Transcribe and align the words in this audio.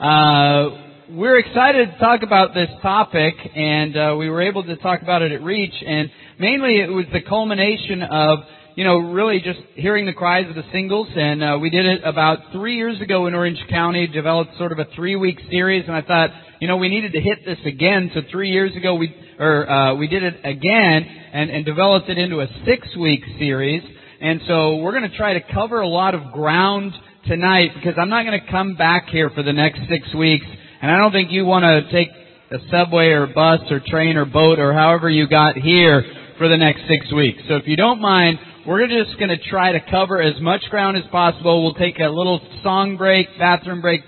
Uh, 0.00 1.08
we're 1.08 1.38
excited 1.38 1.90
to 1.90 1.98
talk 1.98 2.22
about 2.22 2.52
this 2.52 2.68
topic, 2.82 3.34
and 3.54 3.96
uh, 3.96 4.14
we 4.18 4.28
were 4.28 4.42
able 4.42 4.62
to 4.62 4.76
talk 4.76 5.00
about 5.00 5.22
it 5.22 5.32
at 5.32 5.42
Reach, 5.42 5.72
and 5.86 6.10
mainly 6.38 6.80
it 6.80 6.90
was 6.90 7.06
the 7.14 7.22
culmination 7.22 8.02
of, 8.02 8.40
you 8.74 8.84
know, 8.84 8.98
really 8.98 9.40
just 9.40 9.58
hearing 9.74 10.04
the 10.04 10.12
cries 10.12 10.46
of 10.50 10.54
the 10.54 10.64
singles, 10.70 11.08
and 11.16 11.42
uh, 11.42 11.58
we 11.58 11.70
did 11.70 11.86
it 11.86 12.02
about 12.04 12.40
three 12.52 12.76
years 12.76 13.00
ago 13.00 13.26
in 13.26 13.34
Orange 13.34 13.58
County, 13.70 14.06
developed 14.06 14.58
sort 14.58 14.70
of 14.70 14.78
a 14.78 14.84
three-week 14.94 15.38
series, 15.50 15.84
and 15.86 15.96
I 15.96 16.02
thought, 16.02 16.28
you 16.60 16.68
know, 16.68 16.76
we 16.76 16.90
needed 16.90 17.14
to 17.14 17.20
hit 17.22 17.46
this 17.46 17.58
again, 17.64 18.10
so 18.12 18.20
three 18.30 18.50
years 18.50 18.76
ago 18.76 18.96
we, 18.96 19.16
or, 19.38 19.70
uh, 19.70 19.94
we 19.94 20.08
did 20.08 20.24
it 20.24 20.40
again, 20.44 21.06
and, 21.32 21.48
and 21.48 21.64
developed 21.64 22.10
it 22.10 22.18
into 22.18 22.42
a 22.42 22.48
six-week 22.66 23.22
series, 23.38 23.82
and 24.20 24.42
so 24.46 24.76
we're 24.76 24.92
going 24.92 25.10
to 25.10 25.16
try 25.16 25.32
to 25.32 25.40
cover 25.54 25.80
a 25.80 25.88
lot 25.88 26.14
of 26.14 26.32
ground 26.32 26.92
tonight, 27.26 27.72
because 27.74 27.94
I'm 27.98 28.08
not 28.08 28.24
going 28.24 28.40
to 28.40 28.50
come 28.50 28.76
back 28.76 29.08
here 29.08 29.30
for 29.30 29.42
the 29.42 29.52
next 29.52 29.80
six 29.88 30.12
weeks 30.14 30.46
and 30.80 30.90
I 30.90 30.98
don't 30.98 31.12
think 31.12 31.32
you 31.32 31.44
want 31.44 31.64
to 31.64 31.90
take 31.90 32.08
a 32.50 32.58
subway 32.70 33.08
or 33.08 33.26
bus 33.26 33.60
or 33.70 33.80
train 33.80 34.16
or 34.16 34.24
boat 34.24 34.58
or 34.58 34.72
however 34.72 35.08
you 35.08 35.26
got 35.26 35.56
here 35.56 36.04
for 36.38 36.48
the 36.48 36.56
next 36.56 36.82
six 36.86 37.10
weeks. 37.12 37.42
So 37.48 37.56
if 37.56 37.66
you 37.66 37.76
don't 37.76 38.00
mind, 38.00 38.38
we're 38.66 38.86
just 38.86 39.18
going 39.18 39.30
to 39.30 39.38
try 39.48 39.72
to 39.72 39.80
cover 39.90 40.20
as 40.20 40.40
much 40.40 40.62
ground 40.70 40.96
as 40.96 41.04
possible. 41.10 41.62
We'll 41.62 41.74
take 41.74 41.98
a 41.98 42.08
little 42.08 42.40
song 42.62 42.96
break, 42.96 43.26
bathroom 43.38 43.80
break, 43.80 44.02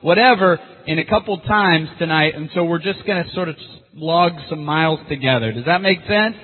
whatever, 0.00 0.58
in 0.86 0.98
a 0.98 1.04
couple 1.04 1.38
times 1.40 1.88
tonight. 1.98 2.34
And 2.34 2.48
so 2.54 2.64
we're 2.64 2.82
just 2.82 3.04
going 3.06 3.22
to 3.22 3.30
sort 3.34 3.48
of 3.48 3.56
log 3.94 4.32
some 4.48 4.64
miles 4.64 5.00
together. 5.08 5.52
Does 5.52 5.66
that 5.66 5.82
make 5.82 5.98
sense? 6.08 6.36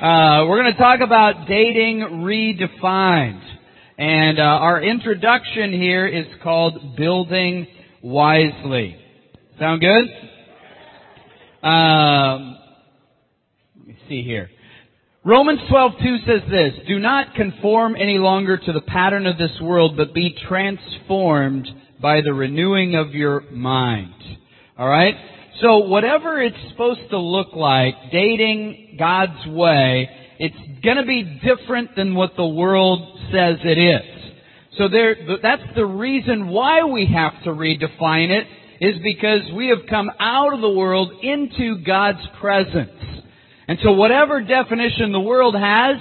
Uh, 0.00 0.46
we're 0.48 0.62
going 0.62 0.72
to 0.72 0.78
talk 0.78 1.00
about 1.00 1.46
dating 1.46 2.00
redefined. 2.24 3.59
And 4.00 4.38
uh, 4.38 4.42
our 4.42 4.82
introduction 4.82 5.74
here 5.74 6.06
is 6.06 6.24
called 6.42 6.96
Building 6.96 7.66
wisely. 8.00 8.96
Sound 9.58 9.82
good? 9.82 10.04
Um, 11.62 12.56
let 13.76 13.86
me 13.88 13.98
see 14.08 14.22
here. 14.22 14.48
Romans 15.22 15.60
12:2 15.70 16.24
says 16.24 16.50
this, 16.50 16.86
"Do 16.88 16.98
not 16.98 17.34
conform 17.34 17.94
any 17.94 18.16
longer 18.16 18.56
to 18.56 18.72
the 18.72 18.80
pattern 18.80 19.26
of 19.26 19.36
this 19.36 19.52
world, 19.60 19.98
but 19.98 20.14
be 20.14 20.34
transformed 20.48 21.68
by 22.00 22.22
the 22.22 22.32
renewing 22.32 22.94
of 22.94 23.14
your 23.14 23.42
mind." 23.50 24.14
All 24.78 24.88
right? 24.88 25.14
So 25.60 25.80
whatever 25.80 26.40
it's 26.40 26.56
supposed 26.70 27.10
to 27.10 27.18
look 27.18 27.54
like, 27.54 28.10
dating 28.10 28.96
God's 28.98 29.46
way, 29.46 30.08
it's 30.40 30.82
going 30.82 30.96
to 30.96 31.04
be 31.04 31.22
different 31.44 31.94
than 31.94 32.14
what 32.14 32.30
the 32.34 32.46
world 32.46 33.18
says 33.30 33.58
it 33.62 33.78
is. 33.78 34.32
So 34.78 34.88
there, 34.88 35.14
that's 35.42 35.62
the 35.76 35.84
reason 35.84 36.48
why 36.48 36.84
we 36.84 37.06
have 37.12 37.42
to 37.44 37.50
redefine 37.50 38.30
it, 38.30 38.46
is 38.80 39.02
because 39.02 39.52
we 39.54 39.68
have 39.68 39.80
come 39.90 40.10
out 40.18 40.54
of 40.54 40.62
the 40.62 40.70
world 40.70 41.12
into 41.22 41.84
God's 41.84 42.26
presence. 42.40 42.90
And 43.68 43.78
so 43.82 43.92
whatever 43.92 44.40
definition 44.40 45.12
the 45.12 45.20
world 45.20 45.54
has, 45.54 45.96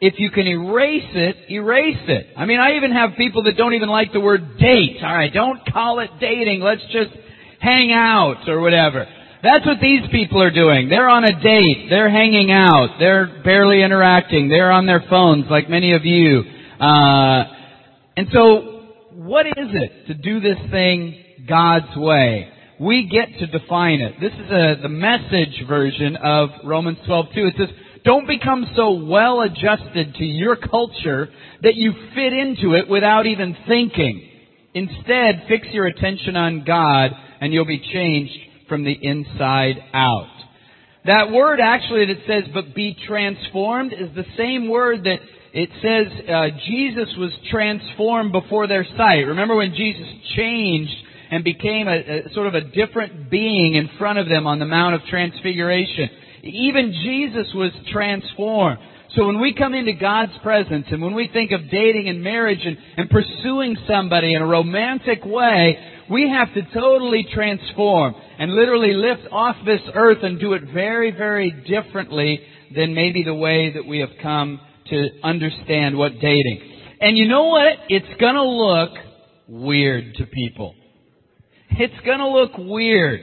if 0.00 0.14
you 0.18 0.30
can 0.30 0.46
erase 0.46 1.10
it, 1.12 1.50
erase 1.50 2.08
it. 2.08 2.28
I 2.34 2.46
mean, 2.46 2.58
I 2.58 2.76
even 2.76 2.92
have 2.92 3.10
people 3.18 3.42
that 3.42 3.58
don't 3.58 3.74
even 3.74 3.90
like 3.90 4.14
the 4.14 4.20
word 4.20 4.56
date. 4.58 4.96
Alright, 5.02 5.34
don't 5.34 5.60
call 5.70 6.00
it 6.00 6.10
dating, 6.18 6.62
let's 6.62 6.82
just 6.90 7.10
hang 7.60 7.92
out 7.92 8.48
or 8.48 8.60
whatever. 8.60 9.06
That's 9.42 9.66
what 9.66 9.78
these 9.80 10.02
people 10.12 10.40
are 10.40 10.52
doing. 10.52 10.88
They're 10.88 11.08
on 11.08 11.24
a 11.24 11.42
date. 11.42 11.88
They're 11.90 12.10
hanging 12.10 12.52
out. 12.52 12.96
They're 13.00 13.42
barely 13.42 13.82
interacting. 13.82 14.48
They're 14.48 14.70
on 14.70 14.86
their 14.86 15.04
phones 15.10 15.46
like 15.50 15.68
many 15.68 15.94
of 15.94 16.04
you. 16.04 16.44
Uh, 16.78 17.44
and 18.16 18.28
so, 18.32 18.84
what 19.14 19.46
is 19.46 19.52
it 19.56 20.06
to 20.06 20.14
do 20.14 20.38
this 20.38 20.58
thing 20.70 21.24
God's 21.48 21.96
way? 21.96 22.50
We 22.78 23.08
get 23.08 23.36
to 23.40 23.46
define 23.48 24.00
it. 24.00 24.14
This 24.20 24.32
is 24.32 24.50
a, 24.50 24.76
the 24.80 24.88
message 24.88 25.66
version 25.66 26.16
of 26.16 26.50
Romans 26.64 26.98
12:2. 27.08 27.36
It 27.36 27.54
says, 27.58 27.68
"Don't 28.04 28.28
become 28.28 28.64
so 28.76 28.92
well 28.92 29.40
adjusted 29.40 30.14
to 30.16 30.24
your 30.24 30.54
culture 30.54 31.28
that 31.62 31.74
you 31.74 31.92
fit 32.14 32.32
into 32.32 32.74
it 32.74 32.88
without 32.88 33.26
even 33.26 33.56
thinking. 33.66 34.28
Instead, 34.74 35.46
fix 35.48 35.66
your 35.72 35.86
attention 35.86 36.36
on 36.36 36.62
God, 36.64 37.10
and 37.40 37.52
you'll 37.52 37.64
be 37.64 37.80
changed 37.92 38.38
from 38.72 38.84
the 38.84 38.92
inside 38.92 39.76
out." 39.92 40.32
That 41.04 41.30
word 41.30 41.60
actually 41.60 42.06
that 42.06 42.26
says, 42.26 42.44
"But 42.54 42.74
be 42.74 42.96
transformed," 43.06 43.92
is 43.92 44.08
the 44.14 44.24
same 44.38 44.68
word 44.68 45.04
that 45.04 45.20
it 45.52 45.68
says 45.82 46.06
uh, 46.26 46.48
Jesus 46.66 47.14
was 47.18 47.30
transformed 47.50 48.32
before 48.32 48.66
their 48.66 48.86
sight. 48.96 49.26
Remember 49.26 49.54
when 49.54 49.74
Jesus 49.74 50.06
changed 50.34 50.96
and 51.30 51.44
became 51.44 51.88
a, 51.88 51.98
a, 51.98 52.32
sort 52.32 52.46
of 52.46 52.54
a 52.54 52.62
different 52.62 53.28
being 53.28 53.74
in 53.74 53.90
front 53.98 54.18
of 54.18 54.30
them 54.30 54.46
on 54.46 54.58
the 54.58 54.64
Mount 54.64 54.94
of 54.94 55.02
Transfiguration. 55.10 56.08
Even 56.42 56.94
Jesus 57.04 57.52
was 57.54 57.70
transformed. 57.92 58.78
So 59.14 59.26
when 59.26 59.40
we 59.42 59.52
come 59.52 59.74
into 59.74 59.92
God's 59.92 60.32
presence 60.42 60.86
and 60.90 61.02
when 61.02 61.12
we 61.14 61.28
think 61.30 61.52
of 61.52 61.70
dating 61.70 62.08
and 62.08 62.22
marriage 62.24 62.64
and, 62.64 62.78
and 62.96 63.10
pursuing 63.10 63.76
somebody 63.86 64.32
in 64.32 64.40
a 64.40 64.46
romantic 64.46 65.22
way, 65.22 65.76
we 66.12 66.28
have 66.28 66.52
to 66.54 66.62
totally 66.74 67.26
transform 67.32 68.14
and 68.38 68.52
literally 68.52 68.92
lift 68.92 69.32
off 69.32 69.56
this 69.64 69.80
earth 69.94 70.18
and 70.22 70.38
do 70.38 70.52
it 70.52 70.62
very, 70.72 71.10
very 71.10 71.50
differently 71.50 72.40
than 72.74 72.94
maybe 72.94 73.24
the 73.24 73.34
way 73.34 73.72
that 73.72 73.86
we 73.86 74.00
have 74.00 74.10
come 74.22 74.60
to 74.90 75.08
understand 75.24 75.96
what 75.96 76.12
dating. 76.20 76.60
And 77.00 77.16
you 77.16 77.26
know 77.26 77.44
what? 77.44 77.72
It's 77.88 78.20
gonna 78.20 78.44
look 78.44 78.90
weird 79.48 80.14
to 80.16 80.26
people. 80.26 80.74
It's 81.70 82.06
gonna 82.06 82.28
look 82.28 82.52
weird. 82.58 83.20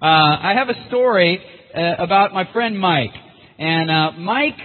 Uh, 0.00 0.06
I 0.06 0.54
have 0.56 0.68
a 0.68 0.88
story 0.88 1.40
uh, 1.76 2.02
about 2.02 2.32
my 2.32 2.50
friend 2.52 2.78
Mike, 2.78 3.14
and 3.58 3.90
uh, 3.90 4.12
Mike 4.12 4.58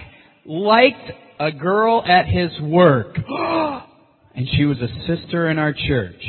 liked 0.44 1.12
a 1.38 1.52
girl 1.52 2.02
at 2.04 2.26
his 2.26 2.50
work, 2.60 3.16
and 4.34 4.48
she 4.56 4.64
was 4.64 4.78
a 4.78 4.88
sister 5.06 5.48
in 5.50 5.58
our 5.58 5.72
church, 5.72 6.24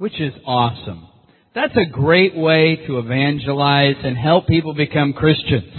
which 0.00 0.18
is 0.18 0.32
awesome. 0.46 1.06
That's 1.54 1.76
a 1.76 1.84
great 1.84 2.34
way 2.34 2.76
to 2.86 2.98
evangelize 2.98 3.96
and 4.02 4.16
help 4.16 4.46
people 4.46 4.72
become 4.72 5.12
Christians. 5.12 5.74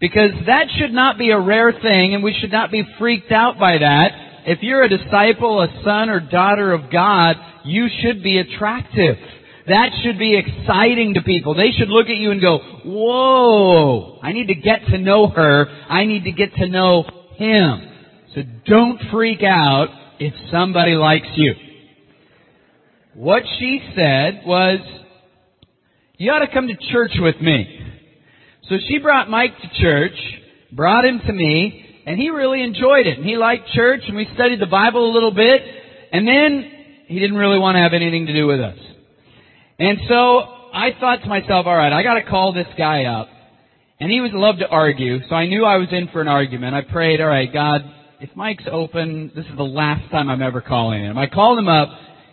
Because 0.00 0.30
that 0.46 0.68
should 0.78 0.92
not 0.92 1.18
be 1.18 1.28
a 1.28 1.38
rare 1.38 1.72
thing 1.72 2.14
and 2.14 2.24
we 2.24 2.34
should 2.40 2.50
not 2.50 2.70
be 2.70 2.84
freaked 2.98 3.30
out 3.30 3.58
by 3.58 3.76
that. 3.76 4.12
If 4.46 4.62
you're 4.62 4.82
a 4.82 4.88
disciple, 4.88 5.60
a 5.60 5.68
son 5.84 6.08
or 6.08 6.20
daughter 6.20 6.72
of 6.72 6.90
God, 6.90 7.36
you 7.66 7.88
should 8.00 8.22
be 8.22 8.38
attractive. 8.38 9.16
That 9.68 9.90
should 10.02 10.18
be 10.18 10.38
exciting 10.38 11.12
to 11.14 11.22
people. 11.22 11.54
They 11.54 11.72
should 11.76 11.90
look 11.90 12.06
at 12.06 12.16
you 12.16 12.30
and 12.30 12.40
go, 12.40 12.58
whoa, 12.86 14.20
I 14.22 14.32
need 14.32 14.46
to 14.46 14.54
get 14.54 14.86
to 14.86 14.96
know 14.96 15.28
her. 15.28 15.68
I 15.90 16.06
need 16.06 16.24
to 16.24 16.32
get 16.32 16.54
to 16.54 16.66
know 16.66 17.04
him. 17.34 17.92
So 18.34 18.40
don't 18.64 18.98
freak 19.10 19.42
out 19.42 19.88
if 20.18 20.32
somebody 20.50 20.92
likes 20.92 21.28
you. 21.36 21.52
What 23.16 23.44
she 23.58 23.80
said 23.96 24.42
was, 24.44 24.78
you 26.18 26.30
ought 26.30 26.40
to 26.40 26.52
come 26.52 26.68
to 26.68 26.76
church 26.92 27.12
with 27.18 27.40
me. 27.40 27.80
So 28.68 28.76
she 28.90 28.98
brought 28.98 29.30
Mike 29.30 29.52
to 29.58 29.80
church, 29.80 30.12
brought 30.70 31.06
him 31.06 31.22
to 31.26 31.32
me, 31.32 32.02
and 32.04 32.20
he 32.20 32.28
really 32.28 32.62
enjoyed 32.62 33.06
it. 33.06 33.16
And 33.16 33.26
he 33.26 33.38
liked 33.38 33.70
church, 33.70 34.02
and 34.06 34.18
we 34.18 34.28
studied 34.34 34.60
the 34.60 34.66
Bible 34.66 35.10
a 35.10 35.12
little 35.14 35.30
bit, 35.30 35.62
and 36.12 36.28
then 36.28 36.70
he 37.06 37.18
didn't 37.18 37.38
really 37.38 37.58
want 37.58 37.76
to 37.76 37.80
have 37.80 37.94
anything 37.94 38.26
to 38.26 38.34
do 38.34 38.46
with 38.46 38.60
us. 38.60 38.76
And 39.78 39.96
so 40.10 40.40
I 40.74 40.90
thought 41.00 41.22
to 41.22 41.26
myself, 41.26 41.64
alright, 41.64 41.94
I 41.94 42.02
gotta 42.02 42.22
call 42.22 42.52
this 42.52 42.68
guy 42.76 43.04
up. 43.04 43.28
And 43.98 44.10
he 44.10 44.20
was 44.20 44.32
loved 44.34 44.58
to 44.58 44.68
argue, 44.68 45.26
so 45.26 45.34
I 45.34 45.46
knew 45.46 45.64
I 45.64 45.78
was 45.78 45.88
in 45.90 46.08
for 46.08 46.20
an 46.20 46.28
argument. 46.28 46.74
I 46.74 46.82
prayed, 46.82 47.22
alright, 47.22 47.50
God, 47.50 47.80
if 48.20 48.28
Mike's 48.36 48.64
open, 48.70 49.32
this 49.34 49.46
is 49.46 49.56
the 49.56 49.62
last 49.62 50.10
time 50.10 50.28
I'm 50.28 50.42
ever 50.42 50.60
calling 50.60 51.02
him. 51.02 51.16
I 51.16 51.28
called 51.28 51.58
him 51.58 51.68
up, 51.68 51.88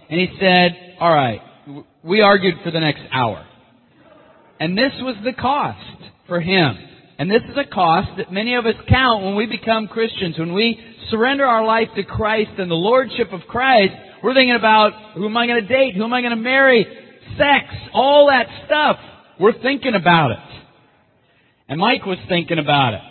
and 0.09 0.19
he 0.19 0.27
said, 0.39 0.97
alright, 1.01 1.41
we 2.03 2.21
argued 2.21 2.55
for 2.63 2.71
the 2.71 2.79
next 2.79 3.01
hour. 3.11 3.45
And 4.59 4.77
this 4.77 4.93
was 5.01 5.15
the 5.23 5.33
cost 5.33 5.79
for 6.27 6.39
Him. 6.39 6.77
And 7.19 7.29
this 7.29 7.41
is 7.49 7.57
a 7.57 7.69
cost 7.69 8.09
that 8.17 8.31
many 8.31 8.55
of 8.55 8.65
us 8.65 8.75
count 8.89 9.23
when 9.23 9.35
we 9.35 9.45
become 9.45 9.87
Christians. 9.87 10.37
When 10.37 10.53
we 10.53 10.79
surrender 11.09 11.45
our 11.45 11.65
life 11.65 11.89
to 11.95 12.03
Christ 12.03 12.51
and 12.57 12.69
the 12.69 12.75
Lordship 12.75 13.31
of 13.31 13.41
Christ, 13.47 13.93
we're 14.23 14.33
thinking 14.33 14.55
about 14.55 14.93
who 15.15 15.25
am 15.25 15.37
I 15.37 15.47
going 15.47 15.61
to 15.61 15.67
date? 15.67 15.95
Who 15.95 16.03
am 16.03 16.13
I 16.13 16.21
going 16.21 16.35
to 16.35 16.41
marry? 16.41 16.85
Sex, 17.37 17.65
all 17.93 18.27
that 18.27 18.47
stuff. 18.65 18.97
We're 19.39 19.59
thinking 19.61 19.95
about 19.95 20.31
it. 20.31 20.63
And 21.67 21.79
Mike 21.79 22.05
was 22.05 22.19
thinking 22.29 22.59
about 22.59 22.93
it. 22.93 23.01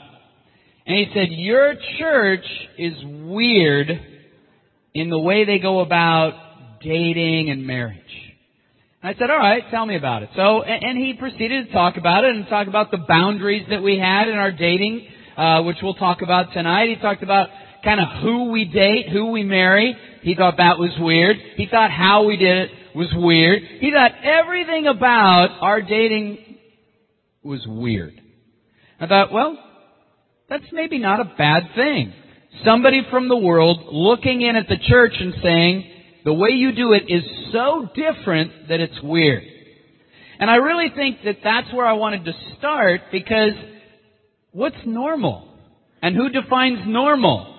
And 0.86 0.96
he 0.96 1.06
said, 1.14 1.28
your 1.30 1.74
church 1.98 2.44
is 2.78 2.94
weird 3.04 3.88
in 4.94 5.10
the 5.10 5.18
way 5.18 5.44
they 5.44 5.58
go 5.58 5.80
about 5.80 6.32
dating 6.84 7.50
and 7.50 7.66
marriage. 7.66 7.98
And 9.02 9.14
I 9.14 9.18
said, 9.18 9.30
all 9.30 9.38
right, 9.38 9.62
tell 9.70 9.84
me 9.84 9.96
about 9.96 10.22
it. 10.22 10.30
So, 10.36 10.62
and 10.62 10.96
he 10.98 11.14
proceeded 11.14 11.68
to 11.68 11.72
talk 11.72 11.96
about 11.96 12.24
it 12.24 12.34
and 12.34 12.46
talk 12.48 12.68
about 12.68 12.90
the 12.90 12.98
boundaries 12.98 13.66
that 13.70 13.82
we 13.82 13.98
had 13.98 14.28
in 14.28 14.34
our 14.34 14.52
dating, 14.52 15.06
uh, 15.36 15.62
which 15.62 15.76
we'll 15.82 15.94
talk 15.94 16.22
about 16.22 16.52
tonight. 16.52 16.88
He 16.88 16.96
talked 16.96 17.22
about 17.22 17.48
kind 17.84 18.00
of 18.00 18.22
who 18.22 18.50
we 18.50 18.64
date, 18.64 19.08
who 19.08 19.30
we 19.32 19.42
marry. 19.42 19.96
He 20.22 20.34
thought 20.34 20.58
that 20.58 20.78
was 20.78 20.90
weird. 21.00 21.36
He 21.56 21.66
thought 21.66 21.90
how 21.90 22.24
we 22.24 22.36
did 22.36 22.70
it 22.70 22.70
was 22.94 23.08
weird. 23.14 23.62
He 23.80 23.90
thought 23.90 24.12
everything 24.22 24.86
about 24.86 25.48
our 25.60 25.80
dating 25.80 26.38
was 27.42 27.66
weird. 27.66 28.20
I 29.00 29.06
thought, 29.06 29.32
well, 29.32 29.58
that's 30.48 30.64
maybe 30.70 30.98
not 30.98 31.20
a 31.20 31.32
bad 31.36 31.70
thing. 31.74 32.12
Somebody 32.64 33.02
from 33.10 33.28
the 33.28 33.36
world 33.36 33.86
looking 33.90 34.42
in 34.42 34.54
at 34.54 34.68
the 34.68 34.76
church 34.88 35.14
and 35.18 35.34
saying, 35.42 35.91
the 36.24 36.32
way 36.32 36.50
you 36.50 36.72
do 36.72 36.92
it 36.92 37.04
is 37.08 37.22
so 37.52 37.88
different 37.94 38.68
that 38.68 38.80
it's 38.80 39.00
weird. 39.02 39.42
And 40.38 40.50
I 40.50 40.56
really 40.56 40.88
think 40.94 41.18
that 41.24 41.38
that's 41.42 41.72
where 41.72 41.86
I 41.86 41.92
wanted 41.92 42.24
to 42.24 42.32
start 42.58 43.02
because 43.10 43.52
what's 44.52 44.76
normal? 44.84 45.48
And 46.00 46.16
who 46.16 46.28
defines 46.30 46.80
normal? 46.86 47.56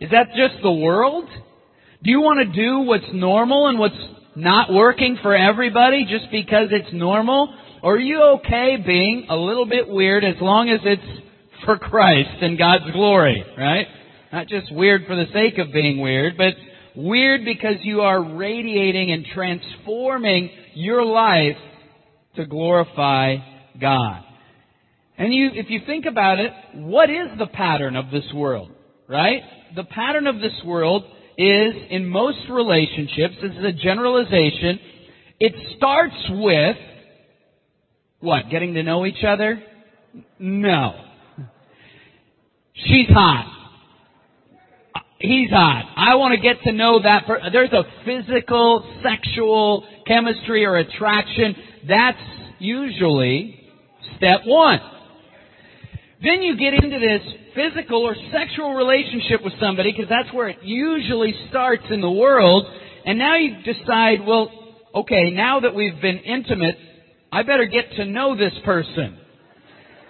Is 0.00 0.10
that 0.10 0.28
just 0.36 0.62
the 0.62 0.72
world? 0.72 1.28
Do 2.02 2.10
you 2.10 2.20
want 2.20 2.38
to 2.40 2.52
do 2.52 2.80
what's 2.80 3.12
normal 3.12 3.68
and 3.68 3.78
what's 3.78 3.94
not 4.34 4.72
working 4.72 5.18
for 5.22 5.34
everybody 5.34 6.06
just 6.08 6.30
because 6.30 6.68
it's 6.70 6.92
normal? 6.92 7.54
Or 7.82 7.96
are 7.96 8.00
you 8.00 8.22
okay 8.38 8.76
being 8.84 9.26
a 9.28 9.36
little 9.36 9.66
bit 9.66 9.88
weird 9.88 10.24
as 10.24 10.36
long 10.40 10.70
as 10.70 10.80
it's 10.84 11.24
for 11.64 11.78
Christ 11.78 12.42
and 12.42 12.58
God's 12.58 12.90
glory, 12.92 13.44
right? 13.56 13.86
Not 14.32 14.48
just 14.48 14.72
weird 14.72 15.06
for 15.06 15.16
the 15.16 15.26
sake 15.32 15.58
of 15.58 15.72
being 15.72 16.00
weird, 16.00 16.36
but 16.36 16.54
weird 16.96 17.44
because 17.44 17.76
you 17.82 18.00
are 18.00 18.36
radiating 18.36 19.12
and 19.12 19.26
transforming 19.34 20.50
your 20.74 21.04
life 21.04 21.56
to 22.36 22.46
glorify 22.46 23.36
God. 23.80 24.22
And 25.18 25.32
you, 25.32 25.50
if 25.54 25.70
you 25.70 25.80
think 25.86 26.04
about 26.06 26.38
it, 26.38 26.52
what 26.74 27.10
is 27.10 27.38
the 27.38 27.46
pattern 27.46 27.96
of 27.96 28.10
this 28.10 28.24
world? 28.34 28.70
Right? 29.08 29.42
The 29.74 29.84
pattern 29.84 30.26
of 30.26 30.36
this 30.36 30.52
world 30.64 31.04
is, 31.38 31.74
in 31.90 32.06
most 32.06 32.38
relationships, 32.50 33.34
this 33.42 33.52
is 33.52 33.64
a 33.64 33.72
generalization, 33.72 34.78
it 35.38 35.52
starts 35.76 36.16
with, 36.30 36.76
what, 38.20 38.50
getting 38.50 38.74
to 38.74 38.82
know 38.82 39.06
each 39.06 39.22
other? 39.26 39.62
No. 40.38 40.94
She's 42.74 43.08
hot. 43.08 43.52
He's 45.18 45.48
hot. 45.48 45.94
I 45.96 46.16
want 46.16 46.34
to 46.34 46.40
get 46.40 46.62
to 46.64 46.72
know 46.72 47.00
that. 47.02 47.24
There's 47.50 47.72
a 47.72 47.84
physical, 48.04 48.84
sexual 49.02 49.86
chemistry 50.06 50.66
or 50.66 50.76
attraction. 50.76 51.56
That's 51.88 52.18
usually 52.58 53.58
step 54.16 54.40
one. 54.44 54.80
Then 56.22 56.42
you 56.42 56.56
get 56.56 56.74
into 56.74 56.98
this 56.98 57.22
physical 57.54 58.02
or 58.02 58.14
sexual 58.30 58.74
relationship 58.74 59.42
with 59.42 59.54
somebody 59.58 59.92
because 59.92 60.08
that's 60.08 60.32
where 60.34 60.48
it 60.48 60.58
usually 60.62 61.34
starts 61.48 61.84
in 61.90 62.02
the 62.02 62.10
world. 62.10 62.66
And 63.06 63.18
now 63.18 63.36
you 63.36 63.56
decide, 63.62 64.26
well, 64.26 64.50
okay, 64.94 65.30
now 65.30 65.60
that 65.60 65.74
we've 65.74 66.00
been 66.00 66.18
intimate, 66.18 66.76
I 67.32 67.42
better 67.42 67.64
get 67.64 67.92
to 67.92 68.04
know 68.04 68.36
this 68.36 68.52
person. 68.64 69.18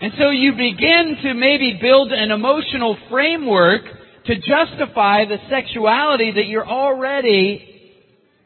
And 0.00 0.12
so 0.18 0.30
you 0.30 0.52
begin 0.52 1.16
to 1.22 1.34
maybe 1.34 1.78
build 1.80 2.12
an 2.12 2.30
emotional 2.30 2.98
framework 3.08 3.82
to 4.26 4.34
justify 4.36 5.24
the 5.24 5.38
sexuality 5.50 6.32
that 6.32 6.46
you're 6.46 6.66
already 6.66 7.76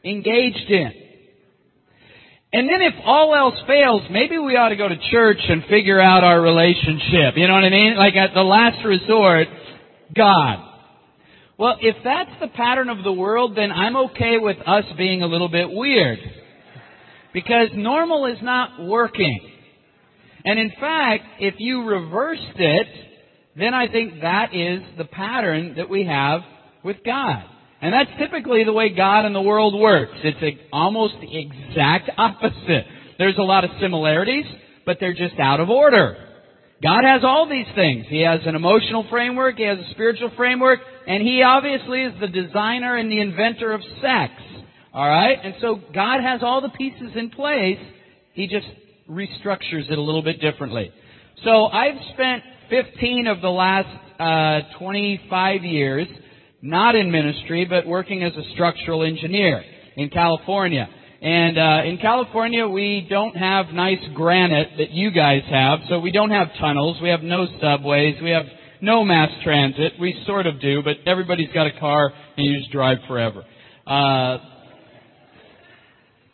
engaged 0.03 0.69
in. 0.69 0.91
And 2.53 2.67
then 2.67 2.81
if 2.81 2.93
all 3.05 3.33
else 3.33 3.55
fails, 3.65 4.01
maybe 4.11 4.37
we 4.37 4.57
ought 4.57 4.69
to 4.69 4.75
go 4.75 4.89
to 4.89 4.97
church 5.09 5.39
and 5.47 5.63
figure 5.69 6.01
out 6.01 6.23
our 6.23 6.41
relationship. 6.41 7.37
You 7.37 7.47
know 7.47 7.53
what 7.53 7.63
I 7.63 7.69
mean? 7.69 7.95
Like 7.95 8.15
at 8.15 8.33
the 8.33 8.41
last 8.41 8.83
resort, 8.85 9.47
God. 10.15 10.67
Well, 11.57 11.77
if 11.79 11.95
that's 12.03 12.31
the 12.41 12.47
pattern 12.49 12.89
of 12.89 13.03
the 13.03 13.11
world, 13.11 13.55
then 13.55 13.71
I'm 13.71 13.95
okay 13.95 14.37
with 14.37 14.57
us 14.65 14.83
being 14.97 15.21
a 15.21 15.27
little 15.27 15.47
bit 15.47 15.69
weird. 15.69 16.19
Because 17.33 17.69
normal 17.73 18.25
is 18.25 18.39
not 18.41 18.83
working. 18.83 19.39
And 20.43 20.59
in 20.59 20.71
fact, 20.79 21.23
if 21.39 21.55
you 21.59 21.83
reversed 21.83 22.57
it, 22.57 22.87
then 23.55 23.73
I 23.73 23.87
think 23.87 24.21
that 24.21 24.53
is 24.53 24.81
the 24.97 25.05
pattern 25.05 25.75
that 25.77 25.89
we 25.89 26.05
have 26.05 26.41
with 26.83 26.97
God. 27.05 27.43
And 27.81 27.93
that's 27.93 28.11
typically 28.19 28.63
the 28.63 28.73
way 28.73 28.89
God 28.89 29.25
and 29.25 29.35
the 29.35 29.41
world 29.41 29.79
works. 29.79 30.13
It's 30.23 30.59
almost 30.71 31.15
the 31.19 31.37
exact 31.37 32.11
opposite. 32.17 32.85
There's 33.17 33.37
a 33.37 33.43
lot 33.43 33.63
of 33.63 33.71
similarities, 33.81 34.45
but 34.85 34.97
they're 34.99 35.13
just 35.13 35.39
out 35.39 35.59
of 35.59 35.69
order. 35.69 36.15
God 36.81 37.03
has 37.03 37.23
all 37.23 37.47
these 37.49 37.67
things. 37.75 38.05
He 38.07 38.21
has 38.21 38.39
an 38.45 38.55
emotional 38.55 39.05
framework, 39.09 39.57
He 39.57 39.63
has 39.63 39.77
a 39.77 39.91
spiritual 39.91 40.31
framework, 40.35 40.79
and 41.07 41.21
He 41.21 41.43
obviously 41.43 42.03
is 42.03 42.13
the 42.19 42.27
designer 42.27 42.95
and 42.95 43.11
the 43.11 43.19
inventor 43.19 43.71
of 43.71 43.81
sex. 44.01 44.33
Alright? 44.93 45.39
And 45.43 45.55
so 45.61 45.79
God 45.93 46.21
has 46.21 46.41
all 46.43 46.61
the 46.61 46.69
pieces 46.69 47.11
in 47.15 47.29
place. 47.29 47.79
He 48.33 48.47
just 48.47 48.67
restructures 49.09 49.89
it 49.91 49.97
a 49.97 50.01
little 50.01 50.23
bit 50.23 50.41
differently. 50.41 50.91
So 51.43 51.65
I've 51.65 51.95
spent 52.13 52.43
15 52.71 53.27
of 53.27 53.41
the 53.41 53.49
last 53.49 53.89
uh, 54.17 54.79
25 54.79 55.63
years 55.63 56.07
not 56.61 56.95
in 56.95 57.11
ministry, 57.11 57.65
but 57.65 57.85
working 57.85 58.23
as 58.23 58.33
a 58.33 58.43
structural 58.53 59.03
engineer 59.03 59.63
in 59.97 60.09
California. 60.09 60.87
And 61.21 61.57
uh, 61.57 61.81
in 61.85 61.97
California, 61.97 62.67
we 62.67 63.05
don't 63.09 63.35
have 63.35 63.67
nice 63.73 63.99
granite 64.15 64.69
that 64.77 64.91
you 64.91 65.11
guys 65.11 65.41
have, 65.49 65.79
so 65.89 65.99
we 65.99 66.11
don't 66.11 66.29
have 66.29 66.47
tunnels, 66.59 66.97
we 67.01 67.09
have 67.09 67.21
no 67.21 67.45
subways, 67.61 68.15
we 68.23 68.29
have 68.29 68.45
no 68.81 69.03
mass 69.03 69.29
transit. 69.43 69.93
We 69.99 70.23
sort 70.25 70.47
of 70.47 70.59
do, 70.61 70.81
but 70.81 70.97
everybody's 71.05 71.51
got 71.53 71.67
a 71.67 71.79
car 71.79 72.11
and 72.37 72.45
you 72.45 72.57
just 72.59 72.71
drive 72.71 72.97
forever. 73.07 73.43
Uh, 73.85 74.37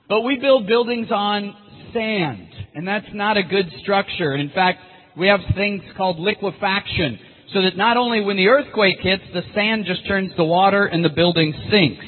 but 0.07 0.21
we 0.21 0.37
build 0.37 0.67
buildings 0.67 1.07
on 1.11 1.53
sand, 1.93 2.47
and 2.75 2.87
that's 2.87 3.07
not 3.13 3.37
a 3.37 3.43
good 3.43 3.69
structure. 3.81 4.31
And 4.31 4.41
in 4.41 4.49
fact, 4.51 4.79
we 5.17 5.27
have 5.27 5.39
things 5.55 5.83
called 5.95 6.19
liquefaction, 6.19 7.19
so 7.53 7.61
that 7.61 7.75
not 7.75 7.97
only 7.97 8.21
when 8.21 8.37
the 8.37 8.47
earthquake 8.47 8.99
hits, 8.99 9.23
the 9.33 9.41
sand 9.55 9.85
just 9.85 10.07
turns 10.07 10.35
to 10.35 10.43
water 10.43 10.85
and 10.85 11.03
the 11.03 11.09
building 11.09 11.53
sinks. 11.71 12.05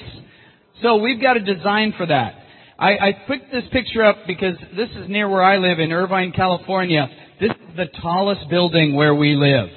So 0.81 0.97
we've 0.97 1.21
got 1.21 1.37
a 1.37 1.39
design 1.39 1.93
for 1.97 2.05
that. 2.05 2.35
I, 2.77 2.91
I 2.91 3.11
picked 3.27 3.51
this 3.51 3.65
picture 3.71 4.03
up 4.03 4.17
because 4.27 4.55
this 4.75 4.89
is 4.91 5.09
near 5.09 5.27
where 5.27 5.43
I 5.43 5.57
live 5.57 5.79
in 5.79 5.91
Irvine, 5.91 6.31
California. 6.33 7.07
This 7.41 7.51
is 7.51 7.75
the 7.75 7.87
tallest 8.01 8.49
building 8.49 8.95
where 8.95 9.13
we 9.13 9.35
live. 9.35 9.69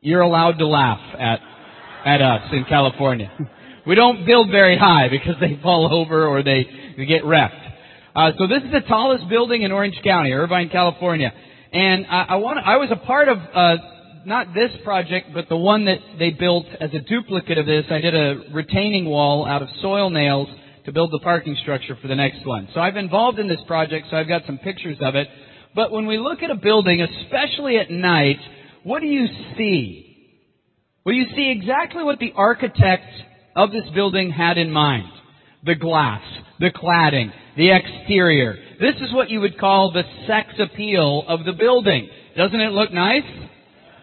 You're 0.00 0.20
allowed 0.20 0.58
to 0.58 0.66
laugh 0.66 1.00
at, 1.18 1.40
at 2.04 2.20
us 2.20 2.42
in 2.52 2.64
California. 2.68 3.30
We 3.86 3.94
don't 3.94 4.26
build 4.26 4.50
very 4.50 4.76
high 4.76 5.08
because 5.08 5.36
they 5.40 5.58
fall 5.62 5.94
over 5.94 6.26
or 6.26 6.42
they, 6.42 6.66
they 6.98 7.06
get 7.06 7.24
wrecked. 7.24 7.54
Uh, 8.14 8.32
so 8.36 8.46
this 8.46 8.62
is 8.62 8.72
the 8.72 8.82
tallest 8.86 9.28
building 9.28 9.62
in 9.62 9.72
Orange 9.72 9.98
County, 10.04 10.32
Irvine, 10.32 10.68
California. 10.68 11.32
And 11.72 12.06
I, 12.06 12.22
I 12.30 12.36
want 12.36 12.58
I 12.64 12.76
was 12.76 12.90
a 12.90 12.96
part 12.96 13.28
of 13.28 13.38
uh, 13.38 13.76
not 14.24 14.54
this 14.54 14.70
project, 14.84 15.28
but 15.34 15.48
the 15.48 15.56
one 15.56 15.84
that 15.86 15.98
they 16.18 16.30
built 16.30 16.66
as 16.80 16.90
a 16.94 17.00
duplicate 17.00 17.58
of 17.58 17.66
this. 17.66 17.84
I 17.90 18.00
did 18.00 18.14
a 18.14 18.52
retaining 18.52 19.06
wall 19.06 19.46
out 19.46 19.62
of 19.62 19.68
soil 19.82 20.10
nails 20.10 20.48
to 20.86 20.92
build 20.92 21.10
the 21.12 21.20
parking 21.20 21.56
structure 21.62 21.96
for 22.00 22.08
the 22.08 22.14
next 22.14 22.46
one. 22.46 22.68
So 22.72 22.80
I've 22.80 22.94
been 22.94 23.04
involved 23.04 23.38
in 23.38 23.48
this 23.48 23.60
project, 23.66 24.06
so 24.10 24.16
I've 24.16 24.28
got 24.28 24.42
some 24.46 24.58
pictures 24.58 24.96
of 25.00 25.14
it. 25.14 25.28
But 25.74 25.92
when 25.92 26.06
we 26.06 26.18
look 26.18 26.42
at 26.42 26.50
a 26.50 26.54
building, 26.54 27.02
especially 27.02 27.76
at 27.76 27.90
night, 27.90 28.38
what 28.84 29.00
do 29.00 29.06
you 29.06 29.26
see? 29.56 30.04
Well, 31.04 31.14
you 31.14 31.26
see 31.36 31.50
exactly 31.50 32.02
what 32.02 32.18
the 32.18 32.32
architect 32.34 33.04
of 33.54 33.70
this 33.72 33.84
building 33.94 34.30
had 34.30 34.56
in 34.56 34.70
mind. 34.70 35.10
The 35.64 35.74
glass, 35.74 36.22
the 36.60 36.70
cladding, 36.70 37.32
the 37.56 37.70
exterior. 37.70 38.56
This 38.80 38.94
is 39.00 39.12
what 39.12 39.28
you 39.28 39.40
would 39.40 39.58
call 39.58 39.90
the 39.90 40.04
sex 40.28 40.54
appeal 40.60 41.24
of 41.26 41.44
the 41.44 41.52
building. 41.52 42.08
Doesn't 42.36 42.60
it 42.60 42.70
look 42.70 42.92
nice? 42.92 43.26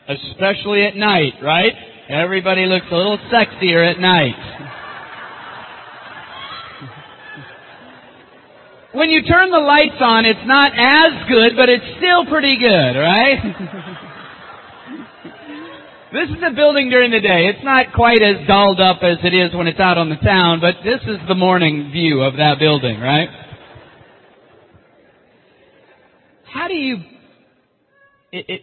Especially 0.10 0.84
at 0.84 0.98
night, 0.98 1.34
right? 1.42 1.72
Everybody 2.10 2.66
looks 2.66 2.86
a 2.92 2.96
little 2.96 3.18
sexier 3.32 3.90
at 3.90 4.00
night. 4.00 4.36
when 8.92 9.10
you 9.10 9.24
turn 9.24 9.50
the 9.50 9.60
lights 9.60 9.96
on, 10.02 10.26
it's 10.26 10.46
not 10.46 10.74
as 10.76 11.28
good, 11.30 11.56
but 11.56 11.70
it's 11.70 11.86
still 11.98 12.26
pretty 12.26 12.58
good, 12.60 13.00
right? 13.00 13.40
This 16.12 16.30
is 16.30 16.40
the 16.40 16.52
building 16.56 16.90
during 16.90 17.12
the 17.12 17.20
day. 17.20 17.48
It's 17.48 17.64
not 17.64 17.92
quite 17.94 18.22
as 18.22 18.46
dolled 18.48 18.80
up 18.80 19.04
as 19.04 19.18
it 19.24 19.34
is 19.34 19.56
when 19.56 19.68
it's 19.68 19.80
out 19.80 19.98
on 19.98 20.10
the 20.10 20.16
town, 20.16 20.60
but 20.60 20.76
this 20.84 21.02
is 21.08 21.18
the 21.28 21.36
morning 21.36 21.92
view 21.92 22.22
of 22.22 22.38
that 22.38 22.60
building, 22.60 23.00
right? 23.00 23.45
How 26.56 26.70
do 26.70 26.74
you, 26.74 26.96
it, 28.32 28.46
it, 28.48 28.62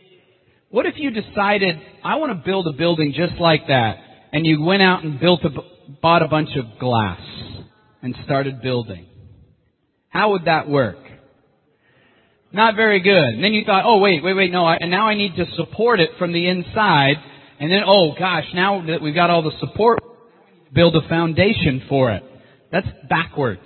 what 0.70 0.87
if 0.87 0.94
you 0.96 1.11
decided, 1.11 1.76
I 2.02 2.16
want 2.16 2.32
to 2.32 2.42
build 2.42 2.66
a 2.66 2.72
building 2.72 3.12
just 3.14 3.38
like 3.38 3.66
that, 3.68 3.96
and 4.32 4.46
you 4.46 4.62
went 4.62 4.80
out 4.80 5.04
and 5.04 5.20
built 5.20 5.44
a, 5.44 5.50
bought 6.00 6.22
a 6.22 6.28
bunch 6.28 6.49
of 6.56 6.78
glass 6.80 7.20
and 8.00 8.16
started 8.25 8.62
building? 8.62 9.08
How 10.08 10.30
would 10.30 10.46
that 10.46 10.70
work? 10.70 10.96
Not 12.50 12.76
very 12.76 13.00
good. 13.00 13.12
And 13.34 13.44
then 13.44 13.52
you 13.52 13.62
thought, 13.66 13.82
oh 13.84 13.99
wait, 13.99 14.25
wait, 14.25 14.32
wait, 14.32 14.50
no, 14.50 14.64
I, 14.64 14.76
and 14.76 14.90
now 14.90 15.08
I 15.08 15.14
need 15.14 15.37
to 15.37 15.44
support 15.56 16.00
it 16.00 16.12
from 16.18 16.32
the 16.32 16.49
inside. 16.49 17.16
And 17.61 17.70
then, 17.70 17.82
oh 17.87 18.14
gosh, 18.18 18.46
now 18.54 18.87
that 18.87 19.02
we've 19.02 19.14
got 19.14 19.28
all 19.28 19.42
the 19.42 19.52
support, 19.61 19.99
build 20.72 20.96
a 20.96 21.06
foundation 21.11 21.82
for 21.90 22.11
it. 22.11 22.22
That's 22.72 22.88
backwards. 23.11 23.61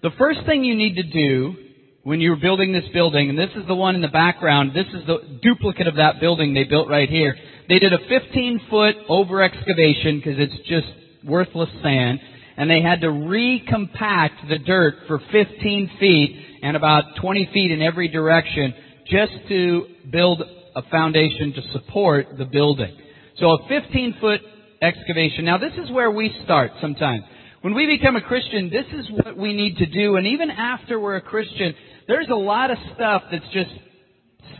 The 0.00 0.10
first 0.16 0.46
thing 0.46 0.62
you 0.62 0.76
need 0.76 0.94
to 0.94 1.02
do 1.02 1.56
when 2.04 2.20
you're 2.20 2.36
building 2.36 2.72
this 2.72 2.84
building, 2.92 3.30
and 3.30 3.38
this 3.38 3.50
is 3.54 3.66
the 3.68 3.74
one 3.74 3.94
in 3.94 4.00
the 4.00 4.08
background, 4.08 4.72
this 4.74 4.86
is 4.92 5.06
the 5.06 5.38
duplicate 5.42 5.86
of 5.86 5.96
that 5.96 6.20
building 6.20 6.52
they 6.52 6.64
built 6.64 6.88
right 6.88 7.08
here. 7.08 7.36
They 7.68 7.78
did 7.78 7.92
a 7.92 7.98
15 8.08 8.60
foot 8.68 8.96
over 9.08 9.42
excavation 9.42 10.18
because 10.18 10.34
it's 10.38 10.68
just 10.68 10.86
worthless 11.24 11.70
sand, 11.82 12.18
and 12.56 12.68
they 12.68 12.82
had 12.82 13.02
to 13.02 13.06
recompact 13.06 14.48
the 14.48 14.58
dirt 14.58 14.94
for 15.06 15.20
15 15.30 15.90
feet 16.00 16.46
and 16.62 16.76
about 16.76 17.16
20 17.20 17.50
feet 17.52 17.70
in 17.70 17.80
every 17.80 18.08
direction 18.08 18.74
just 19.06 19.32
to 19.48 19.86
build 20.10 20.42
a 20.74 20.82
foundation 20.90 21.52
to 21.52 21.62
support 21.72 22.26
the 22.36 22.44
building. 22.44 22.96
So 23.38 23.50
a 23.50 23.68
15 23.68 24.16
foot 24.20 24.40
excavation. 24.80 25.44
Now 25.44 25.58
this 25.58 25.72
is 25.82 25.90
where 25.90 26.10
we 26.10 26.34
start 26.44 26.72
sometimes. 26.80 27.22
When 27.62 27.74
we 27.74 27.86
become 27.86 28.16
a 28.16 28.20
Christian, 28.20 28.70
this 28.70 28.86
is 28.92 29.08
what 29.10 29.36
we 29.36 29.54
need 29.54 29.76
to 29.76 29.86
do. 29.86 30.16
And 30.16 30.26
even 30.26 30.50
after 30.50 30.98
we're 30.98 31.16
a 31.16 31.20
Christian, 31.20 31.74
there's 32.08 32.28
a 32.30 32.34
lot 32.34 32.70
of 32.70 32.78
stuff 32.94 33.22
that's 33.30 33.48
just 33.52 33.70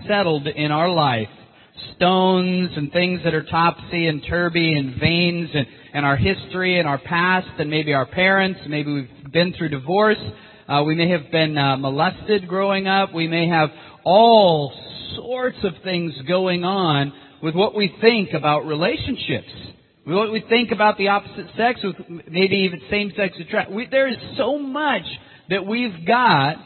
settled 0.07 0.47
in 0.47 0.71
our 0.71 0.89
life. 0.89 1.29
Stones 1.97 2.71
and 2.77 2.93
things 2.93 3.21
that 3.25 3.35
are 3.35 3.45
topsy 3.45 4.07
and 4.07 4.23
turvy 4.29 4.75
and 4.75 5.01
veins 5.01 5.51
and, 5.55 5.67
and 5.95 6.07
our 6.07 6.17
history 6.17 6.79
and 6.79 6.87
our 6.87 6.99
past 6.99 7.49
and 7.59 7.71
maybe 7.71 7.95
our 7.95 8.07
parents. 8.07 8.61
Maybe 8.69 8.93
we've 8.93 9.33
been 9.33 9.55
through 9.55 9.71
divorce. 9.71 10.19
Uh, 10.69 10.83
we 10.85 10.95
may 10.95 11.09
have 11.11 11.31
been 11.31 11.57
uh, 11.57 11.77
molested 11.77 12.47
growing 12.47 12.87
up. 12.87 13.13
We 13.13 13.27
may 13.27 13.49
have 13.49 13.71
all 14.05 14.73
sorts 15.17 15.59
of 15.65 15.73
things 15.83 16.13
going 16.29 16.65
on 16.65 17.13
with 17.43 17.55
what 17.55 17.75
we 17.75 17.95
think 18.01 18.33
about 18.33 18.67
relationships. 18.67 19.49
What 20.05 20.33
we 20.33 20.45
think 20.49 20.73
about 20.73 20.99
the 20.99 21.09
opposite 21.09 21.47
sex, 21.57 21.81
with 21.83 21.97
maybe 22.29 22.57
even 22.57 22.81
same-sex 22.91 23.37
attraction. 23.41 23.87
There 23.91 24.09
is 24.09 24.17
so 24.37 24.59
much 24.59 25.05
that 25.49 25.67
we've 25.67 26.07
got 26.07 26.57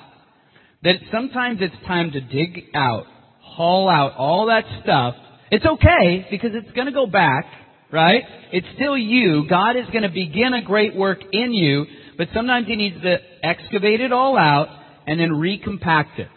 that 0.83 0.97
sometimes 1.13 1.59
it's 1.61 1.75
time 1.87 2.13
to 2.13 2.21
dig 2.21 2.65
out, 2.75 3.05
haul 3.41 3.89
out 3.89 4.15
all 4.17 4.47
that 4.47 4.65
stuff. 4.83 5.15
It's 5.51 5.65
okay 5.65 6.27
because 6.31 6.51
it's 6.55 6.71
going 6.73 6.87
to 6.87 6.93
go 6.93 7.07
back, 7.07 7.47
right? 7.93 8.23
It's 8.53 8.67
still 8.75 8.97
you. 8.97 9.49
God 9.49 9.77
is 9.77 9.87
going 9.93 10.03
to 10.03 10.09
begin 10.09 10.55
a 10.55 10.63
great 10.63 10.95
work 10.95 11.19
in 11.33 11.53
you, 11.53 11.87
but 12.19 12.29
sometimes 12.35 12.67
He 12.67 12.77
needs 12.77 13.01
to 13.03 13.17
excavate 13.43 14.01
it 14.01 14.13
all 14.13 14.37
out 14.37 14.69
and 15.07 15.21
then 15.21 15.31
recompact 15.31 16.19
it 16.19 16.29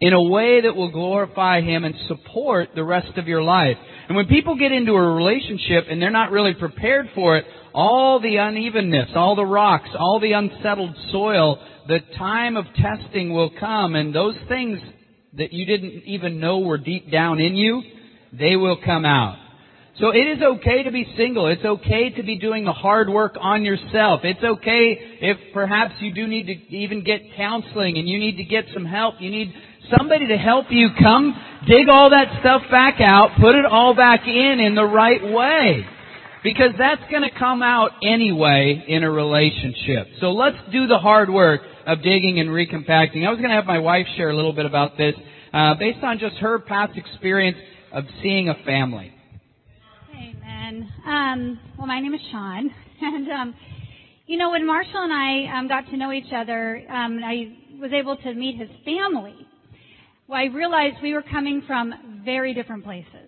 in 0.00 0.12
a 0.12 0.22
way 0.22 0.62
that 0.62 0.74
will 0.74 0.90
glorify 0.90 1.60
Him 1.60 1.84
and 1.84 1.94
support 2.08 2.70
the 2.74 2.82
rest 2.82 3.16
of 3.16 3.28
your 3.28 3.42
life. 3.42 3.76
And 4.08 4.16
when 4.16 4.26
people 4.26 4.56
get 4.56 4.72
into 4.72 4.92
a 4.92 5.14
relationship 5.14 5.84
and 5.88 6.02
they're 6.02 6.10
not 6.10 6.32
really 6.32 6.54
prepared 6.54 7.10
for 7.14 7.36
it, 7.36 7.44
all 7.74 8.20
the 8.20 8.36
unevenness, 8.36 9.10
all 9.14 9.36
the 9.36 9.44
rocks, 9.44 9.88
all 9.98 10.20
the 10.20 10.32
unsettled 10.32 10.96
soil, 11.10 11.58
the 11.88 12.00
time 12.16 12.56
of 12.56 12.66
testing 12.76 13.32
will 13.32 13.50
come 13.58 13.94
and 13.94 14.14
those 14.14 14.36
things 14.48 14.78
that 15.34 15.52
you 15.52 15.64
didn't 15.66 16.04
even 16.04 16.40
know 16.40 16.58
were 16.58 16.78
deep 16.78 17.10
down 17.10 17.40
in 17.40 17.56
you, 17.56 17.82
they 18.32 18.56
will 18.56 18.78
come 18.84 19.04
out. 19.04 19.38
So 19.98 20.08
it 20.08 20.26
is 20.26 20.42
okay 20.42 20.84
to 20.84 20.90
be 20.90 21.06
single. 21.16 21.48
It's 21.48 21.64
okay 21.64 22.10
to 22.10 22.22
be 22.22 22.38
doing 22.38 22.64
the 22.64 22.72
hard 22.72 23.10
work 23.10 23.36
on 23.38 23.62
yourself. 23.62 24.20
It's 24.24 24.42
okay 24.42 24.96
if 25.20 25.36
perhaps 25.52 25.94
you 26.00 26.14
do 26.14 26.26
need 26.26 26.46
to 26.46 26.76
even 26.76 27.04
get 27.04 27.20
counseling 27.36 27.98
and 27.98 28.08
you 28.08 28.18
need 28.18 28.38
to 28.38 28.44
get 28.44 28.64
some 28.72 28.86
help. 28.86 29.16
You 29.20 29.30
need 29.30 29.52
somebody 29.96 30.28
to 30.28 30.36
help 30.36 30.66
you 30.70 30.88
come 30.98 31.34
dig 31.68 31.88
all 31.90 32.10
that 32.10 32.40
stuff 32.40 32.62
back 32.70 33.00
out, 33.00 33.38
put 33.38 33.54
it 33.54 33.66
all 33.66 33.94
back 33.94 34.26
in 34.26 34.60
in 34.60 34.74
the 34.74 34.84
right 34.84 35.22
way. 35.22 35.84
Because 36.42 36.70
that's 36.76 37.02
going 37.10 37.22
to 37.22 37.38
come 37.38 37.62
out 37.62 37.90
anyway 38.02 38.84
in 38.88 39.04
a 39.04 39.10
relationship. 39.10 40.08
So 40.20 40.32
let's 40.32 40.56
do 40.72 40.86
the 40.86 40.98
hard 40.98 41.30
work 41.30 41.60
of 41.86 42.02
digging 42.02 42.40
and 42.40 42.50
recompacting. 42.50 43.24
I 43.24 43.30
was 43.30 43.38
going 43.38 43.50
to 43.50 43.56
have 43.56 43.66
my 43.66 43.78
wife 43.78 44.06
share 44.16 44.30
a 44.30 44.36
little 44.36 44.52
bit 44.52 44.66
about 44.66 44.96
this, 44.96 45.14
uh, 45.52 45.74
based 45.74 46.02
on 46.02 46.18
just 46.18 46.36
her 46.36 46.58
past 46.58 46.96
experience 46.96 47.58
of 47.92 48.04
seeing 48.22 48.48
a 48.48 48.54
family. 48.64 49.12
Amen. 50.12 50.88
Um, 51.06 51.60
well, 51.78 51.86
my 51.86 52.00
name 52.00 52.14
is 52.14 52.20
Sean, 52.30 52.70
and 53.00 53.30
um, 53.30 53.54
you 54.26 54.36
know 54.36 54.50
when 54.50 54.66
Marshall 54.66 55.02
and 55.02 55.12
I 55.12 55.58
um, 55.58 55.68
got 55.68 55.88
to 55.90 55.96
know 55.96 56.10
each 56.12 56.32
other, 56.34 56.82
um, 56.88 57.20
I 57.24 57.56
was 57.80 57.92
able 57.92 58.16
to 58.16 58.34
meet 58.34 58.58
his 58.58 58.70
family 58.84 59.46
well, 60.32 60.40
I 60.40 60.44
realized 60.44 60.96
we 61.02 61.12
were 61.12 61.22
coming 61.22 61.62
from 61.66 62.22
very 62.24 62.54
different 62.54 62.84
places. 62.84 63.21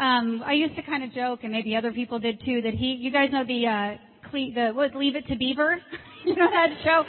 Um, 0.00 0.42
I 0.46 0.54
used 0.54 0.74
to 0.76 0.82
kind 0.82 1.04
of 1.04 1.12
joke, 1.12 1.40
and 1.42 1.52
maybe 1.52 1.76
other 1.76 1.92
people 1.92 2.18
did 2.18 2.40
too, 2.42 2.62
that 2.62 2.72
he, 2.72 2.96
you 2.98 3.12
guys 3.12 3.28
know 3.30 3.44
the, 3.44 3.66
uh, 3.66 4.30
Cle- 4.30 4.52
the, 4.54 4.70
what, 4.72 4.96
Leave 4.96 5.14
It 5.14 5.26
to 5.26 5.36
Beaver? 5.36 5.76
you 6.24 6.34
know 6.36 6.48
that 6.50 6.68
show? 6.82 7.04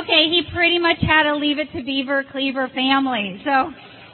Okay, 0.00 0.24
he 0.30 0.42
pretty 0.50 0.78
much 0.78 0.96
had 1.02 1.26
a 1.26 1.34
Leave 1.36 1.58
It 1.58 1.68
to 1.76 1.84
Beaver, 1.84 2.24
Cleaver 2.32 2.68
family. 2.74 3.42
So, 3.44 3.70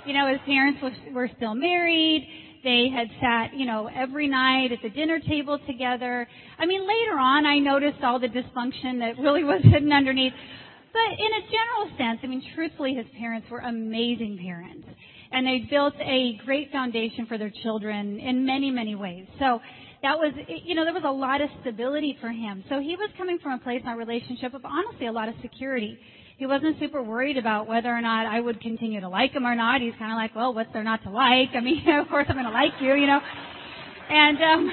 you 0.07 0.13
know, 0.13 0.27
his 0.27 0.41
parents 0.45 0.81
was, 0.83 0.93
were 1.13 1.31
still 1.37 1.55
married. 1.55 2.27
They 2.65 2.89
had 2.93 3.07
sat, 3.21 3.57
you 3.57 3.65
know, 3.65 3.89
every 3.95 4.27
night 4.27 4.73
at 4.73 4.79
the 4.83 4.91
dinner 4.91 5.21
table 5.21 5.61
together. 5.65 6.27
I 6.59 6.67
mean, 6.67 6.81
later 6.83 7.17
on, 7.17 7.47
I 7.47 7.61
noticed 7.61 8.03
all 8.03 8.19
the 8.19 8.27
dysfunction 8.27 8.99
that 9.01 9.23
really 9.23 9.45
was 9.45 9.61
hidden 9.73 9.93
underneath. 9.93 10.33
But 10.93 11.13
in 11.13 11.31
a 11.31 11.43
general 11.47 11.97
sense, 11.97 12.21
I 12.25 12.27
mean, 12.27 12.43
truthfully, 12.57 12.95
his 12.95 13.07
parents 13.17 13.47
were 13.51 13.61
amazing 13.61 14.39
parents. 14.43 14.89
And 15.35 15.45
they 15.47 15.67
built 15.69 15.95
a 16.00 16.38
great 16.45 16.71
foundation 16.71 17.26
for 17.26 17.38
their 17.38 17.53
children 17.64 18.21
in 18.21 18.47
many, 18.47 18.71
many 18.71 18.95
ways. 18.95 19.26
So 19.41 19.59
that 20.03 20.17
was, 20.17 20.33
you 20.64 20.75
know, 20.75 20.85
there 20.85 20.95
was 20.95 21.03
a 21.05 21.11
lot 21.11 21.41
of 21.41 21.49
stability 21.62 22.17
for 22.21 22.29
him. 22.29 22.62
So 22.69 22.79
he 22.79 22.95
was 22.95 23.11
coming 23.19 23.38
from 23.43 23.53
a 23.53 23.59
place 23.59 23.81
in 23.83 23.88
our 23.88 23.97
relationship 23.97 24.55
of 24.55 24.64
honestly 24.64 25.07
a 25.07 25.12
lot 25.12 25.29
of 25.29 25.35
security. 25.43 25.99
He 26.37 26.47
wasn't 26.47 26.79
super 26.79 27.03
worried 27.03 27.37
about 27.37 27.67
whether 27.67 27.88
or 27.88 28.00
not 28.00 28.26
I 28.26 28.41
would 28.41 28.61
continue 28.61 29.00
to 29.00 29.09
like 29.09 29.33
him 29.33 29.45
or 29.45 29.57
not. 29.57 29.81
He's 29.81 29.95
kind 29.99 30.12
of 30.12 30.17
like, 30.17 30.37
well, 30.37 30.55
what's 30.55 30.73
there 30.73 30.85
not 30.85 31.03
to 31.05 31.11
like? 31.11 31.50
I 31.55 31.61
mean, 31.61 31.83
of 31.99 32.09
course 32.09 32.26
I'm 32.29 32.37
going 32.37 32.47
to 32.47 32.53
like 32.53 32.73
you, 32.81 32.95
you 32.95 33.07
know. 33.07 33.21
And 34.11 34.38
um, 34.38 34.71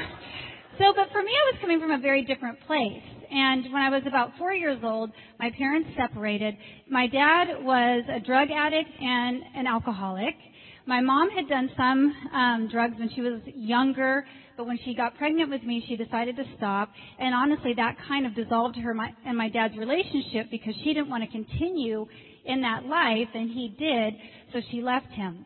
so, 0.77 0.93
but 0.95 1.11
for 1.11 1.23
me, 1.23 1.31
I 1.31 1.53
was 1.53 1.61
coming 1.61 1.79
from 1.79 1.91
a 1.91 1.99
very 1.99 2.23
different 2.23 2.59
place. 2.67 3.01
And 3.31 3.71
when 3.71 3.81
I 3.81 3.89
was 3.89 4.03
about 4.05 4.31
four 4.37 4.51
years 4.51 4.79
old, 4.83 5.11
my 5.39 5.49
parents 5.57 5.89
separated. 5.95 6.55
My 6.89 7.07
dad 7.07 7.63
was 7.63 8.03
a 8.13 8.19
drug 8.19 8.49
addict 8.51 8.89
and 8.99 9.41
an 9.55 9.67
alcoholic. 9.67 10.35
My 10.91 10.99
mom 10.99 11.29
had 11.29 11.47
done 11.47 11.69
some 11.77 12.13
um, 12.33 12.67
drugs 12.69 12.95
when 12.99 13.09
she 13.15 13.21
was 13.21 13.39
younger, 13.45 14.25
but 14.57 14.67
when 14.67 14.77
she 14.83 14.93
got 14.93 15.17
pregnant 15.17 15.49
with 15.49 15.63
me, 15.63 15.81
she 15.87 15.95
decided 15.95 16.35
to 16.35 16.43
stop. 16.57 16.91
And 17.17 17.33
honestly, 17.33 17.71
that 17.77 17.95
kind 18.09 18.25
of 18.25 18.35
dissolved 18.35 18.75
her 18.75 18.93
my, 18.93 19.13
and 19.25 19.37
my 19.37 19.47
dad's 19.47 19.77
relationship 19.77 20.51
because 20.51 20.73
she 20.83 20.93
didn't 20.93 21.09
want 21.09 21.23
to 21.23 21.29
continue 21.29 22.07
in 22.43 22.59
that 22.63 22.83
life, 22.83 23.29
and 23.33 23.49
he 23.49 23.73
did, 23.79 24.15
so 24.51 24.59
she 24.69 24.81
left 24.81 25.09
him. 25.13 25.45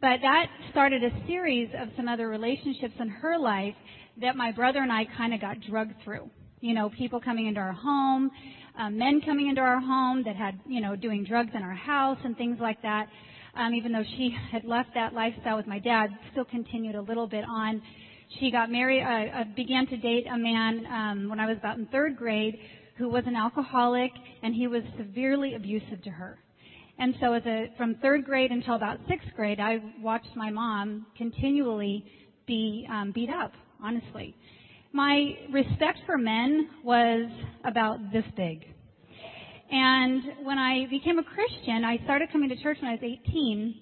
But 0.00 0.20
that 0.22 0.46
started 0.70 1.04
a 1.04 1.26
series 1.26 1.68
of 1.78 1.88
some 1.94 2.08
other 2.08 2.30
relationships 2.30 2.94
in 2.98 3.10
her 3.10 3.38
life 3.38 3.74
that 4.22 4.36
my 4.36 4.52
brother 4.52 4.78
and 4.78 4.90
I 4.90 5.04
kind 5.18 5.34
of 5.34 5.42
got 5.42 5.58
drugged 5.68 6.02
through 6.02 6.30
you 6.62 6.74
know, 6.74 6.90
people 6.96 7.20
coming 7.20 7.48
into 7.48 7.60
our 7.60 7.72
home, 7.72 8.30
um, 8.78 8.96
men 8.96 9.20
coming 9.20 9.48
into 9.48 9.60
our 9.60 9.80
home 9.80 10.22
that 10.24 10.36
had, 10.36 10.58
you 10.64 10.80
know, 10.80 10.94
doing 10.94 11.24
drugs 11.24 11.50
in 11.54 11.60
our 11.60 11.74
house 11.74 12.18
and 12.24 12.36
things 12.36 12.56
like 12.60 12.80
that. 12.82 13.08
Um, 13.54 13.74
even 13.74 13.92
though 13.92 14.04
she 14.16 14.34
had 14.50 14.64
left 14.64 14.90
that 14.94 15.12
lifestyle 15.12 15.56
with 15.56 15.66
my 15.66 15.78
dad, 15.78 16.08
still 16.30 16.44
continued 16.44 16.94
a 16.94 17.02
little 17.02 17.26
bit 17.26 17.44
on. 17.48 17.82
She 18.40 18.50
got 18.50 18.70
married, 18.70 19.02
uh, 19.02 19.40
uh, 19.40 19.44
began 19.54 19.86
to 19.88 19.96
date 19.98 20.26
a 20.26 20.38
man 20.38 20.86
um, 20.86 21.28
when 21.28 21.38
I 21.38 21.46
was 21.46 21.58
about 21.58 21.76
in 21.76 21.86
third 21.86 22.16
grade 22.16 22.58
who 22.96 23.08
was 23.08 23.24
an 23.26 23.36
alcoholic, 23.36 24.10
and 24.42 24.54
he 24.54 24.66
was 24.66 24.82
severely 24.96 25.54
abusive 25.54 26.02
to 26.04 26.10
her. 26.10 26.38
And 26.98 27.14
so, 27.20 27.32
as 27.32 27.42
a 27.46 27.66
from 27.76 27.96
third 27.96 28.24
grade 28.24 28.50
until 28.50 28.74
about 28.74 28.98
sixth 29.08 29.28
grade, 29.34 29.60
I 29.60 29.80
watched 30.00 30.34
my 30.36 30.50
mom 30.50 31.06
continually 31.16 32.04
be 32.46 32.86
um, 32.90 33.12
beat 33.12 33.30
up. 33.30 33.52
Honestly, 33.82 34.34
my 34.92 35.32
respect 35.50 35.98
for 36.06 36.16
men 36.16 36.68
was 36.84 37.28
about 37.64 37.98
this 38.12 38.24
big. 38.36 38.66
And 39.72 40.22
when 40.44 40.58
I 40.58 40.86
became 40.90 41.18
a 41.18 41.24
Christian, 41.24 41.82
I 41.82 41.96
started 42.04 42.30
coming 42.30 42.50
to 42.50 42.62
church 42.62 42.76
when 42.82 42.90
I 42.90 42.94
was 42.94 43.18
18. 43.26 43.74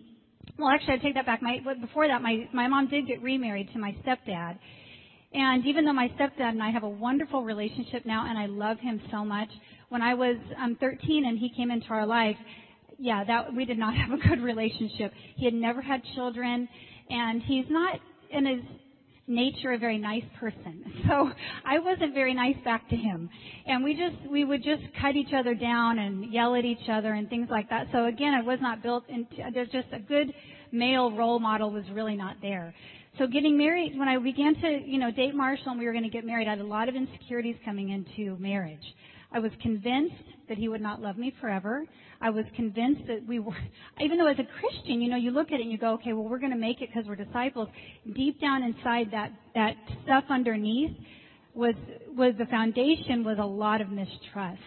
Well, 0.56 0.68
actually, 0.68 0.94
I 0.94 0.98
take 0.98 1.14
that 1.14 1.26
back. 1.26 1.42
My, 1.42 1.58
before 1.80 2.06
that, 2.06 2.22
my, 2.22 2.48
my 2.52 2.68
mom 2.68 2.88
did 2.88 3.08
get 3.08 3.20
remarried 3.20 3.72
to 3.72 3.78
my 3.80 3.96
stepdad. 4.06 4.56
And 5.32 5.66
even 5.66 5.84
though 5.84 5.92
my 5.92 6.06
stepdad 6.16 6.50
and 6.50 6.62
I 6.62 6.70
have 6.70 6.84
a 6.84 6.88
wonderful 6.88 7.42
relationship 7.42 8.06
now, 8.06 8.26
and 8.28 8.38
I 8.38 8.46
love 8.46 8.78
him 8.78 9.00
so 9.10 9.24
much, 9.24 9.48
when 9.88 10.00
I 10.00 10.14
was 10.14 10.36
um, 10.62 10.76
13 10.78 11.26
and 11.26 11.36
he 11.36 11.50
came 11.56 11.72
into 11.72 11.88
our 11.88 12.06
life, 12.06 12.36
yeah, 12.96 13.24
that 13.24 13.52
we 13.52 13.64
did 13.64 13.78
not 13.78 13.92
have 13.96 14.12
a 14.12 14.28
good 14.28 14.40
relationship. 14.40 15.12
He 15.34 15.44
had 15.44 15.54
never 15.54 15.82
had 15.82 16.02
children, 16.14 16.68
and 17.08 17.42
he's 17.42 17.66
not 17.68 17.98
in 18.30 18.46
his 18.46 18.60
nature 19.30 19.72
a 19.72 19.78
very 19.78 19.98
nice 19.98 20.24
person. 20.38 20.84
So 21.08 21.30
I 21.64 21.78
wasn't 21.80 22.14
very 22.14 22.34
nice 22.34 22.56
back 22.62 22.88
to 22.90 22.96
him. 22.96 23.30
And 23.66 23.82
we 23.82 23.94
just, 23.94 24.30
we 24.30 24.44
would 24.44 24.62
just 24.62 24.82
cut 25.00 25.16
each 25.16 25.32
other 25.34 25.54
down 25.54 25.98
and 25.98 26.32
yell 26.32 26.54
at 26.54 26.64
each 26.64 26.88
other 26.92 27.14
and 27.14 27.28
things 27.28 27.48
like 27.50 27.68
that. 27.70 27.88
So 27.90 28.04
again, 28.04 28.32
I 28.32 28.42
was 28.42 28.58
not 28.60 28.80
built 28.82 29.04
into, 29.08 29.50
there's 29.52 29.70
just 29.70 29.88
a 29.92 29.98
good 29.98 30.32
male 30.70 31.10
role 31.10 31.40
model 31.40 31.72
was 31.72 31.84
really 31.92 32.16
not 32.16 32.36
there. 32.40 32.74
So 33.18 33.26
getting 33.26 33.58
married, 33.58 33.98
when 33.98 34.08
I 34.08 34.18
began 34.18 34.54
to, 34.54 34.80
you 34.84 34.98
know, 34.98 35.10
date 35.10 35.34
Marshall 35.34 35.70
and 35.70 35.80
we 35.80 35.86
were 35.86 35.92
going 35.92 36.04
to 36.04 36.10
get 36.10 36.24
married, 36.24 36.46
I 36.46 36.50
had 36.50 36.60
a 36.60 36.64
lot 36.64 36.88
of 36.88 36.94
insecurities 36.94 37.56
coming 37.64 37.90
into 37.90 38.36
marriage. 38.38 38.94
I 39.32 39.40
was 39.40 39.50
convinced 39.62 40.14
that 40.48 40.58
he 40.58 40.68
would 40.68 40.80
not 40.80 41.00
love 41.00 41.16
me 41.16 41.32
forever. 41.40 41.86
I 42.20 42.30
was 42.30 42.44
convinced 42.54 43.02
that 43.06 43.26
we 43.26 43.38
were, 43.38 43.56
even 44.00 44.18
though 44.18 44.26
as 44.26 44.38
a 44.38 44.46
Christian, 44.60 45.00
you 45.00 45.08
know, 45.08 45.16
you 45.16 45.30
look 45.30 45.48
at 45.48 45.54
it 45.54 45.62
and 45.62 45.72
you 45.72 45.78
go, 45.78 45.94
okay, 45.94 46.12
well, 46.12 46.28
we're 46.28 46.38
going 46.38 46.52
to 46.52 46.58
make 46.58 46.82
it 46.82 46.90
because 46.92 47.08
we're 47.08 47.16
disciples. 47.16 47.68
Deep 48.14 48.40
down 48.40 48.62
inside 48.62 49.08
that, 49.12 49.32
that 49.54 49.74
stuff 50.04 50.24
underneath 50.28 50.92
was, 51.54 51.74
was 52.16 52.34
the 52.38 52.46
foundation 52.46 53.24
was 53.24 53.38
a 53.38 53.46
lot 53.46 53.80
of 53.80 53.90
mistrust. 53.90 54.60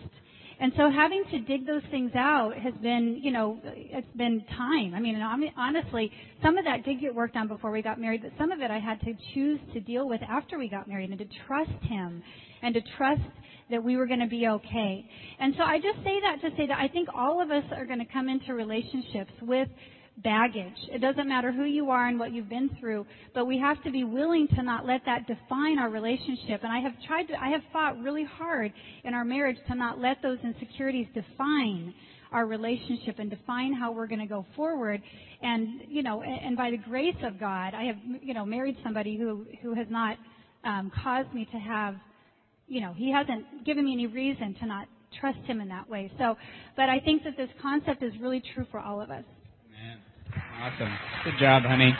And 0.60 0.72
so 0.78 0.90
having 0.90 1.24
to 1.32 1.40
dig 1.40 1.66
those 1.66 1.82
things 1.92 2.12
out 2.16 2.56
has 2.58 2.74
been, 2.82 3.20
you 3.22 3.32
know, 3.32 3.60
it's 3.64 4.08
been 4.16 4.46
time. 4.56 4.94
I 4.96 5.00
mean, 5.00 5.22
honestly, 5.58 6.12
some 6.42 6.58
of 6.58 6.66
that 6.66 6.86
did 6.86 7.02
get 7.02 7.14
worked 7.14 7.36
on 7.36 7.48
before 7.48 7.72
we 7.72 7.82
got 7.82 8.00
married, 8.00 8.22
but 8.22 8.32
some 8.38 8.52
of 8.52 8.62
it 8.62 8.72
I 8.72 8.80
had 8.80 9.00
to 9.02 9.14
choose 9.34 9.60
to 9.74 9.80
deal 9.80 10.08
with 10.08 10.22
after 10.22 10.58
we 10.58 10.70
got 10.70 10.88
married 10.88 11.10
and 11.10 11.20
to 11.20 11.28
trust 11.48 11.72
him 11.82 12.24
and 12.62 12.74
to 12.76 12.82
trust 12.98 13.22
that 13.70 13.84
we 13.84 13.98
were 13.98 14.06
going 14.06 14.20
to 14.20 14.28
be 14.28 14.48
okay. 14.48 15.06
And 15.40 15.54
so 15.58 15.64
I 15.64 15.78
just 15.80 15.98
say 16.04 16.20
that 16.22 16.42
to 16.42 16.56
say 16.56 16.68
that 16.68 16.78
I 16.78 16.88
think 16.88 17.10
all 17.14 17.42
of 17.42 17.52
us 17.52 17.64
are 17.76 17.86
going 17.86 18.00
to 18.00 18.12
come 18.12 18.30
into 18.30 18.54
relationships 18.54 19.32
with 19.42 19.68
baggage. 20.18 20.78
It 20.92 21.02
doesn't 21.02 21.28
matter 21.28 21.52
who 21.52 21.64
you 21.64 21.90
are 21.90 22.08
and 22.08 22.20
what 22.20 22.32
you've 22.32 22.50
been 22.50 22.70
through, 22.80 23.06
but 23.34 23.46
we 23.46 23.58
have 23.60 23.82
to 23.84 23.92
be 23.92 24.04
willing 24.04 24.48
to 24.50 24.62
not 24.62 24.86
let 24.86 25.02
that 25.06 25.26
define 25.26 25.80
our 25.80 25.90
relationship. 25.90 26.62
And 26.64 26.72
I 26.72 26.80
have 26.82 26.94
tried 27.08 27.24
to, 27.30 27.34
I 27.42 27.50
have 27.50 27.62
fought 27.72 28.00
really 28.00 28.24
hard 28.24 28.72
in 29.04 29.14
our 29.14 29.26
marriage 29.26 29.58
to 29.68 29.76
not 29.76 30.00
let 30.00 30.22
those 30.22 30.38
insecurities 30.44 31.08
define 31.14 31.94
our 32.32 32.46
relationship 32.46 33.20
and 33.20 33.30
define 33.30 33.74
how 33.74 33.92
we're 33.92 34.08
going 34.08 34.20
to 34.20 34.28
go 34.28 34.46
forward. 34.56 35.02
And, 35.42 35.82
you 35.88 36.04
know, 36.04 36.22
and 36.24 36.58
by 36.58 36.72
the 36.72 36.78
grace 36.78 37.16
of 37.24 37.40
God, 37.40 37.74
I 37.74 37.84
have, 37.86 37.98
you 38.22 38.34
know, 38.34 38.46
married 38.46 38.78
somebody 38.84 39.18
who, 39.18 39.46
who 39.62 39.74
has 39.76 39.88
not 39.90 40.18
um, 40.64 40.92
caused 41.04 41.34
me 41.34 41.48
to 41.52 41.58
have, 41.58 41.96
you 42.68 42.82
know, 42.82 42.94
he 42.94 43.12
hasn't 43.12 43.66
given 43.66 43.86
me 43.86 43.94
any 43.94 44.08
reason 44.08 44.56
to 44.60 44.66
not 44.66 44.88
trust 45.20 45.40
him 45.46 45.62
in 45.62 45.70
that 45.70 45.90
way. 45.90 46.12
So, 46.18 46.36
but 46.76 46.90
I 46.90 47.00
think 47.00 47.24
that 47.24 47.38
this 47.38 47.50
concept 47.62 48.04
is 48.04 48.14
really 48.20 48.42
true 48.54 48.66
for 48.72 48.80
all 48.80 49.02
of 49.02 49.10
us. 49.12 49.24
Awesome. 50.62 50.98
Good 51.26 51.40
job, 51.40 51.64
honey. 51.64 51.94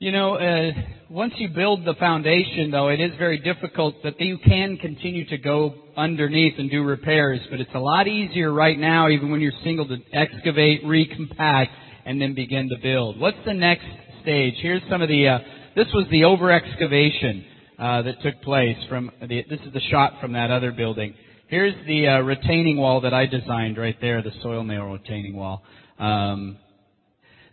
You 0.00 0.12
know, 0.12 0.34
uh, 0.34 0.70
once 1.10 1.32
you 1.38 1.48
build 1.48 1.84
the 1.84 1.94
foundation, 1.94 2.70
though, 2.70 2.88
it 2.88 3.00
is 3.00 3.12
very 3.18 3.38
difficult 3.38 3.96
that 4.04 4.20
you 4.20 4.38
can 4.38 4.76
continue 4.76 5.26
to 5.28 5.38
go 5.38 5.74
underneath 5.96 6.54
and 6.58 6.70
do 6.70 6.84
repairs, 6.84 7.40
but 7.50 7.60
it's 7.60 7.74
a 7.74 7.80
lot 7.80 8.06
easier 8.06 8.52
right 8.52 8.78
now, 8.78 9.08
even 9.08 9.30
when 9.32 9.40
you're 9.40 9.50
single, 9.64 9.88
to 9.88 9.96
excavate, 10.12 10.84
recompact, 10.84 11.70
and 12.04 12.20
then 12.20 12.34
begin 12.34 12.68
to 12.68 12.76
build. 12.80 13.18
What's 13.18 13.38
the 13.44 13.54
next 13.54 13.86
stage? 14.28 14.56
Here's 14.60 14.82
some 14.90 15.00
of 15.00 15.08
the, 15.08 15.26
uh, 15.26 15.38
this 15.74 15.86
was 15.94 16.04
the 16.10 16.24
over 16.24 16.52
excavation, 16.52 17.46
uh, 17.78 18.02
that 18.02 18.20
took 18.22 18.42
place 18.42 18.76
from 18.86 19.10
the, 19.22 19.42
this 19.48 19.58
is 19.64 19.72
the 19.72 19.80
shot 19.90 20.20
from 20.20 20.34
that 20.34 20.50
other 20.50 20.70
building. 20.70 21.14
Here's 21.46 21.72
the 21.86 22.08
uh, 22.08 22.18
retaining 22.20 22.76
wall 22.76 23.00
that 23.00 23.14
I 23.14 23.24
designed 23.24 23.78
right 23.78 23.96
there, 24.02 24.20
the 24.20 24.32
soil 24.42 24.64
nail 24.64 24.84
retaining 24.84 25.34
wall. 25.34 25.62
Um, 25.98 26.58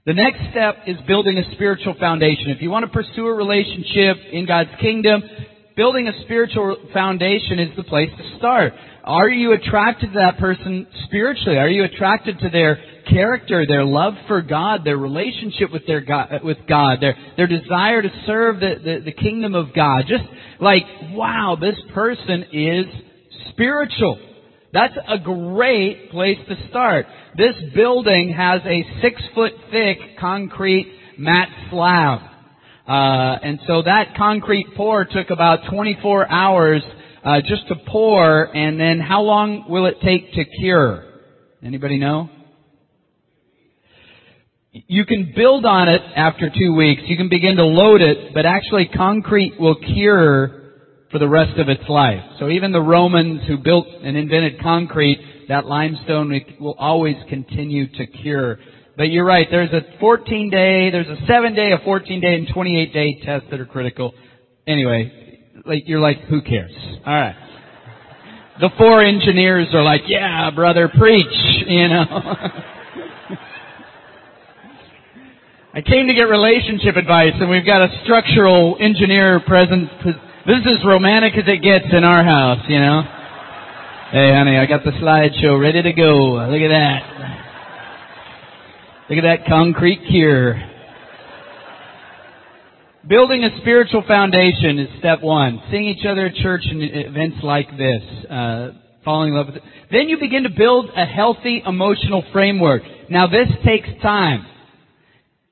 the 0.05 0.13
next 0.13 0.51
step 0.51 0.79
is 0.85 0.97
building 1.07 1.37
a 1.37 1.49
spiritual 1.55 1.95
foundation. 1.97 2.49
If 2.49 2.61
you 2.61 2.69
want 2.69 2.83
to 2.83 2.91
pursue 2.91 3.25
a 3.25 3.33
relationship 3.33 4.17
in 4.33 4.45
God's 4.45 4.71
kingdom, 4.81 5.23
building 5.77 6.09
a 6.09 6.23
spiritual 6.25 6.75
foundation 6.91 7.57
is 7.57 7.73
the 7.77 7.83
place 7.83 8.09
to 8.17 8.37
start. 8.37 8.73
Are 9.05 9.29
you 9.29 9.53
attracted 9.53 10.07
to 10.11 10.19
that 10.19 10.39
person 10.39 10.87
spiritually? 11.05 11.57
Are 11.57 11.69
you 11.69 11.85
attracted 11.85 12.37
to 12.39 12.49
their 12.49 12.79
character, 13.05 13.65
their 13.65 13.85
love 13.85 14.13
for 14.27 14.41
God, 14.41 14.83
their 14.83 14.97
relationship 14.97 15.71
with 15.71 15.85
their 15.87 16.01
God, 16.01 16.43
with 16.43 16.57
God, 16.67 16.99
their 17.01 17.15
their 17.37 17.47
desire 17.47 18.01
to 18.01 18.09
serve 18.25 18.59
the, 18.59 18.75
the, 18.83 19.01
the 19.05 19.11
kingdom 19.11 19.55
of 19.55 19.73
God? 19.73 20.05
Just 20.07 20.23
like, 20.59 20.83
wow, 21.11 21.57
this 21.59 21.75
person 21.93 22.45
is 22.51 22.85
spiritual. 23.49 24.19
That's 24.73 24.95
a 25.07 25.17
great 25.19 26.11
place 26.11 26.37
to 26.49 26.67
start. 26.69 27.05
This 27.37 27.55
building 27.73 28.33
has 28.33 28.61
a 28.65 28.85
six 29.01 29.21
foot 29.33 29.53
thick 29.71 30.17
concrete 30.19 30.93
mat 31.17 31.47
slab. 31.69 32.19
Uh, 32.87 33.39
and 33.41 33.59
so 33.67 33.81
that 33.81 34.15
concrete 34.15 34.67
pour 34.75 35.05
took 35.05 35.29
about 35.29 35.59
24 35.71 36.29
hours 36.29 36.83
uh, 37.23 37.41
just 37.41 37.67
to 37.69 37.75
pour, 37.87 38.55
and 38.55 38.79
then 38.79 38.99
how 38.99 39.21
long 39.21 39.65
will 39.67 39.87
it 39.87 39.95
take 40.03 40.31
to 40.33 40.45
cure? 40.59 41.03
Anybody 41.63 41.97
know? 41.97 42.29
You 44.87 45.05
can 45.05 45.31
build 45.33 45.65
on 45.65 45.87
it 45.87 46.01
after 46.17 46.49
two 46.49 46.75
weeks. 46.75 47.01
You 47.05 47.15
can 47.15 47.29
begin 47.29 47.55
to 47.55 47.63
load 47.63 48.01
it, 48.01 48.33
but 48.33 48.45
actually 48.45 48.89
concrete 48.93 49.53
will 49.57 49.75
cure 49.75 50.63
for 51.11 51.17
the 51.17 51.29
rest 51.29 51.57
of 51.57 51.69
its 51.69 51.87
life. 51.87 52.19
So 52.39 52.49
even 52.49 52.73
the 52.73 52.81
Romans 52.81 53.41
who 53.47 53.57
built 53.57 53.87
and 53.87 54.17
invented 54.17 54.61
concrete, 54.61 55.45
that 55.47 55.65
limestone 55.65 56.41
will 56.59 56.75
always 56.77 57.15
continue 57.29 57.87
to 57.87 58.05
cure. 58.05 58.59
But 58.97 59.11
you're 59.11 59.25
right, 59.25 59.47
there's 59.49 59.71
a 59.71 59.97
14 59.97 60.49
day, 60.49 60.89
there's 60.89 61.07
a 61.07 61.25
7 61.25 61.55
day, 61.55 61.71
a 61.71 61.77
14 61.85 62.19
day, 62.19 62.35
and 62.35 62.47
28 62.53 62.93
day 62.93 63.21
test 63.23 63.45
that 63.51 63.61
are 63.61 63.65
critical. 63.65 64.13
Anyway, 64.67 65.39
like, 65.65 65.83
you're 65.85 66.01
like, 66.01 66.19
who 66.23 66.41
cares? 66.41 66.73
Alright. 67.07 67.35
The 68.59 68.71
four 68.77 69.01
engineers 69.01 69.67
are 69.73 69.83
like, 69.83 70.01
yeah, 70.07 70.49
brother, 70.51 70.89
preach, 70.89 71.23
you 71.65 71.87
know. 71.87 72.03
I 75.75 75.81
came 75.81 76.07
to 76.07 76.13
get 76.13 76.31
relationship 76.31 76.95
advice 76.95 77.33
and 77.37 77.49
we've 77.49 77.65
got 77.65 77.81
a 77.81 77.89
structural 78.05 78.77
engineer 78.79 79.41
present 79.41 79.89
this 80.47 80.55
is 80.63 80.79
as 80.79 80.85
romantic 80.85 81.33
as 81.35 81.43
it 81.47 81.61
gets 81.61 81.91
in 81.91 82.05
our 82.05 82.23
house, 82.23 82.63
you 82.69 82.79
know. 82.79 83.01
Hey, 84.09 84.31
honey, 84.33 84.57
I 84.57 84.67
got 84.67 84.85
the 84.85 84.91
slideshow 84.91 85.59
ready 85.59 85.81
to 85.83 85.91
go. 85.91 86.47
Look 86.47 86.61
at 86.61 86.69
that. 86.69 87.03
Look 89.09 89.17
at 89.17 89.23
that 89.23 89.47
concrete 89.49 89.99
cure. 90.09 90.55
Building 93.05 93.43
a 93.43 93.49
spiritual 93.59 94.03
foundation 94.07 94.79
is 94.79 94.87
step 94.99 95.21
one. 95.21 95.61
Seeing 95.71 95.87
each 95.87 96.05
other 96.05 96.27
at 96.27 96.35
church 96.35 96.61
and 96.63 96.81
events 96.83 97.39
like 97.43 97.69
this. 97.77 98.01
Uh, 98.31 98.69
falling 99.03 99.31
in 99.31 99.35
love 99.35 99.47
with 99.47 99.57
it. 99.57 99.63
Then 99.91 100.07
you 100.07 100.19
begin 100.19 100.43
to 100.43 100.51
build 100.51 100.89
a 100.95 101.05
healthy 101.05 101.61
emotional 101.65 102.23
framework. 102.31 102.83
Now 103.09 103.27
this 103.27 103.49
takes 103.65 103.89
time. 104.01 104.45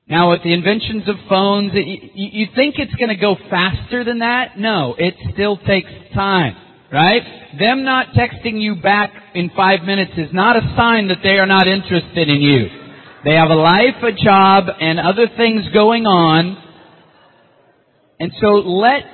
Now, 0.06 0.32
with 0.32 0.42
the 0.42 0.52
inventions 0.52 1.08
of 1.08 1.16
phones, 1.30 1.72
you, 1.72 1.98
you 2.14 2.46
think 2.54 2.74
it's 2.78 2.94
going 2.96 3.08
to 3.08 3.16
go 3.16 3.36
faster 3.48 4.04
than 4.04 4.18
that? 4.18 4.58
No, 4.58 4.94
it 4.98 5.14
still 5.32 5.56
takes 5.56 5.90
time, 6.12 6.54
right? 6.92 7.22
Them 7.58 7.84
not 7.84 8.08
texting 8.08 8.60
you 8.60 8.76
back 8.76 9.10
in 9.34 9.50
five 9.56 9.82
minutes 9.82 10.12
is 10.18 10.28
not 10.32 10.56
a 10.56 10.74
sign 10.76 11.08
that 11.08 11.18
they 11.22 11.38
are 11.38 11.46
not 11.46 11.66
interested 11.66 12.28
in 12.28 12.42
you. 12.42 12.66
They 13.24 13.32
have 13.32 13.48
a 13.48 13.54
life, 13.54 14.02
a 14.02 14.12
job, 14.12 14.64
and 14.78 15.00
other 15.00 15.26
things 15.38 15.62
going 15.72 16.04
on. 16.04 16.62
And 18.20 18.30
so 18.42 18.48
let 18.56 19.04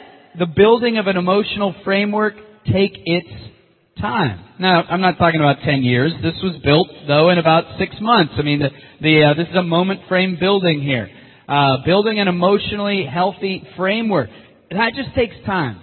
the 0.41 0.47
building 0.47 0.99
of 0.99 1.07
an 1.07 1.17
emotional 1.17 1.73
framework 1.85 2.35
take 2.67 2.95
its 3.05 3.29
time. 3.99 4.45
Now, 4.59 4.83
I'm 4.83 5.01
not 5.01 5.19
talking 5.19 5.41
about 5.41 5.57
10 5.65 5.83
years. 5.83 6.13
This 6.23 6.35
was 6.43 6.61
built, 6.65 6.89
though, 7.07 7.31
in 7.31 7.39
about 7.39 7.79
six 7.79 7.95
months. 8.01 8.35
I 8.37 8.43
mean, 8.43 8.61
the, 8.61 8.71
the, 9.01 9.25
uh, 9.25 9.35
this 9.35 9.49
is 9.49 9.57
a 9.57 9.63
moment 9.63 10.01
frame 10.09 10.37
building 10.39 10.83
here. 10.83 11.09
Uh, 11.49 11.79
building 11.85 12.19
an 12.21 12.29
emotionally 12.29 13.05
healthy 13.05 13.67
framework. 13.77 14.31
That 14.71 14.93
just 14.95 15.15
takes 15.15 15.35
time. 15.45 15.81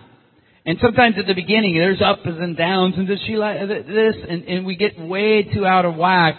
And 0.66 0.78
sometimes 0.82 1.16
at 1.18 1.28
the 1.28 1.34
beginning, 1.34 1.76
there's 1.76 2.02
ups 2.02 2.22
and 2.26 2.56
downs, 2.56 2.96
and 2.98 3.08
does 3.08 3.20
she 3.26 3.36
like 3.36 3.60
this? 3.68 4.16
And, 4.30 4.44
and 4.44 4.66
we 4.66 4.76
get 4.76 5.00
way 5.00 5.44
too 5.44 5.66
out 5.66 5.86
of 5.86 5.96
whack, 5.96 6.36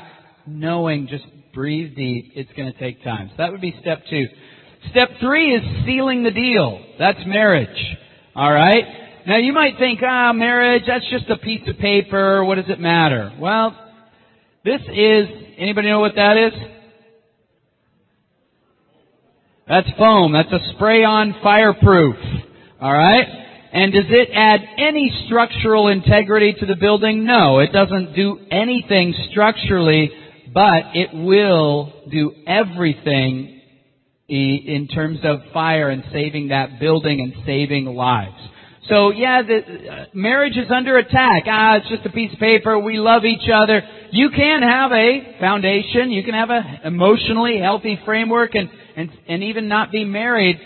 knowing 0.46 1.08
just 1.08 1.24
breathe 1.54 1.96
deep. 1.96 2.32
It's 2.34 2.50
going 2.56 2.72
to 2.72 2.78
take 2.78 3.02
time. 3.02 3.28
So 3.30 3.34
that 3.38 3.52
would 3.52 3.60
be 3.60 3.74
step 3.80 4.02
two. 4.08 4.26
Step 4.90 5.08
three 5.20 5.54
is 5.54 5.62
sealing 5.86 6.22
the 6.22 6.30
deal. 6.30 6.84
That's 6.98 7.18
marriage. 7.26 7.68
All 8.34 8.52
right? 8.52 8.84
Now 9.28 9.36
you 9.36 9.52
might 9.52 9.76
think, 9.78 10.00
ah, 10.02 10.32
marriage, 10.32 10.84
that's 10.86 11.04
just 11.10 11.28
a 11.28 11.36
piece 11.36 11.60
of 11.68 11.76
paper. 11.76 12.42
What 12.46 12.54
does 12.54 12.70
it 12.70 12.80
matter? 12.80 13.30
Well, 13.38 13.76
this 14.64 14.80
is, 14.90 15.28
anybody 15.58 15.88
know 15.88 16.00
what 16.00 16.14
that 16.16 16.38
is? 16.38 16.52
That's 19.68 19.90
foam. 19.98 20.32
That's 20.32 20.50
a 20.50 20.72
spray-on 20.74 21.34
fireproof. 21.42 22.16
Alright? 22.80 23.26
And 23.70 23.92
does 23.92 24.06
it 24.08 24.30
add 24.32 24.60
any 24.78 25.12
structural 25.26 25.88
integrity 25.88 26.54
to 26.60 26.64
the 26.64 26.76
building? 26.76 27.26
No, 27.26 27.58
it 27.58 27.70
doesn't 27.70 28.14
do 28.14 28.38
anything 28.50 29.14
structurally, 29.30 30.10
but 30.54 30.96
it 30.96 31.10
will 31.12 31.92
do 32.10 32.32
everything 32.46 33.60
in 34.26 34.88
terms 34.88 35.18
of 35.22 35.40
fire 35.52 35.90
and 35.90 36.02
saving 36.14 36.48
that 36.48 36.80
building 36.80 37.20
and 37.20 37.44
saving 37.44 37.84
lives. 37.84 38.38
So 38.88 39.10
yeah, 39.10 39.42
the, 39.42 39.56
uh, 39.56 40.04
marriage 40.14 40.56
is 40.56 40.70
under 40.74 40.96
attack. 40.96 41.44
Ah, 41.46 41.76
it's 41.76 41.88
just 41.88 42.06
a 42.06 42.10
piece 42.10 42.32
of 42.32 42.38
paper. 42.38 42.78
We 42.78 42.98
love 42.98 43.24
each 43.24 43.48
other. 43.52 43.82
you 44.12 44.30
can 44.30 44.62
have 44.62 44.92
a 44.92 45.36
foundation, 45.38 46.10
you 46.10 46.22
can 46.24 46.34
have 46.34 46.48
an 46.50 46.80
emotionally 46.84 47.58
healthy 47.60 47.98
framework 48.04 48.54
and, 48.54 48.70
and, 48.96 49.10
and 49.28 49.42
even 49.44 49.68
not 49.68 49.92
be 49.92 50.04
married, 50.04 50.58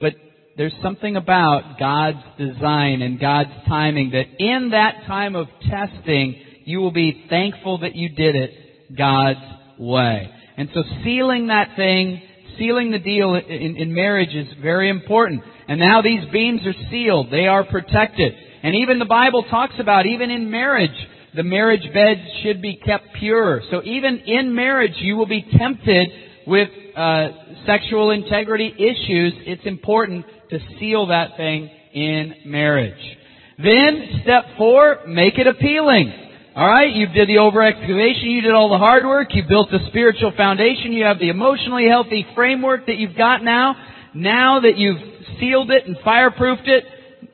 but 0.00 0.12
there's 0.58 0.74
something 0.82 1.16
about 1.16 1.78
God's 1.78 2.22
design 2.36 3.00
and 3.00 3.18
God's 3.18 3.50
timing 3.66 4.10
that 4.10 4.26
in 4.38 4.70
that 4.72 5.06
time 5.06 5.34
of 5.34 5.46
testing, 5.68 6.38
you 6.66 6.80
will 6.80 6.92
be 6.92 7.24
thankful 7.30 7.78
that 7.78 7.96
you 7.96 8.10
did 8.10 8.36
it 8.36 8.50
God's 8.96 9.40
way. 9.78 10.30
And 10.58 10.68
so 10.74 10.82
sealing 11.02 11.46
that 11.46 11.76
thing, 11.76 12.20
sealing 12.58 12.90
the 12.90 12.98
deal 12.98 13.34
in, 13.34 13.76
in 13.76 13.94
marriage 13.94 14.34
is 14.34 14.48
very 14.60 14.90
important. 14.90 15.42
And 15.70 15.78
now 15.78 16.02
these 16.02 16.28
beams 16.32 16.62
are 16.66 16.74
sealed. 16.90 17.30
They 17.30 17.46
are 17.46 17.62
protected. 17.62 18.34
And 18.64 18.74
even 18.74 18.98
the 18.98 19.04
Bible 19.04 19.44
talks 19.44 19.74
about, 19.78 20.04
even 20.04 20.28
in 20.28 20.50
marriage, 20.50 20.90
the 21.36 21.44
marriage 21.44 21.88
bed 21.94 22.16
should 22.42 22.60
be 22.60 22.74
kept 22.74 23.14
pure. 23.20 23.62
So 23.70 23.80
even 23.84 24.18
in 24.18 24.52
marriage, 24.52 24.94
you 24.96 25.16
will 25.16 25.28
be 25.28 25.46
tempted 25.56 26.08
with 26.44 26.68
uh, 26.96 27.28
sexual 27.66 28.10
integrity 28.10 28.74
issues. 28.76 29.32
It's 29.46 29.64
important 29.64 30.26
to 30.50 30.58
seal 30.80 31.06
that 31.06 31.36
thing 31.36 31.70
in 31.94 32.34
marriage. 32.46 33.16
Then, 33.56 34.22
step 34.24 34.46
four, 34.58 35.06
make 35.06 35.38
it 35.38 35.46
appealing. 35.46 36.12
Alright, 36.56 36.96
you 36.96 37.06
did 37.06 37.28
the 37.28 37.38
over 37.38 37.62
excavation, 37.62 38.24
you 38.24 38.40
did 38.40 38.50
all 38.50 38.70
the 38.70 38.78
hard 38.78 39.04
work, 39.04 39.28
you 39.36 39.44
built 39.48 39.70
the 39.70 39.78
spiritual 39.86 40.32
foundation, 40.36 40.92
you 40.92 41.04
have 41.04 41.20
the 41.20 41.28
emotionally 41.28 41.86
healthy 41.88 42.26
framework 42.34 42.86
that 42.86 42.96
you've 42.96 43.16
got 43.16 43.44
now. 43.44 43.76
Now 44.14 44.60
that 44.60 44.76
you've 44.76 44.98
sealed 45.38 45.70
it 45.70 45.86
and 45.86 45.96
fireproofed 45.98 46.68
it, 46.68 46.84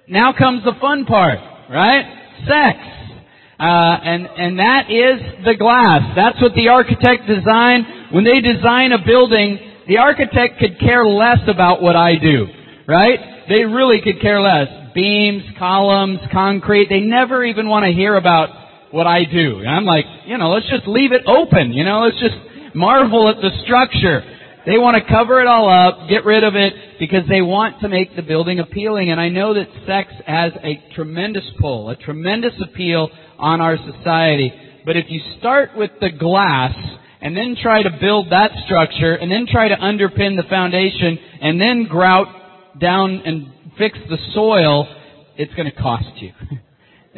now 0.09 0.33
comes 0.33 0.65
the 0.65 0.75
fun 0.81 1.05
part, 1.05 1.39
right? 1.71 2.05
Sex. 2.47 2.79
Uh, 3.59 3.63
and, 3.63 4.27
and 4.27 4.59
that 4.59 4.91
is 4.91 5.45
the 5.45 5.55
glass. 5.57 6.13
That's 6.15 6.41
what 6.43 6.53
the 6.55 6.69
architect 6.69 7.27
designed. 7.27 8.13
When 8.13 8.25
they 8.25 8.41
design 8.41 8.93
a 8.93 9.05
building, 9.05 9.59
the 9.89 9.99
architect 9.99 10.59
could 10.61 10.79
care 10.79 11.07
less 11.07 11.41
about 11.49 11.81
what 11.81 11.97
I 11.97 12.17
do, 12.17 12.47
right? 12.87 13.19
They 13.49 13.65
really 13.65 14.01
could 14.03 14.21
care 14.21 14.41
less. 14.41 14.69
Beams, 14.95 15.43
columns, 15.59 16.21
concrete, 16.33 16.89
they 16.89 17.01
never 17.01 17.45
even 17.45 17.69
want 17.69 17.85
to 17.85 17.93
hear 17.93 18.17
about 18.17 18.51
what 18.91 19.07
I 19.07 19.25
do. 19.25 19.61
And 19.61 19.69
I'm 19.69 19.85
like, 19.85 20.05
you 20.27 20.37
know, 20.37 20.51
let's 20.51 20.69
just 20.69 20.87
leave 20.87 21.13
it 21.13 21.23
open. 21.27 21.73
You 21.73 21.85
know, 21.85 22.01
let's 22.01 22.21
just 22.21 22.37
marvel 22.75 23.29
at 23.29 23.37
the 23.37 23.51
structure. 23.65 24.23
They 24.67 24.79
want 24.79 24.97
to 24.97 25.09
cover 25.09 25.41
it 25.41 25.47
all 25.47 25.71
up, 25.71 26.09
get 26.09 26.25
rid 26.25 26.43
of 26.43 26.57
it, 26.57 26.73
because 26.99 27.23
they 27.29 27.41
want 27.41 27.81
to 27.83 27.89
make 27.89 28.17
the 28.17 28.23
building 28.23 28.59
appealing. 28.59 29.11
And 29.11 29.21
I 29.21 29.29
know 29.29 29.55
that 29.55 29.69
sex 29.87 30.13
has 30.27 30.53
a 30.63 30.83
tremendous 30.97 31.45
pull, 31.61 31.89
a 31.89 31.97
tremendous 31.97 32.55
appeal 32.61 33.09
on 33.39 33.61
our 33.61 33.77
society. 33.77 34.53
But 34.85 34.97
if 34.97 35.07
you 35.09 35.21
start 35.39 35.77
with 35.77 35.93
the 36.01 36.11
glass, 36.11 36.75
and 37.21 37.37
then 37.37 37.57
try 37.61 37.83
to 37.83 37.91
build 38.01 38.33
that 38.33 38.51
structure, 38.65 39.15
and 39.15 39.31
then 39.31 39.47
try 39.47 39.69
to 39.69 39.77
underpin 39.77 40.37
the 40.37 40.49
foundation, 40.51 41.17
and 41.41 41.61
then 41.61 41.85
grout 41.85 42.27
down 42.81 43.23
and 43.25 43.53
fix 43.79 43.97
the 44.11 44.19
soil, 44.35 44.89
it's 45.37 45.55
going 45.55 45.71
to 45.71 45.81
cost 45.81 46.17
you. 46.17 46.33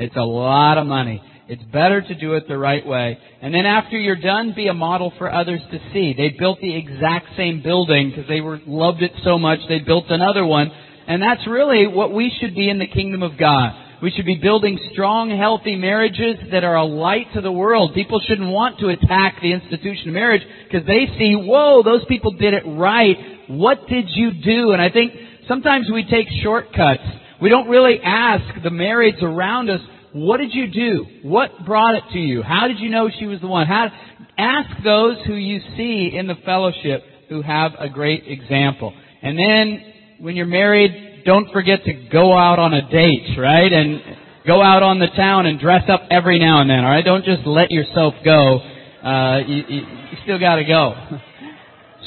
It's 0.00 0.14
a 0.14 0.22
lot 0.22 0.78
of 0.78 0.86
money. 0.86 1.20
It's 1.48 1.62
better 1.72 2.02
to 2.02 2.14
do 2.14 2.34
it 2.34 2.46
the 2.46 2.58
right 2.58 2.86
way. 2.86 3.18
And 3.40 3.54
then 3.54 3.64
after 3.64 3.98
you're 3.98 4.20
done, 4.20 4.52
be 4.54 4.68
a 4.68 4.74
model 4.74 5.14
for 5.16 5.32
others 5.32 5.60
to 5.72 5.78
see. 5.94 6.14
They 6.14 6.36
built 6.38 6.60
the 6.60 6.76
exact 6.76 7.28
same 7.38 7.62
building 7.62 8.10
because 8.10 8.28
they 8.28 8.42
were, 8.42 8.60
loved 8.66 9.02
it 9.02 9.12
so 9.24 9.38
much 9.38 9.60
they 9.66 9.78
built 9.78 10.04
another 10.10 10.44
one. 10.44 10.70
And 11.06 11.22
that's 11.22 11.46
really 11.46 11.86
what 11.86 12.12
we 12.12 12.30
should 12.38 12.54
be 12.54 12.68
in 12.68 12.78
the 12.78 12.86
kingdom 12.86 13.22
of 13.22 13.38
God. 13.38 13.72
We 14.02 14.10
should 14.10 14.26
be 14.26 14.36
building 14.36 14.78
strong, 14.92 15.36
healthy 15.36 15.74
marriages 15.74 16.36
that 16.52 16.64
are 16.64 16.76
a 16.76 16.84
light 16.84 17.26
to 17.34 17.40
the 17.40 17.50
world. 17.50 17.94
People 17.94 18.20
shouldn't 18.20 18.50
want 18.50 18.78
to 18.80 18.90
attack 18.90 19.38
the 19.40 19.52
institution 19.52 20.08
of 20.08 20.14
marriage 20.14 20.42
because 20.70 20.86
they 20.86 21.06
see, 21.18 21.34
whoa, 21.34 21.82
those 21.82 22.04
people 22.04 22.32
did 22.32 22.52
it 22.52 22.62
right. 22.64 23.16
What 23.48 23.88
did 23.88 24.04
you 24.10 24.32
do? 24.32 24.72
And 24.72 24.82
I 24.82 24.90
think 24.90 25.14
sometimes 25.48 25.90
we 25.90 26.04
take 26.04 26.28
shortcuts. 26.42 27.02
We 27.40 27.48
don't 27.48 27.68
really 27.68 28.00
ask 28.04 28.62
the 28.62 28.70
marrieds 28.70 29.22
around 29.22 29.70
us, 29.70 29.80
what 30.12 30.38
did 30.38 30.54
you 30.54 30.68
do? 30.68 31.06
What 31.22 31.64
brought 31.66 31.94
it 31.94 32.04
to 32.12 32.18
you? 32.18 32.42
How 32.42 32.68
did 32.68 32.78
you 32.78 32.88
know 32.88 33.10
she 33.18 33.26
was 33.26 33.40
the 33.40 33.46
one? 33.46 33.66
How, 33.66 33.88
ask 34.36 34.82
those 34.82 35.16
who 35.26 35.34
you 35.34 35.60
see 35.76 36.16
in 36.16 36.26
the 36.26 36.36
fellowship 36.44 37.04
who 37.28 37.42
have 37.42 37.72
a 37.78 37.88
great 37.88 38.24
example. 38.26 38.94
And 39.22 39.38
then, 39.38 39.92
when 40.20 40.36
you're 40.36 40.46
married, 40.46 41.24
don't 41.24 41.50
forget 41.52 41.84
to 41.84 41.92
go 42.10 42.36
out 42.36 42.58
on 42.58 42.72
a 42.72 42.88
date, 42.90 43.36
right? 43.38 43.72
And 43.72 44.00
go 44.46 44.62
out 44.62 44.82
on 44.82 44.98
the 44.98 45.08
town 45.14 45.46
and 45.46 45.60
dress 45.60 45.82
up 45.88 46.02
every 46.10 46.38
now 46.38 46.60
and 46.62 46.70
then, 46.70 46.78
alright? 46.78 47.04
Don't 47.04 47.24
just 47.24 47.46
let 47.46 47.70
yourself 47.70 48.14
go. 48.24 48.60
Uh, 49.04 49.38
you, 49.46 49.56
you, 49.68 49.80
you 49.80 50.18
still 50.24 50.38
gotta 50.38 50.64
go. 50.64 50.94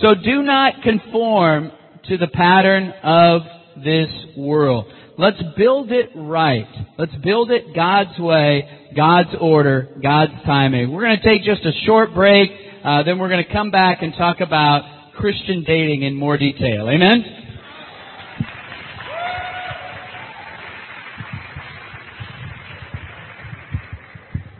So 0.02 0.16
do 0.16 0.42
not 0.42 0.82
conform 0.82 1.72
to 2.08 2.18
the 2.18 2.28
pattern 2.28 2.92
of 3.04 3.42
this 3.84 4.10
world. 4.36 4.88
Let's 5.22 5.38
build 5.56 5.92
it 5.92 6.10
right. 6.16 6.66
Let's 6.98 7.14
build 7.24 7.52
it 7.52 7.76
God's 7.76 8.18
way, 8.18 8.68
God's 8.96 9.30
order, 9.40 9.96
God's 10.02 10.32
timing. 10.48 10.92
We're 10.92 11.04
going 11.04 11.20
to 11.20 11.24
take 11.24 11.44
just 11.44 11.64
a 11.64 11.72
short 11.86 12.16
break, 12.16 12.50
uh, 12.84 13.04
then 13.04 13.20
we're 13.20 13.30
going 13.30 13.46
to 13.46 13.54
come 13.54 13.70
back 13.70 14.02
and 14.02 14.16
talk 14.16 14.40
about 14.40 14.82
Christian 15.18 15.64
dating 15.64 16.02
in 16.02 16.16
more 16.16 16.40
detail. 16.40 16.90
Amen? 16.90 17.24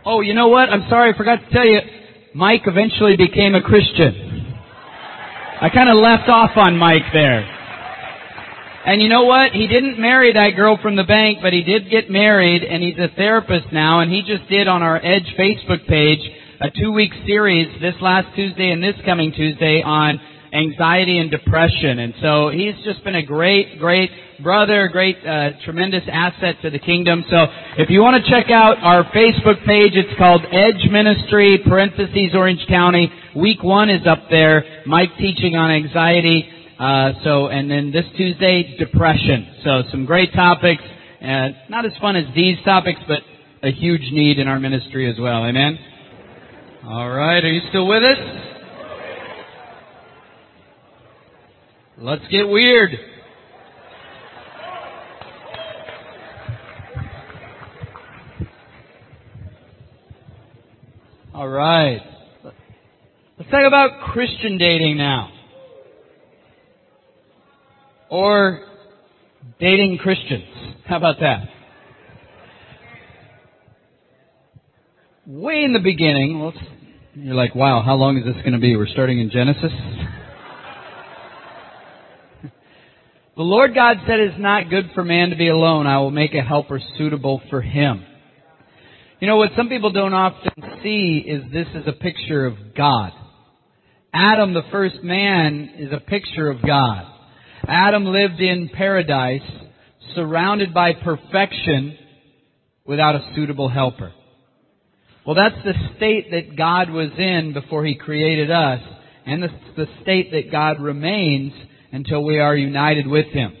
Oh, 0.06 0.20
you 0.20 0.32
know 0.32 0.46
what? 0.46 0.68
I'm 0.68 0.88
sorry, 0.88 1.12
I 1.12 1.16
forgot 1.16 1.40
to 1.40 1.50
tell 1.50 1.66
you. 1.66 1.80
Mike 2.36 2.62
eventually 2.66 3.16
became 3.16 3.56
a 3.56 3.62
Christian. 3.62 4.54
I 5.60 5.70
kind 5.70 5.88
of 5.88 5.96
left 5.96 6.28
off 6.28 6.52
on 6.54 6.76
Mike 6.76 7.02
there. 7.12 7.51
And 8.84 9.00
you 9.00 9.08
know 9.08 9.24
what? 9.24 9.52
He 9.52 9.68
didn't 9.68 10.00
marry 10.00 10.32
that 10.32 10.50
girl 10.56 10.76
from 10.82 10.96
the 10.96 11.04
bank, 11.04 11.38
but 11.40 11.52
he 11.52 11.62
did 11.62 11.88
get 11.88 12.10
married, 12.10 12.64
and 12.64 12.82
he's 12.82 12.98
a 12.98 13.08
therapist 13.14 13.72
now, 13.72 14.00
and 14.00 14.10
he 14.10 14.22
just 14.22 14.48
did 14.48 14.66
on 14.66 14.82
our 14.82 14.96
Edge 14.96 15.32
Facebook 15.38 15.86
page 15.86 16.18
a 16.60 16.70
two-week 16.70 17.12
series 17.26 17.68
this 17.80 17.94
last 18.00 18.34
Tuesday 18.34 18.70
and 18.70 18.82
this 18.82 18.94
coming 19.04 19.32
Tuesday 19.32 19.82
on 19.82 20.20
anxiety 20.52 21.18
and 21.18 21.30
depression. 21.30 22.00
And 22.00 22.14
so 22.20 22.50
he's 22.50 22.74
just 22.84 23.02
been 23.04 23.14
a 23.14 23.22
great, 23.22 23.78
great 23.78 24.10
brother, 24.42 24.88
great, 24.88 25.16
uh, 25.24 25.50
tremendous 25.64 26.02
asset 26.10 26.56
to 26.62 26.70
the 26.70 26.78
kingdom. 26.78 27.24
So 27.30 27.46
if 27.78 27.88
you 27.88 28.02
want 28.02 28.22
to 28.22 28.30
check 28.30 28.50
out 28.50 28.78
our 28.82 29.04
Facebook 29.12 29.64
page, 29.64 29.92
it's 29.94 30.16
called 30.18 30.42
Edge 30.50 30.90
Ministry, 30.90 31.62
parentheses 31.66 32.34
Orange 32.34 32.66
County. 32.68 33.10
Week 33.34 33.62
one 33.62 33.90
is 33.90 34.06
up 34.06 34.28
there. 34.28 34.82
Mike 34.86 35.16
teaching 35.18 35.56
on 35.56 35.70
anxiety. 35.70 36.48
Uh, 36.82 37.12
so, 37.22 37.46
and 37.46 37.70
then 37.70 37.92
this 37.92 38.04
Tuesday, 38.16 38.74
depression. 38.76 39.54
So, 39.62 39.82
some 39.92 40.04
great 40.04 40.32
topics. 40.34 40.82
Uh, 41.22 41.50
not 41.68 41.86
as 41.86 41.92
fun 42.00 42.16
as 42.16 42.24
these 42.34 42.58
topics, 42.64 42.98
but 43.06 43.20
a 43.62 43.70
huge 43.70 44.00
need 44.10 44.40
in 44.40 44.48
our 44.48 44.58
ministry 44.58 45.08
as 45.08 45.16
well. 45.16 45.44
Amen. 45.44 45.78
All 46.84 47.08
right, 47.08 47.44
are 47.44 47.48
you 47.48 47.60
still 47.68 47.86
with 47.86 48.02
us? 48.02 48.18
Let's 51.98 52.26
get 52.32 52.48
weird. 52.48 52.90
All 61.32 61.48
right. 61.48 62.00
Let's 63.38 63.50
talk 63.52 63.68
about 63.68 64.12
Christian 64.12 64.58
dating 64.58 64.96
now 64.96 65.30
or 68.12 68.60
dating 69.58 69.96
Christians. 69.96 70.44
How 70.84 70.98
about 70.98 71.18
that? 71.20 71.48
Way 75.26 75.64
in 75.64 75.72
the 75.72 75.78
beginning, 75.78 76.52
you're 77.14 77.34
like, 77.34 77.54
wow, 77.54 77.80
how 77.82 77.94
long 77.94 78.18
is 78.18 78.24
this 78.26 78.34
going 78.42 78.52
to 78.52 78.58
be? 78.58 78.76
We're 78.76 78.86
starting 78.86 79.18
in 79.18 79.30
Genesis? 79.30 79.72
the 82.42 83.42
Lord 83.42 83.74
God 83.74 83.96
said 84.06 84.20
it's 84.20 84.38
not 84.38 84.68
good 84.68 84.90
for 84.94 85.02
man 85.02 85.30
to 85.30 85.36
be 85.36 85.48
alone. 85.48 85.86
I 85.86 85.96
will 86.00 86.10
make 86.10 86.34
a 86.34 86.42
helper 86.42 86.82
suitable 86.98 87.40
for 87.48 87.62
him. 87.62 88.04
You 89.20 89.26
know, 89.26 89.38
what 89.38 89.52
some 89.56 89.70
people 89.70 89.90
don't 89.90 90.12
often 90.12 90.52
see 90.82 91.24
is 91.26 91.50
this 91.50 91.68
is 91.74 91.84
a 91.86 91.92
picture 91.92 92.44
of 92.44 92.74
God. 92.76 93.12
Adam, 94.12 94.52
the 94.52 94.64
first 94.70 95.02
man, 95.02 95.70
is 95.78 95.92
a 95.92 96.00
picture 96.00 96.50
of 96.50 96.60
God. 96.60 97.11
Adam 97.66 98.04
lived 98.04 98.40
in 98.40 98.68
paradise, 98.68 99.48
surrounded 100.14 100.74
by 100.74 100.92
perfection, 100.94 101.96
without 102.84 103.14
a 103.14 103.32
suitable 103.34 103.68
helper. 103.68 104.12
Well, 105.24 105.36
that's 105.36 105.64
the 105.64 105.74
state 105.96 106.32
that 106.32 106.56
God 106.56 106.90
was 106.90 107.10
in 107.16 107.52
before 107.52 107.84
He 107.84 107.94
created 107.94 108.50
us, 108.50 108.80
and 109.24 109.42
the, 109.42 109.48
the 109.76 109.86
state 110.02 110.32
that 110.32 110.50
God 110.50 110.80
remains 110.80 111.52
until 111.92 112.24
we 112.24 112.40
are 112.40 112.56
united 112.56 113.06
with 113.06 113.26
Him. 113.26 113.56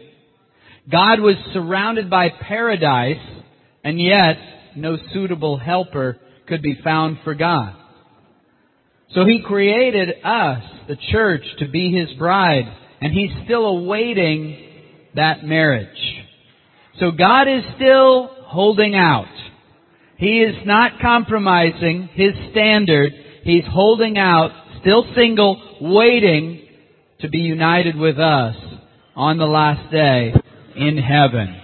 God 0.90 1.20
was 1.20 1.36
surrounded 1.52 2.10
by 2.10 2.30
paradise, 2.30 3.24
and 3.84 4.00
yet 4.00 4.36
no 4.74 4.96
suitable 5.12 5.56
helper 5.56 6.18
could 6.48 6.62
be 6.62 6.80
found 6.82 7.18
for 7.22 7.34
God. 7.34 7.76
So 9.14 9.24
He 9.24 9.42
created 9.46 10.08
us, 10.24 10.64
the 10.88 10.96
church, 11.12 11.44
to 11.60 11.68
be 11.68 11.92
His 11.92 12.18
bride, 12.18 12.64
and 13.02 13.12
He's 13.12 13.30
still 13.44 13.66
awaiting 13.66 14.56
that 15.16 15.42
marriage. 15.42 15.88
So 17.00 17.10
God 17.10 17.48
is 17.48 17.64
still 17.74 18.30
holding 18.44 18.94
out. 18.94 19.26
He 20.18 20.40
is 20.40 20.54
not 20.64 21.00
compromising 21.00 22.08
His 22.12 22.32
standard. 22.52 23.12
He's 23.42 23.64
holding 23.68 24.18
out, 24.18 24.50
still 24.80 25.04
single, 25.16 25.60
waiting 25.80 26.68
to 27.20 27.28
be 27.28 27.38
united 27.38 27.96
with 27.96 28.20
us 28.20 28.54
on 29.16 29.36
the 29.36 29.46
last 29.46 29.90
day 29.90 30.32
in 30.76 30.96
heaven. 30.96 31.60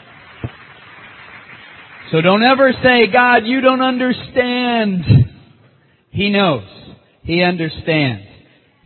So 2.11 2.21
don't 2.21 2.43
ever 2.43 2.73
say, 2.83 3.07
God, 3.13 3.45
you 3.45 3.61
don't 3.61 3.83
understand. 3.83 5.05
He 6.11 6.31
knows. 6.31 6.65
He 7.23 7.43
understands. 7.43 8.27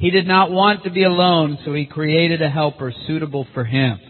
He 0.02 0.10
did 0.10 0.26
not 0.26 0.50
want 0.50 0.82
to 0.82 0.90
be 0.90 1.04
alone, 1.04 1.58
so 1.64 1.72
He 1.72 1.86
created 1.86 2.42
a 2.42 2.50
helper 2.50 2.92
suitable 3.06 3.46
for 3.54 3.64
Him. 3.64 4.00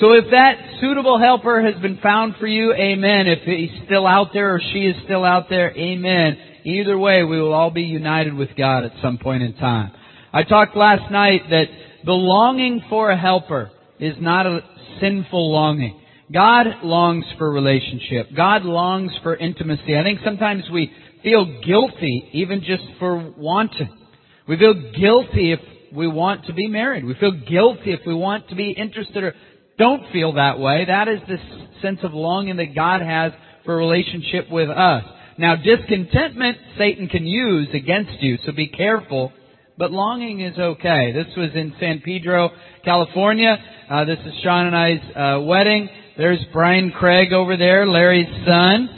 So 0.00 0.14
if 0.14 0.24
that 0.32 0.54
suitable 0.80 1.20
helper 1.20 1.62
has 1.62 1.80
been 1.80 1.98
found 2.02 2.34
for 2.40 2.48
you, 2.48 2.72
amen. 2.72 3.28
If 3.28 3.44
he's 3.44 3.84
still 3.84 4.08
out 4.08 4.30
there 4.32 4.54
or 4.54 4.60
she 4.72 4.86
is 4.86 4.96
still 5.04 5.24
out 5.24 5.48
there, 5.48 5.70
amen. 5.76 6.36
Either 6.64 6.98
way, 6.98 7.22
we 7.22 7.40
will 7.40 7.52
all 7.52 7.70
be 7.70 7.82
united 7.82 8.34
with 8.34 8.48
God 8.56 8.84
at 8.84 8.92
some 9.00 9.18
point 9.18 9.44
in 9.44 9.54
time. 9.54 9.92
I 10.32 10.42
talked 10.42 10.76
last 10.76 11.12
night 11.12 11.42
that 11.50 11.66
the 12.04 12.12
longing 12.12 12.82
for 12.88 13.10
a 13.10 13.16
helper 13.16 13.70
is 14.00 14.16
not 14.18 14.46
a 14.46 14.60
sinful 15.00 15.52
longing. 15.52 16.00
God 16.32 16.66
longs 16.82 17.26
for 17.38 17.52
relationship. 17.52 18.34
God 18.34 18.64
longs 18.64 19.12
for 19.22 19.36
intimacy. 19.36 19.96
I 19.96 20.02
think 20.02 20.20
sometimes 20.24 20.64
we 20.72 20.90
feel 21.22 21.60
guilty 21.62 22.30
even 22.32 22.62
just 22.62 22.82
for 22.98 23.32
wanting. 23.36 23.99
We 24.50 24.58
feel 24.58 24.74
guilty 24.74 25.52
if 25.52 25.60
we 25.94 26.08
want 26.08 26.46
to 26.46 26.52
be 26.52 26.66
married. 26.66 27.04
We 27.04 27.14
feel 27.14 27.30
guilty 27.30 27.92
if 27.92 28.00
we 28.04 28.12
want 28.12 28.48
to 28.48 28.56
be 28.56 28.72
interested 28.72 29.22
or 29.22 29.32
don't 29.78 30.10
feel 30.12 30.32
that 30.32 30.58
way. 30.58 30.86
That 30.86 31.06
is 31.06 31.20
the 31.28 31.38
sense 31.80 32.00
of 32.02 32.14
longing 32.14 32.56
that 32.56 32.74
God 32.74 33.00
has 33.00 33.30
for 33.64 33.74
a 33.74 33.76
relationship 33.76 34.50
with 34.50 34.68
us. 34.68 35.04
Now 35.38 35.54
discontentment 35.54 36.58
Satan 36.76 37.06
can 37.06 37.26
use 37.26 37.68
against 37.72 38.20
you, 38.20 38.38
so 38.44 38.50
be 38.50 38.66
careful. 38.66 39.32
But 39.78 39.92
longing 39.92 40.40
is 40.40 40.58
okay. 40.58 41.12
This 41.12 41.28
was 41.36 41.50
in 41.54 41.72
San 41.78 42.00
Pedro, 42.00 42.50
California. 42.84 43.56
Uh, 43.88 44.04
this 44.04 44.18
is 44.18 44.34
Sean 44.42 44.66
and 44.66 44.76
I's 44.76 45.00
uh, 45.14 45.40
wedding. 45.42 45.88
There's 46.18 46.44
Brian 46.52 46.90
Craig 46.90 47.32
over 47.32 47.56
there, 47.56 47.86
Larry's 47.86 48.26
son. 48.44 48.90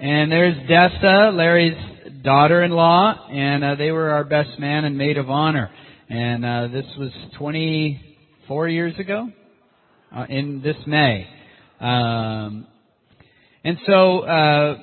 And 0.00 0.32
there's 0.32 0.56
Dessa, 0.66 1.36
Larry's 1.36 1.89
daughter-in-law. 2.22 3.28
And 3.30 3.64
uh, 3.64 3.74
they 3.76 3.90
were 3.90 4.10
our 4.10 4.24
best 4.24 4.58
man 4.58 4.84
and 4.84 4.96
maid 4.96 5.18
of 5.18 5.30
honor. 5.30 5.70
And 6.08 6.44
uh, 6.44 6.68
this 6.68 6.86
was 6.98 7.10
24 7.38 8.68
years 8.68 8.98
ago, 8.98 9.28
uh, 10.14 10.26
in 10.28 10.60
this 10.62 10.76
May. 10.86 11.26
Um, 11.80 12.66
and 13.64 13.78
so 13.86 14.20
uh, 14.20 14.78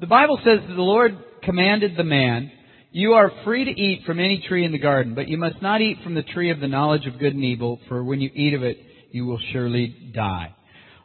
the 0.00 0.06
Bible 0.06 0.38
says 0.44 0.60
that 0.66 0.74
the 0.74 0.82
Lord 0.82 1.18
commanded 1.42 1.96
the 1.96 2.04
man, 2.04 2.50
You 2.90 3.12
are 3.14 3.30
free 3.44 3.64
to 3.64 3.70
eat 3.70 4.04
from 4.06 4.18
any 4.18 4.44
tree 4.48 4.64
in 4.64 4.72
the 4.72 4.78
garden, 4.78 5.14
but 5.14 5.28
you 5.28 5.36
must 5.36 5.60
not 5.60 5.80
eat 5.80 5.98
from 6.02 6.14
the 6.14 6.22
tree 6.22 6.50
of 6.50 6.60
the 6.60 6.68
knowledge 6.68 7.06
of 7.06 7.18
good 7.18 7.34
and 7.34 7.44
evil, 7.44 7.80
for 7.88 8.02
when 8.02 8.20
you 8.20 8.30
eat 8.34 8.54
of 8.54 8.62
it, 8.62 8.78
you 9.10 9.26
will 9.26 9.40
surely 9.52 9.94
die. 10.14 10.54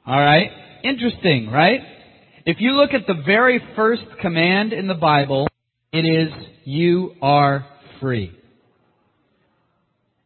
Alright? 0.08 0.50
Interesting, 0.84 1.50
right? 1.50 1.82
If 2.46 2.58
you 2.60 2.72
look 2.72 2.94
at 2.94 3.06
the 3.08 3.22
very 3.26 3.62
first 3.76 4.04
command 4.22 4.72
in 4.72 4.88
the 4.88 4.94
Bible, 4.94 5.48
it 5.98 6.06
is, 6.06 6.30
you 6.66 7.14
are 7.22 7.66
free. 8.00 8.32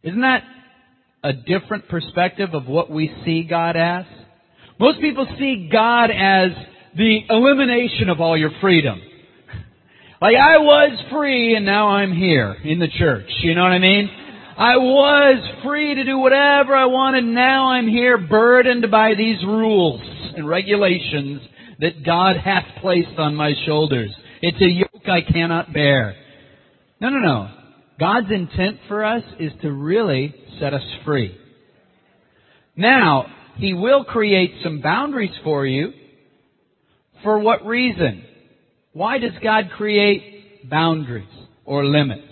Isn't 0.03 0.21
that 0.21 0.43
a 1.23 1.33
different 1.33 1.87
perspective 1.87 2.49
of 2.53 2.67
what 2.67 2.89
we 2.89 3.13
see 3.23 3.43
God 3.43 3.75
as? 3.75 4.05
Most 4.79 4.99
people 4.99 5.27
see 5.37 5.69
God 5.71 6.09
as 6.09 6.51
the 6.97 7.19
elimination 7.29 8.09
of 8.09 8.19
all 8.19 8.35
your 8.35 8.51
freedom. 8.59 8.99
Like 10.21 10.35
I 10.35 10.57
was 10.57 10.99
free 11.11 11.55
and 11.55 11.65
now 11.65 11.89
I'm 11.89 12.13
here 12.15 12.55
in 12.63 12.79
the 12.79 12.87
church. 12.87 13.27
You 13.43 13.55
know 13.55 13.63
what 13.63 13.71
I 13.71 13.79
mean? 13.79 14.09
I 14.57 14.77
was 14.77 15.63
free 15.63 15.95
to 15.95 16.03
do 16.03 16.17
whatever 16.17 16.75
I 16.75 16.85
wanted. 16.85 17.23
Now 17.23 17.69
I'm 17.69 17.87
here 17.87 18.17
burdened 18.17 18.91
by 18.91 19.13
these 19.15 19.43
rules 19.43 20.01
and 20.35 20.47
regulations 20.47 21.41
that 21.79 22.05
God 22.05 22.37
hath 22.37 22.65
placed 22.81 23.17
on 23.17 23.35
my 23.35 23.53
shoulders. 23.65 24.11
It's 24.41 24.61
a 24.61 24.69
yoke 25.03 25.09
I 25.09 25.31
cannot 25.31 25.73
bear. 25.73 26.15
No, 26.99 27.09
no, 27.09 27.19
no. 27.19 27.49
God's 27.99 28.31
intent 28.31 28.79
for 28.87 29.03
us 29.05 29.23
is 29.39 29.51
to 29.61 29.71
really 29.71 30.33
set 30.59 30.73
us 30.73 30.83
free. 31.05 31.37
Now, 32.75 33.25
He 33.57 33.73
will 33.73 34.03
create 34.03 34.53
some 34.63 34.81
boundaries 34.81 35.31
for 35.43 35.65
you. 35.65 35.93
For 37.23 37.39
what 37.39 37.65
reason? 37.65 38.23
Why 38.93 39.19
does 39.19 39.33
God 39.43 39.69
create 39.77 40.69
boundaries 40.69 41.27
or 41.65 41.85
limits? 41.85 42.27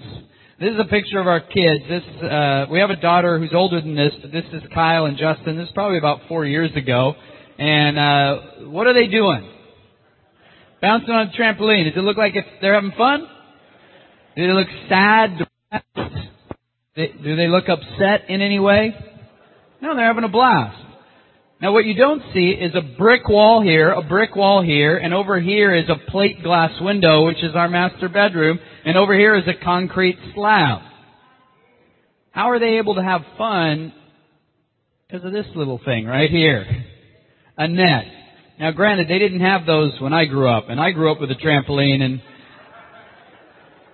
This 0.60 0.72
is 0.74 0.80
a 0.80 0.90
picture 0.90 1.20
of 1.20 1.28
our 1.28 1.40
kids. 1.40 1.84
This 1.88 2.04
uh, 2.24 2.66
we 2.70 2.80
have 2.80 2.90
a 2.90 2.98
daughter 2.98 3.40
who's 3.40 3.54
older 3.54 3.80
than 3.80 3.96
this, 3.96 4.12
but 4.22 4.32
this 4.32 4.44
is 4.52 4.62
Kyle 4.74 5.06
and 5.06 5.18
Justin. 5.18 5.58
This 5.58 5.68
is 5.68 5.74
probably 5.74 5.98
about 5.98 6.22
four 6.28 6.46
years 6.46 6.76
ago. 6.76 7.16
And 7.58 7.98
uh, 7.98 8.40
what 8.70 8.88
are 8.88 8.94
they 8.94 9.08
doing? 9.08 9.48
Bouncing 10.82 11.10
on 11.10 11.28
a 11.28 11.32
trampoline. 11.32 11.86
Does 11.86 11.98
it 11.98 12.02
look 12.02 12.18
like 12.18 12.34
they're 12.62 12.76
having 12.76 12.94
fun? 12.98 13.28
Do 14.36 14.48
they 14.48 14.54
look 14.54 14.68
sad? 14.88 15.38
Do 16.96 17.36
they 17.36 17.48
look 17.48 17.66
upset 17.68 18.30
in 18.30 18.42
any 18.42 18.60
way? 18.60 18.96
No, 19.82 19.96
they're 19.96 20.06
having 20.06 20.24
a 20.24 20.30
blast. 20.30 20.78
Now 21.62 21.74
what 21.74 21.86
you 21.86 21.94
don't 21.94 22.22
see 22.34 22.52
is 22.52 22.74
a 22.74 22.82
brick 22.98 23.28
wall 23.28 23.62
here, 23.62 23.92
a 23.92 24.02
brick 24.02 24.36
wall 24.36 24.62
here, 24.64 24.98
and 24.98 25.14
over 25.14 25.42
here 25.42 25.76
is 25.76 25.90
a 25.90 26.12
plate 26.12 26.42
glass 26.42 26.72
window, 26.80 27.26
which 27.26 27.44
is 27.44 27.54
our 27.54 27.68
master 27.68 28.08
bedroom, 28.08 28.60
and 28.86 28.98
over 28.98 29.14
here 29.14 29.36
is 29.36 29.44
a 29.48 29.54
concrete 29.62 30.18
slab. 30.34 30.82
How 32.32 32.52
are 32.52 32.60
they 32.60 32.78
able 32.78 32.96
to 32.96 33.04
have 33.04 33.22
fun 33.38 33.92
because 35.08 35.26
of 35.26 35.34
this 35.34 35.48
little 35.56 35.82
thing 35.84 36.06
right 36.06 36.30
here? 36.30 36.66
A 37.58 37.68
net. 37.68 38.06
Now 38.60 38.72
granted, 38.72 39.08
they 39.08 39.20
didn't 39.20 39.40
have 39.40 39.66
those 39.66 39.94
when 40.02 40.12
I 40.12 40.26
grew 40.26 40.50
up, 40.50 40.68
and 40.68 40.82
I 40.82 40.92
grew 40.92 41.10
up 41.12 41.22
with 41.22 41.32
a 41.32 41.36
trampoline 41.36 42.02
and 42.02 42.22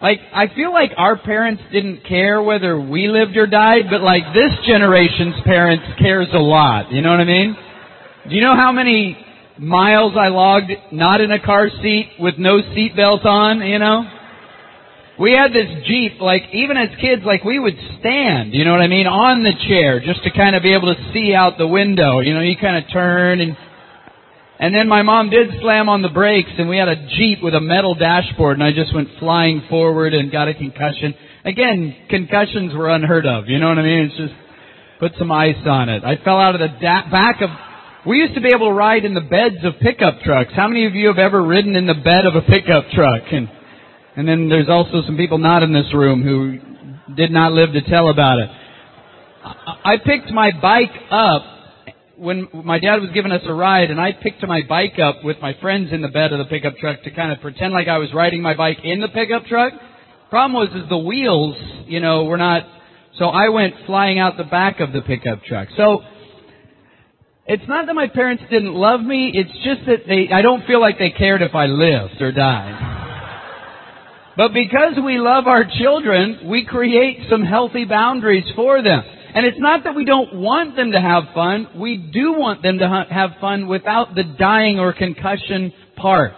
like, 0.01 0.19
I 0.33 0.47
feel 0.53 0.73
like 0.73 0.91
our 0.97 1.17
parents 1.17 1.63
didn't 1.71 2.05
care 2.05 2.41
whether 2.41 2.79
we 2.79 3.07
lived 3.07 3.37
or 3.37 3.47
died, 3.47 3.85
but 3.89 4.01
like 4.01 4.23
this 4.33 4.51
generation's 4.67 5.35
parents 5.45 5.85
cares 5.99 6.27
a 6.33 6.37
lot. 6.37 6.91
You 6.91 7.01
know 7.01 7.11
what 7.11 7.21
I 7.21 7.25
mean? 7.25 7.55
Do 8.27 8.35
you 8.35 8.41
know 8.41 8.55
how 8.55 8.71
many 8.71 9.17
miles 9.57 10.13
I 10.19 10.27
logged 10.27 10.71
not 10.91 11.21
in 11.21 11.31
a 11.31 11.39
car 11.39 11.69
seat 11.81 12.11
with 12.19 12.35
no 12.37 12.61
seatbelt 12.61 13.25
on, 13.25 13.61
you 13.61 13.79
know? 13.79 14.03
We 15.17 15.31
had 15.31 15.53
this 15.53 15.87
Jeep, 15.87 16.19
like, 16.19 16.43
even 16.51 16.75
as 16.75 16.89
kids, 16.99 17.21
like, 17.25 17.45
we 17.45 17.57
would 17.57 17.77
stand, 17.99 18.53
you 18.53 18.65
know 18.65 18.73
what 18.73 18.81
I 18.81 18.87
mean, 18.87 19.07
on 19.07 19.43
the 19.43 19.53
chair, 19.69 20.01
just 20.01 20.23
to 20.23 20.31
kind 20.31 20.57
of 20.57 20.61
be 20.61 20.73
able 20.73 20.93
to 20.93 21.13
see 21.13 21.33
out 21.33 21.57
the 21.57 21.67
window. 21.67 22.19
You 22.19 22.33
know, 22.33 22.41
you 22.41 22.57
kind 22.57 22.83
of 22.83 22.91
turn 22.91 23.39
and 23.39 23.55
and 24.59 24.73
then 24.73 24.87
my 24.87 25.01
mom 25.01 25.29
did 25.29 25.49
slam 25.61 25.89
on 25.89 26.01
the 26.01 26.09
brakes 26.09 26.51
and 26.57 26.69
we 26.69 26.77
had 26.77 26.87
a 26.87 27.07
Jeep 27.17 27.43
with 27.43 27.53
a 27.53 27.59
metal 27.59 27.93
dashboard 27.93 28.57
and 28.57 28.63
I 28.63 28.71
just 28.71 28.93
went 28.95 29.09
flying 29.19 29.63
forward 29.69 30.13
and 30.13 30.31
got 30.31 30.47
a 30.47 30.53
concussion. 30.53 31.13
Again, 31.43 31.95
concussions 32.09 32.73
were 32.73 32.89
unheard 32.89 33.25
of, 33.25 33.49
you 33.49 33.59
know 33.59 33.67
what 33.67 33.79
I 33.79 33.83
mean? 33.83 34.05
It's 34.05 34.17
just 34.17 34.33
put 34.99 35.11
some 35.19 35.31
ice 35.31 35.55
on 35.65 35.89
it. 35.89 36.03
I 36.05 36.15
fell 36.23 36.39
out 36.39 36.55
of 36.55 36.61
the 36.61 36.69
da- 36.79 37.09
back 37.11 37.41
of, 37.41 37.49
we 38.07 38.17
used 38.17 38.35
to 38.35 38.41
be 38.41 38.49
able 38.55 38.69
to 38.69 38.73
ride 38.73 39.03
in 39.03 39.13
the 39.13 39.21
beds 39.21 39.57
of 39.63 39.73
pickup 39.81 40.21
trucks. 40.21 40.51
How 40.55 40.69
many 40.69 40.85
of 40.85 40.95
you 40.95 41.07
have 41.07 41.19
ever 41.19 41.43
ridden 41.43 41.75
in 41.75 41.85
the 41.85 41.93
bed 41.93 42.25
of 42.25 42.35
a 42.35 42.41
pickup 42.41 42.85
truck? 42.93 43.23
And, 43.31 43.49
and 44.15 44.27
then 44.27 44.47
there's 44.47 44.69
also 44.69 45.01
some 45.05 45.17
people 45.17 45.37
not 45.37 45.63
in 45.63 45.73
this 45.73 45.93
room 45.93 46.23
who 46.23 47.13
did 47.13 47.31
not 47.31 47.51
live 47.51 47.73
to 47.73 47.81
tell 47.81 48.09
about 48.09 48.39
it. 48.39 48.49
I 49.43 49.97
picked 49.97 50.31
my 50.31 50.51
bike 50.59 50.95
up 51.11 51.54
when 52.17 52.47
my 52.53 52.79
dad 52.79 53.01
was 53.01 53.09
giving 53.13 53.31
us 53.31 53.41
a 53.45 53.53
ride 53.53 53.91
and 53.91 53.99
I 53.99 54.13
picked 54.13 54.41
my 54.43 54.61
bike 54.67 54.99
up 54.99 55.23
with 55.23 55.37
my 55.41 55.55
friends 55.61 55.91
in 55.91 56.01
the 56.01 56.07
bed 56.07 56.31
of 56.33 56.39
the 56.39 56.45
pickup 56.45 56.77
truck 56.77 57.03
to 57.03 57.11
kind 57.11 57.31
of 57.31 57.41
pretend 57.41 57.73
like 57.73 57.87
I 57.87 57.97
was 57.97 58.13
riding 58.13 58.41
my 58.41 58.55
bike 58.55 58.77
in 58.83 59.01
the 59.01 59.07
pickup 59.09 59.45
truck. 59.45 59.73
Problem 60.29 60.53
was 60.53 60.83
is 60.83 60.89
the 60.89 60.97
wheels, 60.97 61.55
you 61.85 61.99
know, 61.99 62.25
were 62.25 62.37
not, 62.37 62.63
so 63.17 63.25
I 63.25 63.49
went 63.49 63.73
flying 63.85 64.19
out 64.19 64.37
the 64.37 64.43
back 64.43 64.79
of 64.79 64.93
the 64.93 65.01
pickup 65.01 65.43
truck. 65.43 65.69
So, 65.77 66.01
it's 67.47 67.67
not 67.67 67.85
that 67.85 67.93
my 67.93 68.07
parents 68.07 68.43
didn't 68.49 68.73
love 68.73 69.01
me, 69.01 69.31
it's 69.33 69.53
just 69.63 69.85
that 69.85 70.07
they, 70.07 70.29
I 70.33 70.41
don't 70.41 70.65
feel 70.65 70.81
like 70.81 70.97
they 70.97 71.11
cared 71.11 71.43
if 71.43 71.53
I 71.53 71.67
lived 71.67 72.19
or 72.19 72.31
died. 72.31 72.93
But 74.35 74.51
because 74.51 74.95
we 75.03 75.19
love 75.19 75.45
our 75.45 75.63
children, 75.63 76.47
we 76.49 76.65
create 76.65 77.27
some 77.29 77.43
healthy 77.43 77.85
boundaries 77.85 78.45
for 78.55 78.81
them. 78.81 79.03
And 79.35 79.45
it's 79.45 79.59
not 79.59 79.83
that 79.83 79.95
we 79.95 80.05
don't 80.05 80.35
want 80.35 80.77
them 80.77 80.93
to 80.93 81.01
have 81.01 81.23
fun. 81.33 81.67
We 81.77 81.97
do 81.97 82.33
want 82.33 82.63
them 82.63 82.79
to 82.79 82.87
ha- 82.87 83.07
have 83.09 83.31
fun 83.41 83.67
without 83.67 84.15
the 84.15 84.23
dying 84.23 84.79
or 84.79 84.93
concussion 84.93 85.73
part. 85.97 86.31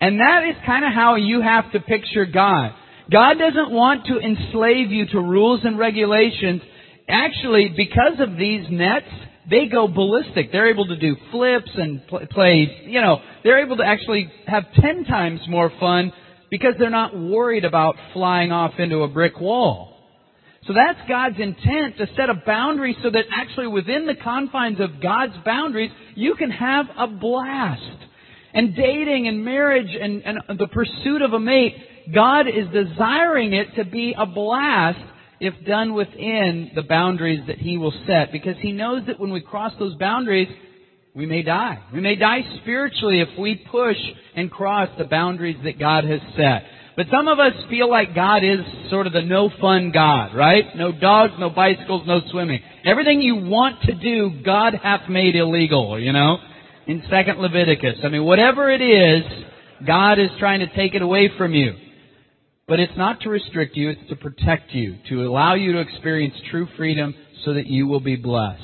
And 0.00 0.18
that 0.18 0.42
is 0.48 0.56
kind 0.66 0.84
of 0.84 0.92
how 0.92 1.14
you 1.14 1.40
have 1.40 1.70
to 1.72 1.80
picture 1.80 2.26
God. 2.26 2.72
God 3.10 3.38
doesn't 3.38 3.70
want 3.70 4.06
to 4.06 4.18
enslave 4.18 4.90
you 4.90 5.06
to 5.06 5.20
rules 5.20 5.60
and 5.62 5.78
regulations. 5.78 6.62
Actually, 7.08 7.72
because 7.76 8.18
of 8.18 8.36
these 8.36 8.66
nets, 8.70 9.06
they 9.48 9.66
go 9.66 9.86
ballistic. 9.86 10.50
They're 10.50 10.70
able 10.70 10.88
to 10.88 10.96
do 10.96 11.16
flips 11.30 11.70
and 11.74 12.02
play, 12.30 12.86
you 12.86 13.00
know, 13.00 13.20
they're 13.44 13.64
able 13.64 13.76
to 13.76 13.84
actually 13.84 14.30
have 14.46 14.64
ten 14.74 15.04
times 15.04 15.40
more 15.48 15.70
fun 15.78 16.12
because 16.50 16.74
they're 16.78 16.90
not 16.90 17.16
worried 17.16 17.64
about 17.64 17.94
flying 18.12 18.50
off 18.50 18.72
into 18.78 19.02
a 19.04 19.08
brick 19.08 19.40
wall. 19.40 19.97
So 20.68 20.74
that's 20.74 21.00
God's 21.08 21.36
intent 21.40 21.96
to 21.96 22.06
set 22.14 22.28
a 22.28 22.34
boundary 22.34 22.94
so 23.02 23.08
that 23.10 23.24
actually 23.34 23.68
within 23.68 24.04
the 24.06 24.14
confines 24.14 24.78
of 24.80 25.00
God's 25.02 25.32
boundaries, 25.42 25.90
you 26.14 26.34
can 26.34 26.50
have 26.50 26.84
a 26.96 27.06
blast. 27.06 28.04
And 28.52 28.76
dating 28.76 29.28
and 29.28 29.44
marriage 29.44 29.88
and, 29.98 30.22
and 30.22 30.58
the 30.58 30.66
pursuit 30.66 31.22
of 31.22 31.32
a 31.32 31.40
mate, 31.40 31.74
God 32.14 32.48
is 32.48 32.66
desiring 32.70 33.54
it 33.54 33.76
to 33.76 33.84
be 33.86 34.14
a 34.16 34.26
blast 34.26 35.00
if 35.40 35.54
done 35.66 35.94
within 35.94 36.72
the 36.74 36.82
boundaries 36.82 37.40
that 37.46 37.58
He 37.58 37.78
will 37.78 37.94
set 38.06 38.30
because 38.30 38.56
He 38.60 38.72
knows 38.72 39.06
that 39.06 39.18
when 39.18 39.32
we 39.32 39.40
cross 39.40 39.72
those 39.78 39.94
boundaries, 39.96 40.48
we 41.14 41.24
may 41.24 41.42
die. 41.42 41.78
We 41.94 42.00
may 42.00 42.16
die 42.16 42.42
spiritually 42.60 43.20
if 43.20 43.38
we 43.38 43.54
push 43.70 43.96
and 44.36 44.50
cross 44.50 44.90
the 44.98 45.04
boundaries 45.04 45.56
that 45.64 45.78
God 45.78 46.04
has 46.04 46.20
set. 46.36 46.64
But 46.98 47.06
some 47.12 47.28
of 47.28 47.38
us 47.38 47.52
feel 47.70 47.88
like 47.88 48.12
God 48.12 48.38
is 48.38 48.58
sort 48.90 49.06
of 49.06 49.12
the 49.12 49.22
no 49.22 49.50
fun 49.60 49.92
God, 49.92 50.34
right? 50.34 50.64
No 50.74 50.90
dogs, 50.90 51.32
no 51.38 51.48
bicycles, 51.48 52.02
no 52.08 52.22
swimming. 52.32 52.58
Everything 52.84 53.20
you 53.20 53.36
want 53.36 53.82
to 53.82 53.94
do, 53.94 54.42
God 54.44 54.74
hath 54.74 55.08
made 55.08 55.36
illegal, 55.36 55.96
you 56.00 56.12
know? 56.12 56.38
In 56.88 57.04
second 57.08 57.38
Leviticus. 57.38 58.00
I 58.02 58.08
mean, 58.08 58.24
whatever 58.24 58.68
it 58.68 58.80
is, 58.80 59.22
God 59.86 60.18
is 60.18 60.28
trying 60.40 60.58
to 60.58 60.74
take 60.74 60.96
it 60.96 61.00
away 61.00 61.30
from 61.38 61.54
you. 61.54 61.74
But 62.66 62.80
it's 62.80 62.96
not 62.96 63.20
to 63.20 63.28
restrict 63.28 63.76
you, 63.76 63.90
it's 63.90 64.08
to 64.08 64.16
protect 64.16 64.72
you, 64.72 64.96
to 65.08 65.24
allow 65.24 65.54
you 65.54 65.74
to 65.74 65.78
experience 65.78 66.34
true 66.50 66.66
freedom 66.76 67.14
so 67.44 67.54
that 67.54 67.68
you 67.68 67.86
will 67.86 68.00
be 68.00 68.16
blessed. 68.16 68.60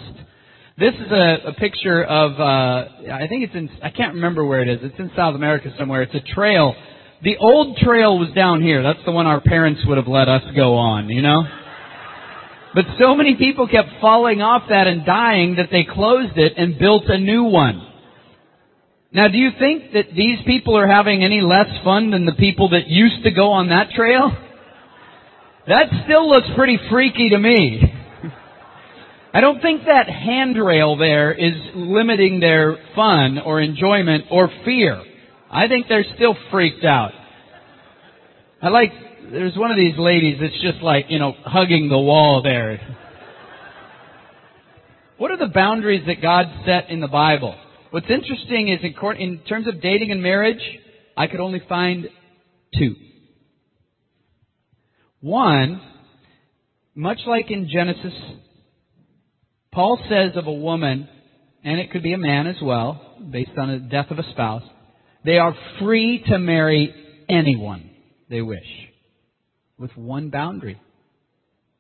This 0.76 0.94
is 0.94 1.12
a, 1.12 1.50
a 1.50 1.52
picture 1.52 2.02
of, 2.02 2.40
uh, 2.40 3.12
I 3.12 3.28
think 3.28 3.44
it's 3.44 3.54
in, 3.54 3.70
I 3.80 3.90
can't 3.90 4.14
remember 4.14 4.44
where 4.44 4.60
it 4.60 4.68
is. 4.68 4.80
It's 4.82 4.98
in 4.98 5.12
South 5.14 5.36
America 5.36 5.72
somewhere. 5.78 6.02
It's 6.02 6.14
a 6.16 6.34
trail 6.34 6.74
the 7.24 7.38
old 7.38 7.78
trail 7.78 8.18
was 8.18 8.28
down 8.34 8.62
here. 8.62 8.82
That's 8.82 9.04
the 9.06 9.12
one 9.12 9.26
our 9.26 9.40
parents 9.40 9.80
would 9.87 9.96
have 9.96 10.06
let 10.06 10.28
us 10.28 10.42
go 10.54 10.74
on, 10.74 11.08
you 11.08 11.22
know? 11.22 11.42
But 12.74 12.84
so 13.00 13.14
many 13.14 13.37
people 13.37 13.66
kept 13.66 13.88
falling 14.00 14.42
off 14.42 14.64
that 14.68 14.87
and 14.87 15.06
dying 15.06 15.56
that 15.56 15.68
they 15.70 15.84
closed 15.84 16.37
it 16.37 16.52
and 16.56 16.78
built 16.78 17.04
a 17.06 17.16
new 17.16 17.44
one. 17.44 17.80
Now, 19.10 19.28
do 19.28 19.38
you 19.38 19.50
think 19.58 19.92
that 19.94 20.06
these 20.14 20.38
people 20.44 20.76
are 20.76 20.88
having 20.88 21.24
any 21.24 21.40
less 21.40 21.68
fun 21.84 22.10
than 22.10 22.26
the 22.26 22.32
people 22.32 22.70
that 22.70 22.88
used 22.88 23.22
to 23.24 23.30
go 23.30 23.52
on 23.52 23.68
that 23.68 23.90
trail? 23.90 24.30
That 25.66 25.87
still 26.04 26.28
looks 26.28 26.48
pretty 26.56 26.78
freaky 26.90 27.30
to 27.30 27.38
me. 27.38 27.80
I 29.32 29.40
don't 29.40 29.62
think 29.62 29.84
that 29.87 30.08
handrail 30.08 30.96
there 30.96 31.32
is 31.32 31.54
limiting 31.74 32.38
their 32.40 32.76
fun 32.94 33.38
or 33.38 33.60
enjoyment 33.60 34.26
or 34.30 34.50
fear. 34.64 35.02
I 35.54 35.68
think 35.68 35.86
they're 35.88 36.04
still 36.16 36.36
freaked 36.50 36.84
out. 36.84 37.12
I 38.60 38.70
like, 38.70 38.92
there's 39.30 39.56
one 39.56 39.70
of 39.70 39.76
these 39.76 39.96
ladies 39.96 40.38
that's 40.40 40.60
just 40.60 40.82
like, 40.82 41.06
you 41.10 41.20
know, 41.20 41.32
hugging 41.44 41.88
the 41.88 41.98
wall 41.98 42.42
there. 42.42 42.80
What 45.16 45.30
are 45.30 45.36
the 45.36 45.52
boundaries 45.54 46.02
that 46.08 46.20
God 46.20 46.46
set 46.66 46.90
in 46.90 47.00
the 47.00 47.06
Bible? 47.06 47.54
What's 47.90 48.10
interesting 48.10 48.68
is 48.68 48.80
in, 48.82 48.94
in 49.18 49.38
terms 49.48 49.68
of 49.68 49.80
dating 49.80 50.10
and 50.10 50.20
marriage, 50.20 50.60
I 51.16 51.28
could 51.28 51.38
only 51.38 51.62
find 51.68 52.08
two. 52.76 52.96
One, 55.20 55.80
much 56.96 57.20
like 57.26 57.52
in 57.52 57.68
Genesis, 57.68 58.12
Paul 59.72 60.00
says 60.08 60.32
of 60.34 60.48
a 60.48 60.52
woman, 60.52 61.08
and 61.62 61.78
it 61.78 61.92
could 61.92 62.02
be 62.02 62.12
a 62.12 62.18
man 62.18 62.48
as 62.48 62.56
well, 62.60 63.18
based 63.30 63.56
on 63.56 63.68
the 63.68 63.78
death 63.78 64.10
of 64.10 64.18
a 64.18 64.28
spouse, 64.32 64.64
they 65.24 65.38
are 65.38 65.54
free 65.80 66.22
to 66.28 66.38
marry 66.38 66.94
anyone 67.28 67.90
they 68.28 68.42
wish, 68.42 68.66
with 69.78 69.96
one 69.96 70.30
boundary. 70.30 70.80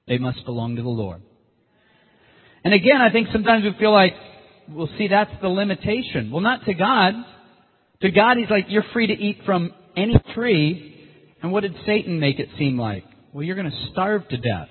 They 0.06 0.18
must 0.18 0.44
belong 0.44 0.76
to 0.76 0.82
the 0.82 0.88
Lord. 0.88 1.22
And 2.64 2.72
again, 2.72 3.00
I 3.00 3.10
think 3.12 3.28
sometimes 3.32 3.64
we 3.64 3.72
feel 3.78 3.92
like, 3.92 4.14
well, 4.70 4.88
see, 4.98 5.08
that's 5.08 5.30
the 5.42 5.48
limitation. 5.48 6.30
Well, 6.30 6.40
not 6.40 6.64
to 6.64 6.74
God. 6.74 7.14
To 8.02 8.10
God, 8.10 8.36
He's 8.38 8.50
like, 8.50 8.66
you're 8.68 8.84
free 8.92 9.06
to 9.06 9.12
eat 9.12 9.38
from 9.44 9.72
any 9.96 10.14
tree. 10.34 11.10
And 11.42 11.52
what 11.52 11.60
did 11.60 11.74
Satan 11.86 12.20
make 12.20 12.38
it 12.38 12.48
seem 12.58 12.78
like? 12.78 13.04
Well, 13.32 13.42
you're 13.42 13.56
going 13.56 13.70
to 13.70 13.88
starve 13.92 14.26
to 14.28 14.36
death. 14.36 14.68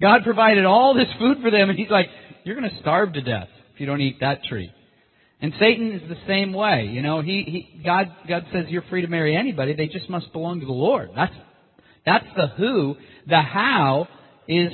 God 0.00 0.22
provided 0.24 0.64
all 0.64 0.94
this 0.94 1.08
food 1.18 1.38
for 1.42 1.50
them, 1.50 1.70
and 1.70 1.78
He's 1.78 1.90
like, 1.90 2.06
you're 2.44 2.56
going 2.56 2.70
to 2.70 2.80
starve 2.80 3.12
to 3.14 3.22
death 3.22 3.48
if 3.72 3.80
you 3.80 3.86
don't 3.86 4.00
eat 4.00 4.18
that 4.20 4.44
tree. 4.44 4.70
And 5.40 5.52
Satan 5.58 5.92
is 5.92 6.08
the 6.08 6.16
same 6.26 6.52
way. 6.52 6.88
You 6.90 7.02
know, 7.02 7.20
he, 7.20 7.42
he 7.74 7.82
God 7.84 8.06
God 8.28 8.46
says 8.52 8.66
you're 8.68 8.84
free 8.88 9.02
to 9.02 9.08
marry 9.08 9.36
anybody. 9.36 9.74
They 9.74 9.88
just 9.88 10.08
must 10.08 10.32
belong 10.32 10.60
to 10.60 10.66
the 10.66 10.72
Lord. 10.72 11.10
That's 11.14 11.34
that's 12.06 12.26
the 12.36 12.48
who. 12.56 12.96
The 13.26 13.40
how 13.40 14.08
is 14.48 14.72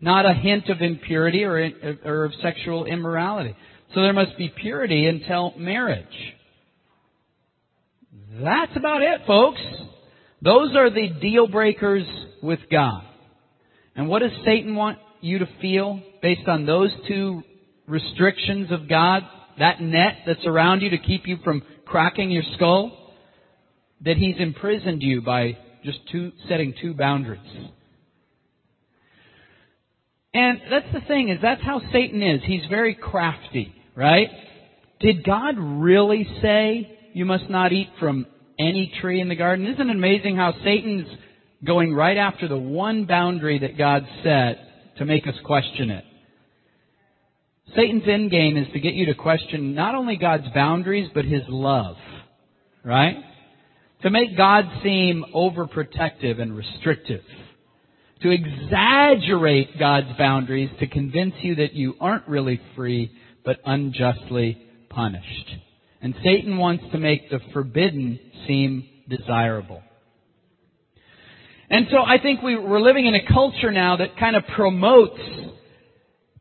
not 0.00 0.24
a 0.26 0.34
hint 0.34 0.68
of 0.68 0.80
impurity 0.80 1.44
or 1.44 1.70
or 2.04 2.24
of 2.24 2.32
sexual 2.42 2.86
immorality. 2.86 3.54
So 3.94 4.02
there 4.02 4.12
must 4.12 4.36
be 4.36 4.48
purity 4.48 5.06
until 5.06 5.54
marriage. 5.56 6.06
That's 8.42 8.76
about 8.76 9.02
it, 9.02 9.22
folks. 9.26 9.60
Those 10.42 10.74
are 10.76 10.90
the 10.90 11.08
deal 11.20 11.48
breakers 11.48 12.06
with 12.42 12.60
God. 12.70 13.02
And 13.94 14.08
what 14.08 14.20
does 14.20 14.32
Satan 14.44 14.74
want 14.74 14.98
you 15.20 15.38
to 15.38 15.48
feel 15.60 16.00
based 16.20 16.46
on 16.46 16.66
those 16.66 16.90
two 17.08 17.42
restrictions 17.86 18.70
of 18.70 18.88
God? 18.88 19.22
That 19.58 19.80
net 19.80 20.18
that's 20.26 20.44
around 20.46 20.80
you 20.80 20.90
to 20.90 20.98
keep 20.98 21.26
you 21.26 21.38
from 21.44 21.62
cracking 21.84 22.30
your 22.30 22.42
skull, 22.54 23.14
that 24.04 24.16
he's 24.16 24.36
imprisoned 24.38 25.02
you 25.02 25.22
by 25.22 25.56
just 25.84 25.98
two, 26.10 26.32
setting 26.48 26.74
two 26.80 26.94
boundaries. 26.94 27.40
And 30.34 30.60
that's 30.70 30.92
the 30.92 31.00
thing 31.00 31.30
is 31.30 31.38
that's 31.40 31.62
how 31.62 31.80
Satan 31.92 32.22
is. 32.22 32.42
He's 32.44 32.66
very 32.68 32.94
crafty, 32.94 33.74
right? 33.94 34.28
Did 35.00 35.24
God 35.24 35.54
really 35.58 36.28
say 36.42 36.98
you 37.14 37.24
must 37.24 37.48
not 37.48 37.72
eat 37.72 37.88
from 37.98 38.26
any 38.58 38.92
tree 39.00 39.20
in 39.20 39.28
the 39.28 39.34
garden? 39.34 39.66
Isn't 39.66 39.88
it 39.88 39.96
amazing 39.96 40.36
how 40.36 40.52
Satan's 40.62 41.06
going 41.64 41.94
right 41.94 42.18
after 42.18 42.48
the 42.48 42.58
one 42.58 43.06
boundary 43.06 43.58
that 43.60 43.78
God 43.78 44.06
set 44.22 44.58
to 44.98 45.04
make 45.06 45.26
us 45.26 45.34
question 45.44 45.90
it? 45.90 46.04
Satan's 47.74 48.04
end 48.06 48.30
game 48.30 48.56
is 48.56 48.66
to 48.72 48.80
get 48.80 48.94
you 48.94 49.06
to 49.06 49.14
question 49.14 49.74
not 49.74 49.94
only 49.94 50.16
God's 50.16 50.46
boundaries, 50.54 51.10
but 51.12 51.24
His 51.24 51.42
love. 51.48 51.96
Right? 52.84 53.16
To 54.02 54.10
make 54.10 54.36
God 54.36 54.64
seem 54.82 55.24
overprotective 55.34 56.40
and 56.40 56.56
restrictive. 56.56 57.22
To 58.22 58.30
exaggerate 58.30 59.78
God's 59.78 60.16
boundaries 60.16 60.70
to 60.80 60.86
convince 60.86 61.34
you 61.42 61.56
that 61.56 61.74
you 61.74 61.94
aren't 62.00 62.28
really 62.28 62.60
free, 62.76 63.10
but 63.44 63.58
unjustly 63.64 64.62
punished. 64.88 65.50
And 66.00 66.14
Satan 66.22 66.58
wants 66.58 66.84
to 66.92 66.98
make 66.98 67.30
the 67.30 67.40
forbidden 67.52 68.18
seem 68.46 68.88
desirable. 69.08 69.82
And 71.68 71.88
so 71.90 71.98
I 71.98 72.18
think 72.22 72.42
we, 72.42 72.54
are 72.54 72.80
living 72.80 73.06
in 73.06 73.14
a 73.14 73.26
culture 73.26 73.72
now 73.72 73.96
that 73.96 74.16
kind 74.18 74.36
of 74.36 74.44
promotes 74.54 75.20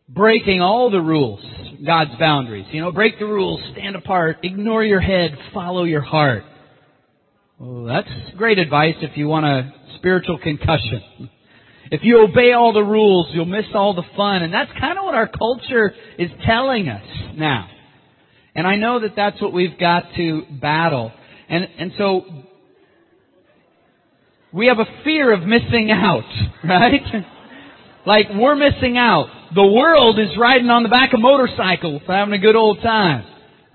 breaking 0.10 0.62
all 0.62 0.90
the 0.90 1.02
rules, 1.02 1.42
God's 1.86 2.12
boundaries. 2.20 2.66
You 2.72 2.82
know, 2.82 2.92
break 2.92 3.20
the 3.20 3.26
rules, 3.26 3.60
stand 3.74 3.96
apart, 3.96 4.38
ignore 4.44 4.84
your 4.84 5.00
head, 5.00 5.38
follow 5.54 5.84
your 5.84 6.02
heart. 6.02 6.44
Well, 7.60 7.86
that's 7.86 8.10
great 8.38 8.60
advice 8.60 8.96
if 9.02 9.18
you 9.18 9.28
want 9.28 9.46
a 9.46 9.74
spiritual 9.98 10.38
concussion. 10.38 11.30
If 11.92 12.02
you 12.04 12.20
obey 12.20 12.52
all 12.52 12.74
the 12.74 12.84
rules, 12.84 13.28
you'll 13.32 13.46
miss 13.46 13.66
all 13.74 13.94
the 13.94 14.04
fun. 14.18 14.42
And 14.44 14.54
that's 14.54 14.72
kind 14.80 14.98
of 14.98 15.06
what 15.06 15.16
our 15.16 15.28
culture 15.28 15.94
is 16.18 16.30
telling 16.46 16.90
us 16.90 17.04
now. 17.36 17.70
And 18.56 18.66
I 18.66 18.76
know 18.76 19.02
that 19.02 19.16
that's 19.16 19.42
what 19.42 19.54
we've 19.54 19.78
got 19.78 20.04
to 20.16 20.44
battle. 20.62 21.12
And, 21.48 21.68
and 21.78 21.92
so, 21.98 22.26
we 24.52 24.68
have 24.68 24.80
a 24.80 25.04
fear 25.04 25.32
of 25.34 25.44
missing 25.44 25.92
out, 25.92 26.24
right? 26.64 27.02
like 28.06 28.28
we're 28.34 28.56
missing 28.56 28.98
out. 28.98 29.28
The 29.54 29.66
world 29.66 30.20
is 30.20 30.30
riding 30.40 30.70
on 30.70 30.84
the 30.84 30.90
back 30.90 31.14
of 31.14 31.20
motorcycles, 31.20 32.02
having 32.08 32.34
a 32.34 32.40
good 32.40 32.56
old 32.56 32.82
time. 32.82 33.26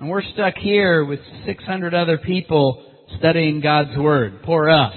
And 0.01 0.09
we're 0.09 0.23
stuck 0.33 0.55
here 0.57 1.05
with 1.05 1.21
600 1.47 1.95
other 1.95 2.19
people 2.19 2.85
studying 3.19 3.61
God's 3.61 3.97
Word. 3.97 4.43
Poor 4.43 4.69
us. 4.69 4.95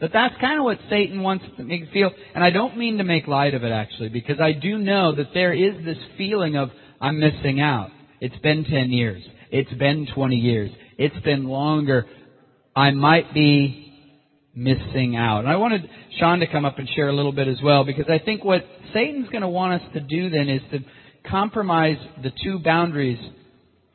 But 0.00 0.10
that's 0.12 0.34
kind 0.40 0.58
of 0.58 0.64
what 0.64 0.78
Satan 0.88 1.20
wants 1.20 1.44
to 1.56 1.62
make 1.62 1.92
feel. 1.92 2.10
And 2.34 2.42
I 2.42 2.50
don't 2.50 2.78
mean 2.78 2.98
to 2.98 3.04
make 3.04 3.26
light 3.26 3.54
of 3.54 3.64
it 3.64 3.70
actually, 3.70 4.08
because 4.08 4.40
I 4.40 4.52
do 4.52 4.78
know 4.78 5.14
that 5.14 5.34
there 5.34 5.52
is 5.52 5.84
this 5.84 5.98
feeling 6.16 6.56
of, 6.56 6.70
I'm 7.00 7.20
missing 7.20 7.60
out. 7.60 7.90
It's 8.20 8.38
been 8.38 8.64
10 8.64 8.90
years. 8.90 9.22
It's 9.50 9.72
been 9.74 10.06
20 10.14 10.36
years. 10.36 10.70
It's 10.96 11.18
been 11.24 11.44
longer. 11.44 12.06
I 12.74 12.92
might 12.92 13.34
be 13.34 13.81
missing 14.54 15.16
out. 15.16 15.40
And 15.40 15.48
I 15.48 15.56
wanted 15.56 15.88
Sean 16.18 16.40
to 16.40 16.46
come 16.46 16.64
up 16.64 16.78
and 16.78 16.88
share 16.94 17.08
a 17.08 17.14
little 17.14 17.32
bit 17.32 17.48
as 17.48 17.56
well 17.62 17.84
because 17.84 18.06
I 18.08 18.18
think 18.18 18.44
what 18.44 18.64
Satan's 18.92 19.28
going 19.28 19.42
to 19.42 19.48
want 19.48 19.82
us 19.82 19.88
to 19.94 20.00
do 20.00 20.30
then 20.30 20.48
is 20.48 20.60
to 20.72 20.80
compromise 21.28 21.96
the 22.22 22.32
two 22.42 22.58
boundaries 22.58 23.18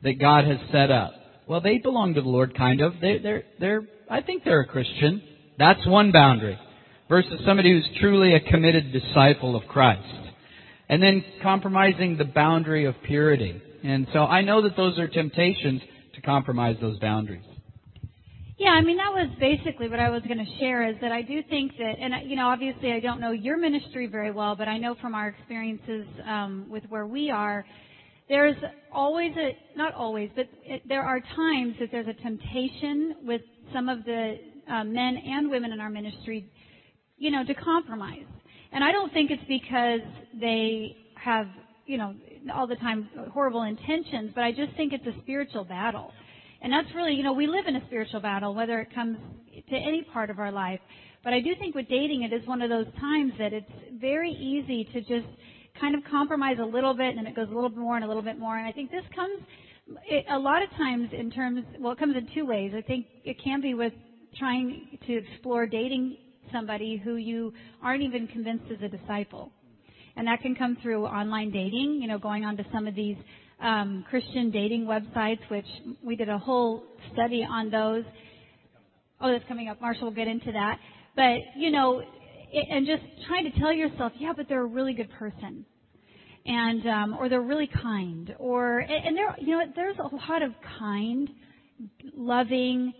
that 0.02 0.18
God 0.18 0.44
has 0.44 0.58
set 0.72 0.90
up. 0.90 1.12
Well, 1.46 1.60
they 1.60 1.78
belong 1.78 2.14
to 2.14 2.22
the 2.22 2.28
Lord, 2.28 2.56
kind 2.56 2.80
of. 2.80 2.94
They, 3.00 3.18
they're, 3.18 3.44
they're, 3.58 3.82
I 4.10 4.20
think 4.20 4.44
they're 4.44 4.60
a 4.60 4.66
Christian. 4.66 5.22
That's 5.58 5.84
one 5.86 6.12
boundary. 6.12 6.58
Versus 7.08 7.40
somebody 7.46 7.72
who's 7.72 7.88
truly 8.00 8.34
a 8.34 8.40
committed 8.40 8.92
disciple 8.92 9.56
of 9.56 9.66
Christ. 9.66 10.06
And 10.90 11.02
then 11.02 11.24
compromising 11.42 12.18
the 12.18 12.24
boundary 12.24 12.84
of 12.84 12.94
purity. 13.06 13.62
And 13.82 14.06
so 14.12 14.20
I 14.20 14.42
know 14.42 14.62
that 14.62 14.76
those 14.76 14.98
are 14.98 15.08
temptations 15.08 15.80
to 16.14 16.20
compromise 16.20 16.76
those 16.80 16.98
boundaries. 16.98 17.44
Yeah, 18.58 18.70
I 18.70 18.80
mean 18.80 18.96
that 18.96 19.12
was 19.12 19.30
basically 19.38 19.88
what 19.88 20.00
I 20.00 20.10
was 20.10 20.22
going 20.22 20.44
to 20.44 20.58
share 20.58 20.88
is 20.88 20.96
that 21.00 21.12
I 21.12 21.22
do 21.22 21.44
think 21.48 21.76
that, 21.78 21.94
and 22.00 22.28
you 22.28 22.34
know, 22.34 22.48
obviously 22.48 22.90
I 22.90 22.98
don't 22.98 23.20
know 23.20 23.30
your 23.30 23.56
ministry 23.56 24.08
very 24.08 24.32
well, 24.32 24.56
but 24.56 24.66
I 24.66 24.78
know 24.78 24.96
from 25.00 25.14
our 25.14 25.28
experiences 25.28 26.04
um, 26.26 26.66
with 26.68 26.82
where 26.88 27.06
we 27.06 27.30
are, 27.30 27.64
there's 28.28 28.56
always 28.92 29.30
a, 29.36 29.56
not 29.78 29.94
always, 29.94 30.30
but 30.34 30.46
it, 30.64 30.82
there 30.88 31.02
are 31.02 31.20
times 31.20 31.76
that 31.78 31.90
there's 31.92 32.08
a 32.08 32.20
temptation 32.20 33.14
with 33.22 33.42
some 33.72 33.88
of 33.88 34.04
the 34.04 34.38
uh, 34.68 34.82
men 34.82 35.16
and 35.24 35.48
women 35.48 35.70
in 35.70 35.78
our 35.78 35.88
ministry, 35.88 36.50
you 37.16 37.30
know, 37.30 37.44
to 37.44 37.54
compromise. 37.54 38.26
And 38.72 38.82
I 38.82 38.90
don't 38.90 39.12
think 39.12 39.30
it's 39.30 39.42
because 39.46 40.00
they 40.38 40.96
have, 41.14 41.46
you 41.86 41.96
know, 41.96 42.12
all 42.52 42.66
the 42.66 42.76
time 42.76 43.08
horrible 43.32 43.62
intentions, 43.62 44.32
but 44.34 44.42
I 44.42 44.50
just 44.50 44.74
think 44.76 44.92
it's 44.92 45.06
a 45.06 45.16
spiritual 45.22 45.62
battle. 45.62 46.12
And 46.60 46.72
that's 46.72 46.88
really, 46.94 47.14
you 47.14 47.22
know, 47.22 47.32
we 47.32 47.46
live 47.46 47.66
in 47.66 47.76
a 47.76 47.86
spiritual 47.86 48.20
battle, 48.20 48.54
whether 48.54 48.80
it 48.80 48.94
comes 48.94 49.16
to 49.70 49.76
any 49.76 50.06
part 50.12 50.30
of 50.30 50.38
our 50.38 50.50
life. 50.50 50.80
But 51.22 51.32
I 51.32 51.40
do 51.40 51.50
think 51.58 51.74
with 51.74 51.88
dating, 51.88 52.22
it 52.22 52.32
is 52.32 52.46
one 52.46 52.62
of 52.62 52.70
those 52.70 52.86
times 53.00 53.32
that 53.38 53.52
it's 53.52 53.70
very 54.00 54.30
easy 54.30 54.88
to 54.92 55.00
just 55.00 55.26
kind 55.80 55.94
of 55.94 56.02
compromise 56.10 56.56
a 56.60 56.64
little 56.64 56.94
bit, 56.94 57.08
and 57.08 57.18
then 57.18 57.26
it 57.26 57.36
goes 57.36 57.48
a 57.50 57.54
little 57.54 57.68
bit 57.68 57.78
more 57.78 57.96
and 57.96 58.04
a 58.04 58.08
little 58.08 58.22
bit 58.22 58.38
more. 58.38 58.56
And 58.56 58.66
I 58.66 58.72
think 58.72 58.90
this 58.90 59.04
comes 59.14 59.40
it, 60.06 60.26
a 60.30 60.38
lot 60.38 60.62
of 60.62 60.70
times 60.70 61.08
in 61.12 61.30
terms, 61.30 61.64
well, 61.78 61.92
it 61.92 61.98
comes 61.98 62.16
in 62.16 62.28
two 62.34 62.46
ways. 62.46 62.72
I 62.76 62.82
think 62.82 63.06
it 63.24 63.42
can 63.42 63.60
be 63.60 63.74
with 63.74 63.92
trying 64.38 64.98
to 65.06 65.16
explore 65.16 65.66
dating 65.66 66.16
somebody 66.52 67.00
who 67.02 67.16
you 67.16 67.52
aren't 67.82 68.02
even 68.02 68.26
convinced 68.26 68.64
is 68.70 68.78
a 68.82 68.88
disciple. 68.88 69.52
And 70.16 70.26
that 70.26 70.40
can 70.40 70.54
come 70.54 70.76
through 70.82 71.06
online 71.06 71.50
dating, 71.50 72.00
you 72.02 72.08
know, 72.08 72.18
going 72.18 72.44
onto 72.44 72.64
some 72.72 72.86
of 72.86 72.94
these 72.94 73.16
um, 73.60 74.04
Christian 74.08 74.50
dating 74.50 74.86
websites, 74.86 75.40
which 75.50 75.66
we 76.02 76.16
did 76.16 76.28
a 76.28 76.38
whole 76.38 76.84
study 77.12 77.46
on 77.48 77.70
those. 77.70 78.04
Oh, 79.20 79.30
that's 79.32 79.44
coming 79.48 79.68
up. 79.68 79.80
Marshall 79.80 80.04
will 80.04 80.12
get 80.12 80.28
into 80.28 80.52
that. 80.52 80.78
But, 81.16 81.38
you 81.56 81.70
know, 81.70 82.02
and 82.52 82.86
just 82.86 83.02
trying 83.26 83.50
to 83.50 83.58
tell 83.58 83.72
yourself, 83.72 84.12
yeah, 84.18 84.32
but 84.36 84.48
they're 84.48 84.62
a 84.62 84.66
really 84.66 84.94
good 84.94 85.10
person. 85.18 85.64
And, 86.46 86.86
um, 86.86 87.16
or 87.18 87.28
they're 87.28 87.42
really 87.42 87.68
kind. 87.82 88.34
Or, 88.38 88.78
and 88.78 89.16
there, 89.16 89.34
you 89.38 89.58
know, 89.58 89.64
there's 89.74 89.98
a 89.98 90.14
lot 90.14 90.42
of 90.42 90.52
kind, 90.78 91.28
loving, 92.16 92.94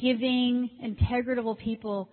giving, 0.00 0.70
integritable 0.82 1.58
people 1.58 2.08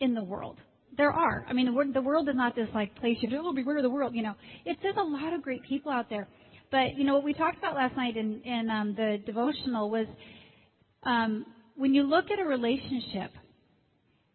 in 0.00 0.14
the 0.14 0.24
world. 0.24 0.56
There 0.96 1.12
are. 1.12 1.46
I 1.48 1.52
mean, 1.52 1.66
the 1.92 2.00
world 2.00 2.28
is 2.28 2.34
not 2.34 2.56
this 2.56 2.68
like 2.74 2.94
place 2.96 3.16
you 3.20 3.28
oh, 3.42 3.54
beware 3.54 3.76
of 3.76 3.82
the 3.82 3.90
world. 3.90 4.14
You 4.14 4.22
know, 4.22 4.34
it's 4.64 4.80
there's 4.82 4.96
a 4.96 5.02
lot 5.02 5.32
of 5.32 5.42
great 5.42 5.62
people 5.62 5.92
out 5.92 6.10
there. 6.10 6.26
But 6.70 6.96
you 6.96 7.04
know 7.04 7.14
what 7.14 7.24
we 7.24 7.32
talked 7.32 7.58
about 7.58 7.74
last 7.74 7.96
night 7.96 8.16
in, 8.16 8.40
in 8.42 8.70
um, 8.70 8.94
the 8.94 9.18
devotional 9.26 9.90
was 9.90 10.06
um, 11.02 11.46
when 11.76 11.94
you 11.94 12.04
look 12.04 12.26
at 12.30 12.38
a 12.38 12.44
relationship, 12.44 13.32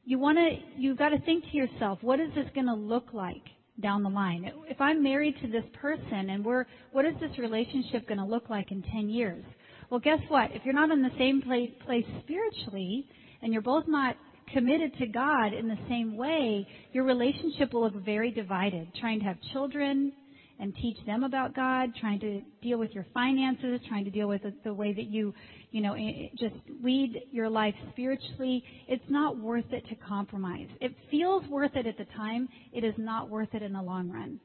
you 0.03 0.19
want 0.19 0.37
to 0.37 0.57
you've 0.77 0.97
got 0.97 1.09
to 1.09 1.19
think 1.21 1.45
to 1.45 1.57
yourself, 1.57 1.99
what 2.01 2.19
is 2.19 2.29
this 2.35 2.47
going 2.53 2.67
to 2.67 2.73
look 2.73 3.13
like 3.13 3.41
down 3.81 4.03
the 4.03 4.09
line? 4.09 4.51
If 4.67 4.81
I'm 4.81 5.01
married 5.01 5.35
to 5.41 5.47
this 5.47 5.63
person 5.81 6.29
and 6.29 6.43
we're 6.43 6.65
what 6.91 7.05
is 7.05 7.13
this 7.21 7.37
relationship 7.39 8.07
going 8.07 8.19
to 8.19 8.25
look 8.25 8.49
like 8.49 8.71
in 8.71 8.83
10 8.83 9.09
years? 9.09 9.45
Well, 9.89 9.99
guess 9.99 10.19
what? 10.27 10.51
If 10.51 10.65
you're 10.65 10.73
not 10.73 10.91
in 10.91 11.01
the 11.01 11.11
same 11.17 11.41
place, 11.41 11.69
place 11.85 12.05
spiritually 12.23 13.07
and 13.41 13.53
you're 13.53 13.61
both 13.61 13.85
not 13.87 14.15
committed 14.53 14.97
to 14.97 15.07
God 15.07 15.53
in 15.53 15.67
the 15.67 15.77
same 15.87 16.17
way, 16.17 16.67
your 16.91 17.05
relationship 17.05 17.73
will 17.73 17.83
look 17.83 18.03
very 18.03 18.31
divided. 18.31 18.87
Trying 18.99 19.19
to 19.19 19.25
have 19.25 19.37
children, 19.53 20.11
and 20.59 20.73
teach 20.75 20.97
them 21.05 21.23
about 21.23 21.55
God, 21.55 21.91
trying 21.99 22.19
to 22.21 22.41
deal 22.61 22.77
with 22.77 22.91
your 22.91 23.05
finances, 23.13 23.79
trying 23.87 24.05
to 24.05 24.11
deal 24.11 24.27
with 24.27 24.43
the, 24.43 24.53
the 24.63 24.73
way 24.73 24.93
that 24.93 25.05
you, 25.05 25.33
you 25.71 25.81
know, 25.81 25.95
just 26.39 26.55
lead 26.81 27.21
your 27.31 27.49
life 27.49 27.75
spiritually, 27.91 28.63
it's 28.87 29.03
not 29.09 29.37
worth 29.37 29.65
it 29.71 29.85
to 29.89 29.95
compromise. 29.95 30.67
It 30.79 30.95
feels 31.11 31.45
worth 31.47 31.75
it 31.75 31.85
at 31.85 31.97
the 31.97 32.05
time. 32.15 32.47
It 32.71 32.83
is 32.83 32.93
not 32.97 33.29
worth 33.29 33.53
it 33.53 33.61
in 33.61 33.73
the 33.73 33.81
long 33.81 34.09
run. 34.09 34.39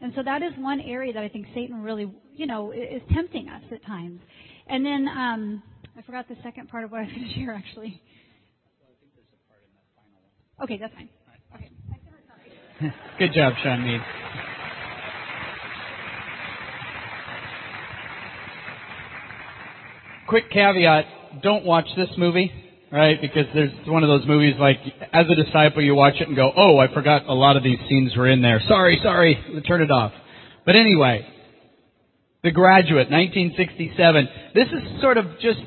And 0.00 0.12
so 0.14 0.22
that 0.22 0.42
is 0.42 0.52
one 0.58 0.80
area 0.80 1.12
that 1.12 1.22
I 1.22 1.28
think 1.28 1.46
Satan 1.54 1.82
really, 1.82 2.12
you 2.34 2.46
know, 2.46 2.72
is 2.72 3.00
tempting 3.12 3.48
us 3.48 3.62
at 3.72 3.84
times. 3.86 4.20
And 4.66 4.84
then 4.84 5.08
um, 5.08 5.62
I 5.96 6.02
forgot 6.02 6.28
the 6.28 6.36
second 6.42 6.68
part 6.68 6.84
of 6.84 6.90
what 6.90 7.00
I 7.00 7.04
was 7.04 7.12
going 7.12 7.28
to 7.28 7.34
share 7.34 7.54
actually. 7.54 8.02
Okay, 10.62 10.78
that's 10.78 10.94
fine. 10.94 11.08
Okay. 11.54 12.92
Good 13.18 13.32
job, 13.34 13.54
Sean 13.62 13.82
Mead. 13.82 14.00
quick 20.28 20.50
caveat, 20.50 21.42
don't 21.42 21.64
watch 21.64 21.86
this 21.96 22.08
movie, 22.16 22.50
right? 22.90 23.20
Because 23.20 23.46
there's 23.54 23.72
one 23.86 24.02
of 24.02 24.08
those 24.08 24.26
movies 24.26 24.54
like, 24.58 24.78
as 25.12 25.26
a 25.28 25.34
disciple, 25.34 25.82
you 25.82 25.94
watch 25.94 26.14
it 26.20 26.28
and 26.28 26.36
go, 26.36 26.52
oh, 26.56 26.78
I 26.78 26.92
forgot 26.92 27.26
a 27.26 27.34
lot 27.34 27.56
of 27.56 27.62
these 27.62 27.78
scenes 27.88 28.16
were 28.16 28.28
in 28.28 28.42
there. 28.42 28.60
Sorry, 28.68 29.00
sorry, 29.02 29.62
turn 29.66 29.82
it 29.82 29.90
off. 29.90 30.12
But 30.64 30.76
anyway, 30.76 31.26
The 32.42 32.50
Graduate, 32.50 33.10
1967. 33.10 34.28
This 34.54 34.68
is 34.68 35.00
sort 35.00 35.18
of 35.18 35.26
just, 35.40 35.60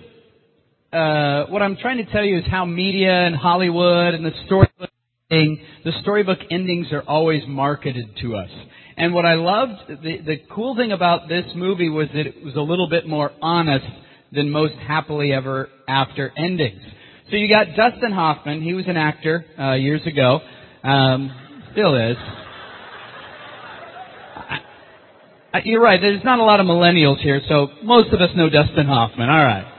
uh, 0.94 1.46
what 1.46 1.62
I'm 1.62 1.78
trying 1.78 1.98
to 1.98 2.12
tell 2.12 2.24
you 2.24 2.40
is 2.40 2.46
how 2.50 2.66
media 2.66 3.12
and 3.12 3.36
Hollywood 3.36 4.14
and 4.14 4.26
the 4.26 4.32
storybook 4.46 4.90
ending, 5.30 5.60
the 5.84 5.92
storybook 6.02 6.40
endings 6.50 6.88
are 6.92 7.04
always 7.04 7.44
marketed 7.48 8.06
to 8.22 8.36
us. 8.36 8.50
And 8.96 9.14
what 9.14 9.26
I 9.26 9.36
loved, 9.36 10.02
the, 10.02 10.18
the 10.26 10.38
cool 10.50 10.76
thing 10.76 10.92
about 10.92 11.30
this 11.30 11.46
movie 11.56 11.90
was 11.90 12.08
that 12.14 12.26
it 12.26 12.44
was 12.44 12.56
a 12.56 12.62
little 12.62 12.90
bit 12.90 13.08
more 13.08 13.32
honest 13.42 13.86
than 14.32 14.50
most 14.50 14.74
happily 14.76 15.34
ever 15.34 15.70
after 15.88 16.32
endings. 16.38 16.82
So 17.30 17.36
you 17.36 17.50
got 17.50 17.76
Dustin 17.76 18.12
Hoffman. 18.12 18.62
He 18.62 18.74
was 18.74 18.86
an 18.88 18.98
actor 18.98 19.46
uh, 19.60 19.74
years 19.74 20.06
ago. 20.06 20.40
Um, 20.84 21.32
still 21.74 21.96
is. 21.96 22.18
I, 24.36 24.60
I, 25.54 25.62
you're 25.66 25.82
right. 25.82 26.00
There's 26.00 26.24
not 26.24 26.40
a 26.40 26.44
lot 26.44 26.60
of 26.60 26.66
millennials 26.66 27.22
here, 27.22 27.42
so 27.50 27.70
most 27.84 28.14
of 28.14 28.22
us 28.22 28.30
know 28.36 28.50
Dustin 28.50 28.86
Hoffman. 28.86 29.30
All 29.30 29.44
right. 29.44 29.74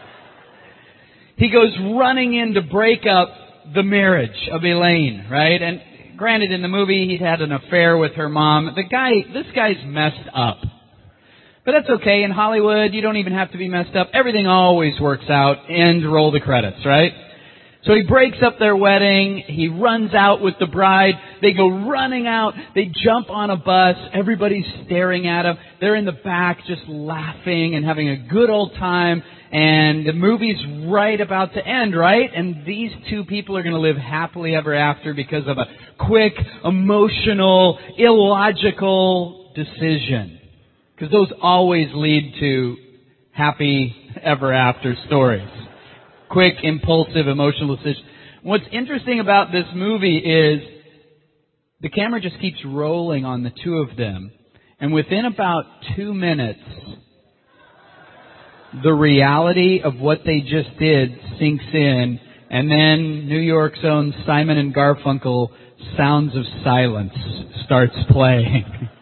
He 1.37 1.51
goes 1.51 1.75
running 1.97 2.35
in 2.35 2.55
to 2.55 2.63
break 2.63 3.07
up 3.07 3.31
the 3.75 3.83
marriage 3.83 4.49
of 4.53 4.65
Elaine, 4.65 5.27
right? 5.31 5.63
And 5.63 5.81
granted, 6.17 6.51
in 6.51 6.63
the 6.63 6.69
movie, 6.69 7.07
he'd 7.07 7.21
had 7.21 7.41
an 7.41 7.53
affair 7.53 7.97
with 7.97 8.13
her 8.15 8.29
mom. 8.29 8.73
The 8.75 8.83
guy, 8.83 9.23
this 9.33 9.47
guy's 9.55 9.77
messed 9.87 10.29
up. 10.35 10.59
But 11.69 11.83
that's 11.83 12.01
okay. 12.01 12.23
In 12.23 12.31
Hollywood, 12.31 12.95
you 12.95 13.03
don't 13.03 13.19
even 13.19 13.35
have 13.35 13.53
to 13.53 13.59
be 13.59 13.69
messed 13.69 13.95
up. 13.95 14.09
Everything 14.15 14.47
always 14.47 14.99
works 14.99 15.29
out. 15.29 15.69
And 15.69 16.11
roll 16.11 16.33
the 16.33 16.41
credits, 16.41 16.79
right? 16.87 17.13
So 17.85 17.93
he 17.95 18.05
breaks 18.05 18.39
up 18.43 18.59
their 18.59 18.75
wedding. 18.75 19.45
He 19.47 19.69
runs 19.69 20.15
out 20.15 20.41
with 20.41 20.55
the 20.59 20.67
bride. 20.67 21.13
They 21.43 21.53
go 21.53 21.69
running 21.69 22.27
out. 22.27 22.55
They 22.75 22.91
jump 23.05 23.29
on 23.29 23.51
a 23.51 23.57
bus. 23.59 23.97
Everybody's 24.15 24.65
staring 24.87 25.27
at 25.27 25.43
them. 25.43 25.59
They're 25.79 25.95
in 25.95 26.07
the 26.07 26.13
back 26.13 26.61
just 26.67 26.89
laughing 26.89 27.75
and 27.75 27.85
having 27.85 28.09
a 28.09 28.17
good 28.17 28.49
old 28.49 28.73
time. 28.77 29.23
And 29.53 30.07
the 30.07 30.15
movie's 30.15 30.57
right 30.87 31.21
about 31.21 31.53
to 31.53 31.63
end, 31.63 31.95
right? 31.95 32.31
And 32.35 32.65
these 32.65 32.93
two 33.11 33.27
people 33.27 33.59
are 33.59 33.63
going 33.63 33.75
to 33.75 33.79
live 33.79 33.99
happily 33.99 34.55
ever 34.55 34.73
after 34.73 35.13
because 35.13 35.47
of 35.47 35.59
a 35.59 35.67
quick, 35.99 36.33
emotional, 36.65 37.79
illogical 37.99 39.53
decision. 39.55 40.38
Because 40.99 41.13
those 41.13 41.29
always 41.41 41.89
lead 41.95 42.35
to 42.41 42.77
happy 43.31 43.95
ever 44.21 44.53
after 44.53 44.97
stories. 45.07 45.49
Quick, 46.29 46.55
impulsive, 46.63 47.29
emotional 47.29 47.77
decisions. 47.77 48.05
What's 48.43 48.65
interesting 48.73 49.21
about 49.21 49.53
this 49.53 49.67
movie 49.75 50.19
is 50.19 50.61
the 51.81 51.89
camera 51.89 52.21
just 52.21 52.41
keeps 52.41 52.59
rolling 52.65 53.25
on 53.25 53.45
the 53.45 53.53
two 53.63 53.77
of 53.77 53.97
them. 53.97 54.33
And 54.81 54.93
within 54.93 55.25
about 55.25 55.67
two 55.97 56.13
minutes, 56.13 56.61
the 58.83 58.93
reality 58.93 59.81
of 59.83 59.97
what 59.97 60.23
they 60.25 60.41
just 60.41 60.77
did 60.79 61.19
sinks 61.39 61.65
in, 61.73 62.21
and 62.51 62.71
then 62.71 63.29
New 63.29 63.39
York's 63.39 63.81
own 63.85 64.15
Simon 64.27 64.59
and 64.59 64.75
Garfunkel 64.75 65.49
Sounds 65.97 66.37
of 66.37 66.45
Silence 66.65 67.13
starts 67.65 67.95
playing. 68.11 68.89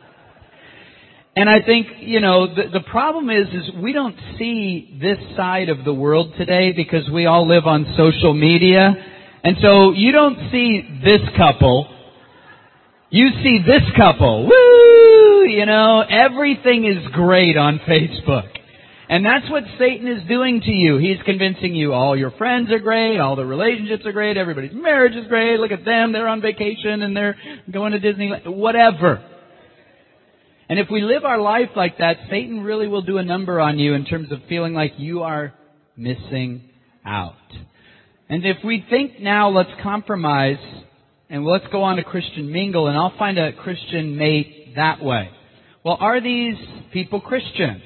And 1.36 1.50
I 1.50 1.60
think, 1.60 1.86
you 2.00 2.20
know, 2.20 2.46
the, 2.46 2.70
the 2.72 2.80
problem 2.80 3.28
is, 3.28 3.46
is 3.48 3.74
we 3.82 3.92
don't 3.92 4.16
see 4.38 4.98
this 5.00 5.18
side 5.36 5.68
of 5.68 5.84
the 5.84 5.92
world 5.92 6.32
today 6.38 6.72
because 6.72 7.08
we 7.10 7.26
all 7.26 7.46
live 7.46 7.66
on 7.66 7.94
social 7.96 8.32
media 8.32 8.96
And 9.44 9.58
so 9.62 9.92
you 9.92 10.12
don't 10.12 10.50
see 10.50 11.00
this 11.04 11.20
couple. 11.36 11.86
You 13.10 13.28
see 13.44 13.58
this 13.64 13.82
couple. 13.96 14.46
Woo! 14.46 15.44
You 15.48 15.66
know, 15.66 16.00
everything 16.00 16.84
is 16.84 17.06
great 17.12 17.56
on 17.56 17.78
Facebook. 17.80 18.48
And 19.08 19.24
that's 19.24 19.48
what 19.48 19.62
Satan 19.78 20.08
is 20.08 20.26
doing 20.26 20.62
to 20.62 20.72
you. 20.72 20.96
He's 20.96 21.18
convincing 21.24 21.76
you 21.76 21.92
all 21.92 22.16
your 22.16 22.32
friends 22.32 22.72
are 22.72 22.80
great, 22.80 23.20
all 23.20 23.36
the 23.36 23.44
relationships 23.44 24.04
are 24.04 24.10
great, 24.10 24.36
everybody's 24.36 24.72
marriage 24.74 25.14
is 25.14 25.28
great, 25.28 25.60
look 25.60 25.70
at 25.70 25.84
them, 25.84 26.12
they're 26.12 26.26
on 26.26 26.40
vacation 26.40 27.02
and 27.02 27.16
they're 27.16 27.36
going 27.70 27.92
to 27.92 28.00
Disney, 28.00 28.32
whatever. 28.46 29.22
And 30.68 30.78
if 30.78 30.88
we 30.90 31.02
live 31.02 31.24
our 31.24 31.40
life 31.40 31.70
like 31.76 31.98
that, 31.98 32.16
Satan 32.28 32.62
really 32.62 32.88
will 32.88 33.02
do 33.02 33.18
a 33.18 33.24
number 33.24 33.60
on 33.60 33.78
you 33.78 33.94
in 33.94 34.04
terms 34.04 34.32
of 34.32 34.40
feeling 34.48 34.74
like 34.74 34.94
you 34.98 35.22
are 35.22 35.54
missing 35.96 36.62
out. 37.04 37.34
And 38.28 38.44
if 38.44 38.56
we 38.64 38.84
think 38.90 39.20
now, 39.20 39.50
let's 39.50 39.70
compromise 39.82 40.58
and 41.30 41.44
let's 41.44 41.66
go 41.70 41.84
on 41.84 41.96
to 41.96 42.04
Christian 42.04 42.50
mingle 42.50 42.88
and 42.88 42.96
I'll 42.96 43.16
find 43.16 43.38
a 43.38 43.52
Christian 43.52 44.16
mate 44.16 44.74
that 44.74 45.02
way. 45.02 45.30
Well, 45.84 45.98
are 46.00 46.20
these 46.20 46.56
people 46.92 47.20
Christian? 47.20 47.80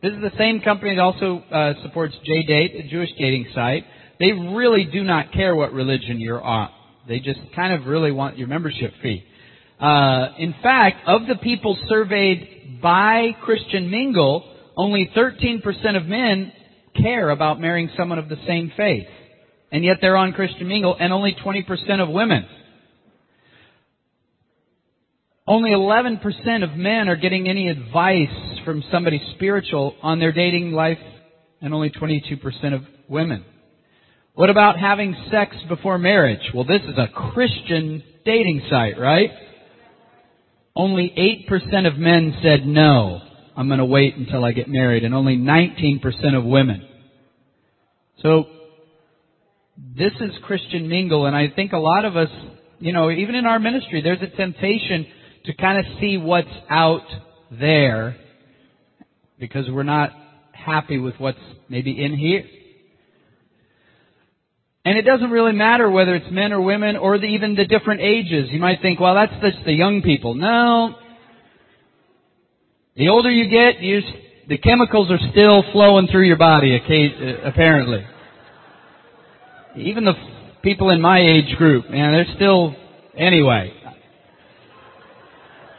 This 0.00 0.12
is 0.12 0.20
the 0.20 0.32
same 0.38 0.60
company 0.60 0.94
that 0.94 1.00
also 1.00 1.42
uh, 1.50 1.74
supports 1.82 2.14
JDate, 2.28 2.86
a 2.86 2.88
Jewish 2.88 3.10
dating 3.18 3.46
site. 3.52 3.84
They 4.20 4.30
really 4.30 4.84
do 4.84 5.02
not 5.02 5.32
care 5.32 5.56
what 5.56 5.72
religion 5.72 6.20
you're 6.20 6.42
on. 6.42 6.70
They 7.08 7.18
just 7.18 7.40
kind 7.56 7.72
of 7.72 7.86
really 7.86 8.12
want 8.12 8.38
your 8.38 8.46
membership 8.46 8.92
fee. 9.02 9.24
Uh, 9.82 10.28
in 10.38 10.54
fact, 10.62 11.08
of 11.08 11.26
the 11.26 11.34
people 11.34 11.76
surveyed 11.88 12.78
by 12.80 13.36
Christian 13.42 13.90
Mingle, 13.90 14.48
only 14.76 15.10
13% 15.16 15.96
of 15.96 16.06
men 16.06 16.52
care 16.94 17.30
about 17.30 17.60
marrying 17.60 17.90
someone 17.96 18.20
of 18.20 18.28
the 18.28 18.36
same 18.46 18.70
faith. 18.76 19.08
And 19.72 19.84
yet 19.84 19.98
they're 20.00 20.16
on 20.16 20.34
Christian 20.34 20.68
Mingle, 20.68 20.96
and 20.98 21.12
only 21.12 21.34
20% 21.44 22.00
of 22.00 22.08
women. 22.08 22.46
Only 25.48 25.70
11% 25.70 26.22
of 26.62 26.76
men 26.76 27.08
are 27.08 27.16
getting 27.16 27.48
any 27.48 27.68
advice 27.68 28.60
from 28.64 28.84
somebody 28.92 29.20
spiritual 29.34 29.96
on 30.00 30.20
their 30.20 30.30
dating 30.30 30.70
life, 30.70 30.98
and 31.60 31.74
only 31.74 31.90
22% 31.90 32.74
of 32.74 32.82
women. 33.08 33.44
What 34.34 34.48
about 34.48 34.78
having 34.78 35.16
sex 35.30 35.56
before 35.68 35.98
marriage? 35.98 36.52
Well, 36.54 36.64
this 36.64 36.82
is 36.82 36.96
a 36.96 37.08
Christian 37.32 38.04
dating 38.24 38.62
site, 38.70 38.96
right? 38.96 39.30
Only 40.74 41.12
8% 41.50 41.86
of 41.86 41.98
men 41.98 42.34
said 42.42 42.66
no. 42.66 43.20
I'm 43.56 43.68
going 43.68 43.78
to 43.78 43.84
wait 43.84 44.16
until 44.16 44.44
I 44.44 44.52
get 44.52 44.68
married, 44.68 45.04
and 45.04 45.14
only 45.14 45.36
19% 45.36 46.36
of 46.36 46.44
women. 46.44 46.88
So, 48.22 48.44
this 49.96 50.12
is 50.20 50.30
Christian 50.44 50.88
mingle, 50.88 51.26
and 51.26 51.36
I 51.36 51.48
think 51.54 51.72
a 51.72 51.78
lot 51.78 52.04
of 52.04 52.16
us, 52.16 52.30
you 52.78 52.92
know, 52.92 53.10
even 53.10 53.34
in 53.34 53.44
our 53.44 53.58
ministry, 53.58 54.00
there's 54.00 54.22
a 54.22 54.34
temptation 54.36 55.06
to 55.44 55.54
kind 55.54 55.78
of 55.78 55.84
see 56.00 56.16
what's 56.16 56.48
out 56.70 57.06
there 57.50 58.16
because 59.38 59.66
we're 59.68 59.82
not 59.82 60.12
happy 60.52 60.98
with 60.98 61.14
what's 61.18 61.38
maybe 61.68 62.02
in 62.02 62.16
here. 62.16 62.44
And 64.84 64.98
it 64.98 65.02
doesn't 65.02 65.30
really 65.30 65.52
matter 65.52 65.88
whether 65.88 66.14
it's 66.14 66.30
men 66.30 66.52
or 66.52 66.60
women 66.60 66.96
or 66.96 67.18
the, 67.18 67.26
even 67.26 67.54
the 67.54 67.64
different 67.64 68.00
ages. 68.00 68.48
You 68.50 68.58
might 68.58 68.82
think, 68.82 68.98
well, 68.98 69.14
that's 69.14 69.32
just 69.40 69.64
the 69.64 69.72
young 69.72 70.02
people. 70.02 70.34
No. 70.34 70.96
The 72.96 73.08
older 73.08 73.30
you 73.30 73.48
get, 73.48 73.80
you, 73.80 74.00
the 74.48 74.58
chemicals 74.58 75.08
are 75.10 75.20
still 75.30 75.62
flowing 75.72 76.08
through 76.08 76.26
your 76.26 76.36
body, 76.36 76.76
uh, 76.76 77.48
apparently. 77.48 78.04
Even 79.76 80.04
the 80.04 80.14
people 80.62 80.90
in 80.90 81.00
my 81.00 81.20
age 81.20 81.56
group, 81.56 81.88
man, 81.88 82.12
they're 82.12 82.34
still, 82.34 82.74
anyway. 83.16 83.72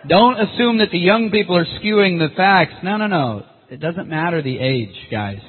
Don't 0.08 0.40
assume 0.40 0.80
that 0.80 0.92
the 0.92 0.98
young 0.98 1.30
people 1.30 1.58
are 1.58 1.66
skewing 1.66 2.20
the 2.20 2.34
facts. 2.36 2.76
No, 2.84 2.98
no, 2.98 3.08
no. 3.08 3.46
It 3.70 3.80
doesn't 3.80 4.08
matter 4.08 4.42
the 4.42 4.60
age, 4.60 4.96
guys. 5.12 5.42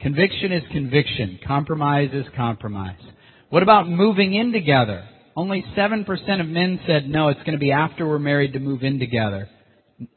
Conviction 0.00 0.52
is 0.52 0.62
conviction. 0.70 1.40
Compromise 1.46 2.10
is 2.12 2.24
compromise. 2.36 3.00
What 3.50 3.62
about 3.62 3.88
moving 3.88 4.34
in 4.34 4.52
together? 4.52 5.04
Only 5.34 5.64
7% 5.76 6.40
of 6.40 6.46
men 6.46 6.80
said 6.86 7.08
no, 7.08 7.28
it's 7.28 7.40
going 7.40 7.52
to 7.52 7.58
be 7.58 7.72
after 7.72 8.06
we're 8.06 8.18
married 8.18 8.52
to 8.52 8.60
move 8.60 8.82
in 8.82 8.98
together. 8.98 9.48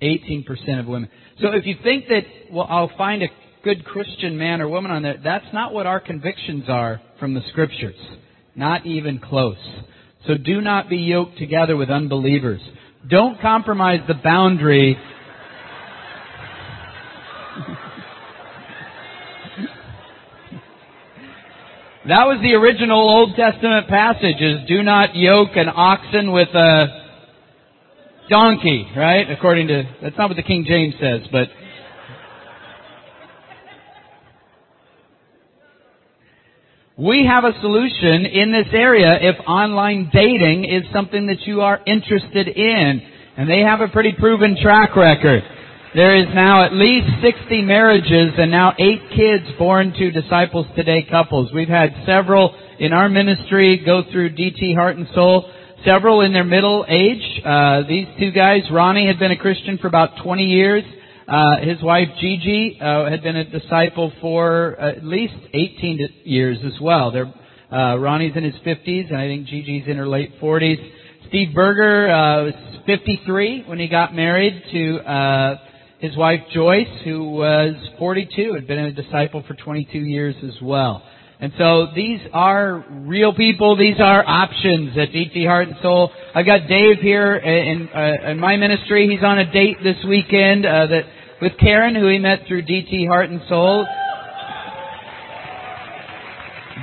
18% 0.02 0.80
of 0.80 0.86
women. 0.86 1.10
So 1.42 1.50
if 1.54 1.66
you 1.66 1.76
think 1.84 2.08
that, 2.10 2.24
well, 2.52 2.68
I'll 2.70 2.92
find 2.98 3.24
a 3.24 3.28
good 3.64 3.84
Christian 3.86 4.38
man 4.38 4.62
or 4.62 4.70
woman 4.70 4.92
on 4.92 5.02
there, 5.02 5.20
that's 5.24 5.46
not 5.54 5.74
what 5.74 5.88
our 5.88 6.00
convictions 6.00 6.66
are 6.68 7.02
from 7.20 7.34
the 7.34 7.42
scriptures. 7.50 7.96
Not 8.56 8.86
even 8.86 9.20
close. 9.20 9.58
So 10.28 10.36
do 10.36 10.62
not 10.62 10.90
be 10.90 10.98
yoked 10.98 11.38
together 11.40 11.76
with 11.76 11.90
unbelievers. 11.90 12.62
Don't 13.10 13.42
compromise 13.42 14.02
the 14.08 14.14
boundary 14.14 14.98
That 22.08 22.26
was 22.26 22.40
the 22.42 22.56
original 22.56 22.98
Old 22.98 23.36
Testament 23.36 23.88
passage 23.88 24.42
is 24.42 24.68
do 24.68 24.82
not 24.82 25.16
yoke 25.16 25.52
an 25.56 25.68
oxen 25.70 26.32
with 26.32 26.50
a 26.50 26.86
donkey, 28.28 28.88
right? 28.98 29.30
According 29.30 29.68
to, 29.68 29.84
that's 30.02 30.18
not 30.18 30.30
what 30.30 30.36
the 30.36 30.44
King 30.44 30.66
James 30.68 30.96
says, 31.00 31.22
but 31.32 31.50
We 36.98 37.26
have 37.26 37.46
a 37.46 37.54
solution 37.62 38.28
in 38.28 38.52
this 38.52 38.68
area 38.74 39.18
if 39.22 39.36
online 39.48 40.12
dating 40.14 40.66
is 40.66 40.84
something 40.94 41.28
that 41.28 41.48
you 41.48 41.62
are 41.62 41.80
interested 41.88 42.48
in. 42.48 43.02
And 43.38 43.50
they 43.50 43.62
have 43.62 43.82
a 43.82 43.88
pretty 43.88 44.12
proven 44.12 44.56
track 44.62 44.96
record. 44.96 45.42
There 45.94 46.16
is 46.16 46.28
now 46.34 46.64
at 46.64 46.72
least 46.72 47.06
60 47.22 47.64
marriages 47.64 48.32
and 48.38 48.50
now 48.50 48.74
8 48.80 49.10
kids 49.14 49.44
born 49.60 49.92
to 49.92 50.10
Disciples 50.10 50.66
Today 50.74 51.06
couples. 51.12 51.52
We've 51.54 51.68
had 51.68 51.90
several 52.06 52.56
in 52.80 52.94
our 52.94 53.10
ministry 53.10 53.84
go 53.86 54.04
through 54.10 54.38
DT 54.38 54.74
Heart 54.74 54.96
and 54.96 55.08
Soul, 55.14 55.52
several 55.84 56.22
in 56.22 56.32
their 56.32 56.46
middle 56.46 56.86
age. 56.88 57.42
Uh, 57.44 57.82
these 57.90 58.08
two 58.18 58.32
guys, 58.32 58.62
Ronnie 58.72 59.06
had 59.06 59.20
been 59.20 59.32
a 59.32 59.38
Christian 59.38 59.80
for 59.80 59.88
about 59.88 60.12
20 60.24 60.46
years. 60.46 60.86
Uh, 61.28 61.58
his 61.58 61.84
wife 61.84 62.08
Gigi 62.22 62.80
uh, 62.80 63.10
had 63.10 63.22
been 63.22 63.36
a 63.36 63.44
disciple 63.44 64.14
for 64.22 64.80
at 64.80 65.04
least 65.04 65.34
18 65.54 66.08
years 66.24 66.58
as 66.64 66.80
well. 66.80 67.12
They're, 67.12 67.34
uh, 67.70 67.98
Ronnie's 67.98 68.38
in 68.38 68.46
his 68.46 68.56
50s, 68.66 69.10
and 69.10 69.18
I 69.18 69.28
think 69.28 69.46
Gigi's 69.46 69.90
in 69.90 69.98
her 69.98 70.08
late 70.08 70.40
40s. 70.40 70.78
Steve 71.28 71.54
Berger 71.54 72.10
uh, 72.10 72.44
was 72.46 72.54
53 72.86 73.66
when 73.68 73.78
he 73.78 73.90
got 73.90 74.16
married 74.16 74.64
to 74.72 74.98
uh, 75.00 75.58
his 76.02 76.18
wife 76.18 76.40
Joyce, 76.52 76.88
who 77.04 77.24
was 77.30 77.76
42, 78.00 78.54
had 78.56 78.68
been 78.68 78.80
a 78.80 78.92
disciple 78.92 79.44
for 79.48 79.54
22 79.54 80.00
years 80.00 80.36
as 80.44 80.60
well. 80.62 81.04
And 81.40 81.54
so 81.58 81.88
these 81.96 82.20
are 82.34 82.84
real 82.90 83.34
people. 83.34 83.78
These 83.78 84.00
are 84.00 84.24
options 84.28 84.98
at 84.98 85.10
DT 85.10 85.46
Heart 85.46 85.70
and 85.70 85.78
Soul. 85.82 86.12
I've 86.36 86.46
got 86.46 86.68
Dave 86.68 86.98
here 87.00 87.36
in, 87.36 87.88
uh, 87.90 88.32
in 88.32 88.40
my 88.40 88.58
ministry. 88.58 89.08
He's 89.10 89.24
on 89.24 89.40
a 89.40 89.52
date 89.52 89.78
this 89.84 89.98
weekend 90.08 90.66
uh, 90.66 90.88
that 90.88 91.02
with 91.40 91.54
Karen, 91.60 91.96
who 91.96 92.08
he 92.08 92.18
met 92.18 92.42
through 92.48 92.64
DT 92.64 93.08
Heart 93.08 93.30
and 93.30 93.42
Soul. 93.48 93.86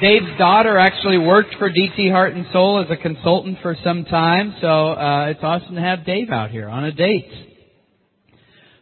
Dave's 0.01 0.39
daughter 0.39 0.79
actually 0.79 1.19
worked 1.19 1.57
for 1.59 1.71
DT 1.71 2.11
Heart 2.11 2.35
and 2.35 2.47
Soul 2.53 2.85
as 2.85 2.91
a 2.91 2.97
consultant 2.97 3.59
for 3.63 3.77
some 3.83 4.05
time, 4.05 4.55
so 4.61 4.91
uh, 4.93 5.27
it's 5.27 5.41
awesome 5.43 5.75
to 5.75 5.81
have 5.81 6.05
Dave 6.05 6.31
out 6.31 6.51
here 6.51 6.69
on 6.69 6.85
a 6.85 6.93
date. 6.93 7.48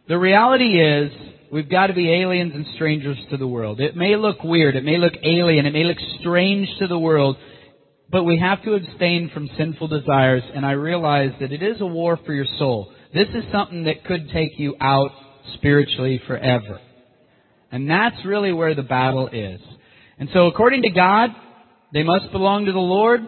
The 0.07 0.17
reality 0.17 0.81
is, 0.81 1.11
we've 1.51 1.69
got 1.69 1.87
to 1.87 1.93
be 1.93 2.09
aliens 2.21 2.53
and 2.55 2.65
strangers 2.75 3.17
to 3.29 3.37
the 3.37 3.47
world. 3.47 3.81
It 3.81 3.95
may 3.95 4.15
look 4.15 4.41
weird, 4.41 4.77
it 4.77 4.85
may 4.85 4.97
look 4.97 5.13
alien, 5.21 5.65
it 5.65 5.73
may 5.73 5.83
look 5.83 5.97
strange 6.21 6.69
to 6.79 6.87
the 6.87 6.97
world, 6.97 7.35
but 8.09 8.23
we 8.23 8.39
have 8.39 8.63
to 8.63 8.75
abstain 8.75 9.29
from 9.33 9.49
sinful 9.57 9.89
desires, 9.89 10.43
and 10.55 10.65
I 10.65 10.71
realize 10.71 11.31
that 11.41 11.51
it 11.51 11.61
is 11.61 11.81
a 11.81 11.85
war 11.85 12.17
for 12.25 12.33
your 12.33 12.45
soul. 12.57 12.93
This 13.13 13.27
is 13.35 13.43
something 13.51 13.83
that 13.83 14.05
could 14.05 14.29
take 14.29 14.57
you 14.57 14.75
out 14.79 15.11
spiritually 15.55 16.21
forever. 16.25 16.79
And 17.69 17.89
that's 17.89 18.23
really 18.25 18.53
where 18.53 18.75
the 18.75 18.83
battle 18.83 19.27
is. 19.27 19.59
And 20.19 20.29
so 20.33 20.47
according 20.47 20.83
to 20.83 20.89
God, 20.89 21.31
they 21.93 22.03
must 22.03 22.31
belong 22.31 22.65
to 22.65 22.71
the 22.71 22.79
Lord, 22.79 23.27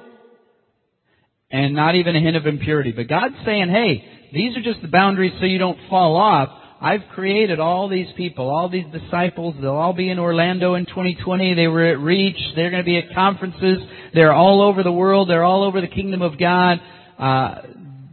and 1.52 1.74
not 1.74 1.96
even 1.96 2.16
a 2.16 2.22
hint 2.22 2.38
of 2.38 2.46
impurity. 2.46 2.94
But 2.94 3.10
God's 3.10 3.36
saying, 3.44 3.68
hey, 3.70 4.30
these 4.32 4.56
are 4.56 4.62
just 4.62 4.82
the 4.82 4.88
boundaries 4.88 5.34
so 5.40 5.46
you 5.46 5.58
don't 5.58 5.80
fall 5.90 6.16
off. 6.16 6.50
I've 6.82 7.02
created 7.14 7.60
all 7.60 7.90
these 7.90 8.08
people, 8.16 8.50
all 8.50 8.70
these 8.70 8.86
disciples. 8.92 9.56
They'll 9.60 9.72
all 9.72 9.94
be 9.94 10.10
in 10.10 10.18
Orlando 10.18 10.76
in 10.76 10.86
2020. 10.86 11.54
They 11.54 11.68
were 11.68 11.86
at 11.86 12.00
Reach. 12.00 12.38
They're 12.56 12.72
going 12.72 12.84
to 12.84 12.86
be 12.86 12.98
at 12.98 13.14
conferences. 13.14 13.80
They're 14.14 14.32
all 14.32 14.62
over 14.62 14.82
the 14.82 14.92
world. 14.92 15.30
They're 15.30 15.44
all 15.44 15.64
over 15.64 15.82
the 15.82 15.88
kingdom 15.88 16.22
of 16.22 16.40
God. 16.40 16.80
Uh, 17.18 17.56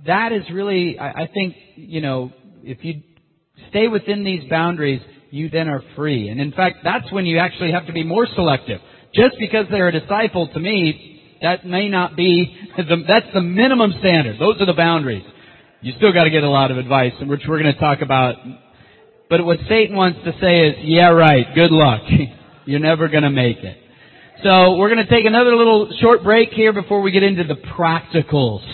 that 0.07 0.33
is 0.33 0.43
really, 0.53 0.99
I, 0.99 1.23
I 1.23 1.31
think, 1.33 1.55
you 1.77 2.01
know, 2.01 2.33
if 2.65 2.85
you 2.85 3.03
stay 3.71 3.87
within 3.87 4.25
these 4.25 4.49
boundaries, 4.51 5.01
you 5.31 5.49
then 5.49 5.69
are 5.69 5.83
free. 5.95 6.29
And 6.29 6.41
in 6.41 6.51
fact, 6.51 6.79
that's 6.83 7.11
when 7.13 7.25
you 7.25 7.39
actually 7.39 7.71
have 7.71 7.87
to 7.87 7.93
be 7.93 8.03
more 8.03 8.27
selective. 8.35 8.81
Just 9.15 9.37
because 9.39 9.67
they're 9.71 9.89
a 9.89 10.01
disciple, 10.01 10.49
to 10.53 10.59
me, 10.59 11.13
That 11.43 11.67
may 11.67 11.89
not 11.89 12.17
be, 12.17 12.57
the, 12.77 13.05
that's 13.07 13.33
the 13.33 13.43
minimum 13.43 13.95
standard. 14.01 14.41
Those 14.41 14.61
are 14.61 14.67
the 14.67 14.73
boundaries. 14.73 15.25
You 15.87 15.93
still 15.99 16.13
got 16.13 16.25
to 16.25 16.31
get 16.31 16.43
a 16.43 16.51
lot 16.51 16.73
of 16.73 16.79
advice, 16.79 17.13
which 17.23 17.43
we're 17.47 17.63
going 17.63 17.73
to 17.73 17.79
talk 17.79 18.01
about. 18.01 18.35
But 19.31 19.45
what 19.45 19.59
Satan 19.69 19.95
wants 19.95 20.19
to 20.25 20.33
say 20.41 20.67
is, 20.67 20.75
yeah, 20.83 21.11
right, 21.11 21.47
good 21.55 21.71
luck. 21.71 22.03
You're 22.65 22.81
never 22.81 23.07
going 23.07 23.23
to 23.23 23.31
make 23.31 23.59
it. 23.59 23.77
So 24.43 24.75
we're 24.79 24.93
going 24.93 25.07
to 25.07 25.09
take 25.09 25.27
another 25.27 25.55
little 25.55 25.89
short 26.01 26.25
break 26.25 26.49
here 26.51 26.73
before 26.73 27.03
we 27.03 27.13
get 27.13 27.23
into 27.23 27.45
the 27.45 27.55
practicals 27.55 28.67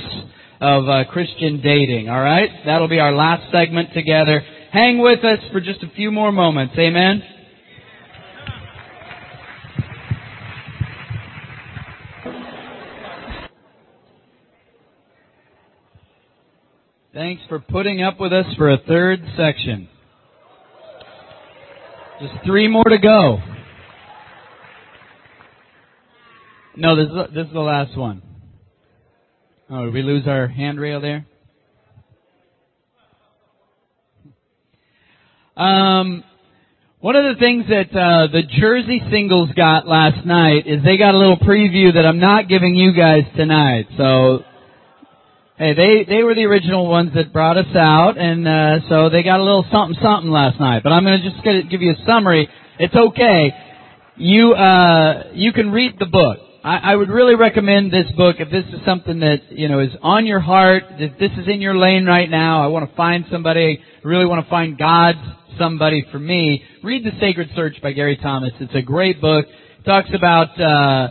of 0.58 0.88
uh, 0.88 1.04
Christian 1.12 1.60
dating. 1.60 2.08
All 2.08 2.18
right, 2.18 2.48
that'll 2.64 2.88
be 2.88 2.98
our 2.98 3.12
last 3.12 3.52
segment 3.52 3.92
together. 3.92 4.42
Hang 4.72 4.96
with 4.96 5.22
us 5.22 5.40
for 5.52 5.60
just 5.60 5.82
a 5.82 5.90
few 5.90 6.10
more 6.10 6.32
moments. 6.32 6.72
Amen. 6.78 7.22
Thanks 17.14 17.42
for 17.46 17.58
putting 17.58 18.02
up 18.02 18.18
with 18.18 18.32
us 18.32 18.46
for 18.56 18.70
a 18.70 18.78
third 18.78 19.22
section. 19.36 19.86
Just 22.22 22.32
three 22.46 22.68
more 22.68 22.84
to 22.84 22.96
go. 22.96 23.38
No, 26.74 26.96
this 26.96 27.08
is, 27.08 27.34
this 27.34 27.46
is 27.48 27.52
the 27.52 27.60
last 27.60 27.98
one. 27.98 28.22
Oh, 29.68 29.84
did 29.84 29.92
we 29.92 30.00
lose 30.00 30.26
our 30.26 30.48
handrail 30.48 31.02
there? 31.02 31.26
Um, 35.54 36.24
one 37.00 37.14
of 37.14 37.34
the 37.34 37.38
things 37.38 37.66
that 37.68 37.90
uh, 37.94 38.32
the 38.32 38.42
Jersey 38.58 39.02
singles 39.10 39.50
got 39.54 39.86
last 39.86 40.24
night 40.24 40.66
is 40.66 40.82
they 40.82 40.96
got 40.96 41.14
a 41.14 41.18
little 41.18 41.36
preview 41.36 41.92
that 41.92 42.06
I'm 42.06 42.20
not 42.20 42.48
giving 42.48 42.74
you 42.74 42.94
guys 42.94 43.24
tonight. 43.36 43.86
So, 43.98 44.44
hey, 45.62 45.74
they 45.74 46.04
they 46.16 46.22
were 46.24 46.34
the 46.34 46.44
original 46.44 46.88
ones 46.88 47.12
that 47.14 47.32
brought 47.32 47.56
us 47.56 47.74
out, 47.76 48.18
and 48.18 48.46
uh, 48.48 48.80
so 48.88 49.10
they 49.10 49.22
got 49.22 49.38
a 49.38 49.44
little 49.44 49.64
something 49.70 49.96
something 50.02 50.30
last 50.30 50.58
night. 50.58 50.82
But 50.82 50.92
I'm 50.92 51.04
going 51.04 51.22
to 51.22 51.30
just 51.30 51.70
give 51.70 51.80
you 51.80 51.92
a 51.92 52.06
summary. 52.06 52.48
It's 52.80 52.94
okay. 52.94 53.54
You 54.16 54.54
uh, 54.54 55.30
you 55.34 55.52
can 55.52 55.70
read 55.70 55.98
the 55.98 56.06
book. 56.06 56.38
I, 56.64 56.92
I 56.92 56.96
would 56.96 57.08
really 57.08 57.34
recommend 57.34 57.92
this 57.92 58.10
book 58.16 58.36
if 58.38 58.50
this 58.50 58.64
is 58.74 58.84
something 58.84 59.20
that 59.20 59.52
you 59.52 59.68
know 59.68 59.78
is 59.78 59.92
on 60.02 60.26
your 60.26 60.40
heart. 60.40 60.84
If 60.98 61.18
this 61.18 61.30
is 61.38 61.46
in 61.46 61.60
your 61.60 61.76
lane 61.76 62.06
right 62.06 62.28
now, 62.28 62.64
I 62.64 62.66
want 62.66 62.90
to 62.90 62.96
find 62.96 63.24
somebody. 63.30 63.80
I 63.80 64.08
really 64.08 64.26
want 64.26 64.44
to 64.44 64.50
find 64.50 64.76
God's 64.76 65.18
somebody 65.58 66.04
for 66.10 66.18
me. 66.18 66.64
Read 66.82 67.04
The 67.04 67.12
Sacred 67.20 67.50
Search 67.54 67.80
by 67.80 67.92
Gary 67.92 68.16
Thomas. 68.16 68.52
It's 68.58 68.74
a 68.74 68.82
great 68.82 69.20
book. 69.20 69.46
It 69.46 69.84
talks 69.84 70.10
about 70.12 70.60
uh, 70.60 71.10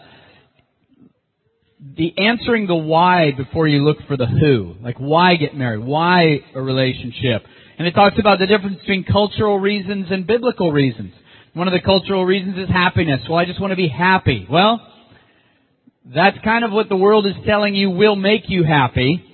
the 1.82 2.14
answering 2.18 2.68
the 2.68 2.76
why 2.76 3.32
before 3.32 3.68
you 3.68 3.84
look 3.84 3.98
for 4.08 4.16
the 4.16 4.28
who. 4.28 4.76
Like 4.82 4.98
why 4.98 5.36
get 5.36 5.56
married? 5.56 5.84
Why 5.84 6.40
a 6.54 6.62
relationship? 6.62 7.44
And 7.78 7.88
it 7.88 7.94
talks 7.94 8.20
about 8.20 8.40
the 8.40 8.46
difference 8.46 8.80
between 8.80 9.04
cultural 9.04 9.58
reasons 9.60 10.08
and 10.12 10.28
biblical 10.28 10.72
reasons. 10.72 11.14
One 11.54 11.68
of 11.68 11.74
the 11.74 11.82
cultural 11.82 12.26
reasons 12.26 12.58
is 12.58 12.70
happiness. 12.70 13.22
Well, 13.28 13.40
I 13.40 13.46
just 13.46 13.60
want 13.60 13.72
to 13.72 13.76
be 13.78 13.88
happy. 13.88 14.48
Well, 14.50 14.80
that's 16.06 16.38
kind 16.44 16.64
of 16.64 16.72
what 16.72 16.88
the 16.88 16.96
world 16.96 17.26
is 17.26 17.34
telling 17.46 17.76
you 17.76 17.90
will 17.90 18.16
make 18.16 18.44
you 18.50 18.64
happy. 18.64 19.26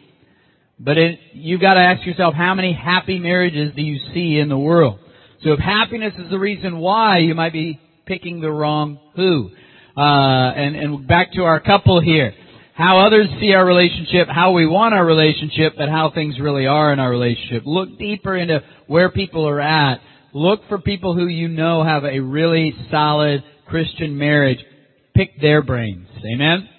But 0.80 0.98
it, 0.98 1.20
you 1.34 1.60
got 1.60 1.74
to 1.74 1.80
ask 1.80 2.06
yourself, 2.06 2.34
how 2.34 2.54
many 2.54 2.72
happy 2.72 3.20
marriages 3.20 3.74
do 3.76 3.82
you 3.82 4.00
see 4.14 4.38
in 4.40 4.48
the 4.48 4.58
world? 4.58 5.00
So 5.44 5.52
if 5.54 5.60
happiness 5.60 6.14
is 6.18 6.30
the 6.30 6.40
reason 6.40 6.80
why, 6.80 7.20
you 7.20 7.36
might 7.36 7.54
be 7.54 7.80
picking 8.06 8.42
the 8.42 8.52
wrong 8.52 9.00
who. 9.16 9.52
Uh, 9.98 10.54
and, 10.56 10.76
and 10.76 11.08
back 11.08 11.34
to 11.34 11.44
our 11.44 11.60
couple 11.60 12.00
here. 12.00 12.34
How 12.76 13.00
others 13.00 13.28
see 13.40 13.54
our 13.54 13.66
relationship, 13.66 14.28
how 14.28 14.52
we 14.52 14.68
want 14.68 14.94
our 14.94 15.04
relationship, 15.04 15.74
but 15.76 15.90
how 15.90 16.12
things 16.12 16.40
really 16.40 16.68
are 16.68 16.94
in 16.94 17.00
our 17.00 17.10
relationship. 17.10 17.64
Look 17.66 17.98
deeper 17.98 18.38
into 18.38 18.62
where 18.86 19.10
people 19.10 19.48
are 19.48 19.60
at. 19.60 20.00
Look 20.34 20.62
for 20.70 20.78
people 20.78 21.16
who 21.16 21.26
you 21.26 21.48
know 21.48 21.84
have 21.84 22.04
a 22.04 22.20
really 22.20 22.76
solid 22.92 23.44
Christian 23.66 24.16
marriage. 24.20 24.60
Pick 25.16 25.42
their 25.42 25.64
brains. 25.64 26.08
Amen? 26.24 26.70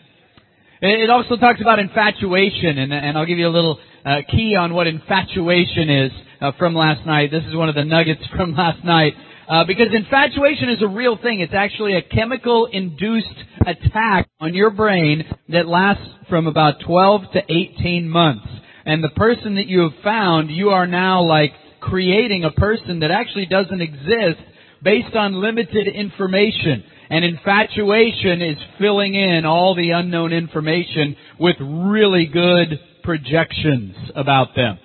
It 0.81 1.11
also 1.11 1.35
talks 1.35 1.61
about 1.61 1.81
infatuation, 1.81 2.79
and, 2.79 2.93
and 2.93 3.19
I'll 3.19 3.27
give 3.27 3.39
you 3.39 3.49
a 3.49 3.51
little 3.51 3.81
uh, 4.05 4.19
key 4.31 4.55
on 4.55 4.75
what 4.75 4.87
infatuation 4.87 5.91
is 5.91 6.13
uh, 6.41 6.53
from 6.57 6.77
last 6.77 7.05
night. 7.05 7.33
This 7.33 7.43
is 7.49 7.57
one 7.57 7.69
of 7.69 7.75
the 7.75 7.85
nuggets 7.85 8.23
from 8.37 8.55
last 8.55 8.85
night. 8.85 9.15
Uh, 9.49 9.65
because 9.65 9.87
infatuation 9.95 10.69
is 10.69 10.83
a 10.83 10.89
real 10.89 11.17
thing. 11.17 11.41
It's 11.41 11.55
actually 11.55 11.97
a 11.97 12.03
chemical 12.03 12.67
induced 12.67 13.27
attack 13.67 14.29
on 14.41 14.53
your 14.53 14.71
brain 14.71 15.25
that 15.49 15.67
lasts 15.67 16.07
from 16.29 16.47
about 16.47 16.81
12 16.87 17.23
to 17.33 17.43
18 17.49 18.09
months. 18.09 18.47
And 18.85 19.03
the 19.03 19.09
person 19.11 19.55
that 19.55 19.67
you 19.67 19.81
have 19.81 20.03
found, 20.05 20.51
you 20.51 20.69
are 20.71 20.87
now 20.87 21.23
like 21.23 21.53
creating 21.81 22.45
a 22.45 22.51
person 22.51 23.01
that 23.01 23.11
actually 23.11 23.47
doesn't 23.47 23.81
exist 23.81 24.41
based 24.83 25.17
on 25.17 25.41
limited 25.41 25.89
information. 25.89 26.85
And 27.09 27.25
infatuation 27.25 28.43
is 28.43 28.59
filling 28.79 29.15
in 29.15 29.47
all 29.47 29.75
the 29.75 29.93
unknown 29.93 30.35
information 30.35 31.17
with 31.41 31.57
really 31.61 32.27
good 32.27 32.79
projections 33.03 33.97
about 34.15 34.55
them. 34.55 34.79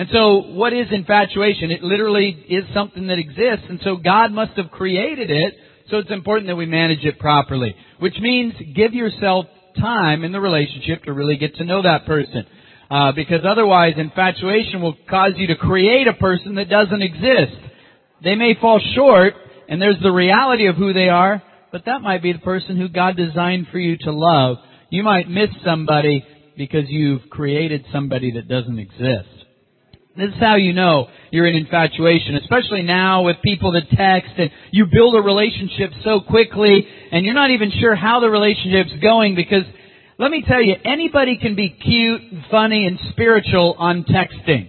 And 0.00 0.08
so 0.14 0.38
what 0.54 0.72
is 0.72 0.86
infatuation? 0.90 1.70
It 1.70 1.82
literally 1.82 2.30
is 2.48 2.64
something 2.72 3.08
that 3.08 3.18
exists, 3.18 3.66
and 3.68 3.80
so 3.84 3.96
God 3.96 4.32
must 4.32 4.52
have 4.52 4.70
created 4.70 5.30
it, 5.30 5.52
so 5.90 5.98
it's 5.98 6.10
important 6.10 6.46
that 6.46 6.56
we 6.56 6.64
manage 6.64 7.04
it 7.04 7.18
properly. 7.18 7.76
Which 7.98 8.14
means 8.18 8.54
give 8.74 8.94
yourself 8.94 9.44
time 9.78 10.24
in 10.24 10.32
the 10.32 10.40
relationship 10.40 11.04
to 11.04 11.12
really 11.12 11.36
get 11.36 11.56
to 11.56 11.64
know 11.64 11.82
that 11.82 12.06
person. 12.06 12.46
Uh, 12.90 13.12
because 13.12 13.40
otherwise 13.44 13.92
infatuation 13.98 14.80
will 14.80 14.96
cause 15.10 15.32
you 15.36 15.48
to 15.48 15.56
create 15.56 16.08
a 16.08 16.14
person 16.14 16.54
that 16.54 16.70
doesn't 16.70 17.02
exist. 17.02 17.60
They 18.24 18.36
may 18.36 18.54
fall 18.58 18.80
short, 18.94 19.34
and 19.68 19.82
there's 19.82 20.00
the 20.02 20.12
reality 20.12 20.66
of 20.68 20.76
who 20.76 20.94
they 20.94 21.10
are, 21.10 21.42
but 21.72 21.84
that 21.84 22.00
might 22.00 22.22
be 22.22 22.32
the 22.32 22.38
person 22.38 22.78
who 22.78 22.88
God 22.88 23.18
designed 23.18 23.66
for 23.70 23.78
you 23.78 23.98
to 23.98 24.12
love. 24.12 24.56
You 24.88 25.02
might 25.02 25.28
miss 25.28 25.50
somebody 25.62 26.24
because 26.56 26.84
you've 26.88 27.28
created 27.28 27.84
somebody 27.92 28.32
that 28.36 28.48
doesn't 28.48 28.78
exist. 28.78 29.39
This 30.16 30.30
is 30.30 30.40
how 30.40 30.56
you 30.56 30.72
know 30.72 31.06
you're 31.30 31.46
in 31.46 31.54
infatuation, 31.54 32.36
especially 32.36 32.82
now 32.82 33.22
with 33.22 33.36
people 33.44 33.72
that 33.72 33.88
text 33.90 34.32
and 34.38 34.50
you 34.72 34.86
build 34.86 35.14
a 35.14 35.20
relationship 35.20 35.90
so 36.02 36.20
quickly 36.20 36.86
and 37.12 37.24
you're 37.24 37.34
not 37.34 37.50
even 37.50 37.70
sure 37.80 37.94
how 37.94 38.18
the 38.18 38.28
relationship's 38.28 39.00
going 39.00 39.36
because 39.36 39.64
let 40.18 40.30
me 40.30 40.44
tell 40.46 40.60
you, 40.60 40.74
anybody 40.84 41.38
can 41.38 41.54
be 41.54 41.70
cute, 41.70 42.20
and 42.20 42.44
funny, 42.50 42.86
and 42.86 42.98
spiritual 43.10 43.74
on 43.78 44.04
texting. 44.04 44.68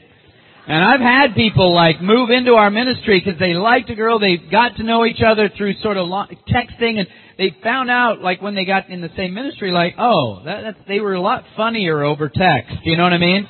And 0.65 0.81
I've 0.81 1.01
had 1.01 1.35
people 1.35 1.73
like 1.75 2.01
move 2.01 2.29
into 2.29 2.53
our 2.53 2.69
ministry 2.69 3.19
because 3.19 3.37
they 3.37 3.53
liked 3.53 3.89
a 3.89 3.95
girl, 3.95 4.17
they 4.17 4.37
got 4.37 4.77
to 4.77 4.83
know 4.83 5.05
each 5.05 5.21
other 5.21 5.49
through 5.49 5.73
sort 5.81 5.97
of 5.97 6.07
texting, 6.07 6.99
and 6.99 7.07
they 7.37 7.53
found 7.61 7.89
out 7.91 8.21
like 8.21 8.41
when 8.41 8.55
they 8.55 8.63
got 8.63 8.89
in 8.89 9.01
the 9.01 9.09
same 9.17 9.33
ministry, 9.33 9.71
like, 9.71 9.95
oh, 9.97 10.43
that, 10.45 10.61
that's, 10.61 10.77
they 10.87 11.01
were 11.01 11.15
a 11.15 11.21
lot 11.21 11.43
funnier 11.57 12.01
over 12.01 12.29
text. 12.29 12.77
You 12.83 12.95
know 12.95 13.03
what 13.03 13.13
I 13.13 13.17
mean? 13.17 13.49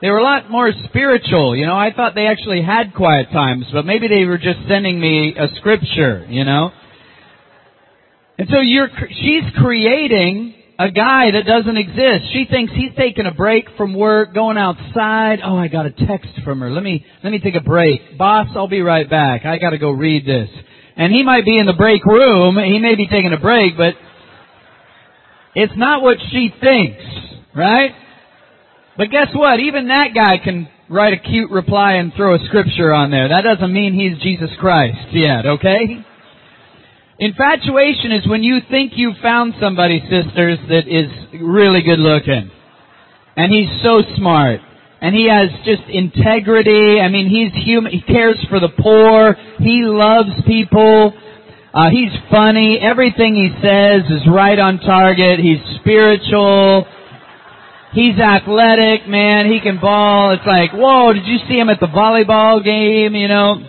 They 0.00 0.10
were 0.10 0.18
a 0.18 0.22
lot 0.22 0.50
more 0.50 0.70
spiritual. 0.88 1.56
You 1.56 1.66
know, 1.66 1.76
I 1.76 1.92
thought 1.94 2.14
they 2.14 2.26
actually 2.26 2.62
had 2.62 2.94
quiet 2.94 3.30
times, 3.30 3.66
but 3.72 3.86
maybe 3.86 4.08
they 4.08 4.24
were 4.24 4.38
just 4.38 4.58
sending 4.68 5.00
me 5.00 5.34
a 5.36 5.48
scripture. 5.56 6.26
You 6.28 6.44
know. 6.44 6.72
And 8.36 8.48
so 8.50 8.60
you're, 8.60 8.88
she's 9.10 9.44
creating 9.58 10.54
a 10.78 10.90
guy 10.90 11.30
that 11.30 11.46
doesn't 11.46 11.76
exist. 11.76 12.32
She 12.32 12.46
thinks 12.50 12.72
he's 12.74 12.90
taking 12.96 13.26
a 13.26 13.30
break 13.30 13.68
from 13.76 13.94
work, 13.94 14.34
going 14.34 14.58
outside. 14.58 15.38
Oh, 15.44 15.56
I 15.56 15.68
got 15.68 15.86
a 15.86 15.92
text 15.92 16.30
from 16.44 16.60
her. 16.60 16.70
Let 16.70 16.82
me, 16.82 17.06
let 17.22 17.30
me 17.30 17.38
take 17.38 17.54
a 17.54 17.60
break. 17.60 18.18
Boss, 18.18 18.48
I'll 18.56 18.66
be 18.66 18.82
right 18.82 19.08
back. 19.08 19.44
I 19.44 19.58
gotta 19.58 19.78
go 19.78 19.90
read 19.90 20.26
this. 20.26 20.48
And 20.96 21.12
he 21.12 21.22
might 21.22 21.44
be 21.44 21.58
in 21.58 21.66
the 21.66 21.74
break 21.74 22.04
room. 22.04 22.56
He 22.56 22.78
may 22.80 22.96
be 22.96 23.06
taking 23.06 23.32
a 23.32 23.38
break, 23.38 23.76
but 23.76 23.94
it's 25.54 25.72
not 25.76 26.02
what 26.02 26.18
she 26.32 26.52
thinks, 26.60 27.02
right? 27.54 27.92
But 28.96 29.10
guess 29.10 29.28
what? 29.34 29.60
Even 29.60 29.88
that 29.88 30.14
guy 30.14 30.38
can 30.38 30.68
write 30.88 31.12
a 31.12 31.16
cute 31.18 31.50
reply 31.50 31.94
and 31.94 32.12
throw 32.14 32.34
a 32.34 32.38
scripture 32.46 32.92
on 32.92 33.10
there. 33.10 33.28
That 33.28 33.42
doesn't 33.42 33.72
mean 33.72 33.94
he's 33.94 34.22
Jesus 34.22 34.50
Christ 34.60 35.12
yet, 35.12 35.46
okay? 35.46 36.04
Infatuation 37.18 38.12
is 38.12 38.26
when 38.26 38.42
you 38.42 38.58
think 38.70 38.92
you've 38.96 39.16
found 39.22 39.54
somebody, 39.60 40.00
sisters, 40.10 40.58
that 40.68 40.86
is 40.86 41.10
really 41.40 41.82
good 41.82 41.98
looking. 41.98 42.50
And 43.36 43.52
he's 43.52 43.68
so 43.82 44.02
smart. 44.16 44.60
And 45.00 45.14
he 45.14 45.28
has 45.28 45.50
just 45.64 45.82
integrity. 45.88 47.00
I 47.00 47.08
mean, 47.08 47.28
he's 47.28 47.52
human. 47.64 47.92
He 47.92 48.00
cares 48.00 48.36
for 48.48 48.58
the 48.58 48.68
poor. 48.68 49.36
He 49.58 49.82
loves 49.84 50.30
people. 50.46 51.12
Uh, 51.72 51.90
he's 51.90 52.12
funny. 52.30 52.78
Everything 52.80 53.34
he 53.34 53.50
says 53.60 54.02
is 54.10 54.26
right 54.28 54.58
on 54.58 54.78
target. 54.78 55.40
He's 55.40 55.58
spiritual. 55.80 56.86
He's 57.94 58.18
athletic, 58.18 59.06
man. 59.08 59.46
He 59.50 59.60
can 59.60 59.78
ball. 59.80 60.32
It's 60.32 60.46
like, 60.46 60.72
whoa, 60.72 61.12
did 61.12 61.26
you 61.26 61.38
see 61.48 61.54
him 61.54 61.68
at 61.68 61.78
the 61.78 61.86
volleyball 61.86 62.62
game, 62.64 63.14
you 63.14 63.28
know? 63.28 63.64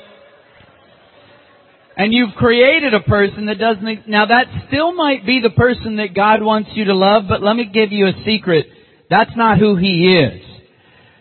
And 1.96 2.12
you've 2.12 2.34
created 2.36 2.96
a 2.96 3.02
person 3.02 3.46
that 3.46 3.60
doesn't, 3.60 4.10
now 4.10 4.26
that 4.26 4.48
still 4.68 4.94
might 4.94 5.26
be 5.28 5.42
the 5.42 5.52
person 5.52 5.98
that 5.98 6.16
God 6.16 6.42
wants 6.42 6.72
you 6.74 6.86
to 6.86 6.96
love, 6.96 7.26
but 7.30 7.44
let 7.44 7.56
me 7.56 7.66
give 7.66 7.92
you 7.92 8.08
a 8.08 8.14
secret. 8.26 8.66
That's 9.12 9.36
not 9.36 9.60
who 9.60 9.76
He 9.76 10.18
is. 10.18 10.42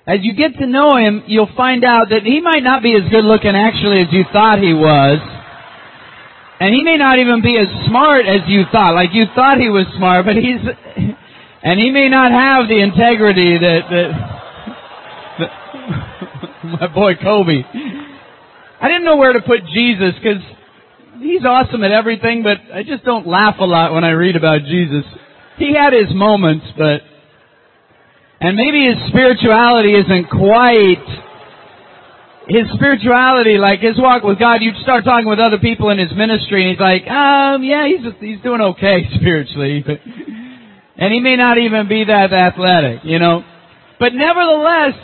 As 0.06 0.20
you 0.22 0.34
get 0.34 0.56
to 0.58 0.66
know 0.66 0.96
Him, 0.96 1.24
you'll 1.26 1.54
find 1.56 1.84
out 1.84 2.08
that 2.08 2.22
He 2.22 2.40
might 2.40 2.62
not 2.62 2.82
be 2.82 2.94
as 2.94 3.08
good 3.10 3.24
looking 3.24 3.54
actually 3.54 4.00
as 4.00 4.08
you 4.12 4.24
thought 4.32 4.58
He 4.60 4.72
was. 4.72 5.18
And 6.58 6.74
He 6.74 6.82
may 6.82 6.96
not 6.96 7.18
even 7.18 7.42
be 7.42 7.58
as 7.58 7.68
smart 7.86 8.24
as 8.24 8.40
you 8.48 8.64
thought. 8.72 8.94
Like 8.94 9.10
you 9.12 9.26
thought 9.34 9.58
He 9.58 9.68
was 9.68 9.84
smart, 9.96 10.24
but 10.24 10.36
He's, 10.36 10.60
and 11.64 11.80
He 11.80 11.90
may 11.90 12.08
not 12.08 12.30
have 12.30 12.68
the 12.68 12.78
integrity 12.80 13.58
that, 13.58 13.80
that, 13.90 14.10
that 15.40 15.50
my 16.80 16.86
boy 16.88 17.14
Kobe. 17.16 17.64
I 18.80 18.88
didn't 18.88 19.04
know 19.04 19.16
where 19.16 19.32
to 19.32 19.40
put 19.40 19.64
Jesus 19.72 20.12
because 20.20 20.42
he's 21.20 21.44
awesome 21.44 21.82
at 21.82 21.90
everything, 21.90 22.42
but 22.42 22.58
I 22.72 22.82
just 22.82 23.02
don't 23.04 23.26
laugh 23.26 23.56
a 23.58 23.64
lot 23.64 23.94
when 23.94 24.04
I 24.04 24.10
read 24.10 24.36
about 24.36 24.60
Jesus. 24.64 25.04
He 25.56 25.72
had 25.72 25.94
his 25.94 26.12
moments, 26.12 26.66
but, 26.76 27.00
and 28.40 28.56
maybe 28.56 28.84
his 28.84 29.08
spirituality 29.08 29.94
isn't 29.94 30.28
quite, 30.28 31.06
his 32.46 32.68
spirituality, 32.74 33.56
like 33.56 33.80
his 33.80 33.96
walk 33.96 34.22
with 34.22 34.38
God, 34.38 34.60
you'd 34.60 34.76
start 34.82 35.04
talking 35.04 35.28
with 35.28 35.38
other 35.38 35.58
people 35.58 35.88
in 35.88 35.98
his 35.98 36.12
ministry 36.12 36.62
and 36.62 36.72
he's 36.72 36.80
like, 36.80 37.08
um, 37.08 37.64
yeah, 37.64 37.86
he's, 37.88 38.04
he's 38.20 38.40
doing 38.42 38.60
okay 38.60 39.08
spiritually, 39.14 39.82
but, 39.86 40.00
and 40.96 41.12
he 41.12 41.20
may 41.20 41.36
not 41.36 41.58
even 41.58 41.88
be 41.88 42.04
that 42.04 42.32
athletic, 42.32 43.00
you 43.04 43.18
know. 43.18 43.42
But 43.98 44.14
nevertheless, 44.14 44.94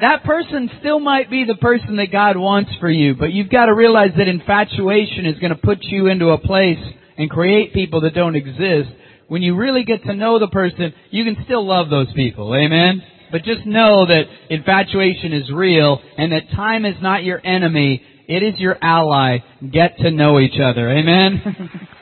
that 0.00 0.24
person 0.24 0.70
still 0.80 1.00
might 1.00 1.30
be 1.30 1.44
the 1.44 1.54
person 1.54 1.96
that 1.96 2.12
God 2.12 2.36
wants 2.36 2.70
for 2.80 2.90
you, 2.90 3.14
but 3.14 3.32
you've 3.32 3.50
got 3.50 3.66
to 3.66 3.74
realize 3.74 4.10
that 4.16 4.28
infatuation 4.28 5.26
is 5.26 5.38
going 5.38 5.54
to 5.54 5.60
put 5.60 5.78
you 5.82 6.08
into 6.08 6.28
a 6.30 6.38
place 6.38 6.78
and 7.16 7.30
create 7.30 7.72
people 7.72 8.02
that 8.02 8.14
don't 8.14 8.36
exist. 8.36 8.90
When 9.28 9.42
you 9.42 9.56
really 9.56 9.84
get 9.84 10.04
to 10.04 10.14
know 10.14 10.38
the 10.38 10.48
person, 10.48 10.92
you 11.10 11.24
can 11.24 11.42
still 11.44 11.66
love 11.66 11.88
those 11.90 12.12
people. 12.14 12.54
Amen? 12.54 13.02
But 13.32 13.42
just 13.42 13.66
know 13.66 14.06
that 14.06 14.24
infatuation 14.50 15.32
is 15.32 15.50
real 15.50 16.00
and 16.16 16.30
that 16.32 16.50
time 16.54 16.84
is 16.84 16.94
not 17.00 17.24
your 17.24 17.44
enemy. 17.44 18.02
It 18.28 18.42
is 18.42 18.54
your 18.58 18.76
ally. 18.80 19.38
Get 19.72 19.98
to 19.98 20.10
know 20.10 20.38
each 20.38 20.60
other. 20.62 20.90
Amen? 20.90 21.88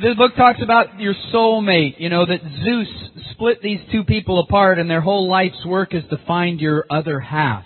the 0.00 0.14
book 0.16 0.34
talks 0.36 0.60
about 0.62 1.00
your 1.00 1.14
soulmate, 1.32 1.98
you 1.98 2.08
know, 2.08 2.26
that 2.26 2.40
Zeus 2.62 2.88
split 3.32 3.62
these 3.62 3.80
two 3.92 4.04
people 4.04 4.40
apart 4.40 4.78
and 4.78 4.90
their 4.90 5.00
whole 5.00 5.28
life's 5.28 5.64
work 5.66 5.94
is 5.94 6.02
to 6.10 6.18
find 6.26 6.60
your 6.60 6.84
other 6.90 7.20
half. 7.20 7.64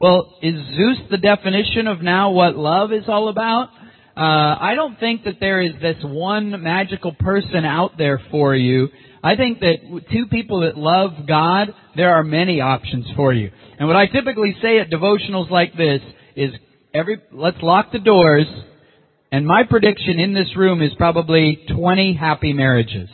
Well, 0.00 0.36
is 0.42 0.54
Zeus 0.76 0.98
the 1.10 1.18
definition 1.18 1.86
of 1.86 2.02
now 2.02 2.30
what 2.30 2.56
love 2.56 2.92
is 2.92 3.04
all 3.08 3.28
about? 3.28 3.70
Uh, 4.16 4.56
I 4.60 4.74
don't 4.74 4.98
think 4.98 5.24
that 5.24 5.40
there 5.40 5.60
is 5.60 5.72
this 5.80 5.96
one 6.02 6.62
magical 6.62 7.14
person 7.14 7.64
out 7.64 7.96
there 7.98 8.20
for 8.30 8.54
you. 8.54 8.88
I 9.22 9.36
think 9.36 9.60
that 9.60 9.76
two 10.12 10.26
people 10.26 10.60
that 10.60 10.76
love 10.76 11.12
God, 11.26 11.74
there 11.96 12.14
are 12.14 12.22
many 12.22 12.60
options 12.60 13.06
for 13.16 13.32
you. 13.32 13.50
And 13.78 13.88
what 13.88 13.96
I 13.96 14.06
typically 14.06 14.56
say 14.62 14.78
at 14.80 14.90
devotionals 14.90 15.50
like 15.50 15.76
this 15.76 16.00
is 16.36 16.52
every, 16.94 17.20
let's 17.32 17.60
lock 17.62 17.92
the 17.92 17.98
doors, 17.98 18.46
and 19.30 19.46
my 19.46 19.62
prediction 19.68 20.18
in 20.18 20.32
this 20.32 20.56
room 20.56 20.82
is 20.82 20.92
probably 20.96 21.64
20 21.74 22.14
happy 22.14 22.52
marriages. 22.52 23.10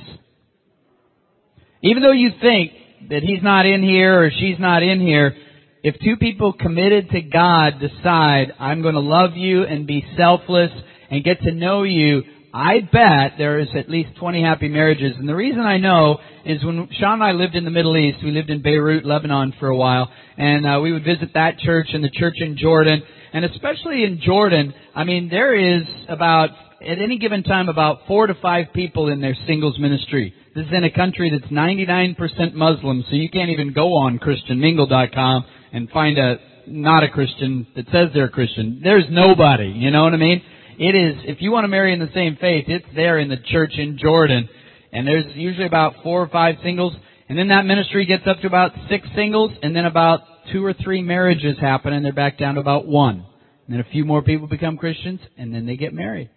Even 1.83 2.03
though 2.03 2.13
you 2.13 2.31
think 2.41 2.73
that 3.11 3.23
he's 3.23 3.43
not 3.43 3.67
in 3.67 3.83
here 3.83 4.25
or 4.25 4.31
she's 4.31 4.59
not 4.59 4.83
in 4.83 5.01
here, 5.01 5.35
if 5.83 5.97
two 6.03 6.17
people 6.17 6.53
committed 6.53 7.11
to 7.11 7.21
God 7.21 7.75
decide, 7.81 8.55
I'm 8.59 8.81
going 8.81 8.95
to 8.95 9.01
love 9.01 9.37
you 9.37 9.65
and 9.65 9.87
be 9.87 10.05
selfless 10.17 10.71
and 11.11 11.23
get 11.23 11.43
to 11.43 11.53
know 11.53 11.83
you, 11.83 12.23
I 12.55 12.81
bet 12.81 13.37
there 13.37 13.59
is 13.59 13.69
at 13.77 13.91
least 13.91 14.17
20 14.19 14.41
happy 14.41 14.69
marriages. 14.69 15.17
And 15.19 15.29
the 15.29 15.35
reason 15.35 15.61
I 15.61 15.79
know 15.79 16.21
is 16.47 16.65
when 16.65 16.89
Sean 17.01 17.15
and 17.15 17.25
I 17.25 17.33
lived 17.33 17.57
in 17.57 17.65
the 17.65 17.71
Middle 17.71 17.97
East, 17.97 18.19
we 18.25 18.31
lived 18.31 18.49
in 18.49 18.63
Beirut, 18.63 19.05
Lebanon 19.05 19.53
for 19.59 19.69
a 19.69 19.77
while, 19.77 20.09
and 20.39 20.65
uh, 20.65 20.81
we 20.81 20.93
would 20.93 21.05
visit 21.05 21.35
that 21.35 21.59
church 21.59 21.89
and 21.93 22.05
the 22.05 22.11
church 22.11 22.37
in 22.39 22.57
Jordan. 22.57 23.03
And 23.35 23.45
especially 23.45 24.05
in 24.05 24.21
Jordan, 24.25 24.73
I 24.95 25.03
mean, 25.03 25.29
there 25.29 25.57
is 25.57 25.83
about, 26.09 26.51
at 26.81 27.01
any 27.01 27.19
given 27.19 27.43
time, 27.43 27.69
about 27.69 28.07
four 28.07 28.29
to 28.29 28.35
five 28.35 28.67
people 28.73 29.09
in 29.09 29.21
their 29.21 29.37
singles 29.49 29.77
ministry. 29.77 30.33
This 30.55 30.67
is 30.67 30.73
in 30.73 30.85
a 30.85 30.91
country 30.91 31.37
that's 31.37 31.53
99% 31.53 32.55
Muslim, 32.55 33.05
so 33.11 33.17
you 33.17 33.29
can't 33.29 33.51
even 33.51 33.73
go 33.73 33.89
on 33.97 34.21
ChristianMingle.com 34.21 35.45
and 35.73 35.91
find 35.91 36.17
a 36.17 36.37
not 36.69 37.03
a 37.03 37.09
Christian 37.09 37.67
that 37.75 37.87
says 37.87 38.11
they're 38.15 38.27
a 38.27 38.31
Christian. 38.31 38.81
There's 38.85 39.05
nobody, 39.11 39.67
you 39.67 39.91
know 39.91 40.05
what 40.05 40.15
I 40.15 40.17
mean? 40.17 40.41
It 40.79 40.95
is, 40.95 41.17
if 41.25 41.43
you 41.43 41.51
want 41.51 41.65
to 41.65 41.69
marry 41.69 41.93
in 41.93 41.99
the 41.99 42.11
same 42.15 42.37
faith, 42.41 42.67
it's 42.69 42.87
there 42.95 43.19
in 43.19 43.29
the 43.29 43.37
church 43.37 43.73
in 43.77 43.99
Jordan. 43.99 44.49
And 44.93 45.09
there's 45.09 45.27
usually 45.35 45.67
about 45.67 45.95
four 46.05 46.23
or 46.23 46.29
five 46.29 46.55
singles. 46.63 46.95
And 47.29 47.37
then 47.37 47.49
that 47.49 47.67
ministry 47.67 48.07
gets 48.07 48.29
up 48.29 48.41
to 48.43 48.47
about 48.47 48.71
six 48.89 49.09
singles, 49.17 49.51
and 49.61 49.75
then 49.75 49.87
about 49.87 50.21
two 50.53 50.65
or 50.65 50.73
three 50.73 51.03
marriages 51.03 51.59
happen 51.61 51.93
and 51.93 52.05
they're 52.05 52.13
back 52.13 52.39
down 52.39 52.55
to 52.55 52.61
about 52.61 52.87
one. 52.87 53.27
And 53.67 53.75
then 53.75 53.81
a 53.81 53.91
few 53.91 54.05
more 54.05 54.23
people 54.23 54.47
become 54.47 54.77
Christians 54.77 55.21
and 55.37 55.53
then 55.55 55.67
they 55.67 55.77
get 55.77 55.93
married. 55.93 56.31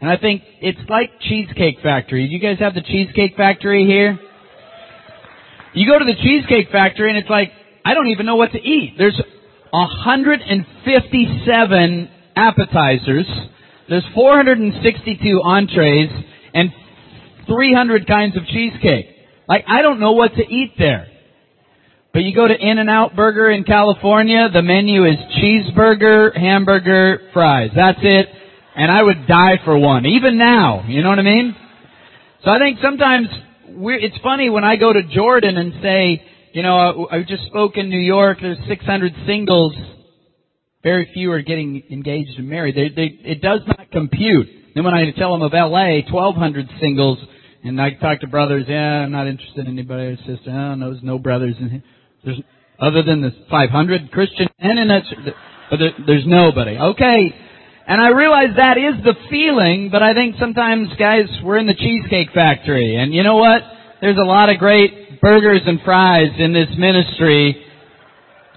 And 0.00 0.10
I 0.10 0.16
think 0.16 0.42
it's 0.60 0.80
like 0.88 1.10
Cheesecake 1.20 1.80
Factory. 1.82 2.26
You 2.26 2.38
guys 2.38 2.58
have 2.58 2.74
the 2.74 2.82
Cheesecake 2.82 3.36
Factory 3.36 3.86
here? 3.86 4.18
You 5.74 5.86
go 5.86 5.98
to 5.98 6.04
the 6.04 6.14
Cheesecake 6.14 6.70
Factory 6.70 7.10
and 7.10 7.18
it's 7.18 7.30
like, 7.30 7.50
I 7.84 7.94
don't 7.94 8.08
even 8.08 8.26
know 8.26 8.36
what 8.36 8.52
to 8.52 8.58
eat. 8.58 8.94
There's 8.98 9.20
157 9.70 12.10
appetizers. 12.34 13.26
There's 13.88 14.04
462 14.14 15.40
entrees 15.42 16.10
and 16.52 16.70
300 17.46 18.06
kinds 18.06 18.36
of 18.36 18.44
cheesecake. 18.46 19.06
Like, 19.48 19.64
I 19.68 19.82
don't 19.82 20.00
know 20.00 20.12
what 20.12 20.34
to 20.34 20.42
eat 20.42 20.74
there. 20.78 21.06
But 22.16 22.24
you 22.24 22.34
go 22.34 22.48
to 22.48 22.54
In-N-Out 22.54 23.14
Burger 23.14 23.50
in 23.50 23.64
California, 23.64 24.48
the 24.50 24.62
menu 24.62 25.04
is 25.04 25.16
cheeseburger, 25.36 26.34
hamburger, 26.34 27.28
fries. 27.34 27.72
That's 27.76 27.98
it. 28.00 28.28
And 28.74 28.90
I 28.90 29.02
would 29.02 29.26
die 29.26 29.60
for 29.66 29.76
one, 29.76 30.06
even 30.06 30.38
now. 30.38 30.86
You 30.88 31.02
know 31.02 31.10
what 31.10 31.18
I 31.18 31.22
mean? 31.22 31.54
So 32.42 32.50
I 32.50 32.58
think 32.58 32.78
sometimes 32.82 33.28
we're, 33.68 33.98
it's 33.98 34.16
funny 34.22 34.48
when 34.48 34.64
I 34.64 34.76
go 34.76 34.94
to 34.94 35.02
Jordan 35.02 35.58
and 35.58 35.74
say, 35.82 36.24
you 36.54 36.62
know, 36.62 37.06
I, 37.10 37.16
I 37.16 37.22
just 37.22 37.44
spoke 37.48 37.76
in 37.76 37.90
New 37.90 38.00
York, 38.00 38.38
there's 38.40 38.56
600 38.66 39.12
singles. 39.26 39.74
Very 40.82 41.10
few 41.12 41.30
are 41.32 41.42
getting 41.42 41.82
engaged 41.90 42.38
and 42.38 42.48
married. 42.48 42.76
They, 42.76 42.88
they, 42.96 43.30
it 43.30 43.42
does 43.42 43.60
not 43.66 43.90
compute. 43.90 44.48
Then 44.74 44.84
when 44.84 44.94
I 44.94 45.10
tell 45.18 45.32
them 45.32 45.42
of 45.42 45.52
LA, 45.52 46.00
1200 46.10 46.66
singles, 46.80 47.18
and 47.62 47.78
I 47.78 47.90
talk 47.90 48.20
to 48.22 48.26
brothers, 48.26 48.64
yeah, 48.66 49.02
I'm 49.04 49.12
not 49.12 49.26
interested 49.26 49.66
in 49.66 49.72
anybody. 49.74 50.04
Or 50.04 50.16
sister, 50.16 50.48
oh, 50.48 50.76
no, 50.76 50.92
there's 50.92 51.04
no 51.04 51.18
brothers 51.18 51.56
in 51.60 51.68
here. 51.68 51.82
There's 52.26 52.40
other 52.80 53.02
than 53.02 53.22
the 53.22 53.30
500 53.48 54.10
Christian 54.10 54.48
that, 54.58 55.02
but 55.70 55.78
there, 55.78 55.92
there's 56.06 56.26
nobody. 56.26 56.76
Okay. 56.76 57.34
And 57.88 58.00
I 58.00 58.08
realize 58.08 58.48
that 58.56 58.76
is 58.76 59.02
the 59.04 59.14
feeling, 59.30 59.90
but 59.92 60.02
I 60.02 60.12
think 60.12 60.34
sometimes, 60.40 60.88
guys, 60.98 61.24
we're 61.44 61.58
in 61.58 61.66
the 61.66 61.74
Cheesecake 61.74 62.32
Factory. 62.34 62.96
And 62.96 63.14
you 63.14 63.22
know 63.22 63.36
what? 63.36 63.62
There's 64.00 64.18
a 64.18 64.26
lot 64.26 64.50
of 64.50 64.58
great 64.58 65.20
burgers 65.20 65.62
and 65.64 65.80
fries 65.84 66.32
in 66.38 66.52
this 66.52 66.68
ministry. 66.76 67.64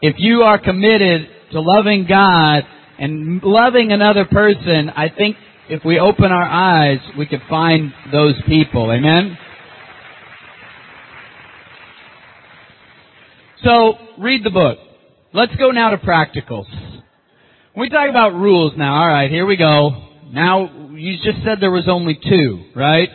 If 0.01 0.15
you 0.17 0.41
are 0.41 0.57
committed 0.57 1.29
to 1.51 1.61
loving 1.61 2.07
God 2.09 2.63
and 2.97 3.41
loving 3.43 3.91
another 3.91 4.25
person, 4.25 4.89
I 4.89 5.09
think 5.15 5.37
if 5.69 5.85
we 5.85 5.99
open 5.99 6.31
our 6.31 6.43
eyes, 6.43 6.99
we 7.17 7.27
could 7.27 7.43
find 7.47 7.93
those 8.11 8.33
people. 8.47 8.91
Amen? 8.91 9.37
So, 13.63 13.93
read 14.17 14.45
the 14.45 14.51
book. 14.51 14.77
Let's 15.33 15.53
go 15.57 15.71
now 15.71 15.89
to 15.89 15.97
practicals. 15.97 16.65
We 17.75 17.89
talk 17.89 18.09
about 18.09 18.33
rules 18.33 18.73
now, 18.77 19.01
alright, 19.01 19.29
here 19.29 19.45
we 19.45 19.57
go. 19.57 20.07
Now, 20.31 20.91
you 20.93 21.17
just 21.23 21.43
said 21.43 21.57
there 21.59 21.69
was 21.69 21.87
only 21.87 22.17
two, 22.29 22.63
right? 22.73 23.09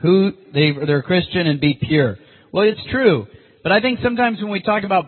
Who, 0.00 0.32
they, 0.54 0.72
they're 0.86 1.02
Christian 1.02 1.46
and 1.46 1.60
be 1.60 1.74
pure. 1.74 2.16
Well, 2.50 2.64
it's 2.64 2.80
true. 2.90 3.26
But 3.62 3.72
I 3.72 3.80
think 3.80 4.00
sometimes 4.02 4.40
when 4.40 4.50
we 4.50 4.62
talk 4.62 4.84
about 4.84 5.06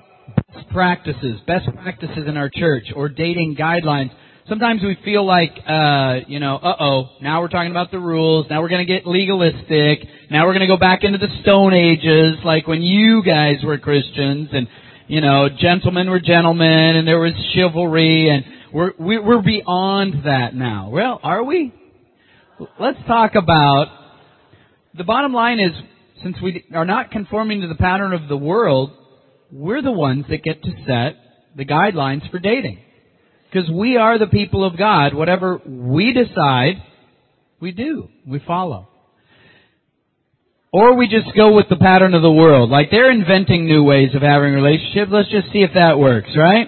best 0.55 0.69
practices, 0.71 1.41
best 1.47 1.69
practices 1.75 2.29
in 2.29 2.37
our 2.37 2.51
church, 2.53 2.93
or 2.95 3.09
dating 3.09 3.57
guidelines, 3.57 4.11
sometimes 4.47 4.83
we 4.83 4.99
feel 5.05 5.25
like, 5.25 5.53
uh, 5.67 6.21
you 6.29 6.39
know, 6.39 6.57
uh-oh, 6.57 7.17
now 7.23 7.41
we're 7.41 7.49
talking 7.49 7.71
about 7.71 7.91
the 7.91 7.99
rules, 7.99 8.47
now 8.51 8.61
we're 8.61 8.69
gonna 8.69 8.85
get 8.85 9.07
legalistic, 9.07 10.07
now 10.31 10.47
we're 10.47 10.53
gonna 10.53 10.67
go 10.67 10.77
back 10.77 11.03
into 11.03 11.19
the 11.19 11.29
Stone 11.43 11.73
Ages, 11.73 12.37
like 12.45 12.67
when 12.67 12.83
you 12.83 13.23
guys 13.25 13.57
were 13.65 13.79
Christians, 13.79 14.51
and 14.53 14.69
you 15.13 15.21
know, 15.21 15.51
gentlemen 15.51 16.09
were 16.09 16.21
gentlemen 16.21 16.97
and 16.97 17.07
there 17.07 17.21
was 17.21 17.35
chivalry 17.55 18.31
and 18.31 18.47
we're, 18.73 18.93
we're 18.99 19.43
beyond 19.43 20.25
that 20.25 20.55
now. 20.55 20.89
Well, 20.89 21.21
are 21.23 21.45
we? 21.45 21.71
Let's 22.81 22.97
talk 23.07 23.35
about, 23.35 23.89
the 24.95 25.05
bottom 25.05 25.35
line 25.35 25.61
is, 25.61 25.73
since 26.23 26.39
we 26.43 26.65
are 26.75 26.87
not 26.87 27.11
conforming 27.11 27.61
to 27.61 27.69
the 27.69 27.75
pattern 27.75 28.15
of 28.15 28.27
the 28.27 28.39
world, 28.39 28.93
we're 29.51 29.83
the 29.83 29.93
ones 29.93 30.25
that 30.31 30.43
get 30.43 30.63
to 30.63 30.71
set 30.87 31.17
the 31.59 31.67
guidelines 31.67 32.31
for 32.31 32.39
dating. 32.39 32.79
Because 33.53 33.69
we 33.69 33.99
are 33.99 34.19
the 34.19 34.29
people 34.29 34.65
of 34.65 34.79
God. 34.79 35.13
Whatever 35.13 35.61
we 35.67 36.15
decide, 36.15 36.77
we 37.61 37.73
do. 37.73 38.09
We 38.27 38.39
follow. 38.47 38.89
Or 40.73 40.95
we 40.97 41.07
just 41.07 41.37
go 41.37 41.55
with 41.55 41.67
the 41.69 41.77
pattern 41.77 42.15
of 42.15 42.23
the 42.23 42.33
world. 42.33 42.71
Like 42.71 42.91
they're 42.91 43.11
inventing 43.11 43.67
new 43.67 43.85
ways 43.85 44.15
of 44.15 44.23
having 44.23 44.55
relationships. 44.55 45.11
Let's 45.13 45.29
just 45.29 45.53
see 45.53 45.61
if 45.61 45.75
that 45.75 45.99
works, 45.99 46.31
right? 46.37 46.67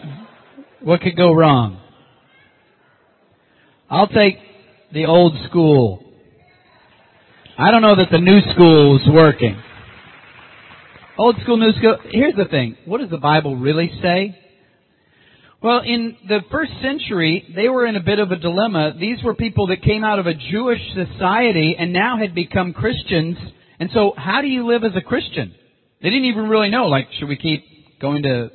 What 0.83 1.01
could 1.01 1.17
go 1.17 1.33
wrong? 1.33 1.81
I'll 3.89 4.09
take 4.09 4.39
the 4.93 5.07
old 5.07 5.35
school. 5.49 6.05
I 7.57 7.71
don't 7.71 7.83
know 7.83 7.97
that 7.97 8.11
the 8.11 8.19
new 8.19 8.41
school 8.53 8.97
is 8.97 9.09
working. 9.09 9.57
Old 11.17 11.37
school, 11.43 11.57
new 11.57 11.73
school. 11.79 11.97
Here's 12.11 12.35
the 12.35 12.47
thing. 12.47 12.77
What 12.85 13.01
does 13.01 13.11
the 13.11 13.19
Bible 13.19 13.57
really 13.57 13.91
say? 14.03 14.39
Well, 15.63 15.81
in 15.81 16.17
the 16.29 16.41
first 16.51 16.73
century, 16.83 17.55
they 17.55 17.69
were 17.69 17.87
in 17.87 17.97
a 17.97 18.03
bit 18.03 18.19
of 18.19 18.31
a 18.33 18.37
dilemma. 18.37 18.95
These 18.99 19.23
were 19.23 19.35
people 19.35 19.69
that 19.69 19.83
came 19.83 20.05
out 20.05 20.19
of 20.19 20.27
a 20.27 20.35
Jewish 20.35 20.81
society 20.93 21.77
and 21.79 21.93
now 21.93 22.19
had 22.19 22.35
become 22.35 22.75
Christians. 22.75 23.39
And 23.85 23.93
so, 23.93 24.15
how 24.17 24.41
do 24.41 24.47
you 24.47 24.67
live 24.67 24.83
as 24.83 24.97
a 24.97 25.03
Christian? 25.03 25.55
They 26.01 26.09
didn't 26.09 26.25
even 26.25 26.49
really 26.49 26.71
know. 26.71 26.87
Like, 26.87 27.07
should 27.19 27.29
we 27.29 27.37
keep 27.37 28.01
going 28.01 28.23
to 28.23 28.51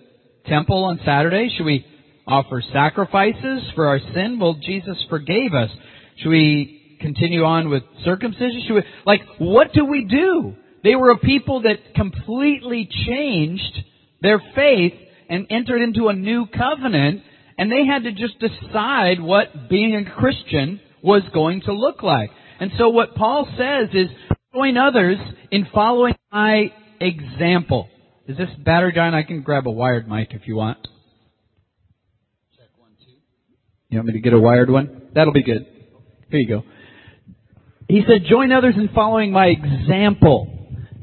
temple 0.47 0.85
on 0.85 0.99
Saturday? 1.05 1.53
Should 1.55 1.67
we 1.67 1.85
offer 2.25 2.63
sacrifices 2.73 3.61
for 3.75 3.85
our 3.85 3.99
sin? 4.15 4.39
Well, 4.41 4.55
Jesus 4.55 4.97
forgave 5.07 5.53
us. 5.53 5.69
Should 6.17 6.29
we 6.29 6.97
continue 6.99 7.43
on 7.43 7.69
with 7.69 7.83
circumcision? 8.03 8.63
Should 8.65 8.73
we, 8.73 8.83
like, 9.05 9.21
what 9.37 9.71
do 9.71 9.85
we 9.85 10.05
do? 10.05 10.55
They 10.83 10.95
were 10.95 11.11
a 11.11 11.19
people 11.19 11.61
that 11.61 11.93
completely 11.93 12.89
changed 13.05 13.83
their 14.23 14.41
faith 14.55 14.93
and 15.29 15.45
entered 15.51 15.83
into 15.83 16.07
a 16.07 16.13
new 16.13 16.47
covenant, 16.47 17.21
and 17.55 17.71
they 17.71 17.85
had 17.85 18.05
to 18.05 18.13
just 18.13 18.39
decide 18.39 19.21
what 19.21 19.69
being 19.69 19.95
a 19.95 20.09
Christian 20.09 20.81
was 21.03 21.21
going 21.35 21.61
to 21.67 21.73
look 21.73 22.01
like. 22.01 22.31
And 22.59 22.71
so 22.79 22.89
what 22.89 23.13
Paul 23.13 23.47
says 23.55 23.89
is, 23.93 24.07
join 24.53 24.77
others 24.77 25.17
in 25.51 25.67
following 25.73 26.15
my 26.31 26.71
example. 26.99 27.87
Is 28.27 28.37
this 28.37 28.49
battery 28.63 28.93
giant? 28.93 29.15
I 29.15 29.23
can 29.23 29.41
grab 29.41 29.67
a 29.67 29.71
wired 29.71 30.07
mic 30.07 30.29
if 30.31 30.47
you 30.47 30.55
want. 30.55 30.77
Check 32.57 32.67
one, 32.77 32.91
two. 32.99 33.13
You 33.89 33.97
want 33.99 34.07
me 34.07 34.13
to 34.13 34.19
get 34.19 34.33
a 34.33 34.39
wired 34.39 34.69
one? 34.69 35.09
That'll 35.13 35.33
be 35.33 35.43
good. 35.43 35.65
Here 36.29 36.39
you 36.39 36.47
go. 36.47 36.63
He 37.87 38.01
said, 38.07 38.27
join 38.29 38.51
others 38.51 38.75
in 38.77 38.89
following 38.93 39.31
my 39.31 39.47
example. 39.47 40.55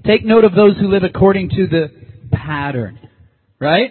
Take 0.04 0.24
note 0.24 0.44
of 0.44 0.54
those 0.54 0.76
who 0.78 0.88
live 0.88 1.02
according 1.02 1.50
to 1.50 1.66
the 1.66 1.88
pattern. 2.32 3.00
Right? 3.58 3.90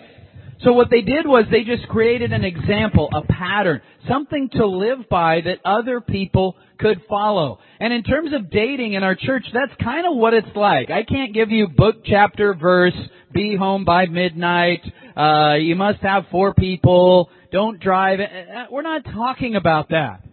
So 0.65 0.73
what 0.73 0.89
they 0.89 1.01
did 1.01 1.27
was 1.27 1.45
they 1.51 1.63
just 1.63 1.87
created 1.89 2.33
an 2.33 2.43
example, 2.43 3.07
a 3.13 3.21
pattern, 3.21 3.81
something 4.09 4.49
to 4.53 4.65
live 4.65 5.07
by 5.11 5.41
that 5.41 5.59
other 5.63 6.01
people 6.01 6.55
could 6.79 7.03
follow. 7.07 7.59
And 7.79 7.93
in 7.93 8.01
terms 8.01 8.33
of 8.33 8.49
dating 8.49 8.93
in 8.93 9.03
our 9.03 9.13
church, 9.13 9.45
that's 9.53 9.79
kind 9.83 10.07
of 10.07 10.17
what 10.17 10.33
it's 10.33 10.55
like. 10.55 10.89
I 10.89 11.03
can't 11.03 11.35
give 11.35 11.51
you 11.51 11.67
book, 11.67 11.97
chapter, 12.03 12.55
verse, 12.55 12.95
be 13.31 13.55
home 13.55 13.85
by 13.85 14.07
midnight, 14.07 14.81
uh, 15.15 15.53
you 15.59 15.75
must 15.75 15.99
have 15.99 16.25
four 16.31 16.55
people, 16.55 17.29
don't 17.51 17.79
drive. 17.79 18.19
Uh, 18.19 18.65
we're 18.71 18.81
not 18.81 19.05
talking 19.05 19.55
about 19.55 19.89
that. 19.89 20.23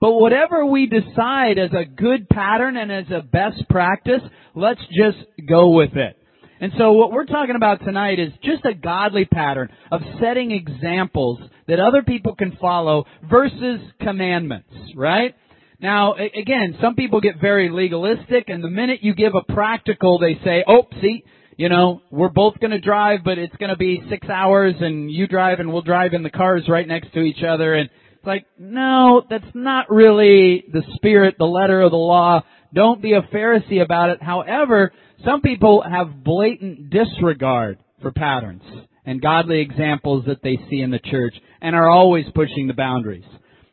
But 0.00 0.12
whatever 0.12 0.64
we 0.64 0.86
decide 0.86 1.58
as 1.58 1.72
a 1.72 1.84
good 1.84 2.28
pattern 2.28 2.76
and 2.76 2.92
as 2.92 3.10
a 3.10 3.22
best 3.22 3.68
practice, 3.68 4.22
let's 4.54 4.80
just 4.96 5.18
go 5.48 5.70
with 5.70 5.96
it. 5.96 6.16
And 6.60 6.72
so 6.76 6.92
what 6.92 7.10
we're 7.10 7.24
talking 7.24 7.56
about 7.56 7.82
tonight 7.82 8.18
is 8.18 8.32
just 8.44 8.66
a 8.66 8.74
godly 8.74 9.24
pattern 9.24 9.70
of 9.90 10.02
setting 10.20 10.50
examples 10.50 11.40
that 11.66 11.80
other 11.80 12.02
people 12.02 12.34
can 12.34 12.56
follow 12.60 13.06
versus 13.28 13.80
commandments, 14.00 14.68
right? 14.94 15.34
Now, 15.80 16.14
again, 16.14 16.76
some 16.82 16.94
people 16.94 17.22
get 17.22 17.40
very 17.40 17.70
legalistic 17.70 18.48
and 18.48 18.62
the 18.62 18.68
minute 18.68 19.02
you 19.02 19.14
give 19.14 19.32
a 19.34 19.52
practical, 19.52 20.18
they 20.18 20.38
say, 20.44 20.62
oh, 20.68 20.86
see, 21.00 21.24
you 21.56 21.70
know, 21.70 22.02
we're 22.10 22.28
both 22.28 22.60
going 22.60 22.72
to 22.72 22.80
drive, 22.80 23.20
but 23.24 23.38
it's 23.38 23.56
going 23.56 23.70
to 23.70 23.76
be 23.78 24.02
six 24.10 24.28
hours 24.28 24.74
and 24.80 25.10
you 25.10 25.26
drive 25.26 25.60
and 25.60 25.72
we'll 25.72 25.80
drive 25.80 26.12
in 26.12 26.22
the 26.22 26.30
cars 26.30 26.64
right 26.68 26.86
next 26.86 27.14
to 27.14 27.20
each 27.20 27.42
other. 27.42 27.72
And 27.72 27.88
it's 28.16 28.26
like, 28.26 28.44
no, 28.58 29.22
that's 29.30 29.44
not 29.54 29.90
really 29.90 30.64
the 30.70 30.82
spirit, 30.96 31.36
the 31.38 31.46
letter 31.46 31.80
of 31.80 31.90
the 31.90 31.96
law. 31.96 32.42
Don't 32.74 33.00
be 33.00 33.14
a 33.14 33.22
Pharisee 33.22 33.82
about 33.82 34.10
it. 34.10 34.22
However, 34.22 34.92
some 35.24 35.40
people 35.40 35.82
have 35.82 36.24
blatant 36.24 36.90
disregard 36.90 37.78
for 38.00 38.10
patterns 38.12 38.62
and 39.04 39.20
godly 39.20 39.60
examples 39.60 40.24
that 40.26 40.42
they 40.42 40.58
see 40.68 40.80
in 40.80 40.90
the 40.90 40.98
church 40.98 41.34
and 41.60 41.74
are 41.74 41.88
always 41.88 42.24
pushing 42.34 42.66
the 42.66 42.74
boundaries. 42.74 43.24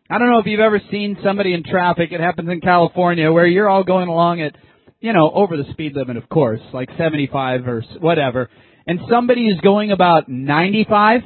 I 0.10 0.18
don't 0.18 0.30
know 0.30 0.40
if 0.40 0.46
you've 0.46 0.60
ever 0.60 0.82
seen 0.90 1.18
somebody 1.24 1.54
in 1.54 1.64
traffic, 1.64 2.12
it 2.12 2.20
happens 2.20 2.50
in 2.50 2.62
California, 2.62 3.32
where 3.32 3.46
you're 3.46 3.70
all 3.70 3.84
going 3.84 4.08
along 4.08 4.42
at, 4.42 4.56
you 5.02 5.12
know, 5.14 5.30
over 5.32 5.58
the 5.58 5.66
speed 5.72 5.96
limit 5.96 6.18
of 6.18 6.30
course, 6.30 6.62
like 6.74 6.90
75 6.98 7.68
or 7.68 7.82
whatever, 8.00 8.50
and 8.86 9.00
somebody 9.10 9.48
is 9.48 9.60
going 9.62 9.92
about 9.92 10.30
95. 10.30 11.22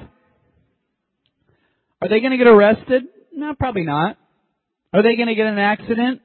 Are 2.02 2.10
they 2.10 2.20
going 2.20 2.32
to 2.32 2.38
get 2.38 2.48
arrested? 2.48 3.04
No, 3.32 3.54
probably 3.54 3.84
not. 3.84 4.18
Are 4.94 5.04
they 5.04 5.16
going 5.16 5.28
to 5.28 5.36
get 5.36 5.46
an 5.46 5.60
accident? 5.60 6.22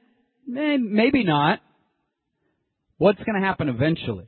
Maybe 0.47 1.23
not. 1.23 1.59
What's 2.97 3.19
going 3.23 3.39
to 3.39 3.45
happen 3.45 3.69
eventually? 3.69 4.27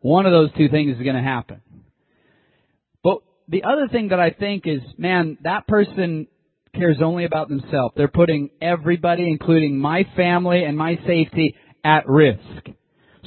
One 0.00 0.26
of 0.26 0.32
those 0.32 0.50
two 0.56 0.68
things 0.68 0.96
is 0.96 1.02
going 1.02 1.16
to 1.16 1.22
happen. 1.22 1.60
But 3.02 3.18
the 3.48 3.64
other 3.64 3.88
thing 3.88 4.08
that 4.08 4.20
I 4.20 4.30
think 4.30 4.66
is, 4.66 4.80
man, 4.96 5.38
that 5.44 5.66
person 5.66 6.26
cares 6.74 6.98
only 7.02 7.24
about 7.24 7.48
themselves. 7.48 7.94
They're 7.96 8.08
putting 8.08 8.50
everybody, 8.60 9.28
including 9.28 9.78
my 9.78 10.04
family 10.16 10.64
and 10.64 10.76
my 10.76 10.96
safety, 11.06 11.54
at 11.84 12.08
risk. 12.08 12.40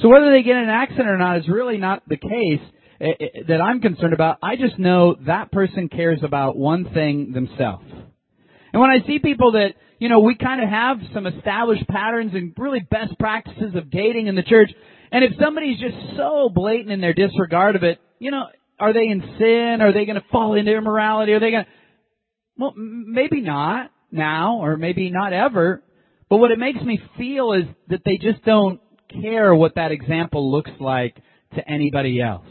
So 0.00 0.08
whether 0.08 0.30
they 0.30 0.42
get 0.42 0.56
in 0.56 0.64
an 0.64 0.70
accident 0.70 1.08
or 1.08 1.18
not 1.18 1.38
is 1.38 1.48
really 1.48 1.78
not 1.78 2.02
the 2.08 2.16
case 2.16 2.60
eh, 3.00 3.06
eh, 3.20 3.26
that 3.48 3.60
I'm 3.60 3.80
concerned 3.80 4.12
about. 4.12 4.38
I 4.42 4.56
just 4.56 4.78
know 4.78 5.16
that 5.26 5.52
person 5.52 5.88
cares 5.88 6.20
about 6.22 6.56
one 6.56 6.92
thing 6.92 7.32
themselves. 7.32 7.84
And 8.74 8.80
when 8.80 8.90
I 8.90 8.98
see 9.06 9.20
people 9.20 9.52
that 9.52 9.74
you 9.98 10.08
know, 10.08 10.20
we 10.20 10.34
kind 10.34 10.62
of 10.62 10.68
have 10.68 10.98
some 11.14 11.26
established 11.26 11.88
patterns 11.88 12.32
and 12.34 12.52
really 12.58 12.80
best 12.80 13.18
practices 13.18 13.74
of 13.74 13.90
dating 13.90 14.26
in 14.26 14.34
the 14.34 14.42
church. 14.42 14.70
And 15.10 15.24
if 15.24 15.32
somebody's 15.40 15.78
just 15.78 15.96
so 16.16 16.50
blatant 16.52 16.90
in 16.90 17.00
their 17.00 17.14
disregard 17.14 17.76
of 17.76 17.84
it, 17.84 17.98
you 18.18 18.30
know, 18.30 18.44
are 18.78 18.92
they 18.92 19.06
in 19.06 19.22
sin? 19.38 19.78
Are 19.80 19.92
they 19.92 20.04
going 20.04 20.20
to 20.20 20.26
fall 20.30 20.56
into 20.56 20.76
immorality? 20.76 21.32
Are 21.32 21.40
they 21.40 21.52
going 21.52 21.64
to, 21.64 21.70
well, 22.58 22.74
maybe 22.76 23.40
not 23.40 23.92
now 24.10 24.58
or 24.60 24.76
maybe 24.76 25.10
not 25.10 25.32
ever. 25.32 25.82
But 26.28 26.38
what 26.38 26.50
it 26.50 26.58
makes 26.58 26.82
me 26.82 27.00
feel 27.16 27.52
is 27.52 27.64
that 27.88 28.00
they 28.04 28.16
just 28.16 28.44
don't 28.44 28.80
care 29.22 29.54
what 29.54 29.76
that 29.76 29.92
example 29.92 30.50
looks 30.50 30.70
like 30.80 31.16
to 31.54 31.68
anybody 31.68 32.20
else. 32.20 32.46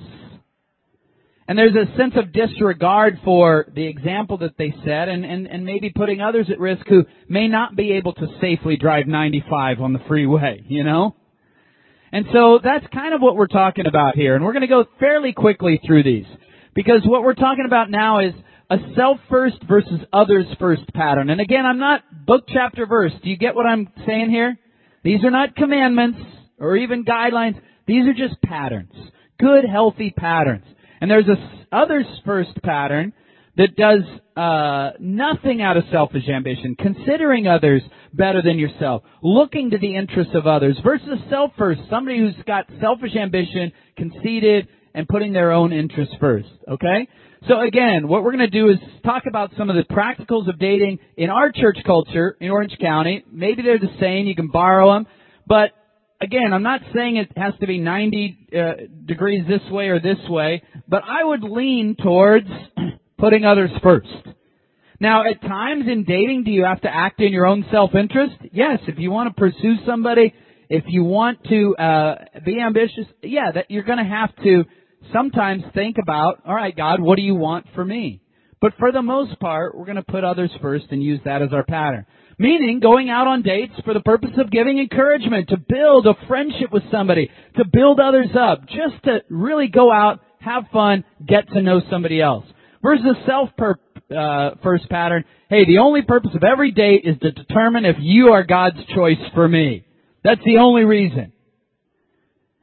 And 1.48 1.58
there's 1.58 1.76
a 1.76 1.98
sense 1.98 2.14
of 2.16 2.32
disregard 2.32 3.20
for 3.26 3.66
the 3.76 3.86
example 3.86 4.38
that 4.38 4.58
they 4.58 4.74
set 4.86 5.10
and, 5.10 5.26
and, 5.26 5.46
and 5.46 5.66
maybe 5.66 5.89
putting 5.89 6.22
others 6.22 6.48
at 6.50 6.60
risk 6.60 6.86
who 6.88 7.04
may 7.28 7.48
not 7.48 7.76
be 7.76 7.94
able 7.94 8.14
to 8.14 8.28
safely 8.39 8.78
drive 8.78 9.08
95 9.08 9.82
on 9.82 9.94
the 9.94 10.00
freeway, 10.08 10.64
you 10.68 10.84
know? 10.84 11.16
And 12.14 12.26
so 12.32 12.60
that's 12.64 12.86
kind 12.94 13.14
of 13.14 13.22
what 13.22 13.36
we're 13.36 13.48
talking 13.48 13.88
about 13.88 14.16
here. 14.16 14.36
And 14.36 14.46
we're 14.46 14.54
going 14.54 14.62
to 14.62 14.68
go 14.68 14.86
fairly 15.00 15.34
quickly 15.34 15.82
through 15.86 16.04
these. 16.04 16.28
Because 16.76 17.02
what 17.06 17.24
we're 17.24 17.34
talking 17.34 17.66
about 17.66 17.89
now 17.91 18.20
is 18.20 18.34
a 18.70 18.78
self 18.96 19.18
first 19.30 19.58
versus 19.68 20.00
others 20.14 20.46
first 20.60 20.82
pattern. 20.94 21.30
And 21.30 21.41
again, 21.41 21.66
I'm 21.66 21.80
not 21.80 22.02
book, 22.26 22.46
chapter, 22.48 22.86
verse. 22.86 23.12
Do 23.24 23.30
you 23.30 23.38
get 23.38 23.56
what 23.56 23.66
I'm 23.66 23.89
saying 24.06 24.30
here? 24.30 24.58
These 25.04 25.24
are 25.24 25.32
not 25.32 25.56
commandments 25.56 26.20
or 26.58 26.78
even 26.78 27.04
guidelines. 27.04 27.60
These 27.86 28.06
are 28.08 28.14
just 28.14 28.41
patterns. 28.41 28.94
Good, 29.39 29.66
healthy 29.66 30.12
patterns. 30.16 30.64
And 31.04 31.12
there's 31.12 31.28
a 31.28 31.76
others 31.76 32.06
first 32.24 32.51
pattern 32.64 33.12
that 33.58 33.76
does 33.76 34.04
uh, 34.38 34.91
nothing 35.01 35.62
out 35.62 35.76
of 35.76 35.84
selfish 35.91 36.30
ambition, 36.30 36.78
considering 36.80 37.45
others 37.45 37.82
better 38.14 38.41
than 38.41 38.58
yourself, 38.58 39.04
looking 39.22 39.72
to 39.72 39.78
the 39.78 39.97
interests 39.97 40.32
of 40.34 40.47
others, 40.47 40.78
versus 40.82 41.20
self 41.30 41.51
first, 41.58 41.82
somebody 41.89 42.20
who's 42.20 42.41
got 42.47 42.70
selfish 42.80 43.18
ambition, 43.18 43.74
conceited, 43.97 44.70
and 44.93 45.06
putting 45.06 45.34
their 45.34 45.51
own 45.51 45.74
interests 45.74 46.16
first. 46.22 46.47
Okay? 46.70 47.10
So 47.49 47.60
again, 47.60 48.08
what 48.08 48.24
we're 48.24 48.32
going 48.32 48.49
to 48.49 48.58
do 48.62 48.70
is 48.70 48.78
talk 49.04 49.24
about 49.28 49.51
some 49.58 49.70
of 49.70 49.76
the 49.76 49.84
practicals 49.93 50.47
of 50.47 50.58
dating 50.58 50.99
in 51.18 51.30
our 51.30 51.51
church 51.51 51.80
culture 51.86 52.38
in 52.39 52.49
Orange 52.49 52.78
County. 52.80 53.26
Maybe 53.30 53.62
they're 53.62 53.78
the 53.78 53.93
same, 53.99 54.26
you 54.26 54.36
can 54.36 54.47
borrow 54.47 54.93
them, 54.93 55.08
but 55.45 55.72
again, 56.24 56.54
I'm 56.54 56.64
not 56.64 56.82
saying 56.96 57.18
it 57.18 57.38
has 57.38 57.54
to 57.60 57.68
be 57.68 57.80
90 57.80 58.38
uh, 58.56 58.72
degrees 59.06 59.46
this 59.48 59.62
way 59.70 59.90
or 59.90 60.00
this 60.00 60.18
way, 60.30 60.64
but 60.88 61.04
I 61.06 61.24
would 61.24 61.44
lean 61.44 61.96
towards 62.02 62.48
putting 63.18 63.46
others 63.46 63.72
first. 63.84 64.08
Now, 65.00 65.30
at 65.30 65.42
times 65.42 65.86
in 65.88 66.06
dating, 66.06 66.46
do 66.46 66.52
you 66.52 66.64
have 66.64 66.82
to 66.82 66.90
act 66.90 67.20
in 67.20 67.34
your 67.34 67.46
own 67.46 67.66
self-interest? 67.72 68.36
Yes. 68.54 68.80
If 68.88 69.00
you 69.00 69.12
want 69.12 69.36
to 69.36 69.40
pursue 69.40 69.76
somebody, 69.86 70.34
if 70.70 70.86
you 70.88 71.04
want 71.04 71.44
to 71.50 71.76
uh, 71.76 72.16
be 72.46 72.60
ambitious, 72.62 73.06
yeah, 73.22 73.52
that 73.54 73.70
you're 73.70 73.84
going 73.84 73.98
to 73.98 74.06
have 74.06 74.34
to 74.44 74.64
sometimes 75.12 75.64
think 75.74 75.98
about, 76.02 76.42
all 76.48 76.56
right, 76.56 76.76
God, 76.76 77.02
what 77.02 77.18
do 77.18 77.22
you 77.22 77.36
want 77.36 77.66
for 77.76 77.84
me? 77.84 78.22
But 78.62 78.74
for 78.80 78.94
the 78.94 79.02
most 79.02 79.38
part, 79.42 79.78
we're 79.78 79.86
going 79.86 79.98
to 79.98 80.04
put 80.04 80.24
others 80.24 80.52
first 80.62 80.86
and 80.92 81.04
use 81.04 81.20
that 81.26 81.42
as 81.42 81.52
our 81.52 81.66
pattern. 81.66 82.06
Meaning 82.38 82.80
going 82.80 83.10
out 83.10 83.28
on 83.28 83.44
dates 83.44 83.74
for 83.86 83.94
the 83.94 84.00
purpose 84.00 84.32
of 84.38 84.50
giving 84.50 84.80
encouragement, 84.80 85.50
to 85.50 85.58
build 85.58 86.08
a 86.08 86.16
friendship 86.28 86.72
with 86.72 86.84
somebody, 86.92 87.30
to 87.58 87.66
build 87.66 88.00
others 88.00 88.30
up, 88.38 88.68
just 88.68 89.04
to 89.06 89.22
really 89.30 89.68
go 89.68 89.92
out, 89.92 90.20
have 90.40 90.64
fun, 90.74 91.04
get 91.26 91.48
to 91.50 91.62
know 91.62 91.82
somebody 91.90 92.22
else. 92.22 92.46
Versus 92.82 93.16
self 93.26 93.50
uh, 93.60 94.52
first 94.62 94.90
pattern, 94.90 95.24
hey, 95.50 95.66
the 95.66 95.78
only 95.78 96.02
purpose 96.02 96.32
of 96.36 96.44
every 96.44 96.72
date 96.72 97.04
is 97.06 97.18
to 97.20 97.32
determine 97.32 97.86
if 97.86 97.98
you 98.00 98.30
are 98.30 98.44
God's 98.44 98.84
choice 98.94 99.22
for 99.34 99.48
me. 99.48 99.86
That's 100.24 100.44
the 100.44 100.58
only 100.58 100.84
reason. 100.84 101.34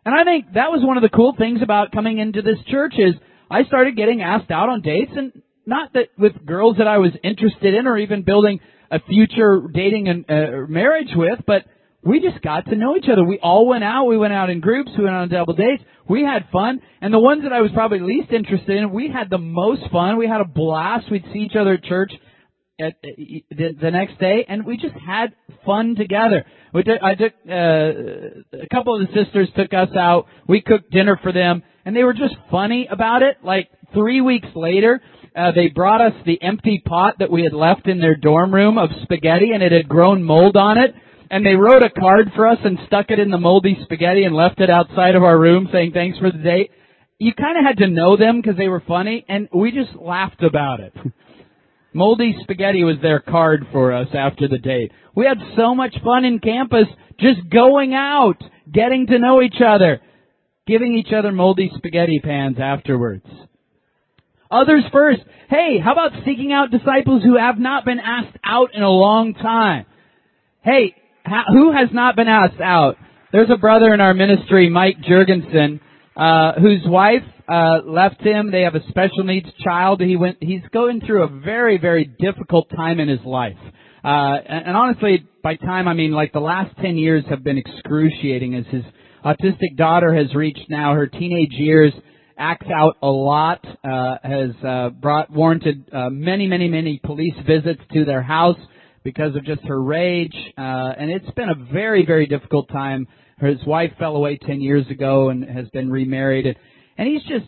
And 0.05 0.15
I 0.15 0.25
think 0.25 0.55
that 0.55 0.71
was 0.71 0.81
one 0.83 0.97
of 0.97 1.03
the 1.03 1.09
cool 1.09 1.35
things 1.37 1.61
about 1.63 1.93
coming 1.93 2.19
into 2.19 2.43
this 2.43 2.59
church 2.69 2.95
is 2.99 3.15
I 3.51 3.65
started 3.65 3.97
getting 3.97 4.23
asked 4.23 4.51
out 4.51 4.69
on 4.69 4.81
dates 4.81 5.13
and 5.15 5.43
not 5.67 5.93
that 5.93 6.09
with 6.19 6.45
girls 6.45 6.79
that 6.79 6.89
I 6.89 6.99
was 6.99 7.13
interested 7.23 7.75
in 7.75 7.87
or 7.87 7.99
even 7.99 8.23
building 8.23 8.61
a 8.91 9.01
future 9.01 9.63
dating 9.73 10.09
and 10.09 10.25
uh, 10.29 10.67
marriage 10.69 11.11
with, 11.15 11.39
but 11.47 11.65
we 12.03 12.21
just 12.21 12.43
got 12.43 12.65
to 12.67 12.77
know 12.77 12.97
each 12.97 13.09
other. 13.11 13.25
We 13.25 13.39
all 13.43 13.67
went 13.67 13.85
out. 13.85 14.07
We 14.07 14.17
went 14.17 14.33
out 14.33 14.49
in 14.49 14.61
groups. 14.61 14.91
We 14.97 15.05
went 15.05 15.17
on 15.17 15.29
double 15.29 15.55
dates. 15.55 15.83
We 16.09 16.23
had 16.23 16.47
fun. 16.51 16.81
And 17.01 17.13
the 17.13 17.19
ones 17.19 17.43
that 17.43 17.53
I 17.53 17.61
was 17.61 17.71
probably 17.73 18.01
least 18.01 18.33
interested 18.33 18.77
in, 18.77 18.91
we 18.91 19.11
had 19.11 19.29
the 19.29 19.39
most 19.39 19.83
fun. 19.93 20.17
We 20.17 20.27
had 20.27 20.41
a 20.41 20.47
blast. 20.47 21.11
We'd 21.11 21.25
see 21.33 21.41
each 21.41 21.57
other 21.57 21.75
at 21.75 21.85
church 21.85 22.13
at 22.81 22.95
the, 23.03 23.77
the 23.81 23.91
next 23.91 24.19
day, 24.19 24.47
and 24.49 24.65
we 24.65 24.77
just 24.77 24.95
had 24.95 25.35
fun 25.67 25.95
together. 25.97 26.47
We 26.73 26.83
took, 26.83 27.03
I 27.03 27.15
took 27.15 27.33
uh, 27.49 27.53
a 27.53 28.69
couple 28.73 29.01
of 29.01 29.07
the 29.07 29.23
sisters 29.23 29.49
took 29.55 29.75
us 29.75 29.91
out. 29.97 30.27
We 30.49 30.63
cooked 30.63 30.91
dinner 30.91 31.19
for 31.23 31.33
them, 31.33 31.63
and 31.85 31.95
they 31.95 32.05
were 32.05 32.15
just 32.15 32.35
funny 32.51 32.89
about 32.91 33.23
it. 33.23 33.39
Like 33.45 33.69
three 33.93 34.21
weeks 34.21 34.49
later, 34.55 35.03
uh, 35.37 35.53
they 35.53 35.69
brought 35.69 36.01
us 36.01 36.13
the 36.27 36.43
empty 36.43 36.83
pot 36.85 37.17
that 37.19 37.31
we 37.31 37.43
had 37.43 37.53
left 37.53 37.87
in 37.87 38.01
their 38.01 38.17
dorm 38.17 38.55
room 38.55 38.79
of 38.79 38.91
spaghetti, 39.03 39.53
and 39.53 39.63
it 39.63 39.73
had 39.73 39.89
grown 39.89 40.23
mold 40.23 40.57
on 40.57 40.79
it. 40.79 40.95
And 41.31 41.47
they 41.47 41.55
wrote 41.55 41.85
a 41.85 41.91
card 41.91 42.33
for 42.35 42.49
us 42.49 42.59
and 42.65 42.79
stuck 42.87 43.11
it 43.11 43.21
in 43.21 43.31
the 43.31 43.39
moldy 43.39 43.79
spaghetti 43.85 44.25
and 44.25 44.35
left 44.35 44.61
it 44.61 44.69
outside 44.69 45.15
of 45.15 45.23
our 45.23 45.39
room, 45.39 45.69
saying 45.73 45.93
thanks 45.93 46.19
for 46.19 46.33
the 46.33 46.39
date. 46.39 46.73
You 47.19 47.33
kind 47.35 47.57
of 47.57 47.65
had 47.65 47.85
to 47.85 47.91
know 47.91 48.17
them 48.17 48.41
because 48.41 48.57
they 48.57 48.69
were 48.69 48.83
funny, 48.87 49.25
and 49.29 49.49
we 49.55 49.71
just 49.71 49.95
laughed 49.95 50.43
about 50.43 50.81
it. 50.81 50.93
Moldy 51.93 52.37
spaghetti 52.43 52.85
was 52.85 52.97
their 53.03 53.21
card 53.21 53.67
for 53.73 53.93
us 53.93 54.09
after 54.15 54.47
the 54.47 54.59
date. 54.59 54.93
We 55.15 55.27
had 55.27 55.39
so 55.57 55.75
much 55.75 55.95
fun 56.05 56.25
in 56.25 56.39
campus 56.39 56.87
just 57.19 57.49
going 57.51 57.95
out, 57.95 58.43
getting 58.73 59.07
to 59.09 59.19
know 59.19 59.43
each 59.43 59.61
other, 59.65 60.01
giving 60.67 60.95
each 60.95 61.13
other 61.13 61.33
moldy 61.33 61.71
spaghetti 61.77 62.21
pans 62.23 62.59
afterwards. 62.61 63.27
Others 64.51 64.85
first. 64.93 65.21
Hey, 65.49 65.79
how 65.83 65.93
about 65.93 66.13
seeking 66.25 66.53
out 66.53 66.71
disciples 66.71 67.23
who 67.23 67.37
have 67.37 67.59
not 67.59 67.85
been 67.85 68.01
asked 68.01 68.37
out 68.45 68.75
in 68.75 68.83
a 68.83 68.91
long 68.91 69.35
time? 69.35 69.87
Hey, 70.63 70.95
who 71.53 71.73
has 71.73 71.89
not 71.93 72.17
been 72.17 72.29
asked 72.29 72.61
out? 72.61 72.97
There's 73.33 73.51
a 73.51 73.57
brother 73.57 73.95
in 73.95 74.01
our 74.01 74.13
ministry, 74.13 74.69
Mike 74.69 74.97
Jurgensen, 75.09 75.81
uh, 76.17 76.61
whose 76.61 76.83
wife 76.85 77.23
uh, 77.49 77.79
left 77.85 78.21
him. 78.21 78.51
They 78.51 78.63
have 78.63 78.75
a 78.75 78.87
special 78.89 79.23
needs 79.23 79.49
child. 79.63 80.01
He 80.01 80.17
went. 80.17 80.39
He's 80.41 80.63
going 80.73 81.01
through 81.01 81.23
a 81.23 81.29
very, 81.29 81.79
very 81.79 82.05
difficult 82.05 82.69
time 82.71 82.99
in 82.99 83.09
his 83.09 83.21
life. 83.25 83.57
Uh, 84.05 84.09
and, 84.09 84.67
and 84.67 84.77
honestly, 84.77 85.27
by 85.43 85.57
time 85.57 85.87
I 85.87 85.95
mean 85.95 86.11
like 86.11 86.33
the 86.33 86.41
last 86.41 86.77
ten 86.81 86.97
years 86.97 87.25
have 87.29 87.45
been 87.45 87.59
excruciating 87.59 88.55
as 88.57 88.67
his 88.67 88.83
autistic 89.25 89.77
daughter 89.77 90.15
has 90.15 90.35
reached 90.35 90.69
now 90.69 90.95
her 90.95 91.07
teenage 91.07 91.53
years, 91.53 91.93
acts 92.41 92.67
out 92.75 92.97
a 93.03 93.09
lot, 93.09 93.65
uh, 93.85 94.17
has 94.23 94.51
uh, 94.67 94.89
brought 94.91 95.31
warranted 95.31 95.89
uh, 95.93 96.11
many, 96.11 96.49
many, 96.49 96.69
many 96.69 97.01
police 97.05 97.35
visits 97.47 97.81
to 97.93 98.05
their 98.05 98.23
house 98.23 98.59
because 99.05 99.37
of 99.37 99.45
just 99.45 99.63
her 99.65 99.83
rage, 99.83 100.35
uh, 100.59 100.93
and 100.99 101.11
it's 101.11 101.31
been 101.31 101.49
a 101.49 101.73
very, 101.73 102.05
very 102.05 102.27
difficult 102.27 102.69
time 102.71 103.07
his 103.49 103.65
wife 103.67 103.93
fell 103.99 104.17
away 104.17 104.39
10 104.39 104.61
years 104.61 104.87
ago 104.91 105.31
and 105.31 105.45
has 105.45 105.69
been 105.71 105.91
remarried. 105.91 106.47
And, 106.47 106.57
and 106.99 107.09
he's 107.09 107.23
just, 107.23 107.47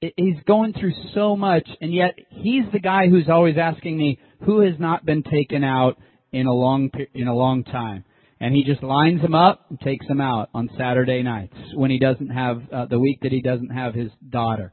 he's 0.00 0.42
going 0.46 0.72
through 0.72 0.94
so 1.14 1.36
much. 1.36 1.68
And 1.80 1.94
yet 1.94 2.14
he's 2.30 2.64
the 2.72 2.80
guy 2.80 3.08
who's 3.08 3.28
always 3.28 3.56
asking 3.56 3.96
me, 3.96 4.18
who 4.44 4.60
has 4.60 4.74
not 4.78 5.04
been 5.04 5.22
taken 5.22 5.64
out 5.64 5.96
in 6.32 6.46
a 6.46 6.52
long, 6.52 6.90
in 7.14 7.28
a 7.28 7.34
long 7.34 7.64
time? 7.64 8.04
And 8.38 8.54
he 8.54 8.64
just 8.64 8.82
lines 8.82 9.22
them 9.22 9.34
up 9.34 9.64
and 9.70 9.80
takes 9.80 10.06
them 10.06 10.20
out 10.20 10.50
on 10.52 10.68
Saturday 10.76 11.22
nights 11.22 11.56
when 11.74 11.90
he 11.90 11.98
doesn't 11.98 12.28
have, 12.28 12.62
uh, 12.70 12.86
the 12.86 12.98
week 12.98 13.20
that 13.22 13.32
he 13.32 13.40
doesn't 13.40 13.70
have 13.70 13.94
his 13.94 14.10
daughter. 14.28 14.72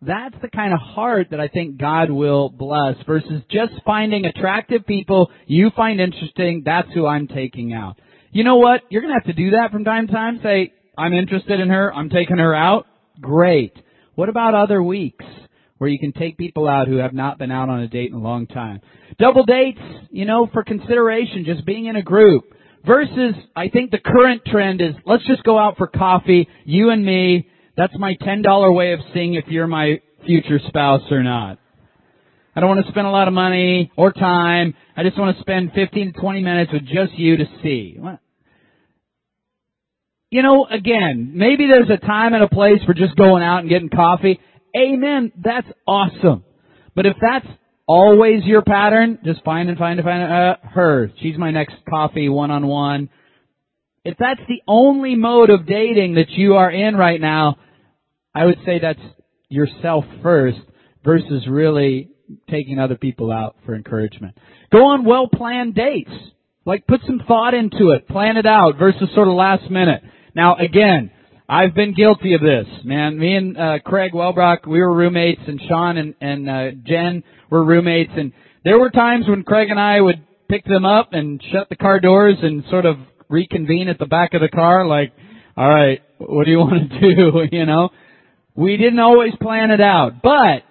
That's 0.00 0.34
the 0.42 0.48
kind 0.48 0.72
of 0.72 0.80
heart 0.80 1.28
that 1.30 1.40
I 1.40 1.48
think 1.48 1.78
God 1.78 2.10
will 2.10 2.50
bless 2.50 2.96
versus 3.06 3.42
just 3.50 3.72
finding 3.84 4.26
attractive 4.26 4.86
people 4.86 5.30
you 5.46 5.70
find 5.76 6.00
interesting. 6.00 6.62
That's 6.64 6.88
who 6.92 7.06
I'm 7.06 7.26
taking 7.26 7.72
out. 7.72 7.98
You 8.30 8.44
know 8.44 8.56
what? 8.56 8.82
You're 8.90 9.00
going 9.00 9.14
to 9.14 9.20
have 9.20 9.34
to 9.34 9.42
do 9.42 9.52
that 9.52 9.70
from 9.70 9.84
time 9.84 10.06
to 10.06 10.12
time. 10.12 10.40
Say, 10.42 10.72
I'm 10.98 11.14
interested 11.14 11.60
in 11.60 11.68
her. 11.68 11.92
I'm 11.94 12.10
taking 12.10 12.38
her 12.38 12.54
out. 12.54 12.86
Great. 13.20 13.72
What 14.14 14.28
about 14.28 14.54
other 14.54 14.82
weeks 14.82 15.24
where 15.78 15.88
you 15.88 15.98
can 15.98 16.12
take 16.12 16.36
people 16.36 16.68
out 16.68 16.88
who 16.88 16.96
have 16.96 17.12
not 17.12 17.38
been 17.38 17.50
out 17.50 17.68
on 17.68 17.80
a 17.80 17.88
date 17.88 18.10
in 18.10 18.14
a 18.14 18.22
long 18.22 18.46
time? 18.46 18.80
Double 19.18 19.44
dates, 19.44 19.80
you 20.10 20.24
know, 20.24 20.48
for 20.52 20.64
consideration, 20.64 21.44
just 21.44 21.64
being 21.64 21.86
in 21.86 21.96
a 21.96 22.02
group. 22.02 22.44
Versus, 22.86 23.34
I 23.56 23.68
think 23.68 23.90
the 23.90 23.98
current 23.98 24.42
trend 24.46 24.80
is, 24.80 24.94
let's 25.06 25.26
just 25.26 25.42
go 25.42 25.58
out 25.58 25.78
for 25.78 25.86
coffee, 25.86 26.48
you 26.64 26.90
and 26.90 27.04
me. 27.04 27.48
That's 27.76 27.96
my 27.98 28.14
$10 28.20 28.76
way 28.76 28.92
of 28.92 29.00
seeing 29.12 29.34
if 29.34 29.46
you're 29.48 29.66
my 29.66 30.00
future 30.26 30.60
spouse 30.68 31.02
or 31.10 31.22
not. 31.22 31.58
I 32.54 32.60
don't 32.60 32.68
want 32.68 32.84
to 32.86 32.92
spend 32.92 33.06
a 33.06 33.10
lot 33.10 33.26
of 33.26 33.34
money 33.34 33.90
or 33.96 34.12
time. 34.12 34.74
I 34.96 35.02
just 35.02 35.18
want 35.18 35.36
to 35.36 35.40
spend 35.40 35.72
15 35.74 36.12
to 36.12 36.20
20 36.20 36.40
minutes 36.40 36.72
with 36.72 36.82
just 36.82 37.14
you 37.14 37.38
to 37.38 37.46
see 37.62 37.98
you 40.34 40.42
know, 40.42 40.66
again, 40.68 41.30
maybe 41.32 41.68
there's 41.68 41.88
a 41.88 42.04
time 42.04 42.34
and 42.34 42.42
a 42.42 42.48
place 42.48 42.80
for 42.84 42.92
just 42.92 43.14
going 43.14 43.44
out 43.44 43.60
and 43.60 43.68
getting 43.68 43.88
coffee. 43.88 44.40
Amen. 44.76 45.30
That's 45.36 45.68
awesome. 45.86 46.42
But 46.96 47.06
if 47.06 47.14
that's 47.20 47.46
always 47.86 48.44
your 48.44 48.62
pattern, 48.62 49.18
just 49.24 49.42
find 49.44 49.68
and 49.68 49.78
find 49.78 49.98
and 49.98 50.06
find 50.06 50.22
uh, 50.22 50.56
her. 50.70 51.10
She's 51.20 51.36
my 51.36 51.50
next 51.50 51.76
coffee 51.88 52.28
one 52.28 52.50
on 52.50 52.66
one. 52.66 53.10
If 54.04 54.16
that's 54.18 54.40
the 54.48 54.60
only 54.68 55.14
mode 55.14 55.50
of 55.50 55.66
dating 55.66 56.14
that 56.14 56.30
you 56.30 56.56
are 56.56 56.70
in 56.70 56.96
right 56.96 57.20
now, 57.20 57.56
I 58.34 58.44
would 58.44 58.58
say 58.66 58.78
that's 58.78 59.00
yourself 59.48 60.04
first 60.22 60.58
versus 61.04 61.46
really 61.48 62.10
taking 62.50 62.78
other 62.78 62.96
people 62.96 63.30
out 63.30 63.56
for 63.64 63.74
encouragement. 63.74 64.36
Go 64.72 64.86
on 64.86 65.04
well 65.04 65.28
planned 65.28 65.74
dates. 65.74 66.10
Like 66.66 66.86
put 66.86 67.00
some 67.06 67.20
thought 67.26 67.54
into 67.54 67.90
it. 67.90 68.08
Plan 68.08 68.36
it 68.36 68.46
out 68.46 68.78
versus 68.78 69.08
sort 69.14 69.28
of 69.28 69.34
last 69.34 69.70
minute. 69.70 70.02
Now, 70.34 70.56
again, 70.56 71.10
I've 71.48 71.74
been 71.74 71.92
guilty 71.92 72.32
of 72.32 72.40
this, 72.40 72.66
man. 72.84 73.18
Me 73.18 73.34
and 73.34 73.58
uh, 73.58 73.78
Craig 73.84 74.12
Welbrock, 74.12 74.66
we 74.66 74.80
were 74.80 74.94
roommates, 74.94 75.42
and 75.46 75.60
Sean 75.68 75.98
and, 75.98 76.14
and 76.18 76.48
uh, 76.48 76.70
Jen 76.86 77.22
were 77.50 77.62
roommates, 77.62 78.12
and 78.16 78.32
there 78.64 78.78
were 78.78 78.88
times 78.88 79.28
when 79.28 79.42
Craig 79.42 79.68
and 79.68 79.78
I 79.78 80.00
would 80.00 80.22
pick 80.48 80.64
them 80.64 80.86
up 80.86 81.10
and 81.12 81.42
shut 81.52 81.68
the 81.68 81.76
car 81.76 82.00
doors 82.00 82.36
and 82.40 82.64
sort 82.70 82.86
of 82.86 82.96
reconvene 83.28 83.88
at 83.88 83.98
the 83.98 84.06
back 84.06 84.32
of 84.32 84.40
the 84.40 84.48
car, 84.48 84.86
like, 84.86 85.12
all 85.54 85.68
right, 85.68 86.00
what 86.16 86.46
do 86.46 86.50
you 86.50 86.58
want 86.60 86.90
to 86.90 87.00
do? 87.00 87.42
you 87.52 87.66
know, 87.66 87.90
we 88.54 88.78
didn't 88.78 89.00
always 89.00 89.34
plan 89.42 89.70
it 89.70 89.82
out, 89.82 90.22
but 90.22 90.62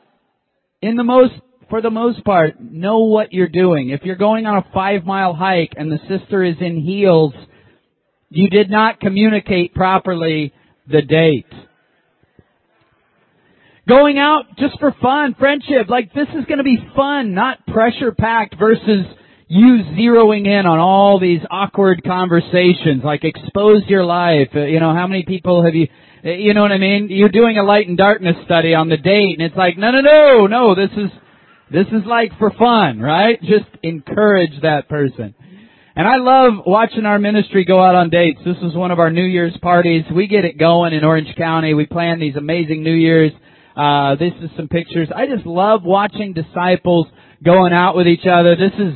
in 0.81 0.95
the 0.95 1.03
most 1.03 1.33
for 1.69 1.81
the 1.81 1.91
most 1.91 2.23
part, 2.23 2.59
know 2.59 2.99
what 3.05 3.31
you're 3.31 3.47
doing. 3.47 3.89
If 3.89 4.01
you're 4.03 4.15
going 4.15 4.45
on 4.45 4.57
a 4.57 4.65
five 4.73 5.05
mile 5.05 5.33
hike 5.33 5.73
and 5.75 5.91
the 5.91 5.99
sister 6.07 6.43
is 6.43 6.55
in 6.59 6.81
heels 6.81 7.33
you 8.33 8.49
did 8.49 8.69
not 8.69 8.99
communicate 8.99 9.75
properly 9.75 10.53
the 10.87 11.01
date. 11.01 11.47
Going 13.87 14.17
out 14.17 14.43
just 14.57 14.79
for 14.79 14.95
fun, 15.01 15.35
friendship, 15.37 15.89
like 15.89 16.13
this 16.13 16.27
is 16.29 16.45
going 16.45 16.59
to 16.59 16.63
be 16.63 16.77
fun, 16.95 17.33
not 17.33 17.65
pressure 17.67 18.13
packed 18.13 18.57
versus 18.57 19.05
you 19.49 19.83
zeroing 19.97 20.47
in 20.47 20.65
on 20.65 20.79
all 20.79 21.19
these 21.19 21.41
awkward 21.51 22.01
conversations, 22.05 23.03
like 23.03 23.23
expose 23.23 23.83
your 23.87 24.05
life. 24.05 24.49
You 24.53 24.79
know, 24.79 24.95
how 24.95 25.05
many 25.05 25.23
people 25.23 25.65
have 25.65 25.75
you, 25.75 25.87
you 26.23 26.53
know 26.53 26.61
what 26.61 26.71
I 26.71 26.77
mean? 26.77 27.09
You're 27.09 27.29
doing 27.29 27.57
a 27.57 27.63
light 27.63 27.87
and 27.87 27.97
darkness 27.97 28.37
study 28.45 28.73
on 28.73 28.87
the 28.87 28.97
date 28.97 29.37
and 29.37 29.41
it's 29.41 29.55
like, 29.55 29.77
no, 29.77 29.91
no, 29.91 29.99
no, 29.99 30.47
no, 30.47 30.75
this 30.75 30.91
is, 30.95 31.11
this 31.69 31.87
is 31.87 32.05
like 32.07 32.31
for 32.39 32.51
fun, 32.51 32.99
right? 32.99 33.39
Just 33.41 33.69
encourage 33.83 34.61
that 34.61 34.87
person. 34.87 35.35
And 35.95 36.07
I 36.07 36.17
love 36.17 36.63
watching 36.65 37.05
our 37.05 37.19
ministry 37.19 37.65
go 37.65 37.79
out 37.83 37.93
on 37.93 38.09
dates. 38.09 38.39
This 38.43 38.57
is 38.63 38.73
one 38.73 38.89
of 38.89 38.97
our 38.97 39.11
New 39.11 39.25
Year's 39.25 39.55
parties. 39.61 40.03
We 40.13 40.25
get 40.25 40.43
it 40.43 40.57
going 40.57 40.91
in 40.91 41.03
Orange 41.03 41.35
County. 41.37 41.75
We 41.75 41.85
plan 41.85 42.19
these 42.19 42.35
amazing 42.35 42.83
New 42.83 42.95
Year's. 42.95 43.31
Uh, 43.77 44.15
this 44.15 44.33
is 44.41 44.49
some 44.57 44.67
pictures. 44.67 45.09
I 45.15 45.27
just 45.27 45.45
love 45.45 45.83
watching 45.83 46.33
disciples 46.33 47.07
going 47.43 47.73
out 47.73 47.95
with 47.95 48.07
each 48.07 48.25
other. 48.25 48.55
This 48.55 48.73
is, 48.79 48.93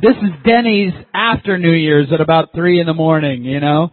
this 0.00 0.16
is 0.16 0.30
Denny's 0.46 0.92
after 1.12 1.58
New 1.58 1.72
Year's 1.72 2.12
at 2.12 2.20
about 2.20 2.50
three 2.54 2.80
in 2.80 2.86
the 2.86 2.94
morning, 2.94 3.44
you 3.44 3.58
know? 3.58 3.90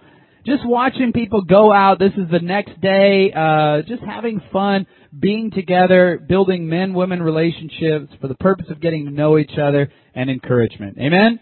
just 0.48 0.66
watching 0.66 1.12
people 1.12 1.42
go 1.42 1.74
out. 1.74 2.00
This 2.00 2.14
is 2.14 2.32
the 2.32 2.40
next 2.40 2.80
day, 2.80 3.34
uh, 3.36 3.82
just 3.82 4.02
having 4.02 4.42
fun, 4.54 4.88
being 5.20 5.52
together, 5.52 6.24
building 6.26 6.70
men-women 6.70 7.22
relationships 7.22 8.14
for 8.22 8.30
the 8.30 8.36
purpose 8.36 8.68
of 8.70 8.80
getting 8.80 9.06
to 9.06 9.12
know 9.12 9.38
each 9.38 9.58
other 9.62 9.92
and 10.16 10.30
encouragement. 10.30 10.98
Amen? 11.00 11.42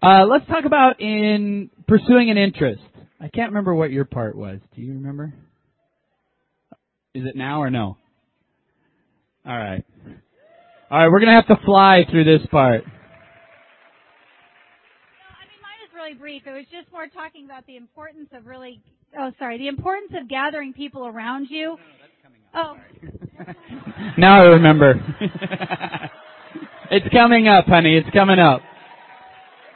Uh, 0.00 0.26
let's 0.26 0.46
talk 0.46 0.64
about 0.64 1.00
in 1.00 1.70
pursuing 1.88 2.30
an 2.30 2.38
interest. 2.38 2.82
I 3.20 3.26
can't 3.28 3.50
remember 3.50 3.74
what 3.74 3.90
your 3.90 4.04
part 4.04 4.36
was. 4.36 4.60
Do 4.76 4.82
you 4.82 4.92
remember? 4.92 5.34
Is 7.14 7.24
it 7.26 7.34
now 7.34 7.62
or 7.62 7.70
no? 7.70 7.96
All 9.44 9.56
right. 9.58 9.84
All 10.90 10.98
right, 10.98 11.08
we're 11.10 11.18
going 11.20 11.34
to 11.34 11.34
have 11.34 11.48
to 11.48 11.56
fly 11.64 12.04
through 12.10 12.24
this 12.24 12.46
part. 12.50 12.84
No, 12.84 12.90
I 15.34 15.44
mean 15.50 15.60
mine 15.60 15.80
is 15.84 15.92
really 15.94 16.14
brief. 16.14 16.42
It 16.46 16.52
was 16.52 16.66
just 16.70 16.92
more 16.92 17.08
talking 17.08 17.44
about 17.44 17.66
the 17.66 17.76
importance 17.76 18.28
of 18.32 18.46
really. 18.46 18.80
Oh, 19.18 19.32
sorry, 19.38 19.58
the 19.58 19.68
importance 19.68 20.12
of 20.20 20.28
gathering 20.28 20.72
people 20.74 21.06
around 21.06 21.48
you. 21.50 21.76
Oh, 22.54 22.76
now 24.18 24.42
I 24.42 24.44
remember. 24.44 24.94
it's 26.90 27.08
coming 27.12 27.48
up, 27.48 27.66
honey. 27.66 27.96
It's 27.96 28.10
coming 28.14 28.38
up. 28.38 28.62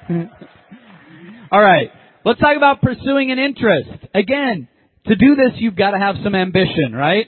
All 1.53 1.61
right. 1.61 1.91
Let's 2.25 2.41
talk 2.41 2.57
about 2.57 2.83
pursuing 2.83 3.31
an 3.31 3.39
interest. 3.39 3.91
Again, 4.15 4.69
to 5.07 5.17
do 5.17 5.35
this, 5.35 5.53
you've 5.57 5.77
got 5.77 5.91
to 5.91 5.99
have 5.99 6.17
some 6.23 6.35
ambition, 6.35 6.93
right? 6.93 7.27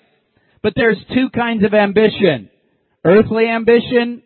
But 0.62 0.75
there's 0.77 0.99
two 1.14 1.31
kinds 1.31 1.64
of 1.64 1.75
ambition. 1.75 2.51
Earthly 3.05 3.49
ambition 3.49 4.22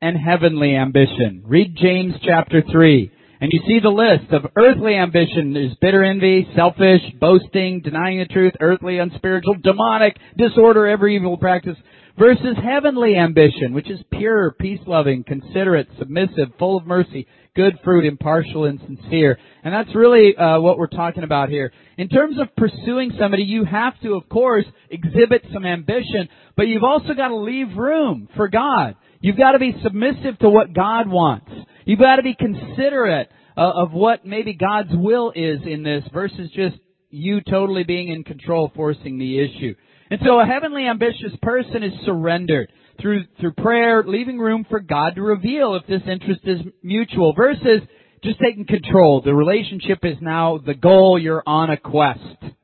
and 0.00 0.16
heavenly 0.16 0.76
ambition. 0.76 1.42
Read 1.46 1.76
James 1.76 2.14
chapter 2.22 2.62
3. 2.70 3.10
And 3.40 3.52
you 3.52 3.60
see 3.66 3.80
the 3.80 3.88
list 3.88 4.32
of 4.32 4.50
earthly 4.56 4.94
ambition 4.94 5.56
is 5.56 5.76
bitter 5.80 6.04
envy, 6.04 6.48
selfish, 6.54 7.02
boasting, 7.20 7.80
denying 7.82 8.18
the 8.18 8.26
truth, 8.26 8.54
earthly, 8.60 8.98
unspiritual, 8.98 9.56
demonic, 9.62 10.16
disorder, 10.38 10.86
every 10.86 11.16
evil 11.16 11.36
practice, 11.36 11.76
versus 12.18 12.56
heavenly 12.62 13.16
ambition, 13.16 13.74
which 13.74 13.90
is 13.90 13.98
pure, 14.12 14.52
peace-loving, 14.52 15.24
considerate, 15.24 15.88
submissive, 15.98 16.48
full 16.58 16.76
of 16.76 16.86
mercy, 16.86 17.26
good 17.56 17.78
fruit, 17.82 18.04
impartial, 18.04 18.64
and 18.64 18.80
sincere. 18.80 19.38
And 19.62 19.74
that's 19.74 19.94
really 19.94 20.36
uh, 20.36 20.60
what 20.60 20.78
we're 20.78 20.86
talking 20.86 21.24
about 21.24 21.48
here. 21.48 21.72
In 21.98 22.08
terms 22.08 22.36
of 22.40 22.54
pursuing 22.56 23.12
somebody, 23.18 23.42
you 23.42 23.64
have 23.64 23.98
to, 24.02 24.14
of 24.14 24.28
course, 24.28 24.64
exhibit 24.90 25.44
some 25.52 25.64
ambition, 25.64 26.28
but 26.56 26.68
you've 26.68 26.84
also 26.84 27.14
got 27.14 27.28
to 27.28 27.36
leave 27.36 27.76
room 27.76 28.28
for 28.36 28.48
God. 28.48 28.96
You've 29.20 29.38
got 29.38 29.52
to 29.52 29.58
be 29.58 29.74
submissive 29.82 30.38
to 30.40 30.48
what 30.48 30.74
God 30.74 31.08
wants. 31.08 31.50
You've 31.84 32.00
got 32.00 32.16
to 32.16 32.22
be 32.22 32.34
considerate 32.34 33.30
uh, 33.56 33.70
of 33.74 33.92
what 33.92 34.26
maybe 34.26 34.54
God's 34.54 34.90
will 34.92 35.32
is 35.34 35.60
in 35.64 35.82
this 35.82 36.04
versus 36.12 36.50
just 36.54 36.76
you 37.10 37.40
totally 37.40 37.84
being 37.84 38.08
in 38.08 38.24
control, 38.24 38.72
forcing 38.74 39.18
the 39.18 39.38
issue. 39.38 39.74
And 40.14 40.22
so 40.24 40.38
a 40.38 40.46
heavenly 40.46 40.86
ambitious 40.86 41.32
person 41.42 41.82
is 41.82 41.92
surrendered 42.06 42.70
through, 43.00 43.24
through 43.40 43.54
prayer, 43.54 44.04
leaving 44.06 44.38
room 44.38 44.64
for 44.70 44.78
God 44.78 45.16
to 45.16 45.22
reveal 45.22 45.74
if 45.74 45.88
this 45.88 46.08
interest 46.08 46.42
is 46.44 46.60
mutual 46.84 47.32
versus 47.36 47.80
just 48.22 48.38
taking 48.38 48.64
control. 48.64 49.22
The 49.22 49.34
relationship 49.34 50.04
is 50.04 50.14
now 50.20 50.60
the 50.64 50.74
goal. 50.74 51.18
You're 51.18 51.42
on 51.44 51.70
a 51.70 51.76
quest, 51.76 52.20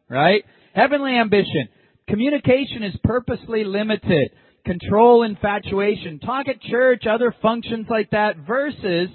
right? 0.09 0.45
Heavenly 0.77 1.17
ambition. 1.19 1.71
Communication 2.07 2.85
is 2.85 2.95
purposely 3.03 3.65
limited. 3.65 4.31
Control 4.65 5.25
infatuation. 5.25 6.21
Talk 6.21 6.47
at 6.47 6.63
church, 6.63 7.03
other 7.05 7.35
functions 7.43 7.87
like 7.91 8.11
that 8.11 8.37
versus 8.47 9.09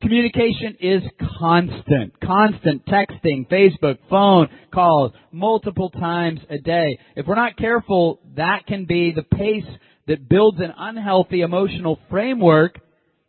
Communication 0.00 0.76
is 0.80 1.02
constant. 1.38 2.18
Constant 2.20 2.86
texting, 2.86 3.46
Facebook, 3.48 3.98
phone, 4.08 4.48
calls, 4.72 5.12
multiple 5.30 5.90
times 5.90 6.40
a 6.48 6.58
day. 6.58 6.98
If 7.16 7.26
we're 7.26 7.34
not 7.34 7.58
careful, 7.58 8.20
that 8.36 8.66
can 8.66 8.86
be 8.86 9.12
the 9.12 9.22
pace 9.22 9.66
that 10.06 10.28
builds 10.28 10.58
an 10.58 10.72
unhealthy 10.76 11.42
emotional 11.42 11.98
framework 12.08 12.80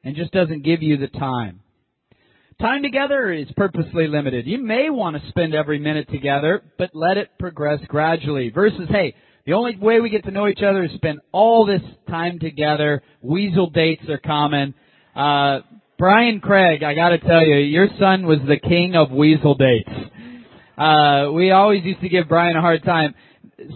and 0.03 0.15
just 0.15 0.31
doesn't 0.31 0.63
give 0.63 0.81
you 0.81 0.97
the 0.97 1.07
time. 1.07 1.59
Time 2.61 2.83
together 2.83 3.31
is 3.31 3.47
purposely 3.57 4.07
limited. 4.07 4.45
You 4.45 4.63
may 4.63 4.89
want 4.89 5.21
to 5.21 5.29
spend 5.29 5.53
every 5.53 5.79
minute 5.79 6.09
together, 6.09 6.61
but 6.77 6.91
let 6.93 7.17
it 7.17 7.31
progress 7.39 7.79
gradually. 7.87 8.49
Versus, 8.49 8.87
hey, 8.89 9.15
the 9.45 9.53
only 9.53 9.75
way 9.75 9.99
we 9.99 10.09
get 10.09 10.23
to 10.25 10.31
know 10.31 10.47
each 10.47 10.61
other 10.61 10.83
is 10.83 10.91
spend 10.93 11.19
all 11.31 11.65
this 11.65 11.81
time 12.07 12.39
together. 12.39 13.01
Weasel 13.21 13.71
dates 13.71 14.07
are 14.07 14.19
common. 14.19 14.73
Uh, 15.15 15.61
Brian 16.01 16.39
Craig, 16.39 16.81
I 16.81 16.95
gotta 16.95 17.19
tell 17.19 17.45
you, 17.45 17.57
your 17.57 17.87
son 17.99 18.25
was 18.25 18.39
the 18.47 18.57
king 18.57 18.95
of 18.95 19.11
weasel 19.11 19.53
dates. 19.53 19.91
Uh, 20.75 21.27
we 21.31 21.51
always 21.51 21.83
used 21.83 22.01
to 22.01 22.09
give 22.09 22.27
Brian 22.27 22.57
a 22.57 22.59
hard 22.59 22.83
time. 22.83 23.13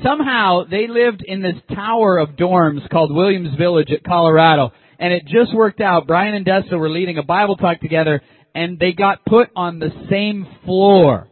Somehow 0.02 0.64
they 0.64 0.88
lived 0.88 1.24
in 1.24 1.44
this 1.44 1.54
tower 1.76 2.18
of 2.18 2.30
dorms 2.30 2.90
called 2.90 3.14
Williams 3.14 3.56
Village 3.60 3.92
at 3.92 4.04
Colorado, 4.04 4.74
and 4.98 5.14
it 5.14 5.28
just 5.28 5.54
worked 5.54 5.82
out. 5.82 6.08
Brian 6.08 6.34
and 6.34 6.48
Dessa 6.48 6.80
were 6.80 6.90
leading 6.90 7.20
a 7.20 7.24
Bible 7.24 7.58
talk 7.58 7.80
together, 7.80 8.24
and 8.56 8.80
they 8.80 8.94
got 8.94 9.24
put 9.24 9.52
on 9.56 9.78
the 9.78 9.92
same 10.10 10.48
floor 10.66 11.28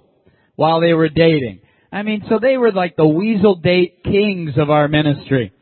while 0.58 0.80
they 0.80 0.94
were 0.94 1.10
dating. 1.10 1.62
I 1.92 2.04
mean, 2.04 2.24
so 2.30 2.38
they 2.38 2.56
were 2.56 2.72
like 2.72 2.96
the 2.98 3.08
weasel 3.08 3.56
date 3.56 4.04
kings 4.04 4.52
of 4.58 4.70
our 4.70 4.88
ministry, 4.88 5.54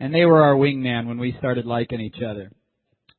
and 0.00 0.12
they 0.12 0.24
were 0.24 0.42
our 0.42 0.56
wingman 0.56 1.06
when 1.06 1.18
we 1.18 1.36
started 1.38 1.64
liking 1.64 2.00
each 2.00 2.20
other. 2.20 2.50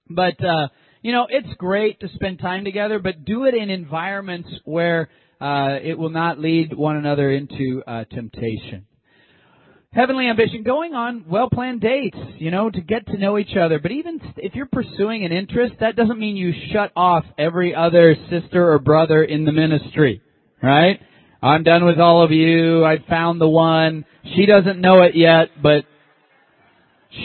But 0.09 0.43
uh, 0.43 0.67
you 1.01 1.11
know, 1.11 1.27
it's 1.29 1.53
great 1.57 1.99
to 2.01 2.09
spend 2.15 2.39
time 2.39 2.63
together, 2.63 2.99
but 2.99 3.25
do 3.25 3.45
it 3.45 3.53
in 3.55 3.69
environments 3.69 4.49
where 4.65 5.09
uh, 5.39 5.77
it 5.81 5.97
will 5.97 6.09
not 6.09 6.39
lead 6.39 6.73
one 6.75 6.97
another 6.97 7.31
into 7.31 7.81
uh, 7.87 8.03
temptation. 8.05 8.85
Heavenly 9.93 10.29
ambition, 10.29 10.63
going 10.63 10.93
on 10.93 11.25
well-planned 11.27 11.81
dates, 11.81 12.17
you 12.37 12.49
know, 12.49 12.69
to 12.69 12.79
get 12.79 13.07
to 13.07 13.17
know 13.17 13.37
each 13.37 13.57
other. 13.57 13.77
But 13.77 13.91
even 13.91 14.21
if 14.37 14.55
you're 14.55 14.67
pursuing 14.67 15.25
an 15.25 15.33
interest, 15.33 15.73
that 15.81 15.97
doesn't 15.97 16.17
mean 16.17 16.37
you 16.37 16.53
shut 16.71 16.93
off 16.95 17.25
every 17.37 17.75
other 17.75 18.15
sister 18.29 18.71
or 18.71 18.79
brother 18.79 19.21
in 19.21 19.43
the 19.43 19.51
ministry, 19.51 20.21
right? 20.63 21.01
I'm 21.43 21.63
done 21.63 21.83
with 21.83 21.99
all 21.99 22.23
of 22.23 22.31
you. 22.31 22.85
I 22.85 22.99
found 23.09 23.41
the 23.41 23.49
one. 23.49 24.05
She 24.35 24.45
doesn't 24.45 24.79
know 24.79 25.01
it 25.01 25.15
yet, 25.15 25.49
but 25.61 25.83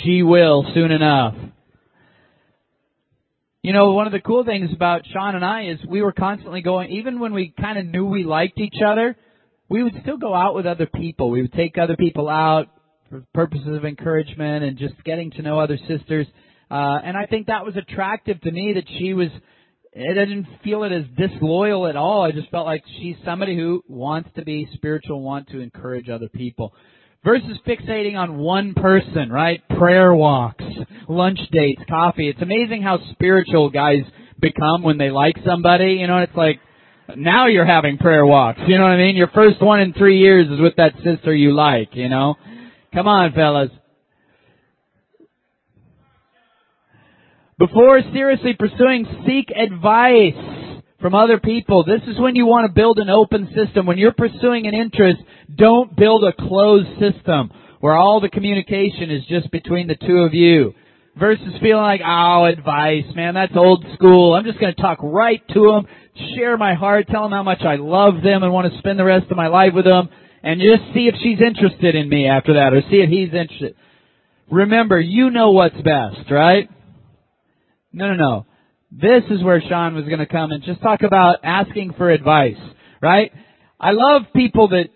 she 0.03 0.23
will 0.25 0.67
soon 0.75 0.91
enough. 0.91 1.35
You 3.67 3.73
know, 3.73 3.91
one 3.95 4.07
of 4.07 4.13
the 4.13 4.21
cool 4.21 4.45
things 4.45 4.71
about 4.73 5.03
Sean 5.13 5.35
and 5.35 5.45
I 5.45 5.71
is 5.71 5.81
we 5.89 6.01
were 6.01 6.13
constantly 6.13 6.63
going, 6.63 6.89
even 6.93 7.19
when 7.19 7.33
we 7.33 7.53
kind 7.61 7.77
of 7.77 7.85
knew 7.85 8.07
we 8.07 8.23
liked 8.23 8.61
each 8.61 8.77
other, 8.81 9.17
we 9.69 9.83
would 9.83 9.95
still 10.03 10.19
go 10.19 10.33
out 10.33 10.55
with 10.55 10.67
other 10.67 10.87
people. 10.87 11.31
We 11.31 11.43
would 11.43 11.53
take 11.53 11.77
other 11.77 11.97
people 11.97 12.29
out 12.29 12.69
for 13.11 13.25
purposes 13.35 13.77
of 13.77 13.85
encouragement 13.85 14.63
and 14.63 14.79
just 14.79 14.95
getting 15.03 15.33
to 15.33 15.43
know 15.43 15.59
other 15.59 15.81
sisters. 15.89 16.29
Uh, 16.71 17.01
and 17.03 17.17
I 17.17 17.27
think 17.27 17.49
that 17.49 17.65
was 17.65 17.75
attractive 17.77 18.41
to 18.43 18.53
me 18.53 18.75
that 18.75 18.85
she 19.01 19.15
was, 19.15 19.31
I 19.97 20.15
didn't 20.15 20.47
feel 20.63 20.85
it 20.85 20.93
as 20.93 21.03
disloyal 21.19 21.89
at 21.89 21.97
all. 21.97 22.23
I 22.23 22.31
just 22.31 22.49
felt 22.51 22.67
like 22.67 22.85
she's 23.01 23.17
somebody 23.25 23.57
who 23.57 23.83
wants 23.89 24.31
to 24.37 24.45
be 24.45 24.69
spiritual, 24.75 25.21
want 25.23 25.49
to 25.49 25.59
encourage 25.59 26.09
other 26.09 26.29
people 26.29 26.73
versus 27.27 27.59
fixating 27.67 28.15
on 28.17 28.39
one 28.39 28.73
person, 28.73 29.31
right? 29.31 29.61
Prayer 29.71 30.15
walks, 30.15 30.63
lunch 31.09 31.41
dates, 31.51 31.83
coffee. 31.91 32.29
It's 32.29 32.41
amazing 32.41 32.83
how 32.83 33.01
spiritual 33.11 33.69
guys 33.69 34.05
become 34.41 34.85
when 34.85 34.97
they 34.97 35.11
like 35.11 35.35
somebody. 35.45 35.95
You 35.95 36.07
know, 36.07 36.19
it's 36.19 36.37
like, 36.37 36.61
now 37.17 37.49
you're 37.49 37.67
having 37.67 37.99
prayer 37.99 38.25
walks. 38.25 38.61
You 38.69 38.79
know 38.79 38.85
what 38.85 38.93
I 38.93 38.97
mean? 38.97 39.17
Your 39.17 39.31
first 39.35 39.61
one 39.61 39.81
in 39.81 39.93
three 39.93 40.21
years 40.21 40.47
is 40.49 40.61
with 40.61 40.77
that 40.77 40.93
sister 41.03 41.35
you 41.35 41.53
like, 41.53 41.97
you 41.97 42.09
know? 42.09 42.37
Come 42.95 43.09
on, 43.09 43.33
fellas. 43.33 43.71
Before 47.59 48.01
seriously 48.13 48.55
pursuing, 48.57 49.05
seek 49.27 49.51
advice 49.51 50.56
from 51.01 51.15
other 51.15 51.39
people. 51.39 51.85
This 51.85 52.03
is 52.07 52.19
when 52.19 52.37
you 52.37 52.47
want 52.47 52.67
to 52.67 52.73
build 52.73 52.99
an 52.99 53.11
open 53.11 53.49
system. 53.55 53.87
When 53.87 53.99
you're 53.99 54.13
pursuing 54.13 54.67
an 54.67 54.75
interest, 54.75 55.21
don't 55.55 55.95
build 55.97 56.25
a 56.25 56.33
closed 56.33 56.89
system 57.01 57.51
where 57.81 57.95
all 57.95 58.21
the 58.21 58.29
communication 58.29 59.11
is 59.11 59.25
just 59.27 59.51
between 59.51 59.87
the 59.87 59.97
two 59.97 60.19
of 60.19 60.35
you. 60.35 60.75
Versus 61.19 61.49
feeling 61.63 61.83
like, 61.83 62.03
oh, 62.05 62.45
advice, 62.45 63.05
man, 63.15 63.35
that's 63.35 63.57
old 63.57 63.85
school. 63.95 64.35
I'm 64.35 64.45
just 64.45 64.61
going 64.61 64.75
to 64.75 64.83
talk 64.83 64.99
right 65.03 65.41
to 65.55 65.61
them, 65.73 65.87
share 66.35 66.59
my 66.59 66.75
heart, 66.75 67.07
tell 67.09 67.23
them 67.23 67.33
how 67.33 67.43
much 67.43 67.63
I 67.63 67.77
love 67.77 68.23
them 68.23 68.43
and 68.43 68.53
want 68.53 68.71
to 68.71 68.79
spend 68.81 68.99
the 68.99 69.05
rest 69.05 69.31
of 69.31 69.37
my 69.37 69.47
life 69.47 69.73
with 69.75 69.87
them, 69.87 70.11
and 70.43 70.61
just 70.61 70.93
see 70.93 71.09
if 71.09 71.15
she's 71.23 71.41
interested 71.41 71.95
in 71.95 72.11
me 72.11 72.29
after 72.29 72.55
that, 72.55 72.75
or 72.75 72.83
see 72.91 72.97
if 72.97 73.09
he's 73.09 73.33
interested. 73.33 73.77
Remember, 74.51 75.01
you 75.01 75.31
know 75.31 75.53
what's 75.53 75.77
best, 75.77 76.31
right? 76.31 76.69
No, 77.95 78.09
no, 78.09 78.15
no. 78.15 78.47
This 78.91 79.25
is 79.31 79.43
where 79.43 79.61
Sean 79.69 79.95
was 79.95 80.05
going 80.05 80.21
to 80.21 80.27
come 80.27 80.53
and 80.53 80.63
just 80.63 80.81
talk 80.81 81.03
about 81.03 81.39
asking 81.43 81.95
for 81.97 82.11
advice, 82.11 82.57
right? 83.03 83.33
I 83.81 83.91
love 83.93 84.23
people 84.35 84.69
that 84.69 84.89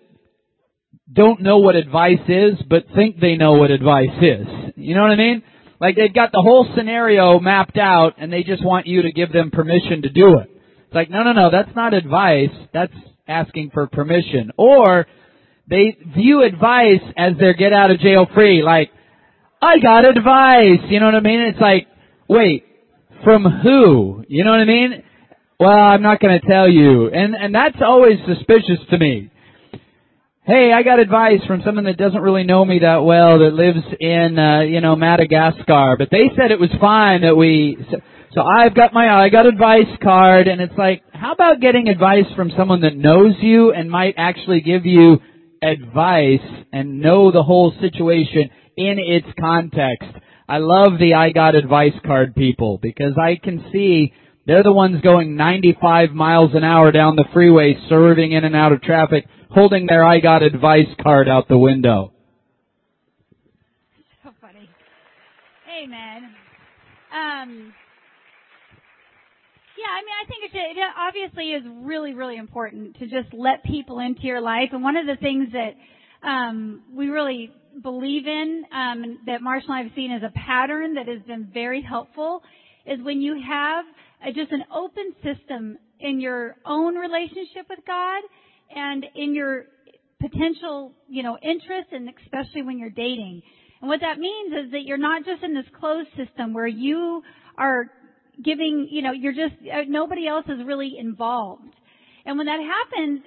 don't 1.11 1.41
know 1.41 1.57
what 1.57 1.75
advice 1.75 2.23
is, 2.27 2.53
but 2.69 2.85
think 2.95 3.19
they 3.19 3.35
know 3.35 3.53
what 3.53 3.69
advice 3.69 4.17
is. 4.21 4.47
You 4.75 4.95
know 4.95 5.01
what 5.01 5.11
I 5.11 5.17
mean? 5.17 5.43
Like 5.79 5.95
they've 5.95 6.13
got 6.13 6.31
the 6.31 6.41
whole 6.41 6.67
scenario 6.75 7.39
mapped 7.39 7.77
out 7.77 8.15
and 8.17 8.31
they 8.31 8.43
just 8.43 8.63
want 8.63 8.87
you 8.87 9.01
to 9.03 9.11
give 9.11 9.33
them 9.33 9.51
permission 9.51 10.03
to 10.03 10.09
do 10.09 10.37
it. 10.39 10.49
It's 10.85 10.95
like, 10.95 11.09
no, 11.09 11.23
no, 11.23 11.33
no, 11.33 11.49
that's 11.51 11.75
not 11.75 11.93
advice. 11.93 12.49
That's 12.73 12.93
asking 13.27 13.71
for 13.73 13.87
permission. 13.87 14.51
Or 14.57 15.07
they 15.69 15.97
view 16.15 16.43
advice 16.43 17.01
as 17.17 17.33
their 17.39 17.53
get 17.53 17.73
out 17.73 17.91
of 17.91 17.99
jail 17.99 18.27
free, 18.33 18.61
like, 18.63 18.91
I 19.61 19.79
got 19.79 20.05
advice, 20.05 20.79
you 20.89 20.99
know 20.99 21.05
what 21.05 21.15
I 21.15 21.19
mean? 21.19 21.41
It's 21.41 21.59
like, 21.61 21.87
wait, 22.27 22.65
from 23.23 23.43
who? 23.43 24.23
You 24.27 24.43
know 24.43 24.51
what 24.51 24.59
I 24.59 24.65
mean? 24.65 25.03
Well, 25.59 25.69
I'm 25.69 26.01
not 26.01 26.19
gonna 26.19 26.41
tell 26.41 26.67
you. 26.67 27.09
And, 27.09 27.35
and 27.35 27.53
that's 27.53 27.77
always 27.85 28.17
suspicious 28.27 28.79
to 28.89 28.97
me. 28.97 29.31
Hey, 30.43 30.73
I 30.73 30.81
got 30.81 30.99
advice 30.99 31.39
from 31.45 31.61
someone 31.63 31.83
that 31.83 31.97
doesn't 31.97 32.19
really 32.19 32.43
know 32.43 32.65
me 32.65 32.79
that 32.79 33.03
well 33.03 33.39
that 33.39 33.53
lives 33.53 33.85
in, 33.99 34.39
uh, 34.39 34.61
you 34.61 34.81
know, 34.81 34.95
Madagascar, 34.95 35.97
but 35.99 36.09
they 36.09 36.31
said 36.35 36.49
it 36.49 36.59
was 36.59 36.71
fine 36.81 37.21
that 37.21 37.35
we, 37.35 37.77
so, 37.91 37.97
so 38.33 38.41
I've 38.41 38.73
got 38.73 38.91
my, 38.91 39.23
I 39.23 39.29
got 39.29 39.45
advice 39.45 39.85
card 40.01 40.47
and 40.47 40.59
it's 40.59 40.73
like, 40.77 41.03
how 41.13 41.33
about 41.33 41.61
getting 41.61 41.89
advice 41.89 42.25
from 42.35 42.51
someone 42.57 42.81
that 42.81 42.97
knows 42.97 43.35
you 43.39 43.71
and 43.71 43.89
might 43.89 44.15
actually 44.17 44.61
give 44.61 44.85
you 44.87 45.19
advice 45.61 46.39
and 46.73 47.01
know 47.01 47.31
the 47.31 47.43
whole 47.43 47.71
situation 47.79 48.49
in 48.75 48.97
its 48.97 49.27
context? 49.39 50.09
I 50.51 50.57
love 50.57 50.99
the 50.99 51.13
I 51.13 51.29
got 51.29 51.55
advice 51.55 51.93
card 52.05 52.35
people 52.35 52.77
because 52.77 53.13
I 53.17 53.39
can 53.41 53.69
see 53.71 54.11
they're 54.45 54.63
the 54.63 54.73
ones 54.73 54.99
going 54.99 55.37
95 55.37 56.11
miles 56.11 56.51
an 56.53 56.65
hour 56.65 56.91
down 56.91 57.15
the 57.15 57.23
freeway, 57.31 57.77
serving 57.87 58.33
in 58.33 58.43
and 58.43 58.53
out 58.53 58.73
of 58.73 58.81
traffic, 58.81 59.27
holding 59.49 59.85
their 59.85 60.03
I 60.03 60.19
got 60.19 60.43
advice 60.43 60.89
card 61.01 61.29
out 61.29 61.47
the 61.47 61.57
window. 61.57 62.11
So 64.25 64.31
funny. 64.41 64.69
Amen. 65.81 66.23
Um, 67.13 67.73
yeah, 69.77 69.87
I 69.87 70.01
mean, 70.03 70.15
I 70.21 70.27
think 70.27 70.53
it, 70.53 70.77
it 70.77 70.91
obviously 70.97 71.51
is 71.51 71.63
really, 71.85 72.13
really 72.13 72.35
important 72.35 72.99
to 72.99 73.05
just 73.05 73.33
let 73.33 73.63
people 73.63 73.99
into 73.99 74.23
your 74.23 74.41
life. 74.41 74.71
And 74.73 74.83
one 74.83 74.97
of 74.97 75.07
the 75.07 75.15
things 75.15 75.47
that 75.53 76.27
um, 76.27 76.81
we 76.93 77.07
really 77.07 77.53
believe 77.81 78.27
in, 78.27 78.63
um, 78.71 79.19
that 79.25 79.41
Marshall 79.41 79.71
and 79.71 79.79
I 79.79 79.83
have 79.83 79.91
seen 79.95 80.11
as 80.11 80.21
a 80.23 80.31
pattern 80.31 80.95
that 80.95 81.07
has 81.07 81.21
been 81.23 81.49
very 81.53 81.81
helpful, 81.81 82.43
is 82.85 82.99
when 83.03 83.21
you 83.21 83.41
have 83.47 83.85
a, 84.25 84.33
just 84.33 84.51
an 84.51 84.63
open 84.73 85.13
system 85.23 85.77
in 85.99 86.19
your 86.19 86.55
own 86.65 86.95
relationship 86.95 87.67
with 87.69 87.79
God 87.85 88.23
and 88.75 89.05
in 89.15 89.35
your 89.35 89.65
potential, 90.19 90.93
you 91.07 91.23
know, 91.23 91.37
interest 91.41 91.89
and 91.91 92.09
especially 92.23 92.61
when 92.61 92.77
you're 92.77 92.89
dating. 92.89 93.41
And 93.81 93.89
what 93.89 94.01
that 94.01 94.19
means 94.19 94.53
is 94.65 94.71
that 94.71 94.83
you're 94.83 94.97
not 94.97 95.25
just 95.25 95.43
in 95.43 95.53
this 95.53 95.65
closed 95.79 96.09
system 96.15 96.53
where 96.53 96.67
you 96.67 97.23
are 97.57 97.91
giving, 98.43 98.87
you 98.89 99.01
know, 99.01 99.11
you're 99.11 99.33
just, 99.33 99.55
uh, 99.71 99.81
nobody 99.87 100.27
else 100.27 100.45
is 100.47 100.65
really 100.65 100.95
involved. 100.97 101.75
And 102.25 102.37
when 102.37 102.45
that 102.45 102.59
happens, 102.59 103.21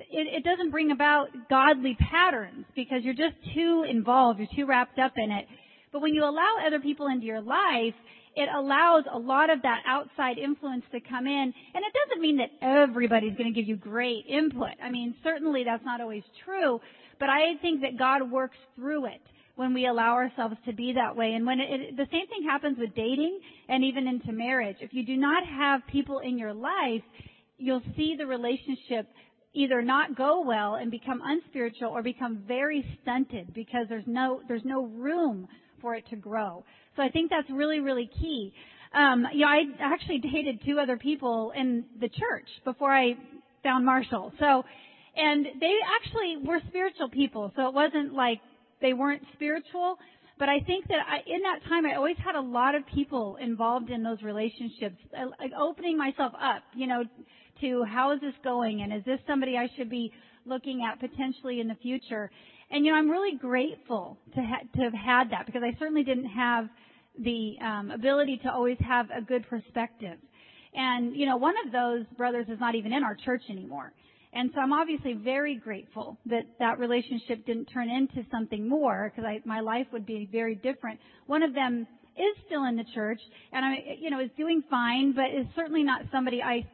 it, 0.00 0.26
it 0.36 0.44
doesn't 0.44 0.70
bring 0.70 0.90
about 0.90 1.28
godly 1.50 1.96
patterns 2.10 2.64
because 2.74 3.02
you're 3.02 3.14
just 3.14 3.36
too 3.54 3.84
involved, 3.88 4.38
you're 4.38 4.48
too 4.54 4.66
wrapped 4.66 4.98
up 4.98 5.12
in 5.16 5.30
it. 5.30 5.46
But 5.92 6.02
when 6.02 6.14
you 6.14 6.24
allow 6.24 6.56
other 6.66 6.80
people 6.80 7.06
into 7.06 7.26
your 7.26 7.40
life, 7.40 7.94
it 8.36 8.48
allows 8.54 9.04
a 9.12 9.18
lot 9.18 9.50
of 9.50 9.62
that 9.62 9.82
outside 9.86 10.38
influence 10.38 10.84
to 10.92 11.00
come 11.00 11.26
in. 11.26 11.52
And 11.74 11.84
it 11.84 11.92
doesn't 12.06 12.22
mean 12.22 12.38
that 12.38 12.50
everybody's 12.62 13.36
going 13.36 13.52
to 13.52 13.58
give 13.58 13.68
you 13.68 13.76
great 13.76 14.26
input. 14.28 14.74
I 14.82 14.90
mean, 14.90 15.14
certainly 15.24 15.64
that's 15.64 15.84
not 15.84 16.00
always 16.00 16.22
true, 16.44 16.80
but 17.18 17.28
I 17.28 17.56
think 17.60 17.80
that 17.82 17.98
God 17.98 18.30
works 18.30 18.56
through 18.76 19.06
it 19.06 19.20
when 19.56 19.74
we 19.74 19.86
allow 19.86 20.12
ourselves 20.12 20.54
to 20.66 20.72
be 20.72 20.92
that 20.92 21.16
way. 21.16 21.32
And 21.32 21.44
when 21.44 21.58
it, 21.58 21.68
it, 21.68 21.96
the 21.96 22.06
same 22.12 22.28
thing 22.28 22.44
happens 22.48 22.78
with 22.78 22.94
dating 22.94 23.40
and 23.68 23.82
even 23.82 24.06
into 24.06 24.30
marriage. 24.30 24.76
If 24.80 24.94
you 24.94 25.04
do 25.04 25.16
not 25.16 25.44
have 25.44 25.80
people 25.90 26.20
in 26.20 26.38
your 26.38 26.54
life, 26.54 27.02
you'll 27.56 27.82
see 27.96 28.14
the 28.16 28.26
relationship 28.26 29.08
either 29.54 29.82
not 29.82 30.16
go 30.16 30.42
well 30.42 30.74
and 30.74 30.90
become 30.90 31.20
unspiritual 31.24 31.88
or 31.88 32.02
become 32.02 32.42
very 32.46 32.84
stunted 33.02 33.52
because 33.54 33.86
there's 33.88 34.06
no 34.06 34.40
there's 34.48 34.64
no 34.64 34.86
room 34.86 35.48
for 35.80 35.94
it 35.94 36.04
to 36.10 36.16
grow. 36.16 36.64
So 36.96 37.02
I 37.02 37.08
think 37.08 37.30
that's 37.30 37.48
really 37.50 37.80
really 37.80 38.10
key. 38.20 38.52
Um, 38.92 39.26
you 39.32 39.40
know, 39.40 39.48
I 39.48 39.64
actually 39.80 40.18
dated 40.18 40.60
two 40.64 40.78
other 40.78 40.96
people 40.96 41.52
in 41.56 41.84
the 42.00 42.08
church 42.08 42.48
before 42.64 42.92
I 42.92 43.16
found 43.62 43.84
Marshall. 43.84 44.32
So, 44.38 44.64
and 45.16 45.46
they 45.60 45.74
actually 46.00 46.36
were 46.46 46.60
spiritual 46.68 47.10
people. 47.10 47.52
So 47.56 47.68
it 47.68 47.74
wasn't 47.74 48.14
like 48.14 48.40
they 48.80 48.92
weren't 48.92 49.22
spiritual. 49.34 49.98
But 50.38 50.48
I 50.48 50.60
think 50.60 50.86
that 50.88 50.98
I, 51.06 51.18
in 51.26 51.42
that 51.42 51.68
time, 51.68 51.84
I 51.84 51.96
always 51.96 52.16
had 52.24 52.36
a 52.36 52.40
lot 52.40 52.76
of 52.76 52.86
people 52.86 53.36
involved 53.40 53.90
in 53.90 54.04
those 54.04 54.22
relationships, 54.22 54.96
like 55.12 55.50
opening 55.58 55.98
myself 55.98 56.32
up, 56.40 56.62
you 56.76 56.86
know, 56.86 57.02
to 57.60 57.84
how 57.84 58.12
is 58.12 58.20
this 58.20 58.34
going 58.42 58.82
and 58.82 58.92
is 58.92 59.04
this 59.04 59.20
somebody 59.26 59.56
I 59.56 59.68
should 59.76 59.90
be 59.90 60.12
looking 60.44 60.82
at 60.84 60.98
potentially 61.00 61.60
in 61.60 61.68
the 61.68 61.74
future. 61.76 62.30
And 62.70 62.84
you 62.84 62.92
know, 62.92 62.98
I'm 62.98 63.10
really 63.10 63.36
grateful 63.36 64.18
to 64.34 64.40
ha- 64.40 64.66
to 64.76 64.82
have 64.82 64.92
had 64.92 65.30
that 65.30 65.46
because 65.46 65.62
I 65.62 65.78
certainly 65.78 66.04
didn't 66.04 66.26
have 66.26 66.68
the 67.18 67.56
um, 67.62 67.90
ability 67.90 68.40
to 68.44 68.52
always 68.52 68.78
have 68.80 69.06
a 69.16 69.20
good 69.20 69.48
perspective. 69.48 70.18
And 70.74 71.16
you 71.16 71.26
know, 71.26 71.36
one 71.36 71.54
of 71.64 71.72
those 71.72 72.06
brothers 72.16 72.46
is 72.48 72.60
not 72.60 72.74
even 72.74 72.92
in 72.92 73.02
our 73.02 73.14
church 73.14 73.42
anymore. 73.50 73.92
And 74.32 74.50
so 74.54 74.60
I'm 74.60 74.72
obviously 74.72 75.14
very 75.14 75.56
grateful 75.56 76.18
that 76.26 76.44
that 76.58 76.78
relationship 76.78 77.46
didn't 77.46 77.66
turn 77.66 77.88
into 77.88 78.28
something 78.30 78.68
more 78.68 79.10
because 79.14 79.40
my 79.46 79.60
life 79.60 79.86
would 79.92 80.04
be 80.04 80.28
very 80.30 80.54
different. 80.54 81.00
One 81.26 81.42
of 81.42 81.54
them 81.54 81.86
is 82.16 82.36
still 82.46 82.64
in 82.64 82.76
the 82.76 82.84
church 82.94 83.20
and 83.52 83.64
I, 83.64 83.96
you 83.98 84.10
know, 84.10 84.20
is 84.20 84.30
doing 84.36 84.62
fine, 84.68 85.12
but 85.12 85.26
is 85.26 85.46
certainly 85.56 85.82
not 85.82 86.02
somebody 86.12 86.42
I 86.42 86.66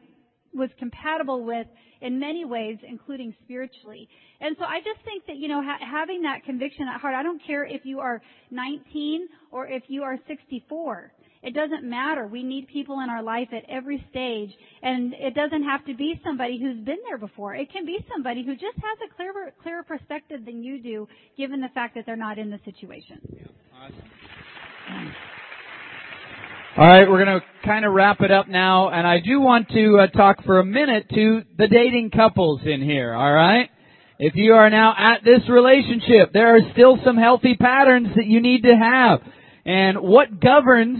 was 0.55 0.69
compatible 0.79 1.43
with 1.43 1.67
in 2.01 2.19
many 2.19 2.45
ways, 2.45 2.77
including 2.87 3.33
spiritually. 3.43 4.07
And 4.39 4.55
so 4.59 4.65
I 4.65 4.79
just 4.79 5.03
think 5.05 5.25
that, 5.27 5.37
you 5.37 5.47
know, 5.47 5.61
ha- 5.61 5.79
having 5.79 6.21
that 6.23 6.43
conviction 6.43 6.87
at 6.87 6.99
heart, 6.99 7.15
I 7.15 7.23
don't 7.23 7.41
care 7.45 7.65
if 7.65 7.85
you 7.85 7.99
are 7.99 8.21
19 8.51 9.27
or 9.51 9.67
if 9.67 9.83
you 9.87 10.03
are 10.03 10.17
64. 10.27 11.11
It 11.43 11.53
doesn't 11.53 11.83
matter. 11.83 12.25
We 12.25 12.41
need 12.41 12.67
people 12.67 13.01
in 13.01 13.09
our 13.09 13.21
life 13.21 13.49
at 13.51 13.69
every 13.69 14.03
stage. 14.09 14.49
And 14.81 15.13
it 15.13 15.35
doesn't 15.35 15.63
have 15.63 15.85
to 15.85 15.95
be 15.95 16.19
somebody 16.23 16.59
who's 16.59 16.83
been 16.83 16.97
there 17.07 17.19
before. 17.19 17.53
It 17.53 17.71
can 17.71 17.85
be 17.85 17.97
somebody 18.11 18.43
who 18.43 18.53
just 18.53 18.77
has 18.77 18.97
a 19.09 19.15
clearer, 19.15 19.53
clearer 19.61 19.83
perspective 19.83 20.43
than 20.43 20.63
you 20.63 20.81
do, 20.81 21.07
given 21.37 21.61
the 21.61 21.69
fact 21.69 21.95
that 21.95 22.05
they're 22.07 22.15
not 22.15 22.39
in 22.39 22.49
the 22.49 22.59
situation. 22.65 23.19
Yeah, 23.31 23.47
awesome. 23.79 25.13
All 26.77 26.85
right, 26.85 27.09
we're 27.09 27.23
going 27.23 27.39
to 27.39 27.45
kind 27.65 27.85
of 27.85 27.93
wrap 27.93 28.19
it 28.19 28.31
up 28.31 28.49
now, 28.49 28.89
and 28.89 29.07
I 29.07 29.21
do 29.21 29.39
want 29.39 29.69
to 29.69 29.99
uh, 29.99 30.07
talk 30.07 30.43
for 30.43 30.59
a 30.59 30.65
minute 30.65 31.07
to 31.09 31.43
the 31.57 31.67
dating 31.67 32.11
couples 32.11 32.59
in 32.65 32.81
here, 32.81 33.13
all 33.13 33.31
right? 33.31 33.69
If 34.19 34.35
you 34.35 34.55
are 34.55 34.69
now 34.69 34.93
at 34.97 35.23
this 35.23 35.47
relationship, 35.47 36.33
there 36.33 36.53
are 36.57 36.59
still 36.73 36.97
some 37.05 37.15
healthy 37.15 37.55
patterns 37.55 38.09
that 38.17 38.25
you 38.25 38.41
need 38.41 38.63
to 38.63 38.75
have. 38.75 39.21
And 39.65 40.01
what 40.01 40.41
governs 40.41 40.99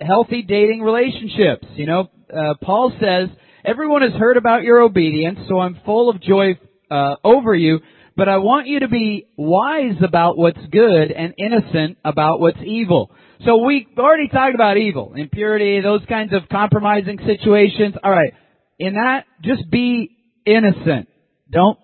healthy 0.00 0.42
dating 0.42 0.82
relationships. 0.82 1.66
You 1.74 1.86
know, 1.86 2.10
uh, 2.32 2.54
Paul 2.62 2.92
says, 3.00 3.28
everyone 3.64 4.02
has 4.02 4.12
heard 4.12 4.36
about 4.36 4.62
your 4.62 4.80
obedience, 4.80 5.40
so 5.48 5.58
I'm 5.58 5.80
full 5.84 6.10
of 6.10 6.22
joy 6.22 6.60
uh, 6.92 7.16
over 7.24 7.56
you, 7.56 7.80
but 8.16 8.28
I 8.28 8.36
want 8.36 8.68
you 8.68 8.80
to 8.80 8.88
be 8.88 9.26
wise 9.36 9.96
about 10.00 10.38
what's 10.38 10.64
good 10.70 11.10
and 11.10 11.34
innocent 11.38 11.98
about 12.04 12.38
what's 12.38 12.60
evil. 12.64 13.10
So 13.44 13.58
we 13.64 13.86
already 13.96 14.28
talked 14.28 14.54
about 14.54 14.76
evil, 14.76 15.12
impurity, 15.14 15.80
those 15.80 16.00
kinds 16.08 16.32
of 16.32 16.48
compromising 16.50 17.18
situations. 17.24 17.94
Alright, 18.04 18.32
in 18.78 18.94
that, 18.94 19.26
just 19.42 19.70
be 19.70 20.10
innocent. 20.44 21.08
Don't 21.50 21.78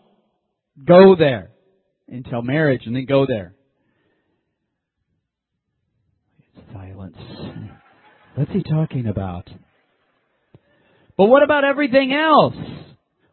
go 0.87 1.15
there 1.17 1.51
until 2.09 2.43
marriage 2.43 2.83
and 2.87 2.97
then 2.97 3.07
go 3.07 3.27
there. 3.27 3.55
Silence. 6.73 7.17
What's 8.35 8.51
he 8.51 8.63
talking 8.65 9.07
about? 9.07 9.49
But 11.17 11.27
what 11.27 11.45
about 11.45 11.65
everything 11.65 12.13
else? 12.13 12.57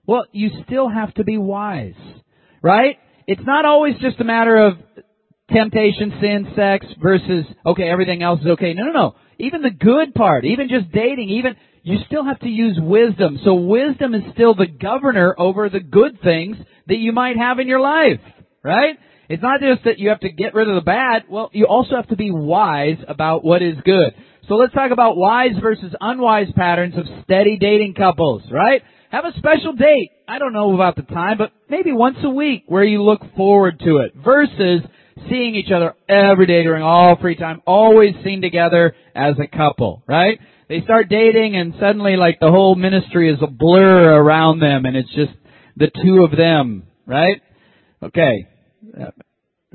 Well, 0.05 0.25
you 0.31 0.51
still 0.65 0.89
have 0.89 1.13
to 1.15 1.23
be 1.23 1.37
wise, 1.37 1.95
right? 2.61 2.97
It's 3.25 3.41
not 3.43 3.65
always 3.65 3.95
just 3.99 4.19
a 4.19 4.23
matter 4.23 4.57
of 4.57 4.73
temptation, 5.53 6.13
sin, 6.21 6.53
sex 6.55 6.85
versus, 7.01 7.45
okay, 7.65 7.89
everything 7.89 8.23
else 8.23 8.41
is 8.41 8.47
okay. 8.47 8.73
No, 8.73 8.85
no, 8.85 8.91
no. 8.91 9.15
Even 9.39 9.61
the 9.61 9.71
good 9.71 10.13
part, 10.13 10.45
even 10.45 10.69
just 10.69 10.91
dating, 10.91 11.29
even, 11.29 11.55
you 11.83 11.97
still 12.05 12.23
have 12.23 12.39
to 12.39 12.49
use 12.49 12.77
wisdom. 12.79 13.39
So 13.43 13.55
wisdom 13.55 14.13
is 14.13 14.21
still 14.33 14.53
the 14.53 14.67
governor 14.67 15.35
over 15.37 15.69
the 15.69 15.79
good 15.79 16.21
things 16.21 16.57
that 16.87 16.97
you 16.97 17.11
might 17.11 17.37
have 17.37 17.59
in 17.59 17.67
your 17.67 17.79
life, 17.79 18.19
right? 18.63 18.97
It's 19.29 19.41
not 19.41 19.61
just 19.61 19.85
that 19.85 19.97
you 19.97 20.09
have 20.09 20.19
to 20.19 20.29
get 20.29 20.53
rid 20.53 20.67
of 20.67 20.75
the 20.75 20.81
bad. 20.81 21.23
Well, 21.29 21.49
you 21.53 21.65
also 21.65 21.95
have 21.95 22.09
to 22.09 22.17
be 22.17 22.31
wise 22.31 22.97
about 23.07 23.43
what 23.43 23.61
is 23.61 23.75
good. 23.85 24.13
So 24.47 24.55
let's 24.55 24.73
talk 24.73 24.91
about 24.91 25.15
wise 25.15 25.53
versus 25.61 25.93
unwise 26.01 26.51
patterns 26.55 26.95
of 26.97 27.05
steady 27.23 27.57
dating 27.57 27.93
couples, 27.93 28.43
right? 28.51 28.81
Have 29.09 29.25
a 29.25 29.31
special 29.37 29.73
date. 29.73 30.11
I 30.27 30.39
don't 30.39 30.53
know 30.53 30.73
about 30.73 30.95
the 30.95 31.01
time, 31.03 31.37
but 31.37 31.51
maybe 31.69 31.91
once 31.91 32.17
a 32.23 32.29
week 32.29 32.63
where 32.67 32.83
you 32.83 33.03
look 33.03 33.21
forward 33.35 33.79
to 33.85 33.97
it 33.97 34.13
versus 34.15 34.81
seeing 35.29 35.55
each 35.55 35.71
other 35.71 35.95
every 36.07 36.45
day 36.45 36.63
during 36.63 36.83
all 36.83 37.17
free 37.19 37.35
time, 37.35 37.61
always 37.65 38.13
seen 38.23 38.41
together 38.41 38.95
as 39.15 39.35
a 39.39 39.47
couple, 39.47 40.03
right? 40.07 40.39
They 40.69 40.81
start 40.81 41.09
dating 41.09 41.55
and 41.55 41.73
suddenly 41.79 42.15
like 42.15 42.39
the 42.39 42.49
whole 42.49 42.75
ministry 42.75 43.31
is 43.31 43.39
a 43.41 43.47
blur 43.47 44.13
around 44.21 44.59
them 44.59 44.85
and 44.85 44.95
it's 44.95 45.13
just 45.13 45.33
the 45.75 45.91
two 46.03 46.23
of 46.23 46.31
them, 46.37 46.83
right? 47.05 47.41
Okay. 48.01 48.47
Uh, 48.99 49.11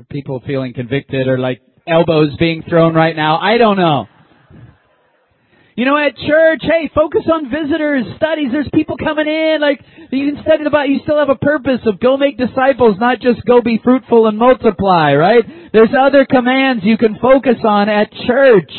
people 0.09 0.41
feeling 0.45 0.73
convicted 0.73 1.27
or 1.27 1.37
like 1.37 1.61
elbows 1.87 2.35
being 2.37 2.63
thrown 2.67 2.93
right 2.93 3.15
now. 3.15 3.37
I 3.37 3.57
don't 3.57 3.77
know. 3.77 4.07
You 5.77 5.85
know, 5.85 5.95
at 5.95 6.17
church, 6.17 6.61
hey, 6.63 6.89
focus 6.95 7.21
on 7.31 7.51
visitors, 7.51 8.03
studies. 8.17 8.49
There's 8.51 8.67
people 8.73 8.97
coming 8.97 9.27
in. 9.27 9.61
Like, 9.61 9.79
you 10.11 10.33
can 10.33 10.41
study 10.41 10.65
about, 10.65 10.89
you 10.89 11.01
still 11.03 11.19
have 11.19 11.29
a 11.29 11.35
purpose 11.35 11.81
of 11.85 11.99
go 11.99 12.17
make 12.17 12.35
disciples, 12.35 12.97
not 12.99 13.19
just 13.19 13.45
go 13.45 13.61
be 13.61 13.79
fruitful 13.83 14.25
and 14.25 14.39
multiply, 14.39 15.13
right? 15.13 15.45
There's 15.71 15.93
other 15.93 16.25
commands 16.25 16.83
you 16.83 16.97
can 16.97 17.19
focus 17.21 17.57
on 17.63 17.89
at 17.89 18.11
church. 18.25 18.71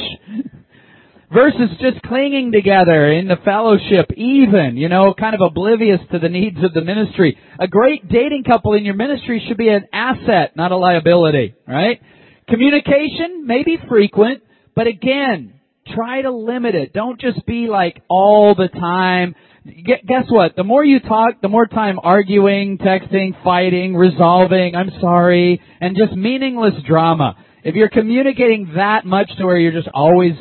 Versus 1.33 1.70
just 1.81 2.03
clinging 2.03 2.51
together 2.51 3.12
in 3.12 3.29
the 3.29 3.37
fellowship, 3.45 4.11
even, 4.16 4.77
you 4.77 4.89
know, 4.89 5.15
kind 5.15 5.37
of 5.37 5.41
oblivious 5.43 6.01
to 6.11 6.19
the 6.19 6.31
needs 6.31 6.57
of 6.65 6.73
the 6.73 6.81
ministry. 6.81 7.39
A 7.61 7.69
great 7.69 8.09
dating 8.09 8.43
couple 8.43 8.73
in 8.73 8.85
your 8.85 8.95
ministry 8.95 9.45
should 9.47 9.59
be 9.59 9.69
an 9.69 9.87
asset, 9.93 10.57
not 10.57 10.73
a 10.73 10.77
liability, 10.77 11.55
right? 11.69 12.01
Communication 12.49 13.47
may 13.47 13.62
be 13.62 13.77
frequent, 13.89 14.43
but 14.75 14.89
again, 14.89 15.57
try 15.94 16.23
to 16.23 16.31
limit 16.31 16.74
it. 16.74 16.93
Don't 16.93 17.20
just 17.20 17.44
be 17.47 17.66
like 17.69 18.02
all 18.09 18.55
the 18.55 18.69
time. 18.69 19.35
Guess 19.66 20.27
what? 20.28 20.56
The 20.56 20.65
more 20.65 20.85
you 20.85 21.01
talk, 21.01 21.40
the 21.43 21.48
more 21.48 21.66
time 21.66 21.98
arguing, 22.02 22.78
texting, 22.78 23.43
fighting, 23.44 23.94
resolving, 23.94 24.74
I'm 24.74 24.90
sorry, 25.01 25.60
and 25.81 25.97
just 25.97 26.12
meaningless 26.12 26.74
drama. 26.86 27.36
If 27.65 27.74
you're 27.74 27.90
communicating 27.90 28.73
that 28.77 29.05
much 29.05 29.31
to 29.36 29.44
where 29.44 29.59
you're 29.59 29.73
just 29.73 29.89
always 29.93 30.32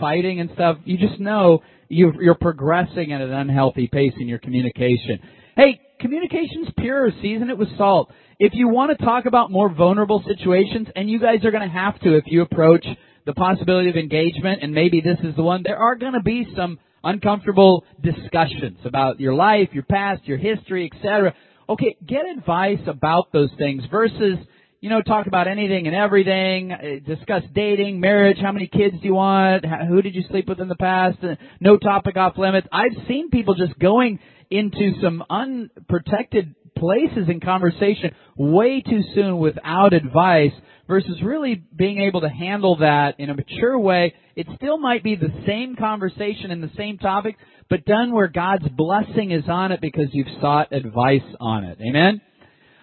fighting 0.00 0.40
and 0.40 0.50
stuff, 0.54 0.78
you 0.84 0.98
just 0.98 1.20
know 1.20 1.62
you're 1.88 2.34
progressing 2.34 3.12
at 3.12 3.20
an 3.20 3.32
unhealthy 3.32 3.86
pace 3.86 4.14
in 4.18 4.26
your 4.26 4.38
communication. 4.38 5.20
Hey, 5.56 5.80
communication's 6.00 6.68
pure. 6.76 7.12
Season 7.22 7.50
it 7.50 7.58
with 7.58 7.68
salt. 7.78 8.10
If 8.40 8.54
you 8.54 8.66
want 8.66 8.98
to 8.98 9.04
talk 9.04 9.26
about 9.26 9.52
more 9.52 9.72
vulnerable 9.72 10.24
situations, 10.26 10.88
and 10.96 11.08
you 11.08 11.20
guys 11.20 11.44
are 11.44 11.52
going 11.52 11.68
to 11.68 11.72
have 11.72 12.00
to 12.00 12.16
if 12.16 12.24
you 12.26 12.42
approach 12.42 12.84
the 13.26 13.32
possibility 13.34 13.88
of 13.88 13.96
engagement, 13.96 14.62
and 14.62 14.72
maybe 14.72 15.00
this 15.00 15.18
is 15.22 15.34
the 15.36 15.42
one, 15.42 15.62
there 15.64 15.78
are 15.78 15.96
going 15.96 16.12
to 16.12 16.22
be 16.22 16.46
some 16.56 16.78
uncomfortable 17.02 17.84
discussions 18.02 18.78
about 18.84 19.20
your 19.20 19.34
life, 19.34 19.68
your 19.72 19.82
past, 19.84 20.26
your 20.26 20.38
history, 20.38 20.90
etc. 20.92 21.34
Okay, 21.68 21.96
get 22.06 22.22
advice 22.26 22.80
about 22.86 23.32
those 23.32 23.50
things 23.58 23.82
versus, 23.90 24.38
you 24.80 24.90
know, 24.90 25.00
talk 25.00 25.26
about 25.26 25.48
anything 25.48 25.86
and 25.86 25.96
everything, 25.96 26.72
uh, 26.72 26.78
discuss 27.06 27.42
dating, 27.54 28.00
marriage, 28.00 28.38
how 28.40 28.52
many 28.52 28.66
kids 28.66 28.96
do 29.00 29.08
you 29.08 29.14
want, 29.14 29.64
who 29.88 30.02
did 30.02 30.14
you 30.14 30.22
sleep 30.28 30.48
with 30.48 30.60
in 30.60 30.68
the 30.68 30.76
past, 30.76 31.18
uh, 31.22 31.36
no 31.60 31.78
topic 31.78 32.16
off 32.16 32.36
limits. 32.36 32.66
I've 32.72 33.06
seen 33.08 33.30
people 33.30 33.54
just 33.54 33.78
going 33.78 34.18
into 34.50 34.92
some 35.02 35.24
unprotected 35.30 36.54
places 36.76 37.28
in 37.28 37.40
conversation 37.40 38.14
way 38.36 38.82
too 38.82 39.02
soon 39.14 39.38
without 39.38 39.92
advice 39.92 40.52
versus 40.86 41.16
really 41.22 41.62
being 41.74 42.00
able 42.00 42.20
to 42.20 42.28
handle 42.28 42.76
that 42.76 43.14
in 43.18 43.30
a 43.30 43.34
mature 43.34 43.78
way. 43.78 44.14
It 44.36 44.46
still 44.56 44.78
might 44.78 45.02
be 45.02 45.16
the 45.16 45.32
same 45.46 45.76
conversation 45.76 46.50
and 46.50 46.62
the 46.62 46.70
same 46.76 46.98
topic, 46.98 47.36
but 47.70 47.84
done 47.84 48.12
where 48.12 48.28
God's 48.28 48.68
blessing 48.68 49.30
is 49.30 49.44
on 49.48 49.72
it 49.72 49.80
because 49.80 50.08
you've 50.12 50.40
sought 50.40 50.72
advice 50.72 51.22
on 51.40 51.64
it. 51.64 51.78
Amen? 51.80 52.20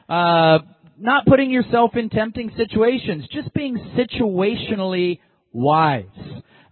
Uh, 0.10 0.60
not 0.98 1.26
putting 1.26 1.52
yourself 1.52 1.96
in 1.96 2.10
tempting 2.10 2.52
situations, 2.58 3.26
just 3.32 3.54
being 3.54 3.78
situationally 3.98 5.20
wise. 5.52 6.06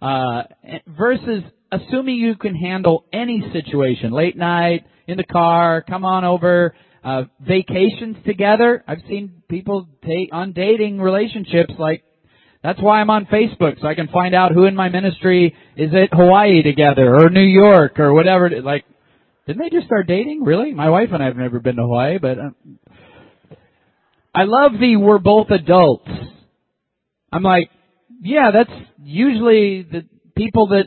Uh, 0.02 0.42
versus 0.86 1.42
assuming 1.70 2.16
you 2.16 2.34
can 2.34 2.54
handle 2.54 3.04
any 3.12 3.44
situation. 3.52 4.12
Late 4.12 4.36
night, 4.36 4.84
in 5.06 5.16
the 5.16 5.24
car, 5.24 5.82
come 5.82 6.04
on 6.04 6.24
over, 6.24 6.74
uh, 7.04 7.24
vacations 7.40 8.16
together. 8.26 8.84
I've 8.86 9.02
seen 9.08 9.42
people 9.48 9.88
take 10.04 10.30
on 10.32 10.52
dating 10.52 11.00
relationships 11.00 11.72
like 11.78 12.04
that's 12.62 12.80
why 12.80 13.00
I'm 13.00 13.08
on 13.08 13.24
Facebook 13.26 13.80
so 13.80 13.86
I 13.86 13.94
can 13.94 14.08
find 14.08 14.34
out 14.34 14.52
who 14.52 14.66
in 14.66 14.76
my 14.76 14.90
ministry 14.90 15.54
is 15.76 15.90
at 15.94 16.12
Hawaii 16.12 16.62
together 16.62 17.16
or 17.16 17.30
New 17.30 17.40
York 17.40 17.98
or 17.98 18.12
whatever. 18.12 18.50
Like, 18.60 18.84
didn't 19.46 19.62
they 19.62 19.70
just 19.70 19.86
start 19.86 20.06
dating? 20.06 20.44
Really? 20.44 20.74
My 20.74 20.90
wife 20.90 21.08
and 21.12 21.22
I 21.22 21.26
have 21.26 21.36
never 21.36 21.58
been 21.58 21.76
to 21.76 21.82
Hawaii, 21.82 22.18
but 22.18 22.38
uh, 22.38 22.50
I 24.34 24.44
love 24.44 24.72
the 24.78 24.96
we're 24.96 25.18
both 25.18 25.50
adults. 25.50 26.08
I'm 27.32 27.42
like, 27.42 27.70
yeah, 28.22 28.50
that's 28.52 28.70
usually 29.02 29.82
the 29.82 30.04
people 30.36 30.68
that, 30.68 30.84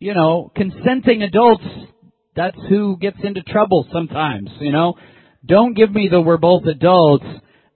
you 0.00 0.12
know, 0.12 0.50
consenting 0.56 1.22
adults, 1.22 1.64
that's 2.34 2.56
who 2.68 2.96
gets 2.98 3.18
into 3.22 3.42
trouble 3.42 3.86
sometimes, 3.92 4.50
you 4.60 4.72
know. 4.72 4.94
Don't 5.46 5.74
give 5.74 5.92
me 5.92 6.08
the 6.10 6.20
we're 6.20 6.38
both 6.38 6.64
adults. 6.66 7.24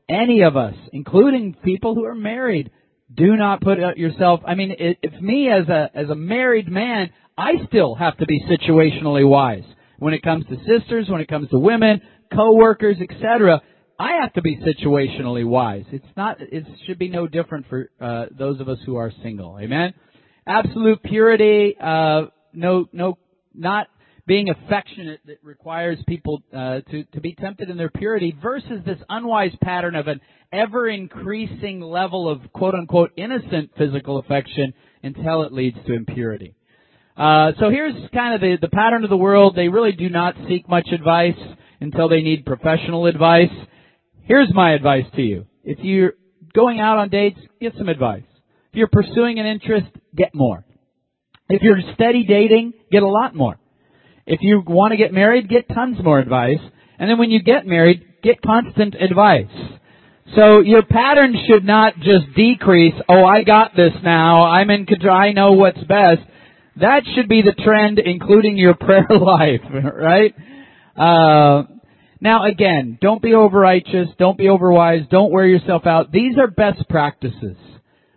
Any 0.09 0.43
of 0.43 0.57
us, 0.57 0.75
including 0.93 1.55
people 1.63 1.95
who 1.95 2.05
are 2.05 2.15
married, 2.15 2.71
do 3.15 3.37
not 3.37 3.61
put 3.61 3.79
yourself, 3.97 4.41
I 4.47 4.55
mean, 4.55 4.75
if 4.79 5.21
me 5.21 5.49
as 5.49 5.69
a, 5.69 5.91
as 5.95 6.09
a 6.09 6.15
married 6.15 6.69
man, 6.69 7.11
I 7.39 7.53
still 7.69 7.95
have 7.95 8.17
to 8.19 8.27
be 8.27 8.41
situationally 8.49 9.29
wise. 9.29 9.65
When 9.99 10.15
it 10.15 10.23
comes 10.23 10.47
to 10.47 10.57
sisters, 10.67 11.09
when 11.09 11.21
it 11.21 11.29
comes 11.29 11.49
to 11.51 11.59
women, 11.59 12.01
co-workers, 12.35 12.97
etc., 13.01 13.61
I 13.99 14.23
have 14.23 14.33
to 14.33 14.43
be 14.43 14.57
situationally 14.59 15.47
wise. 15.47 15.85
It's 15.93 16.05
not, 16.17 16.39
it 16.41 16.65
should 16.87 16.99
be 16.99 17.09
no 17.09 17.27
different 17.27 17.67
for, 17.69 17.91
uh, 18.01 18.27
those 18.37 18.61
of 18.61 18.69
us 18.69 18.79
who 18.87 18.97
are 18.97 19.13
single. 19.23 19.59
Amen? 19.61 19.93
Absolute 20.47 21.03
purity, 21.03 21.77
uh, 21.81 22.23
no, 22.53 22.89
no, 22.93 23.19
not 23.55 23.89
being 24.27 24.49
affectionate 24.51 25.21
that 25.27 25.39
requires 25.43 25.99
people 26.07 26.43
uh, 26.53 26.81
to 26.91 27.05
to 27.13 27.21
be 27.21 27.35
tempted 27.35 27.71
in 27.71 27.77
their 27.77 27.91
purity 27.91 28.37
versus 28.43 28.81
this 28.85 28.99
unwise 29.09 29.53
pattern 29.63 29.95
of 29.95 30.09
an 30.09 30.21
ever 30.53 30.89
increasing 30.89 31.81
level 31.81 32.29
of 32.29 32.53
quote 32.53 32.75
unquote 32.75 33.13
innocent 33.17 33.71
physical 33.77 34.19
affection 34.19 34.73
until 35.03 35.43
it 35.43 35.53
leads 35.53 35.77
to 35.87 35.95
impurity. 35.95 36.55
Uh, 37.17 37.53
so 37.59 37.71
here's 37.71 37.95
kind 38.15 38.35
of 38.35 38.41
the, 38.41 38.57
the 38.61 38.69
pattern 38.69 39.05
of 39.05 39.11
the 39.11 39.17
world. 39.17 39.55
They 39.55 39.69
really 39.69 39.93
do 39.93 40.09
not 40.09 40.35
seek 40.49 40.69
much 40.69 40.89
advice 40.93 41.39
until 41.81 42.09
they 42.09 42.23
need 42.23 42.47
professional 42.47 43.07
advice. 43.07 43.51
Here's 44.23 44.53
my 44.55 44.73
advice 44.73 45.05
to 45.17 45.23
you. 45.23 45.47
If 45.65 45.79
you're 45.81 46.15
going 46.55 46.81
out 46.81 46.99
on 46.99 47.09
dates, 47.09 47.39
get 47.61 47.75
some 47.77 47.89
advice. 47.89 48.23
If 48.73 48.77
you're 48.77 48.89
pursuing 48.89 49.39
an 49.39 49.47
interest, 49.47 49.89
get 50.17 50.35
more. 50.35 50.65
If 51.49 51.63
you're 51.63 51.81
steady 51.95 52.25
dating, 52.25 52.75
get 52.93 53.03
a 53.03 53.09
lot 53.09 53.35
more. 53.35 53.59
If 54.31 54.43
you 54.43 54.63
want 54.65 54.93
to 54.93 54.97
get 54.97 55.13
married, 55.13 55.49
get 55.49 55.69
tons 55.69 55.99
more 56.05 56.21
advice. 56.21 56.61
And 57.01 57.11
then 57.11 57.19
when 57.19 57.31
you 57.31 57.43
get 57.43 57.67
married, 57.67 58.23
get 58.23 58.41
constant 58.41 58.95
advice. 58.95 59.51
So 60.37 60.61
your 60.61 60.85
pattern 60.85 61.35
should 61.49 61.65
not 61.65 61.97
just 61.97 62.33
decrease, 62.37 62.95
oh, 63.09 63.25
I 63.25 63.43
got 63.43 63.75
this 63.75 63.93
now, 64.05 64.45
I'm 64.45 64.71
in 64.71 64.87
control, 64.87 65.17
I 65.17 65.33
know 65.33 65.53
what's 65.53 65.83
best. 65.83 66.21
That 66.77 67.03
should 67.17 67.29
be 67.29 67.43
the 67.43 67.61
trend, 67.65 67.99
including 67.99 68.57
your 68.57 68.75
prayer 68.81 69.09
life, 69.11 69.63
right? 69.73 70.33
Uh, 70.97 71.65
now 72.21 72.45
again, 72.45 72.99
don't 73.01 73.21
be 73.21 73.35
overrighteous, 73.35 74.11
don't 74.17 74.39
be 74.39 74.45
overwise, 74.45 75.11
don't 75.11 75.33
wear 75.33 75.47
yourself 75.47 75.87
out. 75.87 76.13
These 76.13 76.39
are 76.39 76.47
best 76.47 76.89
practices. 76.89 77.57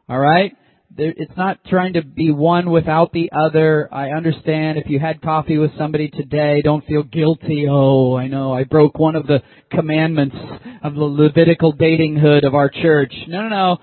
Alright? 0.07 0.55
It's 0.97 1.35
not 1.37 1.59
trying 1.65 1.93
to 1.93 2.03
be 2.03 2.31
one 2.31 2.69
without 2.69 3.11
the 3.13 3.31
other. 3.31 3.89
I 3.91 4.11
understand 4.11 4.77
if 4.77 4.89
you 4.89 4.99
had 4.99 5.21
coffee 5.21 5.57
with 5.57 5.71
somebody 5.77 6.09
today, 6.09 6.61
don't 6.63 6.85
feel 6.85 7.03
guilty. 7.03 7.67
Oh, 7.69 8.15
I 8.15 8.27
know 8.27 8.53
I 8.53 8.63
broke 8.63 8.99
one 8.99 9.15
of 9.15 9.27
the 9.27 9.41
commandments 9.71 10.35
of 10.83 10.93
the 10.93 11.03
Levitical 11.03 11.73
datinghood 11.73 12.45
of 12.45 12.53
our 12.53 12.69
church. 12.69 13.13
No, 13.27 13.41
no, 13.43 13.49
no. 13.49 13.77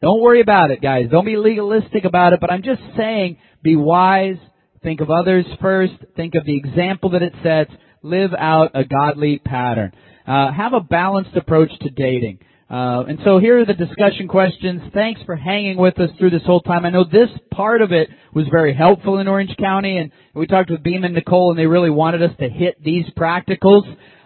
Don't 0.00 0.20
worry 0.20 0.40
about 0.40 0.70
it, 0.70 0.82
guys. 0.82 1.06
Don't 1.10 1.24
be 1.24 1.36
legalistic 1.36 2.04
about 2.04 2.32
it, 2.32 2.40
but 2.40 2.50
I'm 2.50 2.62
just 2.62 2.82
saying 2.96 3.38
be 3.62 3.76
wise, 3.76 4.36
think 4.82 5.00
of 5.00 5.10
others 5.10 5.46
first, 5.60 5.94
think 6.16 6.34
of 6.34 6.44
the 6.44 6.56
example 6.56 7.10
that 7.10 7.22
it 7.22 7.32
sets, 7.42 7.70
live 8.02 8.32
out 8.38 8.72
a 8.74 8.84
godly 8.84 9.38
pattern. 9.38 9.92
Uh, 10.26 10.52
have 10.52 10.72
a 10.72 10.80
balanced 10.80 11.36
approach 11.36 11.70
to 11.80 11.90
dating. 11.90 12.38
Uh, 12.70 13.04
and 13.06 13.18
so 13.24 13.38
here 13.38 13.60
are 13.60 13.66
the 13.66 13.74
discussion 13.74 14.26
questions. 14.26 14.80
Thanks 14.94 15.20
for 15.26 15.36
hanging 15.36 15.76
with 15.76 15.98
us 16.00 16.10
through 16.18 16.30
this 16.30 16.42
whole 16.46 16.62
time. 16.62 16.86
I 16.86 16.90
know 16.90 17.04
this 17.04 17.28
part 17.50 17.82
of 17.82 17.92
it 17.92 18.08
was 18.32 18.46
very 18.50 18.74
helpful 18.74 19.18
in 19.18 19.28
Orange 19.28 19.54
County, 19.58 19.98
and 19.98 20.10
we 20.34 20.46
talked 20.46 20.70
with 20.70 20.82
Beam 20.82 21.04
and 21.04 21.14
Nicole, 21.14 21.50
and 21.50 21.58
they 21.58 21.66
really 21.66 21.90
wanted 21.90 22.22
us 22.22 22.30
to 22.40 22.48
hit 22.48 22.82
these 22.82 23.04
practicals. 23.16 23.82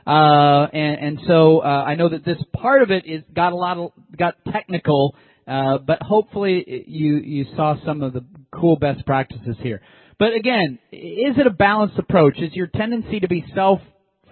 Uh, 0.07 0.67
and, 0.73 1.01
and 1.01 1.19
so 1.27 1.59
uh, 1.59 1.85
I 1.87 1.97
know 1.97 2.09
that 2.09 2.25
this 2.25 2.39
part 2.55 2.83
of 2.83 2.91
it 2.91 3.07
is 3.07 3.23
got 3.35 3.53
a 3.53 3.57
lot 3.57 3.77
of 3.77 3.91
got 4.17 4.37
technical, 4.51 5.17
uh, 5.47 5.79
but 5.79 6.01
hopefully 6.01 6.85
you 6.87 7.17
you 7.17 7.47
saw 7.57 7.75
some 7.85 8.03
of 8.03 8.13
the 8.13 8.25
cool 8.53 8.77
best 8.77 9.05
practices 9.05 9.57
here. 9.61 9.83
But 10.19 10.35
again, 10.35 10.79
is 10.93 11.37
it 11.37 11.47
a 11.47 11.51
balanced 11.51 11.99
approach? 11.99 12.39
Is 12.39 12.55
your 12.55 12.69
tendency 12.69 13.21
to 13.21 13.29
be 13.29 13.45
self 13.55 13.81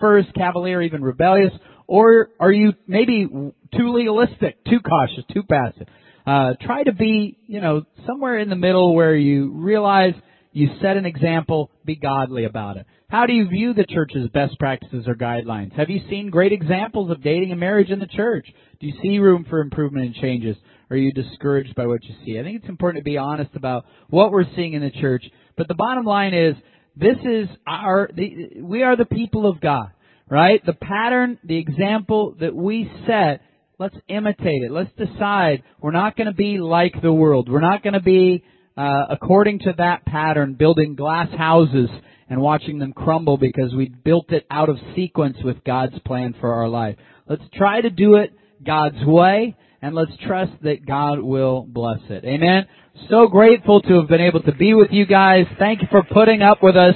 first, 0.00 0.32
cavalier, 0.34 0.80
even 0.82 1.02
rebellious, 1.02 1.52
or 1.86 2.30
are 2.40 2.52
you 2.52 2.74
maybe 2.86 3.26
too 3.26 3.92
legalistic, 3.92 4.64
too 4.64 4.80
cautious, 4.80 5.24
too 5.32 5.42
passive? 5.42 5.86
Uh, 6.26 6.54
try 6.60 6.82
to 6.82 6.92
be, 6.92 7.38
you 7.46 7.60
know, 7.60 7.84
somewhere 8.06 8.38
in 8.38 8.48
the 8.48 8.56
middle 8.56 8.94
where 8.94 9.14
you 9.14 9.52
realize 9.52 10.14
You 10.56 10.70
set 10.80 10.96
an 10.96 11.04
example, 11.04 11.70
be 11.84 11.96
godly 11.96 12.44
about 12.44 12.78
it. 12.78 12.86
How 13.10 13.26
do 13.26 13.34
you 13.34 13.46
view 13.46 13.74
the 13.74 13.84
church's 13.84 14.26
best 14.30 14.58
practices 14.58 15.06
or 15.06 15.14
guidelines? 15.14 15.74
Have 15.74 15.90
you 15.90 16.00
seen 16.08 16.30
great 16.30 16.50
examples 16.50 17.10
of 17.10 17.22
dating 17.22 17.50
and 17.50 17.60
marriage 17.60 17.90
in 17.90 17.98
the 17.98 18.06
church? 18.06 18.46
Do 18.80 18.86
you 18.86 18.94
see 19.02 19.18
room 19.18 19.44
for 19.50 19.60
improvement 19.60 20.06
and 20.06 20.14
changes? 20.14 20.56
Are 20.88 20.96
you 20.96 21.12
discouraged 21.12 21.74
by 21.74 21.84
what 21.84 22.02
you 22.04 22.14
see? 22.24 22.40
I 22.40 22.42
think 22.42 22.56
it's 22.56 22.70
important 22.70 23.04
to 23.04 23.04
be 23.04 23.18
honest 23.18 23.50
about 23.54 23.84
what 24.08 24.32
we're 24.32 24.46
seeing 24.56 24.72
in 24.72 24.80
the 24.80 24.90
church. 24.90 25.26
But 25.58 25.68
the 25.68 25.74
bottom 25.74 26.06
line 26.06 26.32
is, 26.32 26.54
this 26.96 27.18
is 27.22 27.48
our, 27.66 28.08
the, 28.14 28.62
we 28.62 28.82
are 28.82 28.96
the 28.96 29.04
people 29.04 29.46
of 29.46 29.60
God, 29.60 29.90
right? 30.28 30.64
The 30.64 30.72
pattern, 30.72 31.38
the 31.44 31.56
example 31.56 32.34
that 32.40 32.54
we 32.54 32.90
set, 33.06 33.42
let's 33.78 33.96
imitate 34.08 34.62
it. 34.62 34.70
Let's 34.70 34.90
decide 34.96 35.62
we're 35.80 35.92
not 35.92 36.16
going 36.16 36.26
to 36.26 36.34
be 36.34 36.58
like 36.58 37.00
the 37.02 37.12
world. 37.12 37.50
We're 37.50 37.60
not 37.60 37.82
going 37.82 37.94
to 37.94 38.00
be, 38.00 38.44
uh, 38.76 39.04
according 39.10 39.60
to 39.60 39.74
that 39.78 40.04
pattern, 40.04 40.54
building 40.54 40.94
glass 40.96 41.28
houses 41.36 41.88
and 42.28 42.40
watching 42.40 42.78
them 42.78 42.92
crumble 42.92 43.36
because 43.36 43.72
we 43.74 43.88
built 43.88 44.32
it 44.32 44.46
out 44.50 44.68
of 44.68 44.78
sequence 44.94 45.36
with 45.44 45.62
God's 45.64 45.98
plan 46.00 46.34
for 46.40 46.54
our 46.54 46.68
life. 46.68 46.96
Let's 47.28 47.44
try 47.54 47.80
to 47.80 47.90
do 47.90 48.16
it 48.16 48.32
God's 48.64 49.04
way 49.04 49.56
and 49.82 49.94
let's 49.94 50.12
trust 50.26 50.52
that 50.62 50.86
God 50.86 51.20
will 51.20 51.62
bless 51.68 52.00
it. 52.08 52.24
Amen. 52.24 52.66
So 53.08 53.28
grateful 53.28 53.82
to 53.82 54.00
have 54.00 54.08
been 54.08 54.20
able 54.20 54.42
to 54.42 54.52
be 54.52 54.74
with 54.74 54.90
you 54.90 55.06
guys. 55.06 55.46
Thank 55.58 55.82
you 55.82 55.88
for 55.90 56.02
putting 56.02 56.42
up 56.42 56.62
with 56.62 56.76
us 56.76 56.94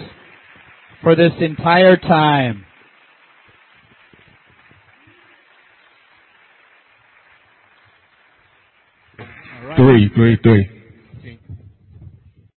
for 1.03 1.15
this 1.15 1.33
entire 1.41 1.97
time. 1.97 2.65
Three, 9.77 10.11
three, 10.15 10.37
three. 10.43 10.80